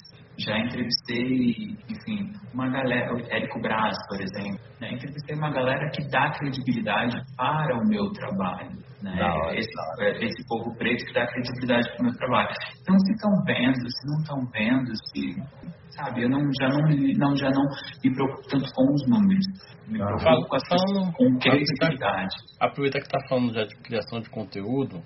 já 0.44 0.58
entrevistei, 0.58 1.78
enfim, 1.90 2.32
uma 2.54 2.70
galera, 2.70 3.14
o 3.14 3.20
Érico 3.32 3.62
Braz, 3.62 3.96
por 4.08 4.22
exemplo. 4.22 4.60
Né? 4.80 4.94
Entrevistei 4.94 5.36
uma 5.36 5.52
galera 5.52 5.90
que 5.92 6.08
dá 6.10 6.32
credibilidade 6.32 7.16
para 7.38 7.78
o 7.78 7.88
meu 7.88 8.12
trabalho. 8.12 8.72
Né? 9.02 9.18
Esse, 9.54 10.26
esse 10.26 10.48
povo 10.48 10.76
preto 10.78 11.06
que 11.06 11.14
dá 11.14 11.26
credibilidade 11.28 11.90
para 11.90 12.02
o 12.02 12.06
meu 12.06 12.14
trabalho. 12.16 12.50
Então, 12.82 13.00
se 13.00 13.12
estão 13.14 13.32
vendo, 13.46 13.76
se 13.76 14.08
não 14.08 14.20
estão 14.22 14.52
vendo, 14.52 14.92
se 14.96 15.72
sabe? 15.92 16.24
Eu 16.24 16.30
não, 16.30 16.40
já, 16.60 16.70
não, 16.70 16.88
não, 17.18 17.36
já 17.36 17.50
não 17.50 17.64
me 18.04 18.14
preocupo 18.14 18.48
tanto 18.48 18.74
com 18.74 18.94
os 18.94 19.08
números. 19.08 19.46
Me 19.88 19.98
preocupo 20.00 20.48
com, 20.48 20.58
falando, 20.68 21.14
com 21.14 21.40
credibilidade. 21.40 22.36
Aproveitar 22.60 23.00
que 23.00 23.06
está 23.06 23.20
falando 23.28 23.54
já 23.54 23.66
de 23.66 23.76
criação 23.78 24.22
de 24.22 24.30
conteúdo, 24.30 25.02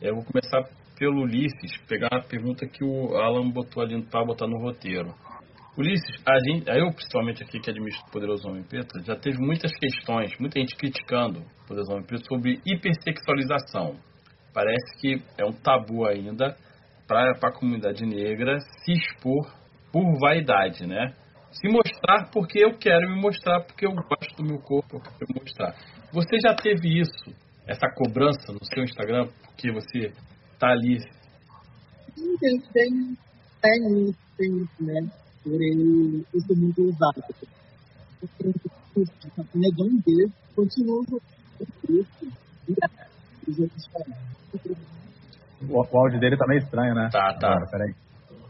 eu 0.00 0.14
vou 0.14 0.24
começar 0.24 0.62
pelo 1.02 1.22
Ulisses, 1.22 1.76
pegar 1.88 2.10
a 2.12 2.22
pergunta 2.22 2.64
que 2.64 2.84
o 2.84 3.16
Alan 3.16 3.50
botou 3.50 3.82
ali 3.82 4.00
para 4.04 4.24
botar 4.24 4.46
no 4.46 4.56
roteiro. 4.58 5.12
Ulisses, 5.76 6.22
a 6.24 6.38
gente, 6.38 6.70
eu 6.70 6.92
principalmente 6.92 7.42
aqui 7.42 7.58
que 7.58 7.70
administro 7.70 8.06
o 8.06 8.12
Poderoso 8.12 8.48
Homem 8.48 8.62
Preto, 8.62 9.02
já 9.04 9.16
teve 9.16 9.36
muitas 9.38 9.72
questões, 9.72 10.30
muita 10.38 10.60
gente 10.60 10.76
criticando 10.76 11.40
o 11.40 11.66
Poderoso 11.66 11.90
Homem 11.90 12.04
Preto 12.04 12.28
sobre 12.28 12.60
hipersexualização. 12.64 13.96
Parece 14.54 15.00
que 15.00 15.20
é 15.36 15.44
um 15.44 15.50
tabu 15.50 16.06
ainda 16.06 16.56
para 17.08 17.32
a 17.32 17.52
comunidade 17.52 18.06
negra 18.06 18.60
se 18.60 18.92
expor 18.92 19.52
por 19.90 20.04
vaidade, 20.20 20.86
né? 20.86 21.14
Se 21.50 21.66
mostrar 21.68 22.30
porque 22.32 22.64
eu 22.64 22.78
quero 22.78 23.10
me 23.10 23.20
mostrar, 23.20 23.60
porque 23.64 23.84
eu 23.84 23.90
gosto 23.90 24.36
do 24.36 24.44
meu 24.44 24.60
corpo, 24.60 24.98
eu 24.98 25.00
quero 25.00 25.40
mostrar. 25.40 25.74
Você 26.12 26.36
já 26.40 26.54
teve 26.54 27.00
isso, 27.00 27.34
essa 27.66 27.88
cobrança 27.96 28.52
no 28.52 28.64
seu 28.64 28.84
Instagram, 28.84 29.26
porque 29.42 29.72
você 29.72 30.12
tá 30.62 30.70
ali? 30.70 30.96
Tem, 32.14 32.60
tem, 32.72 33.18
tem, 33.60 34.14
tem, 34.38 34.68
né? 34.78 35.10
Porém, 35.42 36.24
eu 36.32 36.40
sou 36.40 36.56
muito 36.56 36.82
usado. 36.82 37.20
Negão 39.54 39.88
dele, 40.06 40.30
continua 40.54 41.02
o, 41.02 41.20
o 45.68 45.98
áudio 45.98 46.20
dele 46.20 46.36
tá 46.36 46.46
meio 46.46 46.60
estranho, 46.60 46.94
né? 46.94 47.08
Tá, 47.10 47.34
tá. 47.40 47.48
Agora, 47.48 47.70
peraí. 47.70 47.94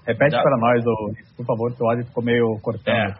Repete 0.07 0.37
Já. 0.37 0.43
para 0.43 0.59
nós, 0.59 0.85
ô, 0.85 1.15
por 1.37 1.47
favor, 1.47 1.75
que 1.75 1.83
o 1.83 1.89
áudio 1.89 2.05
ficou 2.05 2.23
meio 2.23 2.59
cortando. 2.61 2.95
É, 2.95 3.15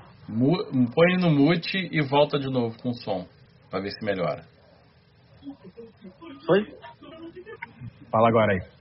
põe 0.95 1.17
no 1.19 1.31
mute 1.31 1.89
e 1.91 2.03
volta 2.03 2.39
de 2.39 2.51
novo 2.51 2.77
com 2.83 2.91
o 2.91 2.95
som, 2.95 3.27
para 3.71 3.81
ver 3.81 3.91
se 3.91 4.05
melhora. 4.05 4.45
Foi? 6.45 6.77
Fala 8.11 8.29
agora 8.29 8.53
aí. 8.53 8.72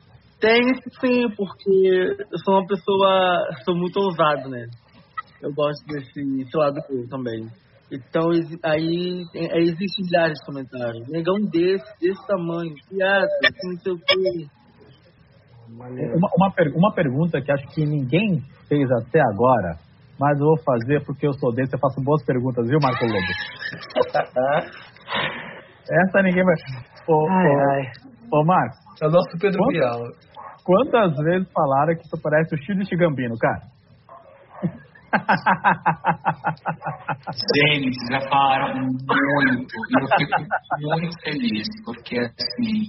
Tem 0.42 0.60
sim, 1.00 1.30
porque 1.38 2.16
eu 2.32 2.38
sou 2.44 2.56
uma 2.56 2.66
pessoa, 2.68 3.40
sou 3.64 3.76
muito 3.76 3.98
ousado, 4.00 4.50
né? 4.50 4.66
Eu 5.42 5.54
gosto 5.54 5.86
desse, 5.86 6.14
desse 6.36 6.58
lado 6.58 6.82
meu 6.90 7.08
também. 7.08 7.48
Então, 7.92 8.30
aí, 8.64 9.24
aí 9.36 9.62
existem 9.64 10.06
milhares 10.06 10.34
de 10.40 10.46
comentários. 10.46 11.08
Negão 11.10 11.36
desse, 11.52 11.86
desse 12.00 12.26
tamanho, 12.28 12.74
piada, 12.90 13.28
que 13.42 13.68
não 13.68 13.78
sei 13.80 13.92
o 13.94 13.98
quê. 13.98 14.48
Maneiro. 15.78 16.18
Uma, 16.18 16.30
uma, 16.38 16.52
per- 16.52 16.74
uma 16.76 16.94
pergunta 16.94 17.42
que 17.42 17.52
acho 17.52 17.68
que 17.74 17.86
ninguém 17.86 18.42
fez 18.68 18.90
até 18.92 19.20
agora, 19.22 19.78
mas 20.20 20.40
eu 20.40 20.46
vou 20.46 20.58
fazer 20.64 21.04
porque 21.06 21.28
eu 21.28 21.34
sou 21.34 21.54
desse, 21.54 21.76
eu 21.76 21.80
faço 21.80 22.02
boas 22.04 22.24
perguntas, 22.26 22.66
viu, 22.68 22.80
Marco 22.82 23.06
Lobo? 23.06 23.32
Essa 25.92 26.22
ninguém 26.24 26.44
vai. 26.44 26.56
Ô, 27.08 27.30
Ai, 27.30 27.48
ô, 27.50 27.60
ai. 27.72 27.92
ô 28.32 28.46
Marco, 28.46 28.76
É 29.02 29.08
o 29.08 29.12
nosso 29.12 29.38
Pedro 29.40 29.58
Quanto? 29.58 29.72
Bial. 29.72 30.00
Quantas 30.64 31.16
vezes 31.24 31.48
falaram 31.52 31.96
que 31.96 32.10
tu 32.10 32.18
parece 32.22 32.56
o 32.56 32.58
Chile 32.58 32.86
Gambino, 32.98 33.38
cara? 33.38 33.62
Gente, 37.56 37.98
já 38.12 38.22
falaram 38.30 38.76
muito. 38.86 39.08
E 39.10 39.94
eu 40.00 40.08
fico 40.18 40.40
muito 40.80 41.20
feliz, 41.22 41.68
porque 41.86 42.18
assim, 42.20 42.84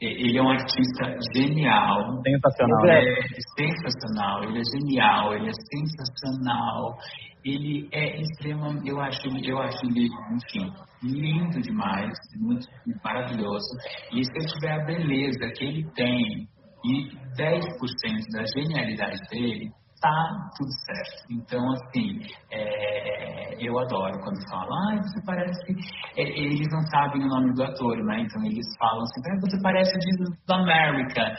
ele 0.00 0.38
é 0.38 0.42
um 0.42 0.50
artista 0.50 1.16
genial. 1.36 2.20
Sensacional. 2.22 2.82
Né? 2.84 3.00
É 3.00 3.14
sensacional, 3.56 4.44
ele 4.44 4.58
é 4.58 4.62
genial, 4.78 5.34
ele 5.34 5.48
é 5.48 5.52
sensacional. 5.52 6.98
Ele 7.44 7.88
é 7.92 8.20
extremamente, 8.20 8.88
eu 8.88 9.00
acho, 9.00 9.20
ele- 9.28 9.48
eu 9.50 9.58
acho 9.62 9.78
ele, 9.86 10.08
enfim, 10.32 10.72
lindo 11.02 11.60
demais, 11.62 12.12
muito 12.36 12.66
maravilhoso. 13.04 13.68
E 14.12 14.24
se 14.24 14.32
eu 14.34 14.46
tiver 14.54 14.72
a 14.82 14.84
beleza 14.84 15.48
que 15.56 15.64
ele 15.64 15.84
tem 15.94 16.48
e 16.84 17.10
10% 17.36 18.32
da 18.32 18.44
genialidade 18.54 19.18
dele, 19.30 19.70
tá 20.00 20.50
tudo 20.56 20.70
certo. 20.86 21.26
Então, 21.30 21.60
assim, 21.72 22.20
é, 22.52 23.66
eu 23.66 23.78
adoro 23.78 24.18
quando 24.22 24.48
falam, 24.48 24.72
ah, 24.72 25.02
você 25.02 25.20
parece. 25.24 25.72
É, 26.16 26.22
eles 26.22 26.68
não 26.70 26.82
sabem 26.90 27.22
o 27.24 27.28
nome 27.28 27.54
do 27.54 27.62
ator, 27.64 27.96
né? 28.04 28.20
Então 28.20 28.44
eles 28.44 28.66
falam 28.78 29.02
assim, 29.02 29.20
ah, 29.26 29.40
você 29.40 29.60
parece 29.62 29.90
o 29.96 30.00
Jesus 30.00 30.30
America. 30.50 31.34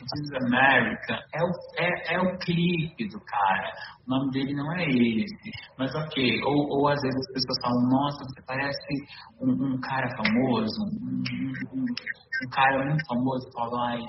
Jesus 0.00 0.32
America 0.46 1.18
é 1.34 1.42
o, 1.42 1.50
é, 1.78 2.14
é 2.14 2.20
o 2.20 2.38
clipe 2.38 3.08
do 3.08 3.20
cara. 3.20 3.72
O 4.06 4.10
nome 4.10 4.30
dele 4.32 4.54
não 4.54 4.72
é 4.76 4.84
esse. 4.88 5.50
Mas 5.78 5.94
ok. 5.94 6.42
Ou, 6.44 6.78
ou 6.78 6.88
às 6.88 7.00
vezes 7.00 7.16
as 7.16 7.32
pessoas 7.34 7.58
falam, 7.62 7.88
nossa, 7.88 8.24
você 8.24 8.42
parece 8.46 8.94
um, 9.40 9.74
um 9.74 9.80
cara 9.80 10.08
famoso, 10.16 10.82
um, 10.82 11.22
um, 11.74 11.84
um, 12.46 12.50
cara 12.50 12.84
muito 12.84 13.06
famoso. 13.06 13.50
Falam, 13.52 13.82
ai, 13.82 14.00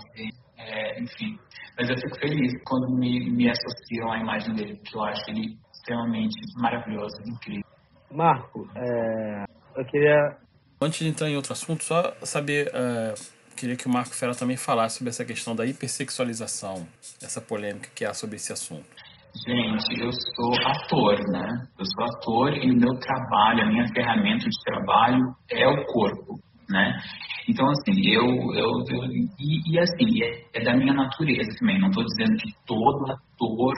é, 0.58 1.02
enfim. 1.02 1.38
Mas 1.78 1.90
eu 1.90 1.98
fico 1.98 2.20
feliz 2.20 2.54
quando 2.66 2.90
me, 2.96 3.30
me 3.32 3.50
associam 3.50 4.12
à 4.12 4.20
imagem 4.20 4.54
dele, 4.54 4.76
porque 4.76 4.96
eu 4.96 5.04
acho 5.04 5.30
ele 5.30 5.58
extremamente 5.74 6.36
maravilhoso, 6.58 7.16
incrível. 7.26 7.66
Marco, 8.12 8.68
é, 8.76 9.46
eu 9.76 9.86
queria. 9.86 10.38
Antes 10.82 11.00
de 11.00 11.08
entrar 11.08 11.30
em 11.30 11.36
outro 11.36 11.54
assunto, 11.54 11.84
só 11.84 12.14
saber. 12.24 12.68
Uh, 12.68 13.42
queria 13.56 13.76
que 13.76 13.86
o 13.86 13.92
Marco 13.92 14.16
Fera 14.16 14.34
também 14.34 14.58
falasse 14.58 14.98
sobre 14.98 15.10
essa 15.10 15.24
questão 15.24 15.56
da 15.56 15.66
hipersexualização, 15.66 16.88
essa 17.22 17.40
polêmica 17.40 17.90
que 17.96 18.04
há 18.04 18.14
sobre 18.14 18.38
esse 18.38 18.52
assunto. 18.52 18.90
Gente, 19.48 20.02
eu 20.02 20.12
sou 20.12 20.54
ator, 20.68 21.20
né? 21.30 21.68
Eu 21.80 21.86
sou 21.86 22.04
ator 22.04 22.54
e 22.58 22.70
o 22.70 22.76
meu 22.76 23.00
trabalho, 23.00 23.64
a 23.64 23.66
minha 23.68 23.88
ferramenta 23.94 24.46
de 24.46 24.64
trabalho 24.66 25.36
é 25.50 25.68
o 25.68 25.86
corpo, 25.86 26.40
né? 26.72 27.02
Então, 27.48 27.68
assim, 27.70 28.08
eu, 28.08 28.26
eu, 28.54 28.70
eu 28.88 29.06
e, 29.40 29.74
e, 29.74 29.80
assim, 29.80 30.24
é, 30.24 30.60
é, 30.60 30.64
da 30.64 30.76
minha 30.76 30.94
natureza 30.94 31.50
também. 31.60 31.80
Não 31.80 31.90
estou 31.90 32.04
dizendo 32.04 32.38
que 32.38 32.52
todo 32.66 33.12
ator, 33.12 33.74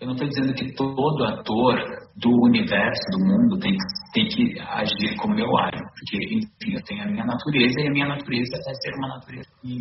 eu 0.00 0.06
não 0.06 0.14
estou 0.14 0.28
dizendo 0.28 0.54
que 0.54 0.74
todo 0.74 1.24
ator 1.24 1.76
do 2.16 2.30
universo, 2.42 3.02
do 3.12 3.24
mundo, 3.24 3.58
tem 3.60 3.72
que, 3.72 4.12
tem 4.12 4.26
que 4.26 4.60
agir 4.60 5.16
como 5.18 5.38
eu 5.38 5.56
ajo. 5.58 5.78
Porque, 5.78 6.34
enfim, 6.34 6.74
eu 6.74 6.82
tenho 6.84 7.02
a 7.02 7.06
minha 7.06 7.24
natureza 7.24 7.80
e 7.80 7.86
a 7.86 7.90
minha 7.90 8.08
natureza 8.08 8.56
é 8.56 8.74
ser 8.74 8.94
uma 8.98 9.08
natureza. 9.08 9.48
E, 9.62 9.74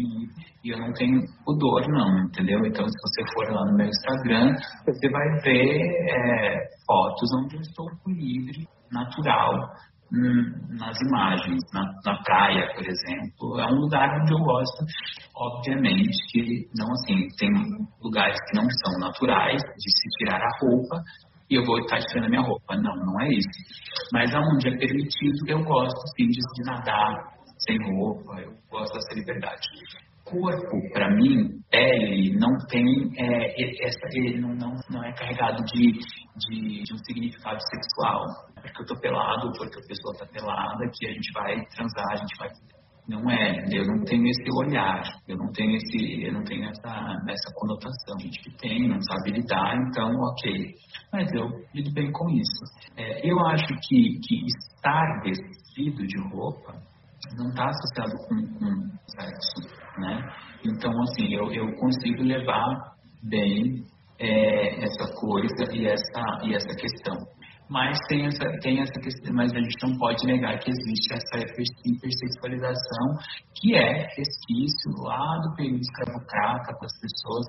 e 0.64 0.70
eu 0.72 0.78
não 0.78 0.92
tenho 0.94 1.22
pudor, 1.46 1.88
não, 1.88 2.26
entendeu? 2.26 2.60
Então, 2.66 2.86
se 2.86 2.98
você 3.02 3.24
for 3.34 3.54
lá 3.54 3.66
no 3.66 3.78
meu 3.78 3.88
Instagram, 3.88 4.54
você 4.86 5.10
vai 5.10 5.40
ver 5.42 5.82
é, 5.82 6.68
fotos 6.86 7.30
onde 7.42 7.56
eu 7.56 7.62
estou 7.62 7.88
livre, 8.06 8.68
natural, 8.92 9.54
nas 10.12 10.98
imagens, 11.02 11.64
na, 11.74 11.84
na, 12.06 12.24
praia, 12.24 12.74
por 12.74 12.86
exemplo. 12.86 13.60
É 13.60 13.66
um 13.66 13.82
lugar 13.82 14.22
onde 14.22 14.34
eu 14.34 14.40
gosto, 14.40 14.86
obviamente, 15.36 16.18
que 16.32 16.68
não 16.76 16.92
assim, 16.94 17.28
tem 17.38 17.50
lugares 18.02 18.38
que 18.50 18.56
não 18.56 18.68
são 18.70 19.00
naturais, 19.00 19.62
de 19.62 19.92
se 19.92 20.10
tirar 20.18 20.42
a 20.42 20.58
roupa 20.62 21.04
e 21.50 21.56
eu 21.56 21.66
vou 21.66 21.80
estar 21.80 22.00
tirando 22.00 22.26
a 22.26 22.30
minha 22.30 22.42
roupa. 22.42 22.76
Não, 22.76 22.96
não 22.96 23.22
é 23.22 23.30
isso. 23.30 23.50
Mas 24.14 24.34
aonde 24.34 24.70
é 24.70 24.78
permitido, 24.78 25.48
eu 25.48 25.64
gosto 25.64 26.02
sim 26.16 26.28
de, 26.28 26.40
de 26.56 26.64
nadar 26.66 27.38
sem 27.60 27.78
roupa, 27.96 28.40
eu 28.40 28.54
gosto 28.70 28.94
dessa 28.94 29.14
liberdade 29.16 29.62
corpo, 30.30 30.92
para 30.94 31.16
mim, 31.16 31.58
pele, 31.70 32.38
não 32.38 32.56
tem, 32.70 32.86
é, 33.18 33.86
essa, 33.86 34.08
ele 34.14 34.40
não, 34.40 34.54
não, 34.56 34.74
não 34.90 35.04
é 35.04 35.14
carregado 35.14 35.64
de, 35.66 35.92
de, 35.92 36.84
de, 36.84 36.94
um 36.94 36.98
significado 37.06 37.60
sexual. 37.62 38.26
Porque 38.62 38.82
eu 38.82 38.86
tô 38.86 39.00
pelado, 39.00 39.52
porque 39.58 39.80
a 39.80 39.88
pessoa 39.88 40.18
tá 40.18 40.26
pelada, 40.26 40.90
que 40.94 41.08
a 41.08 41.14
gente 41.14 41.32
vai 41.34 41.56
transar, 41.76 42.06
a 42.12 42.16
gente 42.16 42.38
vai. 42.38 42.50
Não 43.08 43.32
é, 43.32 43.64
eu 43.72 43.86
não 43.86 44.04
tenho 44.04 44.28
esse 44.28 44.44
olhar, 44.54 45.02
eu 45.30 45.38
não 45.38 45.50
tenho 45.54 45.78
esse, 45.78 46.26
eu 46.26 46.34
não 46.34 46.44
tenho 46.44 46.66
essa, 46.66 46.90
essa 47.30 47.54
conotação. 47.56 48.18
A 48.18 48.22
gente 48.22 48.40
que 48.42 48.58
tem, 48.58 48.90
não 48.90 49.00
sabe 49.02 49.32
lidar, 49.32 49.78
então 49.78 50.12
ok. 50.12 50.76
Mas 51.14 51.32
eu 51.34 51.48
lido 51.74 51.94
bem 51.94 52.12
com 52.12 52.30
isso. 52.30 52.66
É, 52.98 53.26
eu 53.26 53.40
acho 53.48 53.68
que, 53.88 54.20
que 54.20 54.46
estar 54.46 55.22
vestido 55.24 56.06
de 56.06 56.22
roupa 56.30 56.74
não 57.36 57.50
está 57.50 57.68
associado 57.68 58.18
com, 58.28 58.60
com 58.60 58.98
sexo 59.08 59.78
né? 59.98 60.30
Então, 60.64 60.92
assim, 61.02 61.34
eu, 61.34 61.52
eu 61.52 61.76
consigo 61.76 62.24
levar 62.24 62.96
bem 63.24 63.84
é, 64.20 64.84
essa 64.84 65.14
coisa 65.20 65.74
e 65.74 65.88
essa, 65.88 66.40
e 66.44 66.56
essa 66.56 66.76
questão. 66.76 67.16
Mas 67.70 67.98
tem 68.08 68.26
essa, 68.26 68.46
tem 68.62 68.80
essa 68.80 69.00
questão, 69.02 69.34
mas 69.34 69.52
a 69.52 69.60
gente 69.60 69.76
não 69.84 69.98
pode 69.98 70.26
negar 70.26 70.58
que 70.60 70.72
existe 70.72 71.14
essa 71.14 71.44
hipersexualização, 71.86 73.18
que 73.56 73.76
é 73.76 74.08
resquício 74.16 74.92
lá 75.04 75.38
do 75.44 75.56
período 75.56 75.82
escravocrata, 75.82 76.74
que 76.80 76.86
as 76.86 77.00
pessoas 77.02 77.46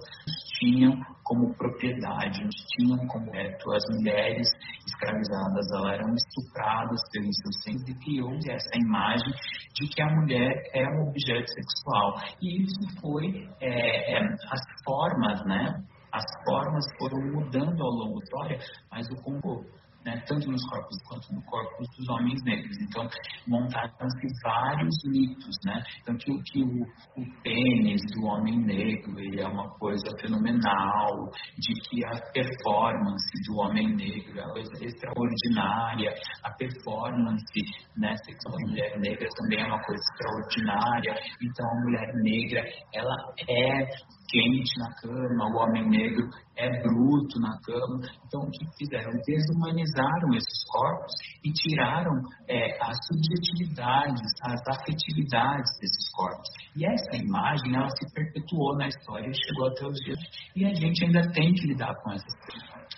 tinham 0.58 0.92
como 1.22 1.54
propriedade, 1.54 2.48
tinham 2.74 3.06
como 3.06 3.30
reto. 3.30 3.72
As 3.72 3.84
mulheres 3.96 4.48
escravizadas 4.86 5.68
elas 5.72 5.94
eram 5.94 6.14
estupradas 6.14 7.00
pelos 7.12 7.36
seus 7.36 7.62
senhores 7.62 7.88
e 7.88 7.94
criou 8.04 8.34
essa 8.48 8.78
imagem 8.78 9.32
de 9.74 9.88
que 9.88 10.02
a 10.02 10.10
mulher 10.16 10.62
é 10.74 10.84
um 10.88 11.08
objeto 11.08 11.48
sexual. 11.48 12.14
E 12.42 12.62
isso 12.62 13.00
foi 13.00 13.48
é, 13.60 14.16
é, 14.16 14.24
as 14.24 14.60
formas, 14.84 15.44
né? 15.46 15.82
As 16.12 16.24
formas 16.44 16.84
foram 16.98 17.18
mudando 17.32 17.82
ao 17.82 17.90
longo 17.90 18.18
da 18.18 18.24
história, 18.24 18.58
mas 18.90 19.06
o 19.10 19.16
comportamento 19.22 19.78
né, 20.08 20.22
tanto 20.26 20.50
nos 20.50 20.64
corpos 20.68 20.96
quanto 21.06 21.34
no 21.34 21.42
corpo 21.42 21.82
dos 21.96 22.08
homens 22.08 22.42
negros. 22.44 22.76
Então, 22.80 23.06
montaram-se 23.46 24.26
vários 24.42 24.96
mitos, 25.04 25.56
né? 25.64 25.82
Então, 26.00 26.16
que, 26.16 26.32
que 26.50 26.62
o, 26.62 26.82
o 27.20 27.42
pênis 27.42 28.00
do 28.14 28.24
homem 28.24 28.58
negro 28.58 29.18
ele 29.20 29.40
é 29.40 29.46
uma 29.46 29.68
coisa 29.78 30.08
fenomenal, 30.20 31.30
de 31.58 31.74
que 31.88 32.04
a 32.06 32.20
performance 32.32 33.30
do 33.46 33.58
homem 33.58 33.94
negro 33.94 34.40
é 34.40 34.52
coisa 34.52 34.84
extraordinária, 34.84 36.14
a 36.42 36.50
performance 36.52 37.60
né, 37.96 38.14
sexual 38.24 38.56
da 38.56 38.70
mulher 38.70 38.98
negra 38.98 39.28
também 39.36 39.60
é 39.60 39.66
uma 39.66 39.82
coisa 39.82 40.02
extraordinária. 40.02 41.14
Então, 41.42 41.66
a 41.66 41.80
mulher 41.84 42.14
negra, 42.14 42.64
ela 42.94 43.16
é 43.48 43.84
quente 44.30 44.78
na 44.78 44.94
cama, 44.94 45.46
o 45.46 45.56
homem 45.58 45.88
negro 45.88 46.28
é 46.58 46.82
bruto 46.82 47.38
na 47.40 47.56
cama. 47.62 48.00
Então, 48.26 48.42
o 48.42 48.50
que 48.50 48.66
fizeram? 48.76 49.12
Desumanizaram 49.24 50.34
esses 50.34 50.64
corpos 50.68 51.12
e 51.44 51.52
tiraram 51.52 52.20
é, 52.48 52.76
as 52.82 52.98
subjetividades, 53.06 54.28
as 54.42 54.60
afetividades 54.68 55.70
desses 55.80 56.10
corpos. 56.12 56.48
E 56.76 56.84
essa 56.84 57.16
imagem, 57.16 57.76
ela 57.76 57.88
se 57.90 58.12
perpetuou 58.12 58.76
na 58.76 58.88
história 58.88 59.28
e 59.28 59.34
chegou 59.34 59.68
até 59.68 59.86
os 59.86 59.98
dias. 60.00 60.18
E 60.56 60.64
a 60.64 60.74
gente 60.74 61.04
ainda 61.04 61.22
tem 61.30 61.54
que 61.54 61.66
lidar 61.68 61.94
com 62.02 62.08
coisas 62.08 62.34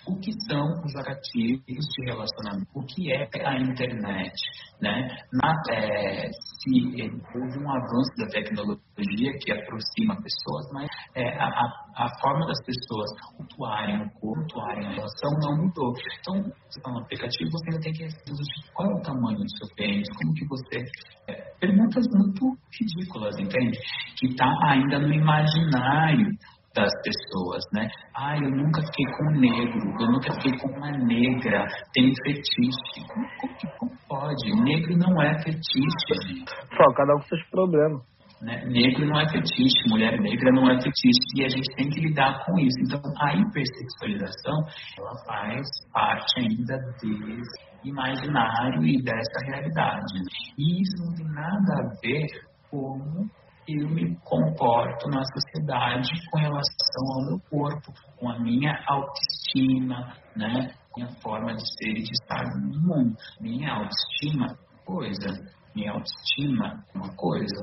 o 0.05 0.19
que 0.19 0.31
são 0.49 0.65
os 0.83 0.95
atrativos 0.95 1.85
de 1.85 2.05
relacionamento, 2.05 2.67
o 2.73 2.83
que 2.85 3.11
é 3.11 3.29
a 3.45 3.59
internet, 3.59 4.33
né? 4.81 5.07
Na, 5.33 5.53
é, 5.71 6.29
se 6.31 7.21
houve 7.35 7.59
um 7.59 7.71
avanço 7.71 8.11
da 8.17 8.27
tecnologia 8.27 9.31
que 9.39 9.51
aproxima 9.51 10.15
pessoas, 10.15 10.65
mas 10.73 10.89
é, 11.15 11.37
a, 11.37 11.47
a, 11.95 12.09
forma 12.19 12.45
das 12.47 12.59
pessoas 12.65 13.09
cultuarem 13.37 14.01
o 14.01 14.09
corpo, 14.19 14.41
cultuarem 14.41 14.87
a 14.87 14.91
relação 14.91 15.31
não 15.41 15.57
mudou. 15.57 15.93
Então, 16.19 16.43
você 16.43 16.79
está 16.79 16.91
no 16.91 16.99
aplicativo, 16.99 17.51
você 17.51 17.69
ainda 17.69 17.81
tem 17.81 17.93
que 17.93 18.03
responder 18.03 18.43
qual 18.73 18.91
é 18.91 18.93
o 18.95 19.01
tamanho 19.01 19.37
do 19.37 19.57
seu 19.57 19.75
pênis, 19.75 20.07
como 20.17 20.33
que 20.33 20.47
você... 20.47 20.85
É, 21.27 21.51
perguntas 21.59 22.05
muito 22.13 22.57
ridículas, 22.79 23.37
entende? 23.39 23.77
Que 24.19 24.27
está 24.27 24.51
ainda 24.63 24.99
no 24.99 25.13
imaginário 25.13 26.37
das 26.75 26.91
pessoas, 27.03 27.63
né? 27.73 27.87
Ah, 28.15 28.37
eu 28.37 28.49
nunca 28.49 28.81
fiquei 28.81 29.05
com 29.17 29.23
um 29.25 29.39
negro, 29.39 29.93
eu 29.99 30.11
nunca 30.11 30.33
fiquei 30.35 30.57
com 30.59 30.67
uma 30.77 30.91
negra, 30.91 31.67
tem 31.93 32.13
fetiche. 32.23 33.07
Como, 33.07 33.27
como, 33.39 33.77
como 33.77 33.91
pode? 34.07 34.63
Negro 34.63 34.97
não 34.97 35.21
é 35.21 35.37
fetiche, 35.43 36.27
gente. 36.27 36.49
Só, 36.49 36.93
cada 36.95 37.15
um 37.15 37.19
com 37.19 37.27
seus 37.27 37.49
problemas. 37.49 38.01
Né? 38.41 38.65
Negro 38.65 39.05
não 39.05 39.19
é 39.19 39.29
fetiche, 39.29 39.89
mulher 39.89 40.19
negra 40.19 40.51
não 40.51 40.71
é 40.71 40.75
fetiche, 40.81 41.37
e 41.37 41.45
a 41.45 41.49
gente 41.49 41.75
tem 41.75 41.89
que 41.89 41.99
lidar 41.99 42.43
com 42.45 42.57
isso. 42.57 42.77
Então, 42.81 42.99
a 43.19 43.35
hipersexualização, 43.35 44.63
ela 44.97 45.15
faz 45.27 45.67
parte 45.93 46.39
ainda 46.39 46.77
desse 46.77 47.71
imaginário 47.83 48.83
e 48.83 49.03
dessa 49.03 49.45
realidade. 49.45 50.13
E 50.57 50.81
isso 50.81 51.05
não 51.05 51.13
tem 51.15 51.27
nada 51.27 51.73
a 51.73 52.01
ver 52.01 52.27
com 52.69 53.27
eu 53.67 53.89
me 53.89 54.15
comporto 54.23 55.09
na 55.09 55.23
sociedade 55.23 56.09
com 56.29 56.39
relação 56.39 57.05
ao 57.13 57.25
meu 57.25 57.39
corpo, 57.49 57.93
com 58.17 58.29
a 58.29 58.39
minha 58.39 58.73
autoestima, 58.87 60.13
né? 60.35 60.73
Minha 60.95 61.09
forma 61.21 61.53
de 61.53 61.61
ser 61.61 61.91
e 61.91 62.03
de 62.03 62.11
estar 62.11 62.43
no 62.59 62.81
mundo. 62.81 63.15
Minha 63.39 63.73
autoestima, 63.73 64.57
coisa. 64.85 65.27
Minha 65.75 65.91
autoestima, 65.93 66.83
uma 66.95 67.15
coisa. 67.15 67.55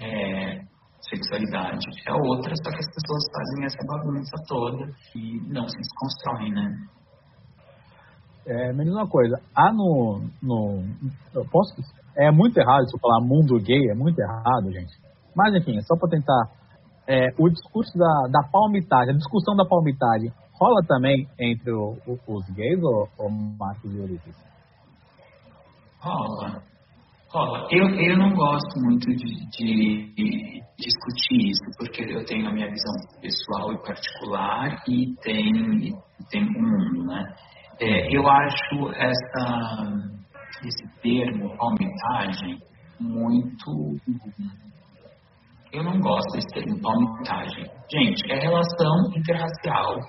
É, 0.00 0.60
sexualidade 1.08 1.86
é 2.06 2.12
outra, 2.12 2.54
só 2.56 2.70
que 2.70 2.78
as 2.78 2.94
pessoas 2.94 3.22
fazem 3.32 3.64
essa 3.66 3.86
bagunça 3.86 4.36
toda 4.48 4.90
e 5.14 5.40
não 5.52 5.68
se 5.68 5.78
desconstroem, 5.78 6.52
né? 6.52 6.88
É, 8.44 8.72
me 8.72 8.84
diz 8.84 8.92
uma 8.92 9.06
coisa, 9.06 9.36
há 9.54 9.72
no, 9.72 10.28
no. 10.42 10.82
Eu 11.32 11.44
posso. 11.48 11.74
É 12.16 12.30
muito 12.30 12.58
errado 12.58 12.88
se 12.88 12.96
eu 12.96 13.00
falar 13.00 13.20
mundo 13.20 13.58
gay, 13.60 13.90
é 13.90 13.94
muito 13.94 14.18
errado, 14.18 14.72
gente. 14.72 15.01
Mas 15.36 15.54
enfim, 15.54 15.80
só 15.82 15.96
para 15.96 16.10
tentar 16.10 16.50
é, 17.08 17.28
o 17.38 17.48
discurso 17.48 17.96
da, 17.98 18.28
da 18.30 18.48
palmitagem, 18.48 19.14
a 19.14 19.16
discussão 19.16 19.56
da 19.56 19.64
palmitagem, 19.64 20.32
rola 20.60 20.82
também 20.86 21.26
entre 21.38 21.72
o, 21.72 21.96
o, 22.06 22.18
os 22.34 22.48
gays 22.50 22.82
ou, 22.82 23.08
ou 23.18 23.30
Marcos 23.30 23.92
e 23.92 23.98
Ulisses? 23.98 24.36
Rola. 26.00 26.62
Rola. 27.30 27.66
Eu, 27.70 27.88
eu 27.88 28.18
não 28.18 28.34
gosto 28.34 28.80
muito 28.80 29.06
de, 29.06 29.46
de, 29.50 30.14
de, 30.14 30.62
discutir 30.78 31.50
isso, 31.50 31.64
porque 31.78 32.02
eu 32.02 32.24
tenho 32.26 32.48
a 32.48 32.52
minha 32.52 32.68
visão 32.68 32.92
pessoal 33.20 33.72
e 33.72 33.78
particular 33.78 34.82
e 34.86 35.14
tem, 35.22 35.88
e 35.88 36.24
tem 36.30 36.42
o 36.42 36.60
mundo, 36.60 37.06
né? 37.06 37.34
É, 37.80 38.16
eu 38.16 38.28
acho 38.28 38.92
essa, 38.94 39.82
esse 40.64 41.00
termo, 41.02 41.56
palmitagem, 41.56 42.60
muito. 43.00 43.96
Eu 45.72 45.82
não 45.84 45.98
gosto 46.00 46.32
desse 46.32 46.48
termo, 46.52 46.80
palmitagem. 46.80 47.64
Gente, 47.90 48.30
é 48.30 48.40
relação 48.40 49.10
interracial, 49.16 50.00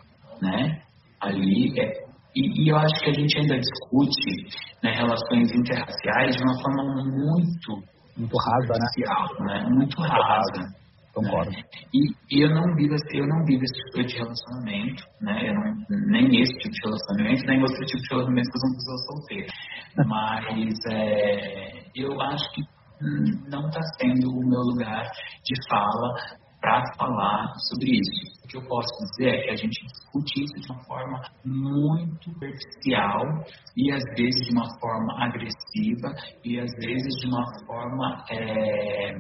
né? 0.42 0.82
Ali 1.22 1.80
é 1.80 2.04
e, 2.36 2.64
e, 2.64 2.70
eu 2.70 2.78
acho 2.78 3.00
que 3.00 3.12
a 3.12 3.14
gente 3.14 3.38
ainda 3.38 3.60
discute 3.60 4.58
né, 4.82 4.92
relações 4.96 5.52
interraciais 5.54 6.36
de 6.36 6.44
uma 6.44 6.60
forma 6.60 6.84
muito 7.04 7.94
muito 8.18 8.36
rasa, 8.38 8.74
né? 8.74 9.46
né? 9.46 9.70
Muito 9.70 10.02
rasa. 10.02 10.84
Concordo. 11.14 11.52
Né? 11.52 11.62
E, 11.94 12.36
e, 12.36 12.42
eu 12.42 12.50
não 12.50 12.76
vivo 12.76 12.96
eu 13.14 13.28
não 13.28 13.46
vivo 13.46 13.64
esse 13.64 13.74
tipo 13.86 14.08
de 14.08 14.18
relacionamento, 14.18 15.04
né? 15.22 15.50
Eu 15.50 15.54
não, 15.54 15.76
nem 16.10 16.42
esse 16.42 16.54
tipo 16.54 16.74
de 16.74 16.82
relacionamento, 16.84 17.46
nem 17.46 17.62
outro 17.62 17.86
tipo 17.86 18.02
de 18.02 18.10
relacionamento 18.10 18.50
que 18.50 18.56
eu 18.56 18.62
sou 18.62 18.70
uma 18.70 18.78
pessoa 18.78 18.98
solteira. 19.08 19.48
Mas 20.10 20.74
é, 20.92 21.84
eu 21.96 22.22
acho 22.22 22.52
que 22.54 22.62
não 23.50 23.68
está 23.68 23.82
sendo 24.00 24.30
o 24.30 24.48
meu 24.48 24.62
lugar 24.62 25.04
de 25.44 25.70
fala 25.70 26.14
para 26.64 26.82
falar 26.98 27.54
sobre 27.70 27.92
isso. 27.92 28.44
O 28.46 28.48
que 28.48 28.58
eu 28.58 28.68
posso 28.68 28.90
dizer 29.04 29.36
é 29.36 29.44
que 29.44 29.50
a 29.50 29.56
gente 29.58 29.86
discute 29.86 30.44
isso 30.44 30.54
de 30.62 30.72
uma 30.72 30.84
forma 30.86 31.22
muito 31.44 32.32
superficial 32.32 33.44
e 33.76 33.92
às 33.92 34.04
vezes 34.16 34.48
de 34.48 34.54
uma 34.54 34.80
forma 34.80 35.26
agressiva 35.26 36.16
e 36.46 36.60
às 36.60 36.72
vezes 36.80 37.14
de 37.20 37.28
uma 37.28 37.46
forma 37.66 38.24
é, 38.32 39.14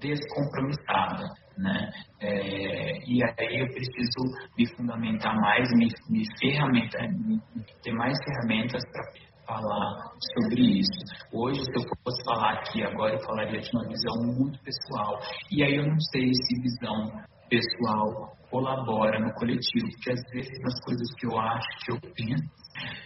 descompromissada. 0.00 1.28
Né? 1.58 1.90
É, 2.20 2.98
e 3.06 3.22
aí 3.22 3.60
eu 3.60 3.66
preciso 3.68 4.24
me 4.58 4.66
fundamentar 4.76 5.36
mais, 5.36 5.68
me, 5.76 5.88
me 6.08 6.24
ferramentar, 6.40 7.08
me, 7.12 7.40
ter 7.82 7.92
mais 7.92 8.16
ferramentas 8.24 8.82
para 8.90 9.10
falar 9.46 10.12
sobre 10.36 10.80
isso. 10.80 11.04
Hoje, 11.32 11.60
se 11.60 11.72
eu 11.76 11.82
fosse 12.02 12.24
falar 12.24 12.52
aqui 12.54 12.82
agora, 12.82 13.14
eu 13.14 13.20
falaria 13.20 13.60
de 13.60 13.70
uma 13.74 13.88
visão 13.88 14.34
muito 14.38 14.58
pessoal. 14.60 15.18
E 15.50 15.62
aí 15.62 15.76
eu 15.76 15.86
não 15.86 16.00
sei 16.12 16.32
se 16.32 16.60
visão 16.60 17.10
pessoal 17.48 18.34
colabora 18.50 19.18
no 19.20 19.32
coletivo, 19.34 19.88
porque 19.90 20.12
às 20.12 20.22
vezes 20.32 20.64
as 20.64 20.80
coisas 20.84 21.14
que 21.18 21.26
eu 21.26 21.38
acho, 21.38 21.68
que 21.84 21.92
eu 21.92 22.00
penso, 22.14 22.44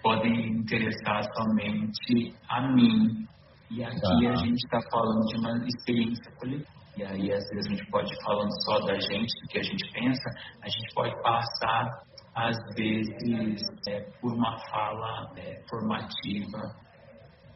podem 0.02 0.48
interessar 0.48 1.24
somente 1.34 2.34
a 2.48 2.72
mim. 2.72 3.26
E 3.70 3.84
aqui 3.84 4.26
a 4.26 4.34
gente 4.36 4.64
está 4.64 4.80
falando 4.90 5.26
de 5.26 5.36
uma 5.38 5.66
experiência 5.66 6.32
coletiva. 6.38 6.78
E 6.96 7.04
aí, 7.04 7.32
às 7.32 7.48
vezes, 7.50 7.66
a 7.66 7.70
gente 7.70 7.90
pode 7.92 8.12
falando 8.24 8.50
só 8.64 8.80
da 8.80 8.94
gente, 8.98 9.40
do 9.40 9.48
que 9.48 9.58
a 9.58 9.62
gente 9.62 9.92
pensa, 9.92 10.30
a 10.60 10.68
gente 10.68 10.94
pode 10.94 11.14
passar 11.22 12.02
às 12.38 12.56
vezes, 12.76 13.60
é, 13.88 14.00
por 14.20 14.32
uma 14.32 14.56
fala 14.70 15.32
é, 15.36 15.60
formativa, 15.68 16.72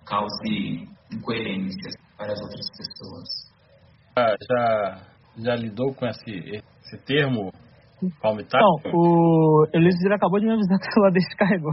cause 0.04 0.88
incoerências 1.12 1.94
para 2.18 2.32
as 2.32 2.40
outras 2.40 2.68
pessoas. 2.76 3.28
Ah, 4.16 4.34
já, 4.50 4.98
já 5.38 5.54
lidou 5.54 5.94
com 5.94 6.04
esse, 6.06 6.30
esse 6.30 6.98
termo, 7.06 7.52
palmitário? 8.20 8.66
Não, 8.66 8.80
o 8.92 9.66
Elísio 9.72 10.12
acabou 10.12 10.40
de 10.40 10.46
me 10.46 10.52
avisar 10.52 10.78
que 10.80 10.88
o 10.88 10.92
celular 10.92 11.12
descarregou. 11.12 11.72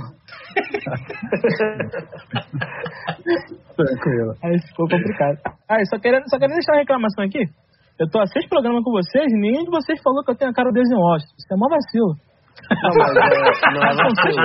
Tranquilo. 3.75 4.35
Aí 4.43 4.59
ficou 4.67 4.87
complicado. 4.87 5.39
Ah, 5.67 5.83
só 5.85 5.97
queria, 5.97 6.21
só 6.27 6.37
queria 6.37 6.53
deixar 6.53 6.73
uma 6.73 6.79
reclamação 6.81 7.25
aqui. 7.25 7.43
Eu 7.99 8.07
tô 8.09 8.19
há 8.19 8.27
seis 8.27 8.47
programas 8.47 8.83
com 8.83 8.91
vocês 8.91 9.25
nenhum 9.33 9.63
de 9.63 9.71
vocês 9.71 9.99
falou 10.01 10.23
que 10.23 10.31
eu 10.31 10.35
tenho 10.35 10.51
a 10.51 10.53
cara 10.53 10.71
desenhosta. 10.71 11.27
Isso 11.37 11.51
é 11.51 11.57
mó 11.57 11.67
vacilo. 11.67 12.28
Não, 12.71 12.91
mas 12.97 13.15
é, 13.15 13.19
não 13.71 13.83
é 13.83 13.95
vacilo. 13.95 14.35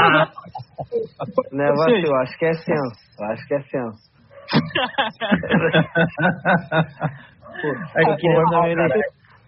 Não 1.53 1.65
é 1.65 1.73
vacilo, 1.73 2.15
acho 2.17 2.39
que 2.39 2.47
é 2.47 2.55
senso. 2.55 3.23
Acho 3.23 3.47
que 3.47 3.55
é 3.55 3.61
senso. 3.63 4.15
é, 7.97 8.17
que 8.17 8.29
é, 8.29 8.35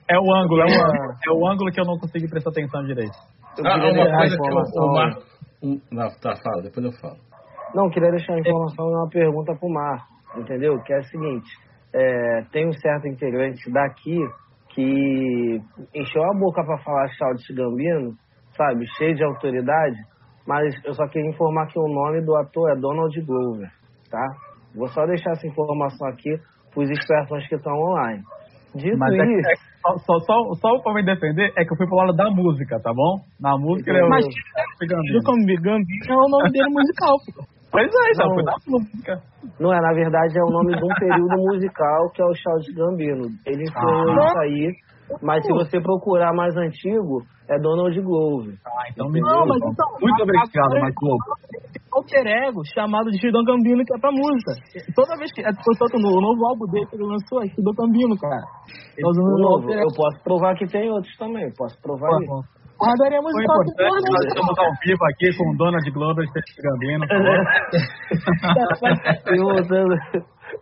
é 0.08 0.18
o 0.18 0.34
ângulo, 0.34 0.62
é 0.62 0.64
o 0.64 0.72
ângulo, 0.72 1.20
é 1.26 1.32
o 1.32 1.46
ângulo 1.48 1.72
que 1.72 1.80
eu 1.80 1.84
não 1.84 1.98
consegui 1.98 2.28
prestar 2.28 2.50
atenção 2.50 2.84
direito. 2.84 3.16
Eu 3.58 3.66
ah, 3.66 3.76
uma 3.76 4.18
coisa 4.18 4.36
que 4.36 4.80
o, 4.80 4.92
Marco. 4.92 5.22
Não, 5.90 6.08
tá, 6.20 6.36
fala, 6.36 6.62
depois 6.62 6.86
eu 6.86 6.92
falo. 7.00 7.16
Não, 7.74 7.90
queria 7.90 8.10
deixar 8.10 8.34
a 8.34 8.38
informação 8.38 8.86
e 8.86 8.94
uma 8.94 9.08
pergunta 9.08 9.52
pro 9.58 9.68
Marco, 9.68 10.06
entendeu? 10.36 10.80
Que 10.82 10.92
é 10.92 10.98
a 10.98 11.02
seguinte: 11.02 11.50
é, 11.94 12.42
tem 12.52 12.68
um 12.68 12.72
certo 12.72 13.08
integrante 13.08 13.68
daqui 13.70 14.16
que 14.74 15.60
encheu 15.94 16.22
a 16.22 16.34
boca 16.38 16.62
para 16.64 16.78
falar 16.78 17.06
de 17.06 17.54
Gambino 17.54 18.14
sabe, 18.56 18.86
cheio 18.96 19.14
de 19.14 19.24
autoridade, 19.24 19.96
mas 20.46 20.74
eu 20.84 20.94
só 20.94 21.06
queria 21.08 21.30
informar 21.30 21.66
que 21.66 21.78
o 21.78 21.88
nome 21.88 22.24
do 22.24 22.36
ator 22.36 22.70
é 22.70 22.80
Donald 22.80 23.20
Glover, 23.22 23.68
tá? 24.10 24.26
Vou 24.74 24.88
só 24.88 25.04
deixar 25.06 25.32
essa 25.32 25.46
informação 25.46 26.08
aqui 26.08 26.36
para 26.72 26.82
os 26.82 26.90
espertões 26.90 27.48
que 27.48 27.54
estão 27.56 27.72
online. 27.72 28.22
Dito 28.74 28.98
mas 28.98 29.12
é 29.14 29.24
isso... 29.24 29.48
É, 29.48 29.52
é, 29.52 29.98
só, 29.98 30.18
só, 30.20 30.52
só 30.54 30.78
para 30.82 30.94
me 30.94 31.04
defender, 31.04 31.52
é 31.56 31.64
que 31.64 31.72
eu 31.72 31.76
fui 31.76 31.86
pro 31.86 31.96
lado 31.96 32.12
da 32.12 32.30
música, 32.30 32.78
tá 32.80 32.92
bom? 32.92 33.20
Na 33.40 33.56
música 33.56 33.90
ele 33.90 34.00
é 34.00 34.04
o... 34.04 34.08
Mas 34.08 34.24
do 34.24 34.86
Gambino 35.62 36.04
é 36.08 36.14
o 36.14 36.28
nome 36.28 36.50
dele 36.50 36.70
musical, 36.70 37.16
pô. 37.34 37.56
Pois 37.70 37.88
é, 37.88 38.14
só 38.14 38.32
foi 38.32 38.42
da 38.44 38.54
música. 38.66 39.20
Não 39.60 39.72
é, 39.72 39.80
na 39.80 39.92
verdade 39.92 40.38
é 40.38 40.42
o 40.42 40.50
nome 40.50 40.76
de 40.76 40.84
um 40.84 40.94
período 40.98 41.36
musical 41.36 42.10
que 42.10 42.22
é 42.22 42.24
o 42.24 42.34
Charles 42.34 42.74
Gambino. 42.74 43.28
Ele 43.44 43.64
ensinou 43.64 44.22
ah. 44.22 44.26
isso 44.26 44.38
aí 44.38 44.72
mas 45.22 45.44
se 45.44 45.52
você 45.52 45.80
procurar 45.80 46.32
mais 46.34 46.56
antigo, 46.56 47.22
é 47.48 47.56
Donald 47.58 48.00
Glover. 48.00 48.54
Ah, 48.66 48.88
então 48.90 49.08
me 49.08 49.20
Não, 49.20 49.46
mas 49.46 49.58
então, 49.58 49.86
Muito 50.00 50.22
obrigado, 50.22 50.74
Mike 50.82 51.00
Glover. 51.00 51.36
Alter 51.92 52.26
ego 52.26 52.62
chamado 52.74 53.10
de 53.10 53.18
Chidon 53.18 53.44
Gambino, 53.44 53.84
que 53.84 53.94
é 53.94 53.98
pra 53.98 54.10
música. 54.12 54.52
Toda 54.94 55.16
vez 55.16 55.32
que. 55.32 55.42
Portanto, 55.42 55.98
no 55.98 56.20
novo 56.20 56.46
álbum 56.48 56.66
dele 56.70 56.86
que 56.86 56.96
ele 56.96 57.04
lançou 57.04 57.42
é 57.42 57.48
Chidon 57.48 57.72
Gambino, 57.72 58.14
cara. 58.18 58.42
Tá 58.42 59.08
o 59.08 59.38
novo, 59.38 59.72
eu 59.72 59.88
posso 59.96 60.22
provar 60.22 60.54
que 60.56 60.66
tem 60.66 60.90
outros 60.90 61.16
também. 61.16 61.50
Posso 61.56 61.80
provar 61.80 62.10
ah, 62.12 62.18
isso. 62.20 62.44
Guardaria 62.76 63.16
musical 63.22 63.64
do 63.64 63.72
Nós 63.80 64.04
estamos 64.28 64.52
ao 64.58 64.68
vivo 64.84 65.00
aqui 65.08 65.32
com 65.38 65.48
o 65.48 65.56
Donald 65.56 65.90
Glover 65.90 66.26
e 66.26 66.30
Gambino. 66.60 67.06
e 69.32 69.40
voltando, 69.40 69.96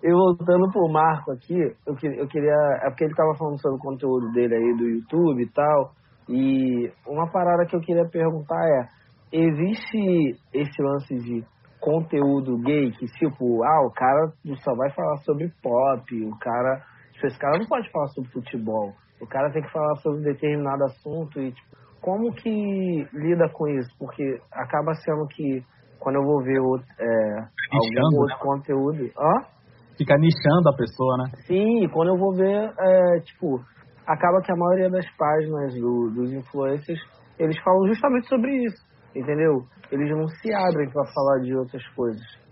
e 0.03 0.11
voltando 0.13 0.71
pro 0.73 0.89
Marco 0.91 1.33
aqui, 1.33 1.55
eu, 1.87 1.95
eu 2.17 2.29
queria. 2.29 2.55
É 2.83 2.91
porque 2.91 3.05
ele 3.05 3.15
tava 3.15 3.35
falando 3.37 3.61
sobre 3.61 3.77
o 3.77 3.83
conteúdo 3.83 4.33
dele 4.33 4.55
aí 4.55 4.77
do 4.77 4.89
YouTube 4.89 5.43
e 5.43 5.51
tal. 5.51 5.93
E 6.29 6.91
uma 7.07 7.31
parada 7.31 7.67
que 7.67 7.77
eu 7.77 7.81
queria 7.81 8.09
perguntar 8.09 8.61
é: 8.61 8.89
existe 9.33 10.37
esse 10.53 10.83
lance 10.83 11.15
de 11.17 11.45
conteúdo 11.81 12.59
gay 12.63 12.91
que, 12.93 13.07
tipo, 13.19 13.63
ah, 13.63 13.87
o 13.87 13.93
cara 13.93 14.33
só 14.63 14.75
vai 14.75 14.91
falar 14.91 15.17
sobre 15.19 15.53
pop, 15.63 16.25
o 16.25 16.39
cara. 16.39 16.83
Tipo, 17.13 17.27
esse 17.27 17.39
cara 17.39 17.59
não 17.59 17.67
pode 17.67 17.91
falar 17.91 18.09
sobre 18.09 18.31
futebol. 18.31 18.93
O 19.21 19.27
cara 19.27 19.53
tem 19.53 19.63
que 19.63 19.71
falar 19.71 19.95
sobre 19.97 20.23
determinado 20.23 20.85
assunto 20.85 21.41
e, 21.41 21.53
tipo, 21.53 21.77
como 22.01 22.35
que 22.35 23.07
lida 23.13 23.49
com 23.53 23.67
isso? 23.69 23.89
Porque 23.99 24.39
acaba 24.53 24.93
sendo 24.95 25.27
que 25.29 25.65
quando 25.99 26.17
eu 26.17 26.23
vou 26.23 26.43
ver 26.43 26.61
outro, 26.61 26.87
é, 27.01 27.39
algum 27.73 28.21
outro 28.21 28.39
conteúdo. 28.39 29.11
Hã? 29.19 29.54
Fica 29.97 30.17
nichando 30.17 30.69
a 30.69 30.77
pessoa, 30.77 31.17
né? 31.19 31.25
Sim, 31.47 31.89
quando 31.93 32.09
eu 32.09 32.19
vou 32.19 32.35
ver, 32.35 32.73
é, 32.79 33.21
tipo, 33.21 33.61
acaba 34.07 34.41
que 34.43 34.53
a 34.53 34.57
maioria 34.57 34.91
das 34.91 35.07
páginas 35.17 35.75
do, 35.75 36.11
dos 36.11 36.33
influencers, 36.33 37.01
eles 37.39 37.59
falam 37.63 37.87
justamente 37.89 38.29
sobre 38.29 38.65
isso, 38.65 38.83
entendeu? 39.15 39.65
Eles 39.91 40.11
não 40.11 40.27
se 40.29 40.53
abrem 40.53 40.91
para 40.91 41.05
falar 41.13 41.41
de 41.43 41.55
outras 41.55 41.87
coisas. 41.95 42.44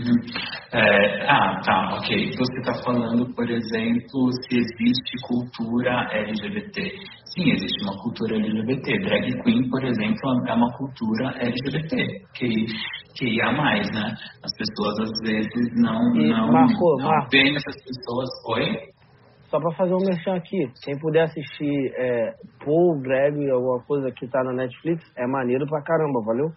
Uhum. 0.00 0.16
É, 0.72 1.26
ah, 1.28 1.60
tá, 1.64 1.96
ok. 1.96 2.30
Você 2.38 2.58
está 2.60 2.74
falando, 2.82 3.26
por 3.34 3.50
exemplo, 3.50 4.30
se 4.48 4.56
existe 4.56 5.20
cultura 5.26 6.08
LGBT. 6.12 6.80
Sim, 7.34 7.50
existe 7.50 7.84
uma 7.84 8.02
cultura 8.02 8.36
LGBT. 8.36 8.98
Drag 9.00 9.42
queen, 9.42 9.68
por 9.68 9.84
exemplo, 9.84 10.48
é 10.48 10.54
uma 10.54 10.72
cultura 10.78 11.34
LGBT, 11.40 11.96
que, 12.34 12.48
que 13.16 13.26
ia 13.26 13.52
mais, 13.52 13.86
né? 13.92 14.14
As 14.42 14.52
pessoas 14.56 15.00
às 15.00 15.20
vezes 15.22 15.74
não, 15.76 16.16
e 16.16 16.28
não, 16.28 16.50
marcou, 16.50 16.96
não 16.98 17.08
marcou. 17.08 17.28
veem 17.32 17.54
essas 17.56 17.76
pessoas. 17.84 18.28
Oi? 18.48 18.90
Só 19.50 19.58
para 19.58 19.72
fazer 19.72 19.94
um 19.94 20.06
merchan 20.06 20.36
aqui, 20.36 20.70
quem 20.84 20.96
puder 20.98 21.24
assistir 21.24 21.92
é, 21.98 22.32
Paul, 22.64 23.00
Drag, 23.02 23.50
alguma 23.50 23.82
coisa 23.82 24.10
que 24.12 24.28
tá 24.28 24.44
na 24.44 24.52
Netflix, 24.52 25.02
é 25.18 25.26
maneiro 25.26 25.66
pra 25.66 25.82
caramba, 25.82 26.22
valeu? 26.24 26.52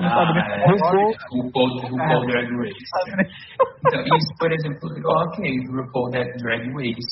Ah, 0.00 0.32
é, 0.36 0.70
RuPaul. 0.70 1.12
RuPaul, 1.32 2.26
Drag 2.26 2.50
Race. 2.56 2.76
Então, 3.86 4.16
isso, 4.16 4.34
por 4.38 4.52
exemplo, 4.52 4.88
ok, 5.04 5.66
RuPaul 5.66 6.10
Drag 6.10 6.72
Race 6.72 7.08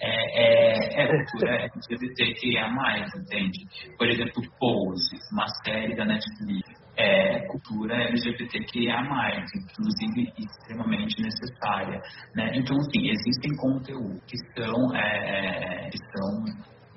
é, 0.00 0.12
é, 0.40 1.02
é 1.02 1.24
cultura 1.24 1.70
LGBTQIA+, 1.74 2.68
entende? 3.16 3.66
Por 3.96 4.08
exemplo, 4.08 4.42
Pose, 4.58 5.16
uma 5.32 5.46
série 5.64 5.96
da 5.96 6.04
Netflix, 6.04 6.68
é 6.96 7.46
cultura 7.46 7.94
LGBTQIA+, 7.94 9.00
inclusive 9.54 10.32
extremamente 10.38 11.22
necessária, 11.22 12.00
né? 12.34 12.50
Então, 12.54 12.76
assim, 12.76 13.08
existem 13.08 13.56
conteúdos 13.56 14.20
que 14.26 14.36
são, 14.54 14.96
é, 14.96 15.88
que 15.90 15.98
são 15.98 16.44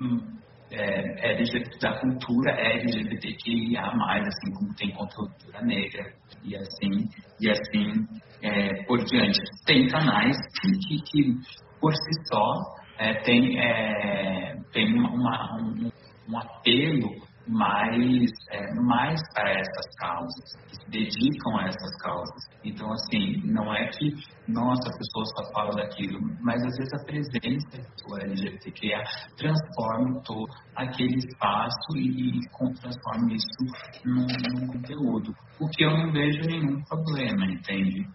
hum, 0.00 0.41
é, 0.72 1.32
LGBT, 1.32 1.78
da 1.80 2.00
cultura 2.00 2.50
LGBTQIA+, 2.52 3.82
assim 3.82 4.52
como 4.54 4.74
tem 4.74 4.90
cultura 4.92 5.62
negra 5.62 6.12
e 6.44 6.56
assim, 6.56 7.08
e 7.40 7.50
assim 7.50 8.06
é, 8.42 8.84
por 8.84 9.04
diante. 9.04 9.38
Tem 9.66 9.86
canais 9.88 10.36
que, 10.60 10.72
que, 10.78 11.02
que 11.04 11.34
por 11.80 11.92
si 11.94 12.28
só 12.28 12.82
é, 12.98 13.14
tem, 13.22 13.58
é, 13.60 14.56
tem 14.72 14.92
uma, 14.94 15.56
um, 15.60 15.90
um 16.28 16.38
apelo 16.38 17.31
mais, 17.48 18.30
é, 18.50 18.74
mais 18.74 19.20
para 19.34 19.50
essas 19.50 19.96
causas, 19.98 20.56
que 20.68 20.76
se 20.76 20.90
dedicam 20.90 21.58
a 21.58 21.64
essas 21.64 21.96
causas. 22.02 22.42
Então, 22.64 22.90
assim, 22.92 23.42
não 23.44 23.74
é 23.74 23.88
que, 23.88 24.14
nossa, 24.48 24.88
a 24.88 24.96
pessoa 24.96 25.24
só 25.36 25.52
fala 25.52 25.70
daquilo, 25.74 26.20
mas 26.40 26.62
às 26.62 26.76
vezes 26.76 26.92
a 26.94 27.04
presença 27.04 27.82
do 28.06 28.18
LGBTQIA 28.18 29.02
transforma 29.36 30.22
todo 30.24 30.52
aquele 30.76 31.16
espaço 31.16 31.96
e, 31.96 32.38
e 32.38 32.40
transforma 32.80 33.32
isso 33.32 34.04
num, 34.04 34.26
num, 34.26 34.66
conteúdo. 34.68 35.34
O 35.60 35.68
que 35.68 35.84
eu 35.84 35.90
não 35.90 36.12
vejo 36.12 36.42
nenhum 36.42 36.82
problema, 36.84 37.46
entende? 37.46 38.06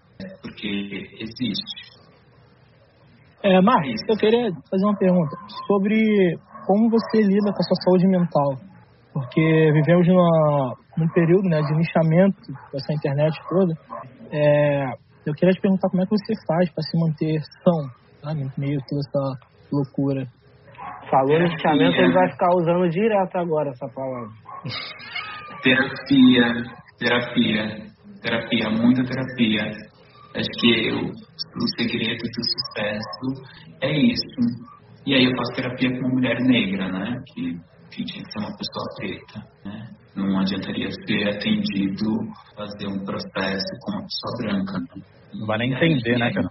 Porque 0.42 1.10
existe. 1.20 1.98
É, 3.44 3.62
Marcos, 3.62 4.02
eu 4.10 4.18
queria 4.18 4.52
fazer 4.70 4.86
uma 4.86 4.98
pergunta 4.98 5.38
sobre 5.68 6.38
como 6.66 6.90
você 6.90 7.22
lida 7.22 7.52
com 7.54 7.60
a 7.60 7.64
sua 7.64 7.76
saúde 7.84 8.08
mental 8.08 8.77
porque 9.18 9.72
vivemos 9.74 10.08
numa, 10.08 10.76
num 10.96 11.10
período 11.10 11.50
né, 11.50 11.60
de 11.62 11.76
nichamento 11.76 12.38
dessa 12.72 12.94
internet 12.94 13.36
toda. 13.50 13.74
É, 14.32 14.94
eu 15.26 15.34
queria 15.34 15.54
te 15.54 15.62
perguntar 15.62 15.90
como 15.90 16.04
é 16.04 16.06
que 16.06 16.12
você 16.12 16.34
faz 16.46 16.70
para 16.70 16.84
se 16.84 17.00
manter 17.00 17.42
são, 17.64 17.90
sabe, 18.22 18.44
no 18.44 18.52
meio 18.58 18.78
de 18.78 18.86
toda 18.86 19.02
essa 19.02 19.48
loucura. 19.74 20.28
Falou 21.10 21.40
no 21.40 21.48
nichamento, 21.48 21.98
ele 21.98 22.14
vai 22.14 22.30
ficar 22.30 22.50
usando 22.54 22.90
direto 22.90 23.36
agora 23.38 23.70
essa 23.72 23.88
palavra. 23.88 24.30
terapia, 25.64 26.64
terapia, 27.00 27.88
terapia, 28.22 28.70
muita 28.70 29.04
terapia. 29.04 29.64
Acho 30.36 30.50
que 30.60 30.92
o, 30.92 31.08
o 31.08 31.68
segredo 31.76 32.20
do 32.20 32.44
sucesso 32.44 33.48
é 33.82 33.92
isso. 33.98 34.78
E 35.08 35.16
aí 35.16 35.24
eu 35.24 35.36
faço 35.36 35.56
terapia 35.56 35.90
com 35.90 36.06
uma 36.06 36.16
mulher 36.16 36.38
negra, 36.42 36.92
né? 36.92 37.24
Que 37.34 37.58
que 37.98 38.06
tinha 38.06 38.24
que 38.24 38.32
ser 38.32 38.40
uma 38.40 38.56
pessoa 38.56 38.86
preta, 38.96 39.40
né? 39.66 39.90
Não 40.16 40.40
adiantaria 40.40 40.90
ser 40.92 41.30
atendido, 41.30 42.06
fazer 42.56 42.88
um 42.88 43.04
processo 43.04 43.66
com 43.82 43.92
uma 43.92 44.04
pessoa 44.04 44.38
branca. 44.38 44.80
Né? 44.80 45.04
Não 45.34 45.48
vai 45.48 45.58
nem 45.58 45.74
entender, 45.74 46.18
né, 46.18 46.32
cara? 46.32 46.48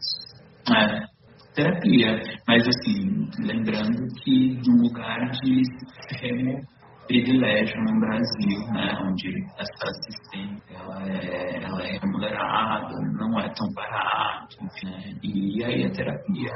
É, 0.68 1.06
terapia, 1.54 2.20
mas 2.46 2.66
assim, 2.66 3.28
lembrando 3.38 4.06
que 4.22 4.56
de 4.56 4.70
um 4.70 4.82
lugar 4.82 5.30
de 5.30 5.62
extremo 5.62 6.60
privilégio 7.06 7.76
no 7.82 8.00
Brasil, 8.00 8.72
né, 8.72 8.98
onde 9.02 9.28
essa 9.58 9.90
assistência 9.90 10.76
ela 10.76 11.08
é, 11.08 11.62
ela 11.62 11.82
é 11.82 11.98
remunerada, 11.98 12.94
não 13.18 13.38
é 13.38 13.48
tão 13.54 13.72
barato, 13.72 14.56
enfim, 14.62 14.90
né, 14.90 15.14
e 15.22 15.64
aí 15.64 15.84
a 15.84 15.90
terapia 15.90 16.52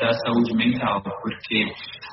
da 0.00 0.12
saúde 0.12 0.54
mental, 0.54 1.02
porque 1.02 1.66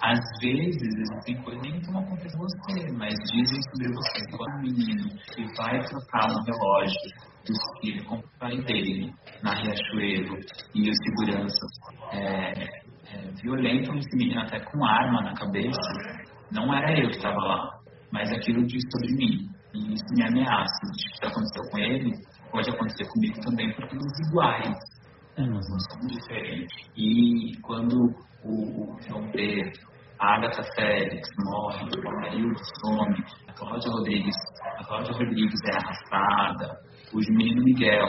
às 0.04 0.20
vezes 0.42 0.82
existem 0.82 1.42
coisas 1.44 1.62
que 1.62 1.92
não 1.92 2.02
acontecem 2.02 2.40
com 2.40 2.46
você, 2.46 2.92
mas 2.98 3.14
dizem 3.32 3.62
sobre 3.72 3.88
você, 3.94 4.38
quando 4.38 4.56
um 4.56 4.62
menino 4.62 5.10
que 5.34 5.44
vai 5.58 5.80
trocar 5.86 6.28
um 6.32 6.44
relógio 6.44 7.32
do 7.46 7.54
filho 7.80 8.06
com 8.06 8.16
o 8.16 8.24
pai 8.40 8.58
dele 8.64 9.14
na 9.44 9.54
Riachuelo 9.56 10.38
e 10.76 10.90
os 10.90 10.98
seguranças 11.04 11.72
é, 12.14 12.82
é, 13.14 13.32
violentam 13.42 13.96
esse 13.96 14.16
menino 14.16 14.42
até 14.42 14.60
com 14.60 14.86
arma 14.86 15.22
na 15.22 15.34
cabeça, 15.34 16.21
não 16.52 16.74
era 16.74 16.92
eu 17.00 17.10
que 17.10 17.16
estava 17.18 17.40
lá, 17.40 17.80
mas 18.12 18.32
aquilo 18.32 18.66
diz 18.66 18.82
sobre 18.92 19.16
mim. 19.16 19.50
E 19.74 19.94
isso 19.94 20.06
me 20.16 20.24
ameaça. 20.24 20.82
O 20.86 21.20
que 21.20 21.26
aconteceu 21.26 21.64
com 21.72 21.78
ele 21.78 22.12
pode 22.52 22.70
acontecer 22.70 23.08
comigo 23.08 23.40
também, 23.42 23.74
porque 23.74 23.98
somos 23.98 24.30
iguais. 24.30 24.78
Né? 25.38 25.46
Nós 25.46 25.66
não 25.70 25.80
somos 25.80 26.12
diferentes. 26.12 26.90
E 26.96 27.58
quando 27.62 27.96
o, 28.44 28.94
o 28.94 29.02
João 29.08 29.32
Pedro, 29.32 29.72
a 30.20 30.36
Agatha 30.36 30.64
Félix 30.76 31.30
morre, 31.40 31.86
o 31.86 32.10
Amarildo 32.10 32.60
some, 32.82 33.24
a 33.48 33.54
Cláudia 33.54 33.92
Rodrigues, 33.92 34.36
a 34.78 34.84
Cláudia 34.84 35.14
Rodrigues 35.14 35.60
é 35.66 35.78
arrastada, 35.78 36.80
o 37.14 37.34
menino 37.34 37.64
Miguel 37.64 38.08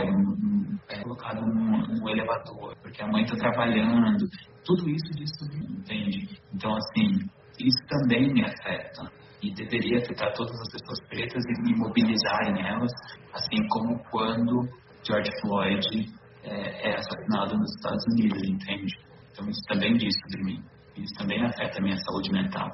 é 0.88 1.02
colocado 1.02 1.40
no, 1.40 2.10
elevador, 2.10 2.76
porque 2.82 3.02
a 3.02 3.08
mãe 3.08 3.22
está 3.22 3.36
trabalhando. 3.36 4.28
Tudo 4.64 4.88
isso 4.88 5.10
diz 5.16 5.30
sobre 5.38 5.58
mim, 5.58 5.78
entende? 5.78 6.40
Então, 6.54 6.74
assim, 6.76 7.28
isso 7.58 7.86
também 7.88 8.32
me 8.32 8.44
afeta 8.44 9.10
e 9.42 9.52
deveria 9.54 9.98
afetar 9.98 10.32
todas 10.34 10.58
as 10.60 10.72
pessoas 10.72 11.00
pretas 11.08 11.44
e 11.44 11.62
me 11.62 11.76
mobilizarem 11.76 12.66
elas, 12.66 12.92
assim 13.32 13.66
como 13.68 13.98
quando 14.10 14.68
George 15.04 15.30
Floyd 15.40 16.08
é, 16.44 16.90
é 16.90 16.94
assassinado 16.94 17.56
nos 17.56 17.74
Estados 17.74 18.04
Unidos, 18.12 18.40
entende? 18.48 18.94
Então 19.32 19.48
isso 19.48 19.62
também 19.68 19.96
diz 19.96 20.14
sobre 20.22 20.44
mim. 20.44 20.62
Isso 20.96 21.14
também 21.18 21.44
afeta 21.44 21.78
a 21.78 21.82
minha 21.82 21.96
saúde 21.96 22.30
mental. 22.30 22.68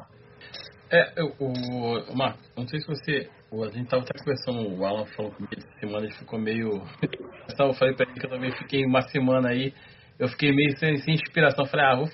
É, 0.91 1.13
eu, 1.21 1.35
o, 1.39 2.17
Marco, 2.17 2.41
não 2.57 2.67
sei 2.67 2.81
se 2.81 2.87
você. 2.87 3.31
A 3.53 3.67
gente 3.69 3.85
estava 3.85 4.03
até 4.03 4.19
conversando, 4.19 4.79
o 4.79 4.85
Alan 4.85 5.07
falou 5.07 5.33
comigo 5.33 5.55
essa 5.57 5.79
semana, 5.81 6.05
ele 6.05 6.15
ficou 6.15 6.39
meio. 6.39 6.83
Eu 7.59 7.73
falei 7.75 7.95
para 7.95 8.07
ele 8.07 8.21
que 8.21 8.27
eu 8.27 8.31
também 8.31 8.53
fiquei 8.53 8.85
uma 8.85 9.01
semana 9.01 9.49
aí, 9.49 9.73
eu 10.19 10.29
fiquei 10.29 10.53
meio 10.53 10.77
sem, 10.77 10.97
sem 10.99 11.15
inspiração. 11.15 11.65
Falei, 11.65 11.87
ah, 11.87 11.97
vou 11.97 12.07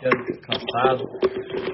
quero 0.00 0.40
cansado. 0.40 1.04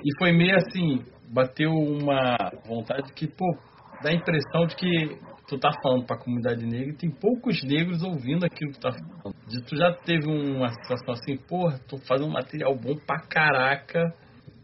E 0.04 0.18
foi 0.18 0.32
meio 0.32 0.56
assim, 0.56 1.04
bateu 1.32 1.70
uma 1.70 2.36
vontade 2.66 3.12
que, 3.12 3.26
pô, 3.26 3.56
dá 4.02 4.10
a 4.10 4.14
impressão 4.14 4.66
de 4.66 4.76
que 4.76 5.18
tu 5.48 5.58
tá 5.58 5.70
falando 5.82 6.06
pra 6.06 6.18
comunidade 6.18 6.64
negra 6.64 6.90
e 6.90 6.96
tem 6.96 7.10
poucos 7.10 7.62
negros 7.62 8.02
ouvindo 8.02 8.44
aquilo 8.44 8.72
que 8.72 8.78
tu 8.78 8.82
tá 8.82 8.92
falando. 8.92 9.36
De, 9.46 9.62
tu 9.64 9.76
já 9.76 9.92
teve 9.92 10.26
uma 10.26 10.68
situação 10.68 11.14
assim, 11.14 11.36
porra, 11.36 11.78
tô 11.88 11.98
fazendo 11.98 12.28
um 12.28 12.32
material 12.32 12.74
bom 12.74 12.96
pra 13.06 13.20
caraca 13.28 14.14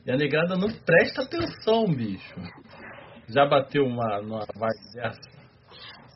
e 0.07 0.11
a 0.11 0.17
negrada 0.17 0.57
não 0.57 0.69
presta 0.69 1.23
atenção, 1.23 1.85
bicho. 1.87 2.35
Já 3.29 3.47
bateu 3.47 3.85
uma, 3.85 4.21
uma 4.21 4.41
vibe 4.57 4.95
dessa? 4.95 5.41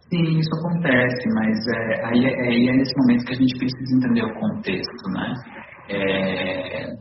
Sim, 0.09 0.39
isso 0.39 0.51
acontece, 0.59 1.29
mas 1.35 1.59
é, 1.67 2.07
aí, 2.07 2.25
é, 2.25 2.49
aí 2.49 2.69
é 2.69 2.73
nesse 2.73 2.93
momento 2.99 3.25
que 3.25 3.33
a 3.33 3.37
gente 3.37 3.59
precisa 3.59 3.97
entender 3.97 4.23
o 4.23 4.35
contexto, 4.35 5.11
né? 5.11 5.35
É, 5.89 6.95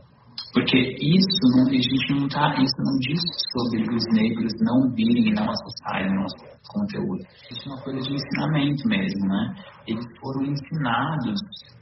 porque 0.54 0.78
isso 0.78 1.42
não, 1.56 1.66
a 1.66 1.72
gente 1.72 2.14
não 2.14 2.28
tá, 2.28 2.54
isso 2.62 2.78
não 2.78 2.96
diz 3.00 3.20
sobre 3.52 3.82
os 3.92 4.04
negros 4.12 4.52
não 4.60 4.94
virem 4.94 5.28
e 5.28 5.34
não 5.34 5.50
acessarem 5.50 6.14
nosso 6.14 6.36
conteúdo. 6.68 7.24
Isso 7.50 7.68
é 7.68 7.72
uma 7.72 7.82
coisa 7.82 8.00
de 8.00 8.14
ensinamento 8.14 8.88
mesmo, 8.88 9.26
né? 9.26 9.54
Eles 9.88 10.04
foram 10.20 10.44
ensinados, 10.44 11.40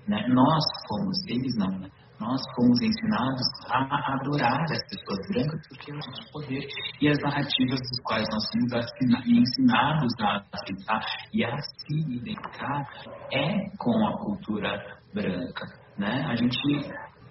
né? 0.08 0.26
Nós 0.28 0.64
fomos, 0.88 1.18
eles 1.28 1.54
não, 1.58 1.78
né? 1.80 1.88
Nós 2.18 2.40
fomos 2.54 2.80
ensinados 2.80 3.42
a 3.68 4.14
adorar 4.14 4.62
as 4.62 4.80
pessoas 4.88 5.18
brancas 5.28 5.60
porque 5.68 5.90
elas 5.90 6.06
têm 6.06 6.32
poder 6.32 6.68
e 7.00 7.08
as 7.08 7.18
narrativas 7.18 7.80
dos 7.80 8.00
quais 8.04 8.26
nós 8.30 8.44
somos 8.52 8.86
ensinados 9.26 10.14
a 10.20 10.42
aceitar 10.52 11.04
e 11.34 11.44
a 11.44 11.58
se 11.58 11.94
identificar 11.94 12.88
é 13.32 13.68
com 13.76 14.06
a 14.06 14.18
cultura 14.18 14.80
branca 15.12 15.81
né? 15.98 16.24
A 16.28 16.36
gente 16.36 16.58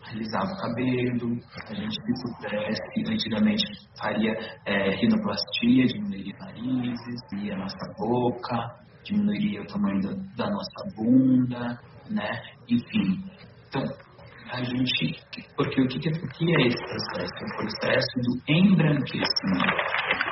alisava 0.09 0.51
o 0.51 0.57
cabelo, 0.57 1.39
a 1.69 1.73
gente 1.73 1.95
se 1.95 2.37
pudesse, 2.37 3.11
antigamente 3.11 3.63
faria 3.99 4.33
é, 4.65 4.89
rinoplastia, 4.95 5.85
diminuiria 5.87 6.35
narizes, 6.39 7.21
diminuiria 7.29 7.55
a 7.55 7.59
nossa 7.59 7.93
boca, 7.97 8.81
diminuiria 9.03 9.61
o 9.61 9.67
tamanho 9.67 10.01
da, 10.01 10.45
da 10.45 10.51
nossa 10.51 10.95
bunda, 10.95 11.79
né? 12.09 12.41
Enfim, 12.67 13.23
então 13.67 13.83
a 14.51 14.63
gente, 14.63 15.15
porque 15.55 15.81
o 15.81 15.87
que, 15.87 15.97
o 15.97 16.27
que 16.27 16.55
é 16.55 16.67
esse 16.67 16.83
processo? 16.83 17.33
É 17.39 17.45
o 17.45 17.57
processo 17.57 18.19
do 18.19 18.51
embranquecimento, 18.51 19.81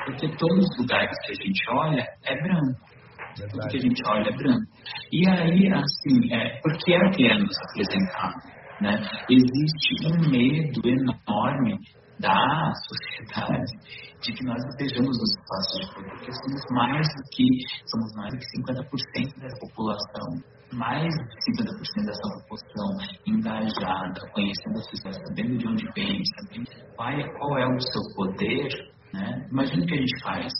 porque 0.05 0.27
todos 0.37 0.65
os 0.65 0.77
lugares 0.77 1.17
que 1.25 1.31
a 1.31 1.35
gente 1.35 1.69
olha 1.69 2.05
é 2.25 2.35
branco. 2.35 2.98
Tudo 3.47 3.67
que 3.67 3.77
a 3.77 3.79
gente 3.79 4.01
olha 4.05 4.29
é 4.29 4.37
branco. 4.37 4.65
E 5.11 5.29
aí, 5.29 5.71
assim, 5.73 6.33
é, 6.33 6.59
porque 6.61 6.93
é 6.93 7.07
o 7.07 7.11
que 7.11 7.25
é 7.25 7.37
nos 7.37 7.57
apresentar. 7.69 8.33
Né? 8.81 9.01
Existe 9.29 10.07
um 10.07 10.29
medo 10.29 10.81
enorme 10.87 11.79
da 12.19 12.71
sociedade 12.87 13.71
de 14.21 14.33
que 14.33 14.43
nós 14.43 14.61
estejamos 14.71 15.17
nos 15.17 15.31
espaços 15.31 15.79
de 15.79 15.93
poder, 15.93 16.09
porque 16.09 16.31
somos 16.33 16.63
mais 16.71 17.07
do 17.07 17.23
que 17.31 17.45
somos 17.87 18.13
mais 18.15 18.33
do 18.33 18.39
que 18.39 18.45
50% 18.59 19.39
da 19.39 19.59
população, 19.59 20.27
mais 20.73 21.07
de 21.07 21.61
50% 21.61 22.05
dessa 22.05 22.21
população 22.41 22.97
engajada, 23.25 24.19
conhecendo 24.33 24.79
a 24.79 24.83
sociedade, 24.83 25.23
sabendo 25.27 25.57
de 25.57 25.67
onde 25.67 25.85
vem, 25.95 26.21
sabendo 26.35 26.67
qual 26.95 27.09
é, 27.09 27.23
qual 27.37 27.57
é 27.57 27.67
o 27.67 27.79
seu 27.79 28.01
poder, 28.15 28.67
né? 29.13 29.47
Imagina 29.49 29.83
o 29.83 29.87
que 29.87 29.93
a 29.93 29.97
gente 29.97 30.21
faz. 30.21 30.53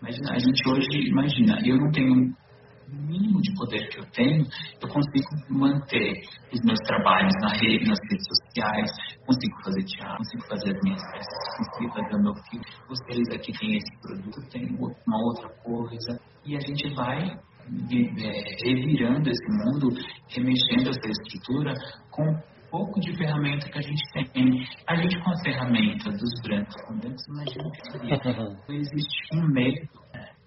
Imagina, 0.00 0.32
a 0.32 0.38
gente 0.38 0.68
hoje, 0.68 1.08
imagina, 1.08 1.58
eu 1.64 1.76
não 1.76 1.90
tenho 1.90 2.12
o 2.12 2.96
mínimo 2.96 3.40
de 3.42 3.54
poder 3.54 3.88
que 3.88 3.98
eu 4.00 4.04
tenho, 4.12 4.46
eu 4.80 4.88
consigo 4.88 5.28
manter 5.50 6.22
os 6.52 6.60
meus 6.64 6.78
trabalhos 6.86 7.34
na 7.42 7.52
rede, 7.52 7.86
nas 7.86 7.98
redes 8.10 8.26
sociais, 8.26 8.90
consigo 9.26 9.62
fazer 9.62 9.84
teatro, 9.84 10.16
consigo 10.18 10.42
fazer 10.48 10.76
as 10.76 10.82
minhas 10.82 11.02
peças, 11.12 11.56
consigo 11.58 11.92
fazer 11.92 12.16
o 12.16 12.22
meu 12.22 12.34
filme. 12.34 12.64
Vocês 12.88 13.28
aqui 13.28 13.52
têm 13.58 13.76
esse 13.76 14.00
produto, 14.00 14.50
tem 14.50 14.66
uma 14.76 15.24
outra 15.24 15.48
coisa. 15.62 16.20
E 16.46 16.56
a 16.56 16.60
gente 16.60 16.94
vai 16.94 17.28
é, 17.28 18.56
revirando 18.64 19.28
esse 19.28 19.48
mundo, 19.50 19.88
remexendo 20.28 20.88
essa 20.88 21.08
estrutura 21.10 21.74
com 22.10 22.24
pouco 22.70 23.00
de 23.00 23.16
ferramenta 23.16 23.68
que 23.68 23.78
a 23.78 23.82
gente 23.82 24.02
tem. 24.12 24.66
A 24.86 24.96
gente 24.96 25.18
com 25.22 25.30
a 25.30 25.42
ferramenta 25.42 26.10
dos 26.10 26.30
brancos, 26.42 26.74
com 26.86 26.98
brancos, 26.98 27.26
imagina 27.28 27.70
que 27.70 27.90
seria. 27.90 28.18
Não 28.68 28.74
existe 28.74 29.36
um 29.36 29.46
medo 29.48 29.88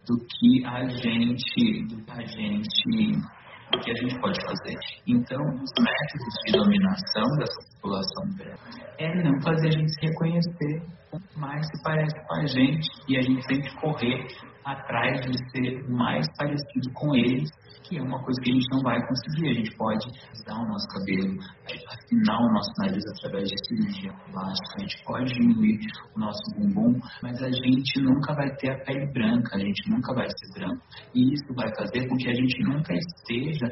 do 0.07 0.17
que 0.17 0.65
a 0.65 0.87
gente, 0.87 1.85
do 1.87 2.03
que 2.03 2.11
a 2.11 2.25
gente, 2.25 3.11
do 3.71 3.79
que 3.79 3.91
a 3.91 3.95
gente 3.95 4.19
pode 4.19 4.41
fazer. 4.41 4.75
Então, 5.07 5.41
os 5.41 5.71
métodos 5.79 6.35
de 6.45 6.51
dominação 6.51 7.25
dessa 7.37 7.61
população 7.75 8.35
branca 8.35 8.91
é 8.97 9.23
não 9.23 9.41
fazer 9.41 9.67
a 9.67 9.71
gente 9.71 9.91
se 9.93 10.07
reconhecer, 10.07 10.81
mais 11.35 11.65
se 11.67 11.83
parece 11.83 12.15
com 12.27 12.35
a 12.35 12.45
gente 12.45 12.89
e 13.07 13.17
a 13.17 13.21
gente 13.21 13.45
tem 13.47 13.61
que 13.61 13.75
correr 13.75 14.27
atrás 14.65 15.21
de 15.21 15.37
ser 15.51 15.89
mais 15.89 16.25
parecido 16.37 16.93
com 16.93 17.15
eles 17.15 17.49
que 17.83 17.97
é 17.97 18.01
uma 18.01 18.21
coisa 18.23 18.41
que 18.41 18.51
a 18.51 18.53
gente 18.53 18.67
não 18.71 18.81
vai 18.81 18.99
conseguir. 19.07 19.49
A 19.49 19.53
gente 19.53 19.75
pode 19.75 20.05
dar 20.45 20.55
o 20.55 20.67
nosso 20.67 20.87
cabelo, 20.87 21.39
afinar 21.65 22.39
o 22.39 22.53
nosso 22.53 22.71
nariz 22.79 23.03
através 23.17 23.49
de 23.49 23.67
cirurgia 23.67 24.13
plástica, 24.31 24.75
a 24.75 24.79
gente 24.79 25.03
pode 25.05 25.33
diminuir 25.33 25.79
o 26.15 26.19
nosso 26.19 26.41
bumbum, 26.55 26.99
mas 27.21 27.41
a 27.41 27.51
gente 27.51 28.01
nunca 28.01 28.33
vai 28.33 28.49
ter 28.55 28.71
a 28.71 28.83
pele 28.85 29.11
branca, 29.11 29.55
a 29.55 29.59
gente 29.59 29.89
nunca 29.89 30.13
vai 30.13 30.27
ser 30.29 30.59
branco. 30.59 30.81
E 31.13 31.33
isso 31.33 31.53
vai 31.55 31.69
fazer 31.75 32.07
com 32.07 32.15
que 32.17 32.29
a 32.29 32.33
gente 32.33 32.63
nunca 32.63 32.93
esteja 32.93 33.67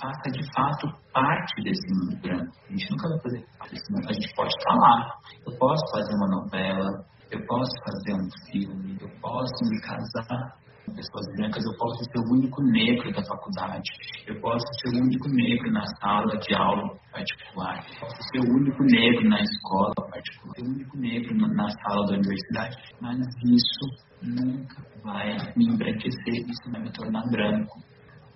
faça 0.00 0.30
de 0.30 0.42
fato 0.54 0.86
parte 1.12 1.62
desse 1.62 1.86
mundo 1.92 2.16
branco. 2.22 2.52
A 2.68 2.72
gente 2.72 2.90
nunca 2.90 3.08
vai 3.08 3.20
fazer 3.20 3.44
parte 3.58 3.74
desse 3.74 3.92
mundo. 3.92 4.08
A 4.08 4.12
gente 4.12 4.34
pode 4.34 4.54
lá. 4.66 5.14
Eu 5.46 5.58
posso 5.58 5.82
fazer 5.90 6.14
uma 6.14 6.28
novela, 6.28 7.04
eu 7.30 7.46
posso 7.46 7.72
fazer 7.84 8.14
um 8.14 8.28
filme, 8.50 8.96
eu 9.00 9.10
posso 9.20 9.64
me 9.64 9.80
casar 9.80 10.56
pessoas 10.94 11.26
brancas, 11.36 11.64
eu 11.64 11.76
posso 11.78 12.04
ser 12.04 12.18
o 12.18 12.32
único 12.32 12.62
negro 12.62 13.12
da 13.12 13.22
faculdade, 13.24 13.90
eu 14.26 14.40
posso 14.40 14.66
ser 14.80 14.96
o 14.96 15.02
único 15.02 15.28
negro 15.28 15.70
na 15.72 15.84
sala 16.00 16.36
de 16.38 16.54
aula 16.54 16.96
particular, 17.12 17.84
eu 17.88 18.00
posso 18.00 18.22
ser 18.30 18.38
o 18.40 18.54
único 18.54 18.82
negro 18.84 19.28
na 19.28 19.40
escola 19.40 19.94
particular, 20.10 20.54
o 20.58 20.70
único 20.70 20.96
negro 20.96 21.36
na 21.36 21.68
sala 21.68 22.06
da 22.06 22.14
universidade, 22.14 22.76
mas 23.00 23.18
isso 23.44 23.86
nunca 24.22 24.76
vai 25.02 25.36
me 25.56 25.66
embranquecer, 25.66 26.46
isso 26.48 26.70
vai 26.70 26.82
me 26.82 26.92
tornar 26.92 27.22
branco. 27.30 27.78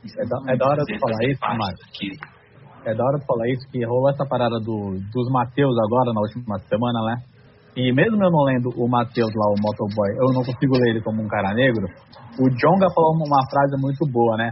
É 0.05 0.27
da, 0.27 0.53
é 0.53 0.57
da 0.57 0.67
hora 0.67 0.83
de 0.85 0.99
falar 0.99 1.25
isso, 1.31 1.41
Marcos. 1.41 2.43
É 2.85 2.95
da 2.95 3.05
hora 3.05 3.19
de 3.19 3.27
falar 3.27 3.49
isso, 3.49 3.69
que 3.71 3.85
rolou 3.85 4.11
essa 4.11 4.27
parada 4.27 4.59
do, 4.59 4.99
dos 5.13 5.31
Mateus 5.31 5.77
agora, 5.79 6.13
na 6.13 6.21
última 6.21 6.59
semana, 6.59 7.01
né? 7.07 7.32
E 7.77 7.93
mesmo 7.93 8.23
eu 8.23 8.31
não 8.31 8.45
lendo 8.45 8.69
o 8.77 8.89
Matheus 8.89 9.33
lá, 9.35 9.47
o 9.49 9.61
motoboy, 9.61 10.11
eu 10.19 10.33
não 10.35 10.45
consigo 10.45 10.77
ler 10.77 10.91
ele 10.91 11.03
como 11.03 11.23
um 11.23 11.29
cara 11.29 11.55
negro, 11.55 11.87
o 12.39 12.49
Jonga 12.49 12.89
falou 12.95 13.17
uma 13.17 13.49
frase 13.51 13.77
muito 13.81 14.07
boa, 14.11 14.37
né? 14.37 14.51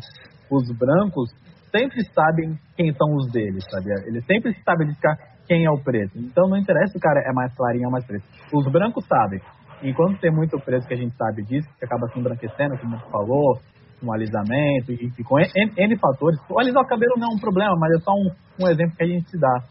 Os 0.50 0.66
brancos 0.76 1.30
sempre 1.70 2.04
sabem 2.12 2.58
quem 2.76 2.92
são 2.94 3.08
os 3.14 3.30
deles, 3.30 3.64
sabia? 3.70 3.94
Eles 4.06 4.24
sempre 4.26 4.54
sabem 4.64 4.88
indicar 4.88 5.16
quem 5.46 5.64
é 5.64 5.70
o 5.70 5.82
preto. 5.82 6.18
Então 6.18 6.48
não 6.48 6.56
interessa 6.56 6.92
se 6.92 6.98
o 6.98 7.00
cara 7.00 7.20
é 7.20 7.32
mais 7.32 7.54
clarinho 7.54 7.86
ou 7.86 7.92
mais 7.92 8.06
preto. 8.06 8.24
Os 8.52 8.70
brancos 8.70 9.04
sabem. 9.06 9.40
Enquanto 9.82 10.20
tem 10.20 10.30
muito 10.30 10.58
preto 10.60 10.86
que 10.86 10.94
a 10.94 10.96
gente 10.96 11.16
sabe 11.16 11.42
disso, 11.42 11.68
que 11.78 11.84
acaba 11.84 12.06
se 12.08 12.18
embranquecendo, 12.18 12.76
como 12.78 12.98
você 12.98 13.10
falou, 13.10 13.58
com 14.00 14.12
alisamento 14.12 14.92
e, 14.92 15.12
e 15.18 15.24
com 15.24 15.38
N, 15.38 15.72
N, 15.76 15.98
fatores. 15.98 16.38
O 16.50 16.58
alisar 16.58 16.82
o 16.82 16.86
cabelo 16.86 17.14
não 17.18 17.28
é 17.28 17.34
um 17.34 17.40
problema, 17.40 17.74
mas 17.78 17.92
é 17.92 17.98
só 18.00 18.12
um, 18.12 18.30
um 18.60 18.68
exemplo 18.68 18.96
que 18.96 19.04
a 19.04 19.06
gente 19.06 19.30
se 19.30 19.38
dá. 19.38 19.62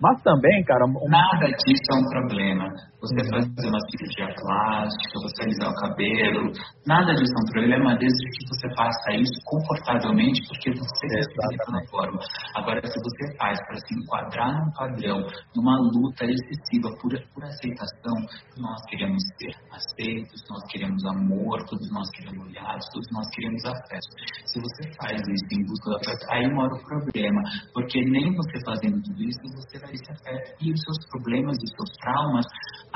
Mas 0.00 0.22
também, 0.22 0.62
cara. 0.64 0.86
Nada 0.86 1.46
disso 1.46 1.92
é 1.92 1.96
um 1.96 2.08
problema. 2.08 2.68
Você 3.06 3.22
fazer 3.30 3.68
uma 3.68 3.78
cirurgia 3.86 4.34
plástica, 4.34 5.20
você 5.22 5.42
alisar 5.44 5.70
o 5.70 5.74
cabelo, 5.76 6.50
nada 6.86 7.14
disso 7.14 7.30
é 7.30 7.40
um 7.40 7.52
problema 7.52 7.94
desde 7.94 8.24
que 8.34 8.42
você 8.50 8.66
faça 8.74 9.12
isso 9.14 9.38
confortavelmente, 9.44 10.42
porque 10.48 10.74
você 10.74 11.06
respeita 11.14 11.56
daquela 11.56 11.86
forma. 11.86 12.18
Agora, 12.56 12.82
se 12.82 12.98
você 12.98 13.36
faz 13.38 13.58
para 13.62 13.78
se 13.78 13.94
enquadrar 13.94 14.58
num 14.58 14.72
padrão, 14.72 15.22
numa 15.54 15.78
luta 15.94 16.24
excessiva 16.24 16.90
por, 16.98 17.14
por 17.30 17.44
aceitação, 17.44 18.16
nós 18.58 18.82
queremos 18.90 19.22
ser 19.38 19.54
aceitos, 19.70 20.42
nós 20.50 20.66
queremos 20.66 21.04
amor, 21.06 21.62
todos 21.70 21.88
nós 21.92 22.10
queremos 22.10 22.42
olhados, 22.42 22.88
todos 22.90 23.06
nós 23.12 23.28
queremos 23.30 23.64
afeto. 23.66 24.10
Se 24.50 24.58
você 24.58 24.82
faz 24.98 25.22
isso 25.22 25.46
em 25.54 25.62
busca 25.62 25.90
do 25.90 25.96
afeto, 26.02 26.26
aí 26.30 26.50
mora 26.50 26.74
o 26.74 26.82
problema, 26.82 27.40
porque 27.72 28.02
nem 28.02 28.34
você 28.34 28.58
fazendo 28.66 29.00
tudo 29.00 29.22
isso, 29.22 29.38
você 29.54 29.78
vai 29.78 29.94
se 29.94 30.10
afeto. 30.10 30.58
E 30.60 30.72
os 30.72 30.80
seus 30.82 30.98
problemas, 31.06 31.56
os 31.62 31.70
seus 31.70 31.90
traumas, 32.02 32.46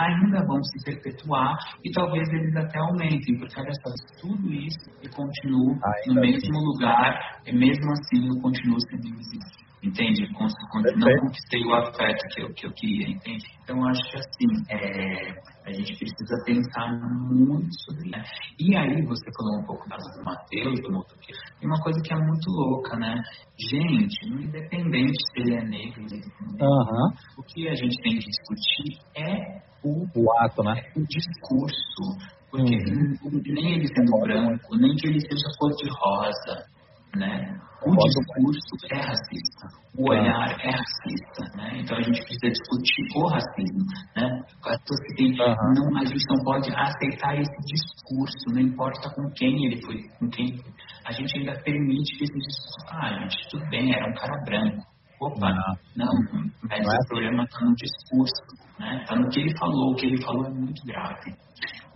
ainda 0.01 0.45
vão 0.47 0.63
se 0.65 0.85
perpetuar 0.85 1.57
e 1.85 1.91
talvez 1.93 2.29
eles 2.31 2.55
até 2.57 2.79
aumentem, 2.79 3.39
porque 3.39 3.61
olha 3.61 3.73
só, 3.75 3.91
tudo 4.21 4.53
isso 4.53 4.91
eu 5.03 5.11
continuo 5.11 5.79
no 6.07 6.15
mesmo 6.15 6.59
lugar 6.59 7.41
e 7.47 7.53
mesmo 7.53 7.93
assim 7.93 8.29
eu 8.29 8.41
continuo 8.41 8.81
sendo 8.89 9.07
invisível. 9.07 9.70
Entende? 9.83 10.29
Não 10.31 11.21
conquistei 11.21 11.65
o 11.65 11.75
afeto 11.75 12.29
que 12.35 12.43
eu, 12.43 12.53
que 12.53 12.67
eu 12.67 12.73
queria, 12.73 13.09
entende? 13.09 13.47
Então, 13.63 13.83
acho 13.89 14.03
que 14.11 14.17
assim, 14.19 14.47
é, 14.69 15.31
a 15.65 15.73
gente 15.73 15.97
precisa 15.97 16.45
pensar 16.45 16.93
muito 17.01 17.73
sobre 17.85 18.11
isso. 18.11 18.31
E 18.59 18.77
aí, 18.77 19.03
você 19.07 19.25
falou 19.39 19.59
um 19.59 19.65
pouco 19.65 19.89
das 19.89 20.03
do 20.19 20.25
Matheus, 20.25 20.81
do 20.83 20.93
motoqueiro, 20.93 21.41
e 21.63 21.67
uma 21.67 21.81
coisa 21.83 21.99
que 22.03 22.13
é 22.13 22.17
muito 22.17 22.51
louca, 22.51 22.95
né? 22.99 23.23
Gente, 23.59 24.29
independente 24.29 25.17
se 25.33 25.41
ele 25.41 25.55
é 25.55 25.65
negro, 25.65 26.03
uhum. 26.03 27.11
o 27.39 27.43
que 27.43 27.67
a 27.69 27.75
gente 27.75 27.97
tem 28.03 28.19
que 28.19 28.27
discutir 28.27 28.99
é 29.17 29.63
o, 29.83 30.05
o 30.15 30.33
ato, 30.41 30.63
né? 30.63 30.75
O 30.95 31.01
discurso. 31.07 32.41
Porque 32.51 32.75
uhum. 32.75 33.43
nem 33.47 33.75
ele 33.77 33.87
sendo 33.87 34.21
branco, 34.21 34.77
nem 34.77 34.95
que 34.97 35.07
ele 35.07 35.21
seja 35.21 35.47
cor 35.59 35.71
de 35.71 35.89
rosa, 35.89 36.67
né? 37.17 37.61
O 37.83 37.97
discurso 37.97 38.77
é 38.93 38.97
racista, 38.97 39.67
o 39.97 40.05
tá. 40.05 40.13
olhar 40.13 40.51
é 40.61 40.71
racista, 40.71 41.57
né? 41.57 41.81
Então 41.81 41.97
a 41.97 42.03
gente 42.03 42.21
precisa 42.25 42.53
discutir 42.53 43.09
o 43.17 43.27
racismo, 43.27 43.87
né? 44.15 44.43
Que 44.63 45.15
têm, 45.17 45.33
uhum. 45.33 45.75
não, 45.75 45.99
a 45.99 46.05
gente 46.05 46.25
não 46.29 46.45
pode 46.45 46.71
aceitar 46.75 47.41
esse 47.41 47.57
discurso, 47.65 48.53
não 48.53 48.61
importa 48.61 49.09
com 49.15 49.31
quem 49.31 49.65
ele 49.65 49.81
foi, 49.83 50.03
com 50.19 50.29
quem 50.29 50.61
a 51.07 51.13
gente 51.13 51.39
ainda 51.39 51.59
permite 51.63 52.19
que 52.19 52.25
esse 52.25 52.39
discurso, 52.39 52.87
ah, 52.93 53.19
gente, 53.21 53.49
tudo 53.51 53.67
bem, 53.71 53.95
era 53.95 54.11
um 54.11 54.15
cara 54.15 54.45
branco. 54.45 54.87
Opa, 55.23 55.51
não, 55.97 56.07
não 56.07 56.51
mas 56.63 56.81
é 56.81 56.97
o 56.97 57.09
problema 57.09 57.45
está 57.45 57.65
no 57.65 57.75
discurso, 57.75 58.43
né? 58.79 59.03
Está 59.03 59.17
no 59.17 59.29
que 59.29 59.41
ele 59.41 59.57
falou, 59.57 59.93
o 59.93 59.97
que 59.97 60.07
ele 60.07 60.23
falou 60.23 60.47
é 60.47 60.51
muito 60.51 60.83
grave. 60.87 61.35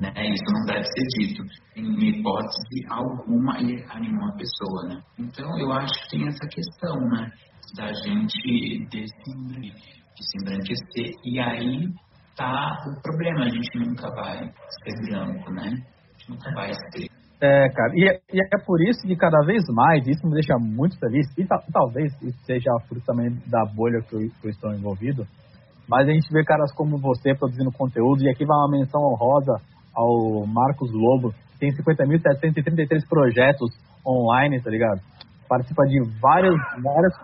Né? 0.00 0.12
Isso 0.16 0.44
não 0.52 0.66
deve 0.66 0.84
ser 0.84 1.06
dito 1.18 1.42
em 1.76 2.08
hipótese 2.08 2.84
alguma 2.90 3.54
a 3.54 4.00
nenhuma 4.00 4.36
pessoa, 4.36 4.88
né? 4.88 5.00
Então 5.18 5.58
eu 5.58 5.72
acho 5.72 5.92
que 6.02 6.16
tem 6.16 6.26
essa 6.26 6.46
questão, 6.48 6.96
né? 7.10 7.30
Da 7.76 7.92
gente 7.92 8.86
desse, 8.90 9.30
de 9.54 10.22
se 10.22 10.38
embranquecer 10.42 11.14
e 11.24 11.38
aí 11.38 11.88
tá 12.36 12.76
o 12.88 13.02
problema, 13.02 13.44
a 13.44 13.48
gente 13.48 13.78
nunca 13.78 14.10
vai 14.10 14.52
ser 14.82 15.08
branco, 15.08 15.52
né? 15.52 15.68
A 15.68 16.18
gente 16.18 16.30
nunca 16.30 16.50
vai 16.54 16.72
ser 16.74 17.08
é, 17.40 17.68
cara, 17.68 17.92
e 17.94 18.08
é, 18.08 18.20
e 18.32 18.40
é, 18.40 18.64
por 18.64 18.80
isso 18.80 19.06
que 19.06 19.14
cada 19.14 19.44
vez 19.44 19.62
mais, 19.68 20.06
isso 20.06 20.26
me 20.26 20.32
deixa 20.32 20.56
muito 20.58 20.98
feliz, 20.98 21.26
e 21.36 21.44
talvez 21.70 22.10
isso 22.22 22.38
seja 22.46 22.70
fruto 22.88 23.04
também 23.04 23.28
da 23.46 23.66
bolha 23.66 24.00
que 24.00 24.14
eu, 24.14 24.20
que 24.40 24.46
eu, 24.46 24.50
estou 24.50 24.72
envolvido, 24.72 25.26
mas 25.86 26.08
a 26.08 26.12
gente 26.12 26.32
vê 26.32 26.42
caras 26.42 26.72
como 26.74 26.96
você 26.96 27.34
produzindo 27.34 27.70
conteúdo, 27.70 28.22
e 28.22 28.30
aqui 28.30 28.46
vai 28.46 28.56
uma 28.56 28.70
menção 28.70 28.98
honrosa 29.02 29.60
ao 29.94 30.46
Marcos 30.46 30.90
Lobo, 30.92 31.32
tem 31.58 31.70
50.733 31.70 33.08
projetos 33.08 33.70
online, 34.06 34.60
tá 34.60 34.70
ligado? 34.70 35.00
Participa 35.48 35.84
de 35.84 36.00
várias, 36.20 36.54
várias 36.82 37.14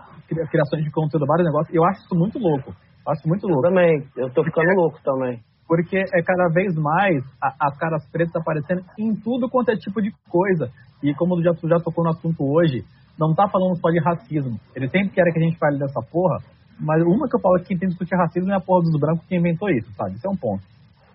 criações 0.51 0.85
de 0.85 0.91
conteúdo, 0.91 1.27
vários 1.27 1.47
negócios. 1.47 1.75
Eu 1.75 1.85
acho 1.85 2.01
isso 2.03 2.15
muito 2.15 2.39
louco. 2.39 2.73
Eu 3.07 3.13
acho 3.13 3.29
muito 3.29 3.47
louco. 3.47 3.63
Também, 3.63 4.05
eu 4.17 4.31
tô 4.31 4.45
ficando 4.45 4.69
louco 4.77 4.99
também. 5.03 5.41
Porque 5.67 5.99
é 5.99 6.23
cada 6.23 6.49
vez 6.53 6.75
mais 6.75 7.23
a, 7.41 7.69
as 7.69 7.77
caras 7.79 8.05
pretas 8.11 8.35
aparecendo 8.37 8.83
em 8.99 9.15
tudo 9.15 9.49
quanto 9.49 9.71
é 9.71 9.77
tipo 9.77 10.01
de 10.01 10.11
coisa. 10.29 10.71
E 11.03 11.15
como 11.15 11.37
tu 11.37 11.43
já, 11.43 11.55
tu 11.55 11.69
já 11.69 11.79
tocou 11.79 12.05
no 12.05 12.11
assunto 12.11 12.45
hoje, 12.45 12.85
não 13.19 13.35
tá 13.35 13.49
falando 13.49 13.77
só 13.77 13.91
de 13.91 14.01
racismo. 14.01 14.59
Ele 14.75 14.89
sempre 14.89 15.11
quer 15.11 15.25
que 15.33 15.39
a 15.39 15.43
gente 15.43 15.59
fale 15.59 15.79
dessa 15.79 16.01
porra, 16.01 16.39
Mas 16.79 17.03
uma 17.03 17.29
que 17.29 17.37
eu 17.37 17.41
falo 17.41 17.59
que 17.59 17.69
quem 17.69 17.79
tem 17.79 17.89
que 17.89 17.95
discutir 17.95 18.17
racismo 18.17 18.51
é 18.53 18.57
a 18.57 18.61
porra 18.61 18.83
dos 18.83 18.99
brancos 18.99 19.27
que 19.27 19.37
inventou 19.37 19.69
isso, 19.71 19.91
sabe? 19.95 20.15
Isso 20.15 20.27
é 20.27 20.31
um 20.31 20.37
ponto. 20.37 20.63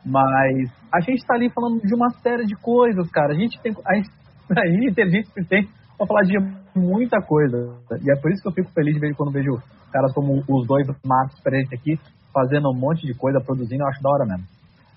Mas 0.06 0.72
a 0.94 1.00
gente 1.00 1.26
tá 1.26 1.34
ali 1.34 1.50
falando 1.50 1.82
de 1.82 1.96
uma 1.96 2.10
série 2.22 2.46
de 2.46 2.56
coisas, 2.56 3.10
cara. 3.10 3.34
A 3.34 3.36
gente 3.36 3.60
tem. 3.62 3.74
A 3.86 3.96
gente, 3.96 4.10
a 4.56 4.66
é 4.66 4.90
inteligente 4.90 5.28
suficiente 5.28 5.70
pra 5.98 6.06
falar 6.06 6.22
de 6.22 6.38
muita 6.76 7.20
coisa. 7.22 7.78
E 8.04 8.12
é 8.12 8.22
por 8.22 8.32
isso 8.32 8.42
que 8.42 8.50
eu 8.50 8.54
fico 8.54 8.72
feliz 8.74 8.94
de 8.94 9.00
ver 9.00 9.16
quando 9.16 9.32
vejo 9.32 9.58
caras 9.92 10.14
como 10.14 10.44
os 10.48 10.68
dois 10.68 10.86
Marcos 11.06 11.40
presentes 11.42 11.74
aqui 11.74 11.98
fazendo 12.34 12.70
um 12.70 12.78
monte 12.78 13.08
de 13.08 13.18
coisa, 13.18 13.40
produzindo, 13.40 13.82
eu 13.82 13.88
acho 13.88 14.04
da 14.04 14.10
hora 14.10 14.26
mesmo. 14.26 14.44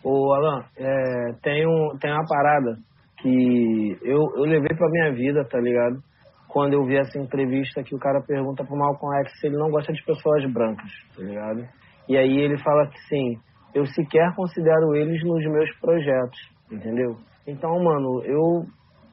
Ô, 0.02 0.34
Alan, 0.34 0.64
é, 0.76 1.32
tem, 1.40 1.64
um, 1.66 1.96
tem 2.00 2.10
uma 2.10 2.26
parada 2.26 2.76
que 3.22 3.96
eu, 4.02 4.18
eu 4.36 4.42
levei 4.42 4.76
pra 4.76 4.90
minha 4.90 5.12
vida, 5.12 5.44
tá 5.44 5.60
ligado? 5.60 5.98
Quando 6.48 6.72
eu 6.72 6.84
vi 6.84 6.96
essa 6.96 7.18
entrevista 7.18 7.82
que 7.82 7.94
o 7.94 7.98
cara 7.98 8.20
pergunta 8.26 8.64
pro 8.64 8.76
Malcolm 8.76 9.16
X 9.20 9.38
se 9.38 9.46
ele 9.46 9.56
não 9.56 9.70
gosta 9.70 9.92
de 9.92 10.04
pessoas 10.04 10.44
brancas, 10.52 10.90
tá 11.16 11.22
ligado? 11.22 11.62
E 12.08 12.16
aí 12.16 12.38
ele 12.38 12.58
fala 12.58 12.88
que 12.88 12.98
sim, 13.08 13.38
eu 13.74 13.86
sequer 13.86 14.34
considero 14.34 14.94
eles 14.94 15.22
nos 15.24 15.44
meus 15.44 15.70
projetos, 15.80 16.38
entendeu? 16.70 17.16
Então, 17.46 17.70
mano, 17.82 18.22
eu, 18.24 18.64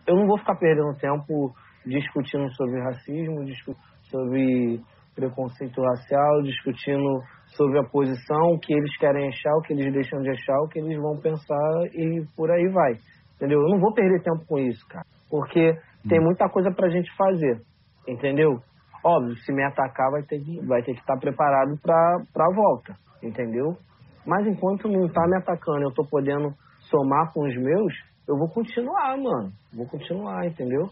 eu 0.08 0.16
não 0.16 0.28
vou 0.28 0.38
ficar 0.38 0.56
perdendo 0.56 0.98
tempo 0.98 1.54
discutindo 1.86 2.50
sobre 2.56 2.82
racismo, 2.82 3.46
discu 3.46 3.76
sobre 4.10 4.80
preconceito 5.16 5.82
racial, 5.82 6.42
discutindo 6.44 7.22
sobre 7.56 7.80
a 7.80 7.84
posição, 7.84 8.52
o 8.52 8.60
que 8.60 8.74
eles 8.74 8.98
querem 8.98 9.30
achar, 9.30 9.54
o 9.56 9.62
que 9.62 9.74
eles 9.74 9.94
deixam 9.94 10.22
de 10.22 10.30
achar, 10.30 10.60
o 10.60 10.68
que 10.68 10.80
eles 10.80 10.98
vão 10.98 11.18
pensar 11.20 11.86
e 11.94 12.26
por 12.36 12.52
aí 12.52 12.68
vai. 12.68 12.94
Entendeu? 13.36 13.62
Eu 13.62 13.70
não 13.70 13.80
vou 13.80 13.94
perder 13.94 14.22
tempo 14.22 14.46
com 14.48 14.60
isso, 14.60 14.86
cara. 14.88 15.06
Porque 15.30 15.74
tem 16.08 16.20
muita 16.20 16.50
coisa 16.50 16.72
pra 16.72 16.90
gente 16.90 17.10
fazer. 17.16 17.62
Entendeu? 18.08 18.60
Óbvio, 19.04 19.36
se 19.38 19.54
me 19.54 19.64
atacar 19.64 20.12
vai 20.12 20.24
ter 20.24 20.40
que, 20.40 20.66
vai 20.66 20.82
ter 20.82 20.94
que 20.94 21.00
estar 21.00 21.18
preparado 21.18 21.78
pra, 21.82 22.18
pra 22.34 22.46
volta. 22.54 22.96
Entendeu? 23.24 23.78
Mas 24.26 24.48
enquanto 24.48 24.88
não 24.88 25.08
tá 25.08 25.28
me 25.28 25.38
atacando, 25.38 25.84
eu 25.84 25.92
tô 25.92 26.04
podendo 26.06 26.54
somar 26.90 27.32
com 27.32 27.48
os 27.48 27.56
meus, 27.56 27.94
eu 28.28 28.38
vou 28.38 28.50
continuar, 28.50 29.18
mano. 29.18 29.54
Vou 29.72 29.86
continuar, 29.86 30.46
entendeu? 30.46 30.90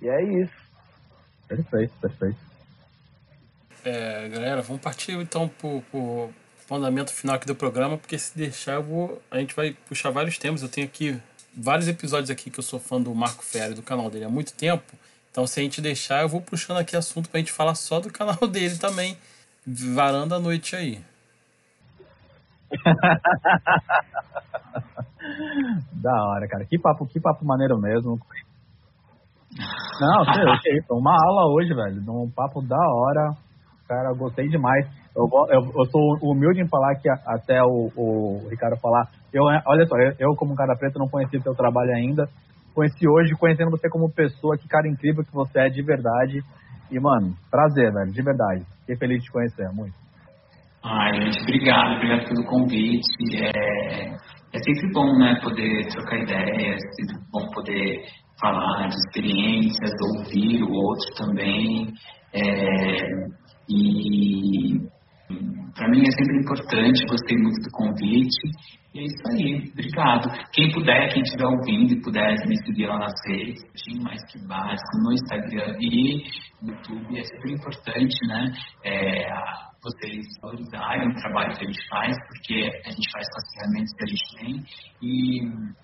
E 0.00 0.08
é 0.08 0.42
isso. 0.42 0.54
Perfeito, 1.46 1.92
perfeito. 2.00 2.38
É, 3.84 4.28
galera, 4.28 4.62
vamos 4.62 4.82
partir 4.82 5.12
então 5.12 5.48
pro, 5.48 5.82
pro 5.90 6.30
fundamento 6.66 7.12
final 7.12 7.36
aqui 7.36 7.46
do 7.46 7.54
programa, 7.54 7.98
porque 7.98 8.18
se 8.18 8.36
deixar 8.36 8.74
eu 8.74 8.82
vou. 8.82 9.22
A 9.30 9.38
gente 9.38 9.54
vai 9.54 9.76
puxar 9.88 10.10
vários 10.10 10.38
temas. 10.38 10.62
Eu 10.62 10.68
tenho 10.68 10.86
aqui 10.86 11.20
vários 11.56 11.88
episódios 11.88 12.30
aqui 12.30 12.50
que 12.50 12.58
eu 12.58 12.62
sou 12.62 12.80
fã 12.80 13.00
do 13.00 13.14
Marco 13.14 13.44
Ferri, 13.44 13.74
do 13.74 13.82
canal 13.82 14.10
dele 14.10 14.24
há 14.24 14.28
muito 14.28 14.54
tempo. 14.54 14.92
Então, 15.30 15.46
se 15.46 15.60
a 15.60 15.62
gente 15.62 15.80
deixar, 15.80 16.22
eu 16.22 16.28
vou 16.28 16.40
puxando 16.40 16.78
aqui 16.78 16.96
assunto 16.96 17.28
pra 17.28 17.40
gente 17.40 17.52
falar 17.52 17.74
só 17.74 18.00
do 18.00 18.10
canal 18.10 18.36
dele 18.48 18.76
também, 18.76 19.16
varando 19.66 20.34
a 20.34 20.40
noite 20.40 20.76
aí. 20.76 21.00
da 26.02 26.26
hora, 26.26 26.48
cara. 26.48 26.64
Que 26.64 26.78
papo, 26.78 27.06
que 27.06 27.20
papo 27.20 27.44
maneiro 27.44 27.78
mesmo. 27.78 28.18
Não, 30.00 30.24
sei, 30.24 30.42
sei, 30.62 30.80
uma 30.90 31.12
aula 31.12 31.52
hoje, 31.52 31.74
velho. 31.74 32.00
Um 32.08 32.30
papo 32.30 32.62
da 32.62 32.76
hora. 32.76 33.34
Cara, 33.86 34.14
gostei 34.14 34.48
demais. 34.48 34.86
Eu, 35.14 35.28
eu, 35.50 35.60
eu 35.76 35.84
sou 35.90 36.16
humilde 36.22 36.62
em 36.62 36.68
falar 36.68 36.94
que 36.96 37.10
até 37.10 37.62
o, 37.62 37.90
o 37.94 38.48
Ricardo 38.48 38.80
falar. 38.80 39.08
Eu, 39.32 39.44
olha 39.44 39.86
só, 39.86 39.96
eu, 39.98 40.14
eu 40.18 40.34
como 40.36 40.54
cara 40.54 40.74
preto 40.76 40.98
não 40.98 41.08
conheci 41.08 41.36
o 41.36 41.42
seu 41.42 41.54
trabalho 41.54 41.92
ainda. 41.92 42.26
Conheci 42.74 43.06
hoje, 43.06 43.34
conhecendo 43.34 43.70
você 43.70 43.90
como 43.90 44.10
pessoa, 44.10 44.56
que 44.56 44.66
cara 44.66 44.88
incrível 44.88 45.22
que 45.22 45.32
você 45.32 45.60
é 45.60 45.68
de 45.68 45.82
verdade. 45.82 46.42
E, 46.90 46.98
mano, 46.98 47.34
prazer, 47.50 47.92
velho, 47.92 48.10
de 48.10 48.22
verdade. 48.22 48.64
Fiquei 48.80 48.96
feliz 48.96 49.18
de 49.18 49.24
te 49.24 49.32
conhecer, 49.32 49.70
muito. 49.72 50.01
Ai, 50.84 51.14
gente, 51.14 51.42
obrigado, 51.42 51.94
obrigado 51.94 52.28
pelo 52.28 52.44
convite. 52.44 53.36
É, 53.36 54.08
é 54.52 54.58
sempre 54.58 54.90
bom, 54.92 55.16
né, 55.16 55.38
poder 55.40 55.86
trocar 55.88 56.18
ideias, 56.18 56.80
é 56.82 56.92
sempre 56.96 57.16
bom 57.32 57.48
poder 57.50 58.04
falar 58.40 58.88
de 58.88 58.96
experiências, 58.96 59.92
ouvir 60.16 60.62
o 60.64 60.72
outro 60.72 61.14
também. 61.14 61.92
É, 62.34 63.06
e 63.70 64.80
para 65.74 65.88
mim 65.88 66.02
é 66.06 66.10
sempre 66.10 66.38
importante, 66.40 67.06
gostei 67.06 67.38
muito 67.38 67.62
do 67.62 67.70
convite. 67.70 68.40
E 68.94 68.98
é 68.98 69.02
isso 69.04 69.22
aí, 69.30 69.70
obrigado. 69.72 70.28
Quem 70.52 70.70
puder, 70.72 71.12
quem 71.12 71.22
estiver 71.22 71.46
ouvindo 71.46 71.92
e 71.92 72.02
puder 72.02 72.34
me 72.46 72.56
seguir 72.66 72.86
lá 72.86 72.98
nas 72.98 73.14
redes, 73.26 73.62
mais 74.02 74.20
que 74.30 74.38
básico, 74.46 74.98
no 75.02 75.12
Instagram 75.12 75.76
e 75.80 76.24
no 76.60 76.72
YouTube, 76.72 77.18
é 77.18 77.22
super 77.22 77.50
importante, 77.50 78.26
né? 78.26 78.52
É, 78.84 79.28
vocês 79.82 80.24
valorizarem 80.40 81.08
o 81.08 81.14
trabalho 81.14 81.56
que 81.56 81.64
a 81.64 81.66
gente 81.66 81.88
faz, 81.88 82.16
porque 82.28 82.70
a 82.86 82.90
gente 82.90 83.10
faz 83.10 83.26
com 83.28 83.38
as 83.38 83.52
ferramentas 83.54 83.92
que 83.94 84.04
a 84.04 84.06
gente 84.06 84.36
tem 84.38 84.64
e 85.02 85.40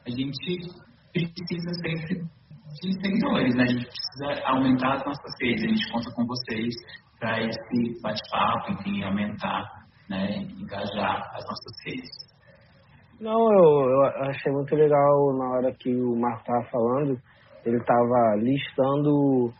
a 0.06 0.10
gente 0.10 0.72
precisa 1.12 1.74
sempre 1.82 2.22
de 2.80 2.92
seguidores, 3.00 3.54
né? 3.56 3.64
A 3.64 3.66
gente 3.66 3.86
precisa 3.86 4.46
aumentar 4.46 4.94
as 4.94 5.04
nossas 5.04 5.32
redes, 5.42 5.64
a 5.64 5.68
gente 5.68 5.90
conta 5.90 6.10
com 6.14 6.26
vocês 6.26 6.74
para 7.18 7.42
esse 7.42 8.00
bate-papo, 8.00 8.72
enfim, 8.72 9.02
aumentar, 9.02 9.64
né, 10.08 10.36
engajar 10.36 11.30
as 11.34 11.44
nossas 11.44 11.84
redes. 11.84 12.28
Não, 13.20 13.52
eu, 13.52 13.90
eu 13.90 14.30
achei 14.30 14.52
muito 14.52 14.76
legal 14.76 15.36
na 15.36 15.50
hora 15.50 15.74
que 15.74 15.90
o 15.90 16.14
Marco 16.14 16.40
estava 16.40 16.64
falando, 16.70 17.20
ele 17.64 17.78
estava 17.78 18.36
listando 18.36 19.52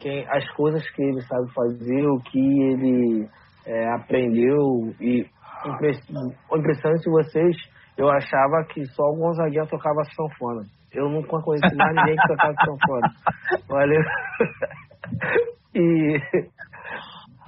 quem, 0.00 0.26
as 0.28 0.50
coisas 0.54 0.82
que 0.90 1.02
ele 1.02 1.20
sabe 1.20 1.52
fazer, 1.54 2.06
o 2.08 2.18
que 2.22 2.40
ele 2.40 3.28
é, 3.66 3.92
aprendeu 3.94 4.94
e 5.00 5.26
o 5.64 6.56
impressionante 6.58 7.10
vocês, 7.10 7.56
eu 7.96 8.08
achava 8.10 8.64
que 8.68 8.84
só 8.86 9.02
o 9.04 9.16
Gonzaguinha 9.16 9.66
tocava 9.66 10.02
sanfona. 10.14 10.62
Eu 10.92 11.08
nunca 11.08 11.40
conheci 11.40 11.74
mais 11.76 11.94
ninguém 11.94 12.16
que 12.16 12.28
tocava 12.28 12.54
sanfona. 12.64 13.08
Valeu. 13.68 14.02
e 15.74 16.20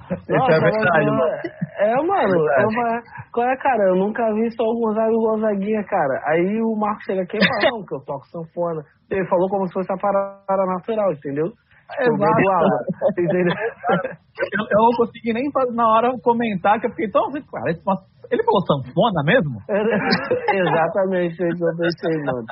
isso 0.09 0.51
é 0.51 0.59
verdade, 0.59 1.05
mano. 1.05 1.21
É, 1.79 1.95
mano. 1.95 2.49
É 2.57 2.65
uma... 2.65 3.01
Qual 3.33 3.45
é, 3.45 3.57
cara? 3.57 3.89
Eu 3.89 3.95
nunca 3.95 4.23
vi 4.33 4.49
só 4.51 4.63
o 4.63 4.79
Gonzaga 4.79 5.11
e 5.11 5.15
o 5.15 5.19
Gonzaguinha, 5.19 5.83
cara. 5.83 6.21
Aí 6.27 6.61
o 6.61 6.75
Marco 6.77 7.03
chega 7.03 7.23
aqui 7.23 7.37
e 7.37 7.45
fala, 7.45 7.71
não, 7.71 7.85
que 7.85 7.93
eu 7.93 7.99
toco 8.05 8.25
sanfona. 8.27 8.81
Ele 9.11 9.27
falou 9.27 9.49
como 9.49 9.67
se 9.67 9.73
fosse 9.73 9.91
a 9.91 9.97
parada 9.97 10.65
natural, 10.65 11.11
entendeu? 11.11 11.51
Exato. 11.99 12.67
Eu, 14.37 14.65
eu 14.69 14.77
não 14.77 14.91
consegui 14.97 15.33
nem 15.33 15.49
na 15.73 15.87
hora 15.87 16.11
comentar, 16.21 16.79
que 16.79 16.85
eu 16.85 16.91
fiquei 16.91 17.09
tão 17.09 17.25
assim, 17.25 17.41
cara, 17.41 17.71
ele 18.31 18.43
falou 18.43 18.61
sanfona 18.67 19.23
mesmo? 19.23 19.59
Exatamente, 20.53 21.33
isso 21.33 21.65
eu 21.65 21.75
pensei, 21.75 22.23
mano. 22.23 22.45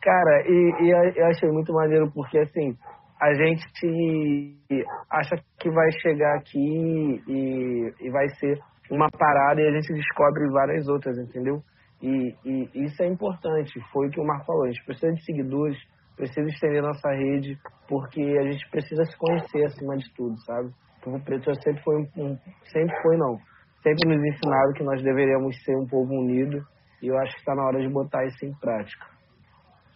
Cara, 0.00 0.42
e, 0.46 0.72
e 0.80 1.18
eu 1.18 1.26
achei 1.26 1.50
muito 1.50 1.72
maneiro, 1.72 2.08
porque 2.14 2.38
assim, 2.38 2.76
a 3.20 3.34
gente 3.34 4.56
acha 5.10 5.36
que 5.58 5.70
vai 5.70 5.90
chegar 6.00 6.36
aqui 6.36 7.22
e, 7.26 7.92
e 8.00 8.10
vai 8.10 8.28
ser 8.38 8.58
uma 8.90 9.08
parada 9.10 9.60
e 9.60 9.66
a 9.66 9.72
gente 9.72 9.92
descobre 9.92 10.48
várias 10.50 10.88
outras, 10.88 11.16
entendeu? 11.18 11.62
E, 12.02 12.34
e, 12.44 12.84
isso 12.84 13.02
é 13.02 13.06
importante, 13.06 13.80
foi 13.92 14.08
o 14.08 14.10
que 14.10 14.20
o 14.20 14.24
Marco 14.24 14.46
falou, 14.46 14.64
a 14.64 14.68
gente 14.68 14.84
precisa 14.84 15.12
de 15.12 15.24
seguidores, 15.24 15.78
precisa 16.22 16.48
estender 16.48 16.82
nossa 16.82 17.10
rede, 17.10 17.58
porque 17.88 18.22
a 18.22 18.44
gente 18.46 18.70
precisa 18.70 19.04
se 19.04 19.16
conhecer 19.18 19.64
acima 19.66 19.96
de 19.96 20.06
tudo, 20.14 20.38
sabe? 20.46 20.68
O 20.68 21.04
povo 21.04 21.24
preto 21.24 21.50
sempre 21.64 21.82
foi 21.82 21.96
um, 22.16 22.38
sempre 22.70 22.94
foi 23.02 23.16
não, 23.16 23.36
sempre 23.82 24.14
nos 24.14 24.24
ensinaram 24.24 24.72
que 24.72 24.84
nós 24.84 25.02
deveríamos 25.02 25.56
ser 25.64 25.76
um 25.76 25.86
povo 25.86 26.14
unido 26.14 26.62
e 27.02 27.08
eu 27.08 27.18
acho 27.18 27.32
que 27.32 27.40
está 27.40 27.56
na 27.56 27.64
hora 27.64 27.80
de 27.80 27.88
botar 27.88 28.24
isso 28.24 28.46
em 28.46 28.54
prática. 28.60 29.04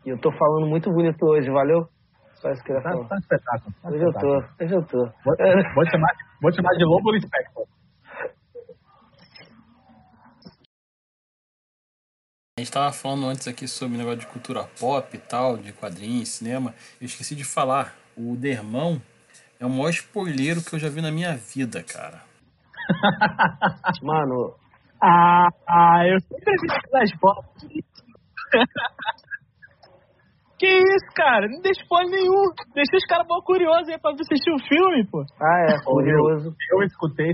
E 0.04 0.10
eu 0.10 0.18
tô 0.18 0.32
falando 0.32 0.66
muito 0.66 0.90
bonito 0.90 1.22
hoje, 1.24 1.48
valeu? 1.48 1.86
Só 2.42 2.50
isso 2.50 2.62
que 2.64 2.72
eu 2.72 2.76
ia 2.76 2.82
tá, 2.82 2.90
falar. 2.90 3.04
Tá, 3.04 3.08
tá 3.08 3.18
espetáculo. 3.18 3.74
Tá 3.80 3.88
hoje 3.88 4.04
eu 4.04 4.12
tô, 4.12 4.64
hoje 4.64 4.74
eu 4.74 4.86
tô. 4.86 4.98
Vou, 4.98 5.34
vou, 5.74 5.84
te 5.84 5.90
chamar, 5.92 6.12
vou 6.42 6.50
te 6.50 6.56
chamar 6.56 6.72
de 6.74 6.84
Lobo 6.84 7.14
Inspector. 7.14 7.64
A 12.58 12.62
gente 12.62 12.70
estava 12.70 12.90
falando 12.90 13.26
antes 13.26 13.46
aqui 13.46 13.68
sobre 13.68 13.96
o 13.96 13.98
negócio 13.98 14.20
de 14.20 14.26
cultura 14.28 14.64
pop 14.80 15.14
e 15.14 15.20
tal, 15.20 15.58
de 15.58 15.74
quadrinhos, 15.74 16.30
cinema. 16.30 16.74
Eu 16.98 17.04
esqueci 17.04 17.34
de 17.36 17.44
falar. 17.44 17.94
O 18.16 18.34
Dermão 18.34 18.98
é 19.60 19.66
o 19.66 19.68
maior 19.68 19.90
spoileiro 19.90 20.64
que 20.64 20.74
eu 20.74 20.78
já 20.78 20.88
vi 20.88 21.02
na 21.02 21.12
minha 21.12 21.36
vida, 21.36 21.84
cara. 21.84 22.22
Mano. 24.02 24.54
Ah, 25.02 25.48
ah 25.68 26.06
eu 26.06 26.18
sempre 26.18 26.54
vi 26.62 26.90
das 26.90 27.10
fotos. 27.20 27.62
Que 30.58 30.66
isso, 30.66 31.12
cara? 31.14 31.46
Não 31.48 31.60
deixa 31.60 31.82
spoiler 31.82 32.10
nenhum. 32.10 32.50
Deixa 32.72 32.96
os 32.96 33.04
caras 33.04 33.26
mal 33.28 33.42
curiosos 33.42 33.90
aí 33.90 33.98
pra 33.98 34.12
assistir 34.12 34.50
o 34.50 34.66
filme, 34.66 35.06
pô. 35.10 35.22
Ah, 35.38 35.66
é, 35.68 35.84
curioso. 35.84 36.56
Eu, 36.70 36.80
eu 36.80 36.86
escutei 36.86 37.32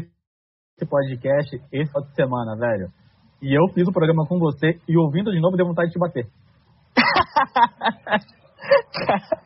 esse 0.77 0.91
podcast 0.91 1.63
esse 1.71 1.87
final 1.87 2.03
de 2.09 2.15
semana, 2.17 2.57
velho. 2.57 2.93
E 3.43 3.53
eu 3.53 3.67
fiz 3.75 3.89
o 3.89 3.93
programa 3.93 4.25
com 4.27 4.39
você 4.39 4.79
e 4.89 4.97
ouvindo 4.97 5.33
de 5.33 5.41
novo 5.41 5.57
deu 5.57 5.67
vontade 5.67 5.89
de 5.89 5.95
te 5.95 5.99
bater. 5.99 6.27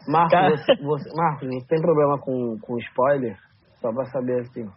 Marcos, 0.07 0.61
você, 0.61 0.77
você, 0.83 1.11
Marcos, 1.17 1.49
você 1.49 1.67
tem 1.67 1.81
problema 1.81 2.19
com, 2.19 2.59
com 2.61 2.77
spoiler? 2.79 3.39
Só 3.81 3.91
pra 3.93 4.05
saber 4.07 4.41
assim. 4.41 4.69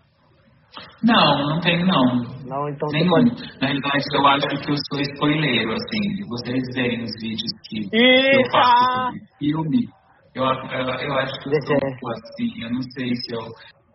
Não, 1.04 1.50
não 1.50 1.60
tenho 1.60 1.86
não. 1.86 2.06
Não, 2.46 2.70
então 2.70 2.88
Nenhum. 2.92 3.10
pode. 3.10 3.32
Na 3.60 3.68
realidade, 3.68 4.04
eu 4.14 4.28
acho 4.28 4.48
que 4.48 4.72
eu 4.72 4.76
sou 4.90 5.02
spoileiro, 5.02 5.74
assim, 5.74 6.02
de 6.16 6.24
vocês 6.28 6.64
verem 6.76 7.04
os 7.04 7.12
vídeos 7.20 7.52
que 7.68 7.80
eu 7.92 8.00
Eita! 8.00 8.52
faço 8.52 8.86
sobre 8.94 9.20
filme. 9.38 9.90
Eu, 10.36 10.44
eu, 10.46 10.52
eu 10.54 11.14
acho 11.18 11.34
que 11.42 11.50
eu 11.50 11.62
sou 11.64 11.76
um 11.76 12.12
assim, 12.12 12.64
eu 12.64 12.70
não 12.72 12.82
sei 12.94 13.16
se 13.16 13.34
eu. 13.34 13.42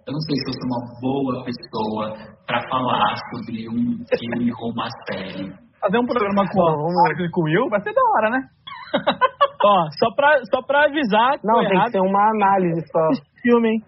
Eu 0.06 0.12
não 0.12 0.20
sei 0.20 0.36
se 0.36 0.48
eu 0.48 0.54
sou 0.54 0.68
uma 0.68 0.82
boa 1.00 1.44
pessoa 1.44 2.36
para 2.46 2.60
falar 2.68 3.14
sobre 3.32 3.68
um 3.68 3.96
filme 4.18 4.52
ou 4.52 4.70
uma 4.72 4.88
série. 5.08 5.50
Fazer 5.80 5.98
um 5.98 6.06
programa 6.06 6.44
com 6.48 6.60
o 6.60 7.30
com 7.32 7.42
Will 7.44 7.68
vai 7.70 7.80
ser 7.80 7.92
da 7.94 8.02
hora, 8.02 8.30
né? 8.30 8.40
Ó, 9.64 9.88
só 9.98 10.14
pra, 10.14 10.28
só 10.50 10.62
pra 10.62 10.84
avisar 10.84 11.38
que 11.40 11.46
Não, 11.46 11.60
tem 11.66 11.82
que 11.84 11.90
ser 11.90 12.00
uma 12.00 12.30
análise 12.30 12.82
só. 12.92 13.00
filme, 13.42 13.68
hein? 13.70 13.82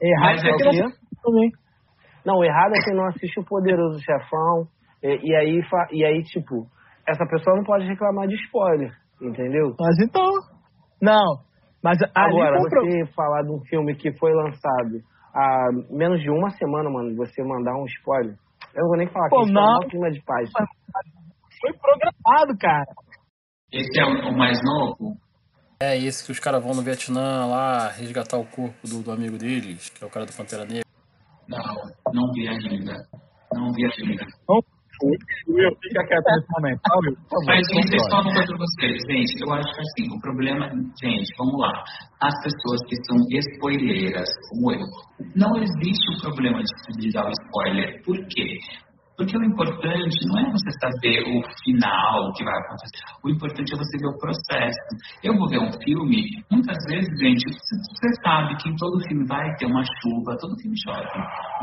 Errado 0.00 0.36
Mas 0.36 0.44
é 0.44 0.48
é 0.50 0.56
que 0.56 0.64
não 0.64 0.90
filme, 1.22 1.44
hein? 1.46 1.50
Não, 2.24 2.44
errado 2.44 2.72
é 2.74 2.84
quem 2.84 2.94
não 2.96 3.06
assiste 3.06 3.40
o 3.40 3.44
Poderoso 3.44 3.98
Chefão. 4.00 4.66
E, 5.02 5.30
e 5.30 5.34
aí, 5.36 5.62
fa- 5.68 5.88
e 5.92 6.04
aí, 6.04 6.22
tipo, 6.22 6.64
essa 7.08 7.26
pessoa 7.26 7.56
não 7.56 7.64
pode 7.64 7.86
reclamar 7.86 8.26
de 8.28 8.34
spoiler, 8.46 8.90
entendeu? 9.20 9.74
Mas 9.78 9.96
então. 10.00 10.30
Não. 11.02 11.42
Mas 11.82 11.98
Agora, 12.14 12.56
você 12.60 13.04
falar 13.14 13.42
de 13.42 13.50
um 13.52 13.60
filme 13.68 13.94
que 13.96 14.16
foi 14.18 14.32
lançado 14.32 15.02
há 15.34 15.68
menos 15.90 16.20
de 16.20 16.30
uma 16.30 16.50
semana, 16.50 16.88
mano, 16.88 17.16
você 17.16 17.42
mandar 17.42 17.74
um 17.76 17.84
spoiler. 17.86 18.36
Eu 18.74 18.82
não 18.82 18.88
vou 18.88 18.96
nem 18.96 19.08
falar 19.08 19.28
que 19.28 19.34
Pô, 19.34 19.42
isso 19.42 19.50
é 19.50 19.54
não. 19.54 19.76
um 19.76 19.88
clima 19.88 20.10
de 20.10 20.22
paz. 20.22 20.50
foi 21.60 21.72
programado, 21.74 22.58
cara. 22.58 22.86
Esse 23.72 23.98
é 23.98 24.04
o, 24.04 24.32
o 24.32 24.38
mais 24.38 24.58
novo? 24.62 25.16
É 25.80 25.98
esse 25.98 26.24
que 26.24 26.32
os 26.32 26.38
caras 26.38 26.62
vão 26.62 26.74
no 26.74 26.82
Vietnã 26.82 27.46
lá 27.46 27.88
resgatar 27.88 28.38
o 28.38 28.46
corpo 28.46 28.86
do, 28.86 29.02
do 29.02 29.10
amigo 29.10 29.36
deles, 29.36 29.90
que 29.90 30.02
é 30.02 30.06
o 30.06 30.10
cara 30.10 30.24
do 30.24 30.32
Pantera 30.32 30.64
Negra. 30.64 30.84
Não, 31.48 31.58
não 32.12 32.32
vi 32.32 32.48
ainda. 32.48 33.06
Não 33.52 33.72
vi 33.72 33.84
ainda. 33.84 34.24
Will, 35.02 35.76
fica 35.82 36.06
quieto 36.06 36.24
nesse 36.24 36.46
momento. 36.52 36.80
Tá, 36.82 36.94
Will? 37.02 37.16
Mas, 37.46 37.66
gente, 37.66 37.90
controle. 37.90 38.10
só 38.10 38.20
uma 38.20 38.32
coisa 38.32 38.46
pra 38.46 38.58
vocês. 38.58 38.98
Gente, 39.10 39.32
eu 39.42 39.52
acho 39.52 39.74
que 39.74 39.80
assim, 39.80 40.16
o 40.16 40.20
problema, 40.20 40.70
gente, 41.02 41.28
vamos 41.38 41.58
lá. 41.58 41.72
As 42.20 42.34
pessoas 42.42 42.80
que 42.88 42.96
são 43.04 43.18
spoileiras, 43.28 44.28
como 44.50 44.72
eu, 44.72 44.86
não 45.34 45.56
existe 45.62 46.04
o 46.16 46.20
problema 46.22 46.60
de, 46.62 47.00
de 47.00 47.10
dar 47.12 47.26
o 47.26 47.32
spoiler. 47.32 48.02
Por 48.04 48.16
quê? 48.28 48.58
Porque 49.16 49.36
o 49.36 49.44
importante 49.44 50.26
não 50.26 50.40
é 50.40 50.50
você 50.50 50.70
saber 50.80 51.22
o 51.22 51.42
final, 51.62 52.28
o 52.28 52.32
que 52.32 52.42
vai 52.42 52.54
acontecer. 52.54 52.98
O 53.22 53.30
importante 53.30 53.72
é 53.72 53.76
você 53.76 53.96
ver 53.98 54.08
o 54.08 54.18
processo. 54.18 54.78
Eu 55.22 55.36
vou 55.36 55.48
ver 55.48 55.60
um 55.60 55.70
filme, 55.84 56.42
muitas 56.50 56.76
vezes, 56.88 57.08
gente, 57.20 57.44
você 57.46 58.08
sabe 58.24 58.56
que 58.56 58.68
em 58.68 58.76
todo 58.76 59.06
filme 59.06 59.24
vai 59.28 59.54
ter 59.54 59.66
uma 59.66 59.84
chuva, 59.84 60.36
todo 60.40 60.58
filme 60.60 60.76
chove. 60.84 61.06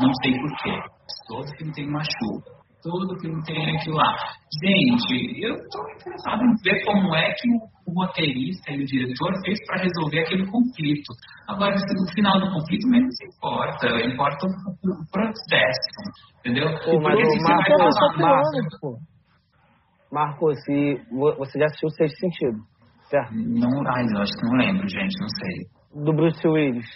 Não 0.00 0.12
sei 0.22 0.32
por 0.32 0.56
quê. 0.62 0.80
Todo 1.28 1.56
filme 1.58 1.72
tem 1.74 1.88
uma 1.88 2.02
chuva. 2.02 2.61
Todo 2.82 3.18
filme 3.20 3.40
tem 3.44 3.76
aquilo 3.76 3.96
lá. 3.96 4.16
Gente, 4.64 5.40
eu 5.40 5.54
estou 5.54 5.88
interessado 5.90 6.42
em 6.42 6.54
ver 6.64 6.84
como 6.84 7.14
é 7.14 7.32
que 7.32 7.48
o, 7.48 7.60
o 7.86 8.02
roteirista 8.02 8.72
e 8.72 8.82
o 8.82 8.86
diretor 8.86 9.32
fez 9.44 9.58
para 9.66 9.82
resolver 9.82 10.20
aquele 10.20 10.46
conflito. 10.46 11.12
Agora, 11.48 11.76
no 11.76 12.12
final 12.12 12.40
do 12.40 12.50
conflito 12.52 12.88
menos 12.88 13.14
importa, 13.22 13.86
importa 14.04 14.46
o, 14.46 14.50
o, 14.50 15.00
o 15.00 15.10
processo, 15.12 16.12
entendeu? 16.40 16.66
Pô, 16.84 17.00
mas, 17.00 17.18
Marcos, 18.18 18.98
Marcos, 20.10 20.64
se 20.64 21.00
você 21.38 21.58
já 21.58 21.66
assistiu 21.66 21.86
o 21.86 21.92
Sexto 21.92 22.18
Sentido, 22.18 22.58
certo? 23.08 23.32
não, 23.32 23.86
ai, 23.86 24.04
eu 24.12 24.18
acho 24.18 24.32
que 24.32 24.44
não 24.44 24.56
lembro, 24.56 24.88
gente, 24.88 25.14
não 25.20 25.28
sei. 25.28 26.04
Do 26.04 26.12
Bruce 26.12 26.48
Willis, 26.48 26.86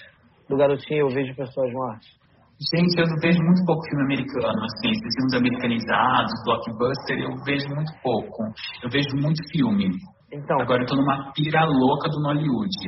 do 0.48 0.56
garotinho 0.56 1.06
Eu 1.06 1.14
Vejo 1.14 1.34
Pessoas 1.36 1.72
Mortas. 1.72 2.25
Gente, 2.56 2.96
eu 2.96 3.04
vejo 3.20 3.42
muito 3.44 3.62
pouco 3.66 3.84
filme 3.84 4.04
americano, 4.04 4.56
assim, 4.64 4.88
esses 4.88 5.12
filmes 5.12 5.34
americanizados, 5.36 6.32
blockbuster, 6.44 7.18
eu 7.20 7.36
vejo 7.44 7.68
muito 7.68 7.92
pouco. 8.02 8.44
Eu 8.82 8.88
vejo 8.88 9.12
muito 9.20 9.44
filme. 9.52 9.92
Então, 10.32 10.56
Agora 10.60 10.82
eu 10.82 10.86
tô 10.86 10.96
numa 10.96 11.32
pira 11.32 11.64
louca 11.66 12.08
do 12.08 12.16
Hollywood. 12.24 12.80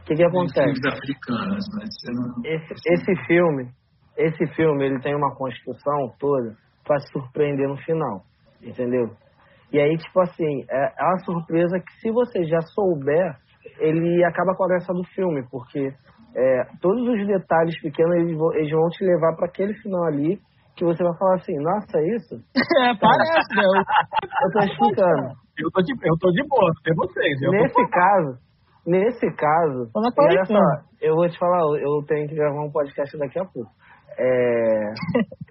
o 0.00 0.04
que 0.06 0.14
que 0.14 0.22
acontece? 0.22 0.78
Filmes 0.78 0.86
africanos, 0.86 1.64
mas 1.74 1.90
eu 2.06 2.14
não... 2.14 2.26
Esse, 2.44 2.74
esse 2.86 3.26
filme, 3.26 3.68
esse 4.16 4.46
filme, 4.54 4.86
ele 4.86 5.00
tem 5.00 5.14
uma 5.16 5.34
construção 5.34 6.14
toda 6.20 6.54
pra 6.84 6.98
te 6.98 7.10
surpreender 7.10 7.68
no 7.68 7.76
final, 7.78 8.22
entendeu? 8.62 9.10
E 9.72 9.80
aí, 9.80 9.98
tipo 9.98 10.20
assim, 10.20 10.64
é, 10.70 11.02
é 11.02 11.04
uma 11.04 11.18
surpresa 11.24 11.80
que 11.80 11.92
se 12.00 12.12
você 12.12 12.44
já 12.44 12.60
souber, 12.60 13.36
ele 13.80 14.24
acaba 14.24 14.54
com 14.54 14.64
a 14.64 14.68
graça 14.68 14.92
do 14.92 15.02
filme, 15.02 15.42
porque 15.50 15.92
é, 16.36 16.64
todos 16.82 17.02
os 17.08 17.26
detalhes 17.26 17.80
pequenos, 17.80 18.14
eles 18.16 18.36
vão, 18.36 18.54
eles 18.54 18.70
vão 18.70 18.88
te 18.90 19.04
levar 19.04 19.34
para 19.36 19.46
aquele 19.46 19.72
final 19.80 20.04
ali, 20.04 20.38
que 20.76 20.84
você 20.84 21.02
vai 21.02 21.16
falar 21.16 21.36
assim, 21.36 21.56
nossa, 21.56 21.98
é 21.98 22.16
isso? 22.16 22.34
É, 22.36 22.92
parece, 23.00 23.56
né? 23.56 23.64
Eu 23.64 24.50
tô 24.52 24.58
explicando. 24.60 25.32
Eu 25.58 25.70
tô 25.72 25.80
de, 25.80 25.92
eu 26.04 26.18
tô 26.20 26.30
de 26.30 26.46
boa, 26.46 26.70
sei 26.84 26.94
vocês. 26.94 27.42
Eu 27.42 27.50
tô 27.50 27.56
Nesse 27.56 27.90
caso, 27.90 28.38
nesse 28.86 29.26
caso, 29.34 29.90
olha 30.18 30.44
só, 30.44 30.60
eu 31.00 31.14
vou 31.14 31.26
te 31.26 31.38
falar, 31.38 31.60
eu 31.80 32.04
tenho 32.06 32.28
que 32.28 32.34
gravar 32.34 32.62
um 32.62 32.70
podcast 32.70 33.16
daqui 33.18 33.38
a 33.40 33.44
pouco. 33.44 33.70
É... 34.18 34.92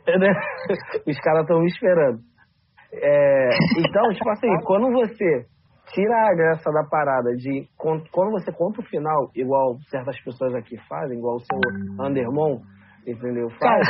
Os 1.09 1.19
caras 1.19 1.41
estão 1.41 1.59
me 1.59 1.67
esperando. 1.67 2.19
É, 2.93 3.49
Então, 3.79 4.09
tipo 4.13 4.29
assim, 4.29 4.47
quando 4.63 4.91
você 4.91 5.45
tira 5.93 6.27
a 6.29 6.35
graça 6.35 6.71
da 6.71 6.83
parada 6.89 7.31
de 7.35 7.67
quando 7.77 8.31
você 8.31 8.51
conta 8.51 8.81
o 8.81 8.85
final, 8.85 9.29
igual 9.35 9.77
certas 9.89 10.19
pessoas 10.23 10.53
aqui 10.55 10.77
fazem, 10.87 11.17
igual 11.17 11.35
o 11.35 11.39
seu 11.39 11.59
Andermon, 12.05 12.59
entendeu? 13.05 13.49
Faz. 13.59 13.87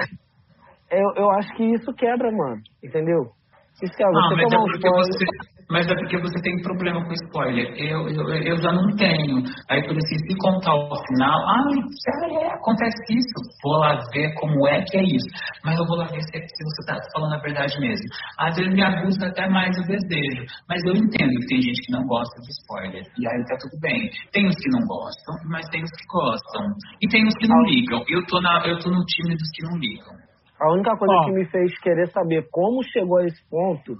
Eu, 0.91 1.09
eu 1.15 1.29
acho 1.31 1.49
que 1.55 1.63
isso 1.73 1.91
quebra, 1.93 2.31
mano. 2.31 2.61
Entendeu? 2.83 3.31
Isso 3.81 3.95
quebra. 3.97 4.13
Não, 4.13 4.29
Você 4.29 4.35
mas 4.35 4.45
é, 4.45 4.49
tomar 4.49 4.61
um 4.61 4.65
porque 4.67 4.87
spoiler. 4.87 5.05
você, 5.07 5.25
mas 5.69 5.87
é 5.87 5.95
porque 5.95 6.17
você 6.21 6.39
tem 6.41 6.61
problema 6.61 7.03
com 7.03 7.13
spoiler. 7.25 7.73
Eu, 7.77 8.07
eu, 8.07 8.29
eu 8.29 8.57
já 8.57 8.71
não 8.71 8.95
tenho. 8.95 9.41
Aí 9.69 9.81
por 9.81 9.97
isso, 9.97 10.15
se 10.27 10.37
contar 10.37 10.75
o 10.75 10.95
final, 11.07 11.39
ai, 11.49 12.43
é, 12.43 12.53
acontece 12.53 13.01
isso. 13.09 13.37
Vou 13.63 13.77
lá 13.79 13.99
ver 14.13 14.33
como 14.35 14.67
é 14.67 14.83
que 14.83 14.97
é 14.97 15.03
isso. 15.03 15.25
Mas 15.63 15.77
eu 15.79 15.85
vou 15.85 15.97
lá 15.97 16.05
ver 16.05 16.21
se, 16.21 16.31
se 16.31 16.63
você 16.63 16.81
está 16.81 16.97
falando 17.13 17.33
a 17.33 17.41
verdade 17.41 17.79
mesmo. 17.79 18.05
Às 18.37 18.55
vezes 18.55 18.73
me 18.73 18.83
abusa 18.83 19.27
até 19.27 19.49
mais 19.49 19.75
o 19.77 19.87
desejo. 19.87 20.45
Mas 20.69 20.83
eu 20.85 20.93
entendo 20.93 21.33
que 21.41 21.47
tem 21.47 21.61
gente 21.61 21.81
que 21.81 21.91
não 21.91 22.05
gosta 22.05 22.41
de 22.41 22.49
spoiler. 22.61 23.03
E 23.17 23.27
aí 23.27 23.43
tá 23.45 23.57
tudo 23.59 23.79
bem. 23.81 24.09
Tem 24.31 24.45
os 24.47 24.55
que 24.55 24.69
não 24.69 24.85
gostam, 24.85 25.35
mas 25.49 25.67
tem 25.69 25.81
os 25.81 25.91
que 25.91 26.05
gostam. 26.07 26.61
E 27.01 27.07
tem 27.09 27.25
os 27.25 27.33
que 27.35 27.47
não 27.47 27.61
ligam. 27.63 28.03
Eu 28.07 28.23
tô, 28.27 28.39
na, 28.39 28.61
eu 28.67 28.77
tô 28.77 28.91
no 28.91 29.03
time 29.05 29.35
dos 29.35 29.49
que 29.53 29.63
não 29.63 29.79
ligam. 29.79 30.13
A 30.61 30.71
única 30.71 30.95
coisa 30.95 31.25
que 31.25 31.31
me 31.31 31.45
fez 31.45 31.77
querer 31.79 32.07
saber 32.11 32.47
como 32.51 32.81
chegou 32.83 33.17
a 33.17 33.25
esse 33.25 33.41
ponto 33.49 33.93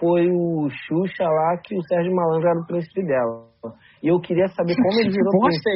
foi 0.00 0.26
o 0.30 0.68
Xuxa 0.70 1.24
lá 1.24 1.58
que 1.62 1.76
o 1.76 1.82
Sérgio 1.82 2.14
Malandro 2.14 2.48
era 2.48 2.58
o 2.58 2.66
príncipe 2.66 3.04
dela. 3.04 3.46
E 4.02 4.08
eu 4.08 4.18
queria 4.20 4.48
saber 4.48 4.74
como 4.74 4.98
ele 4.98 5.10
virou 5.10 5.30
príncipe. 5.44 5.70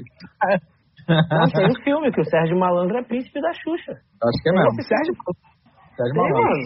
Não, 1.07 1.51
tem 1.51 1.67
um 1.67 1.85
filme 1.85 2.11
que 2.11 2.21
o 2.23 2.25
Sérgio 2.25 2.59
Malandro 2.59 2.97
é 2.97 3.05
príncipe 3.05 3.41
da 3.41 3.53
Xuxa. 3.53 3.93
Acho 3.93 4.43
que 4.43 4.49
é 4.49 4.53
mesmo. 4.53 4.81
Esse 4.81 4.89
Sérgio, 4.89 5.15
Sérgio 5.95 6.15
tem, 6.15 6.23
Malandro. 6.23 6.43
mano. 6.43 6.65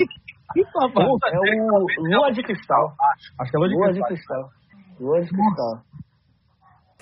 Que 0.55 0.65
papai. 0.73 1.05
É 1.05 1.39
o 1.39 2.17
Lua 2.17 2.33
de 2.33 2.43
Cristal. 2.43 2.95
Acho 3.41 3.51
que 3.51 3.57
é 3.57 3.61
Lua 3.61 3.69
de 3.69 3.75
Lua 3.75 3.93
de 3.93 4.03
Cristal. 4.05 4.49
Cristal. 4.49 5.01
Lua 5.01 5.21
de 5.21 5.29
Cristal. 5.29 5.83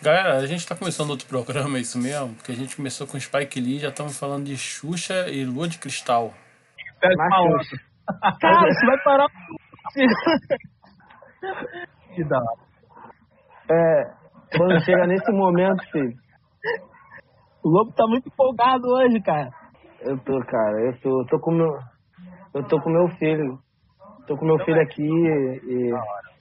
Galera, 0.03 0.37
a 0.37 0.47
gente 0.47 0.67
tá 0.67 0.75
começando 0.75 1.11
outro 1.11 1.27
programa, 1.27 1.79
é 1.79 1.81
isso 1.81 1.99
mesmo? 1.99 2.35
Porque 2.35 2.53
a 2.53 2.55
gente 2.55 2.77
começou 2.77 3.07
com 3.07 3.19
Spike 3.19 3.61
Lee, 3.61 3.79
já 3.79 3.89
estamos 3.89 4.19
falando 4.19 4.45
de 4.45 4.57
Xuxa 4.57 5.29
e 5.31 5.45
Lua 5.45 5.69
de 5.69 5.79
Cristal. 5.79 6.35
Cara, 7.01 8.61
você 8.73 8.87
vai 8.87 8.99
parar. 9.05 9.27
Que 12.15 12.25
da 12.25 12.39
hora. 12.39 12.67
É, 13.71 14.05
quando 14.57 14.85
chega 14.85 15.07
nesse 15.07 15.33
momento, 15.33 15.83
filho, 15.91 16.13
O 17.65 17.69
Lobo 17.69 17.93
tá 17.93 18.07
muito 18.07 18.29
empolgado 18.29 18.87
hoje, 18.89 19.21
cara. 19.23 19.51
eu 20.03 20.19
tô, 20.21 20.39
cara, 20.47 20.81
eu 20.87 21.01
tô, 21.01 21.21
eu 21.23 21.27
tô 21.27 21.41
com 21.41 21.51
meu. 21.51 21.73
Eu 22.55 22.65
tô 22.69 22.81
com 22.81 22.91
meu 22.91 23.09
filho. 23.19 23.59
Tô 24.27 24.37
com 24.37 24.45
meu 24.47 24.59
filho 24.65 24.81
aqui 24.81 25.03
e. 25.03 25.93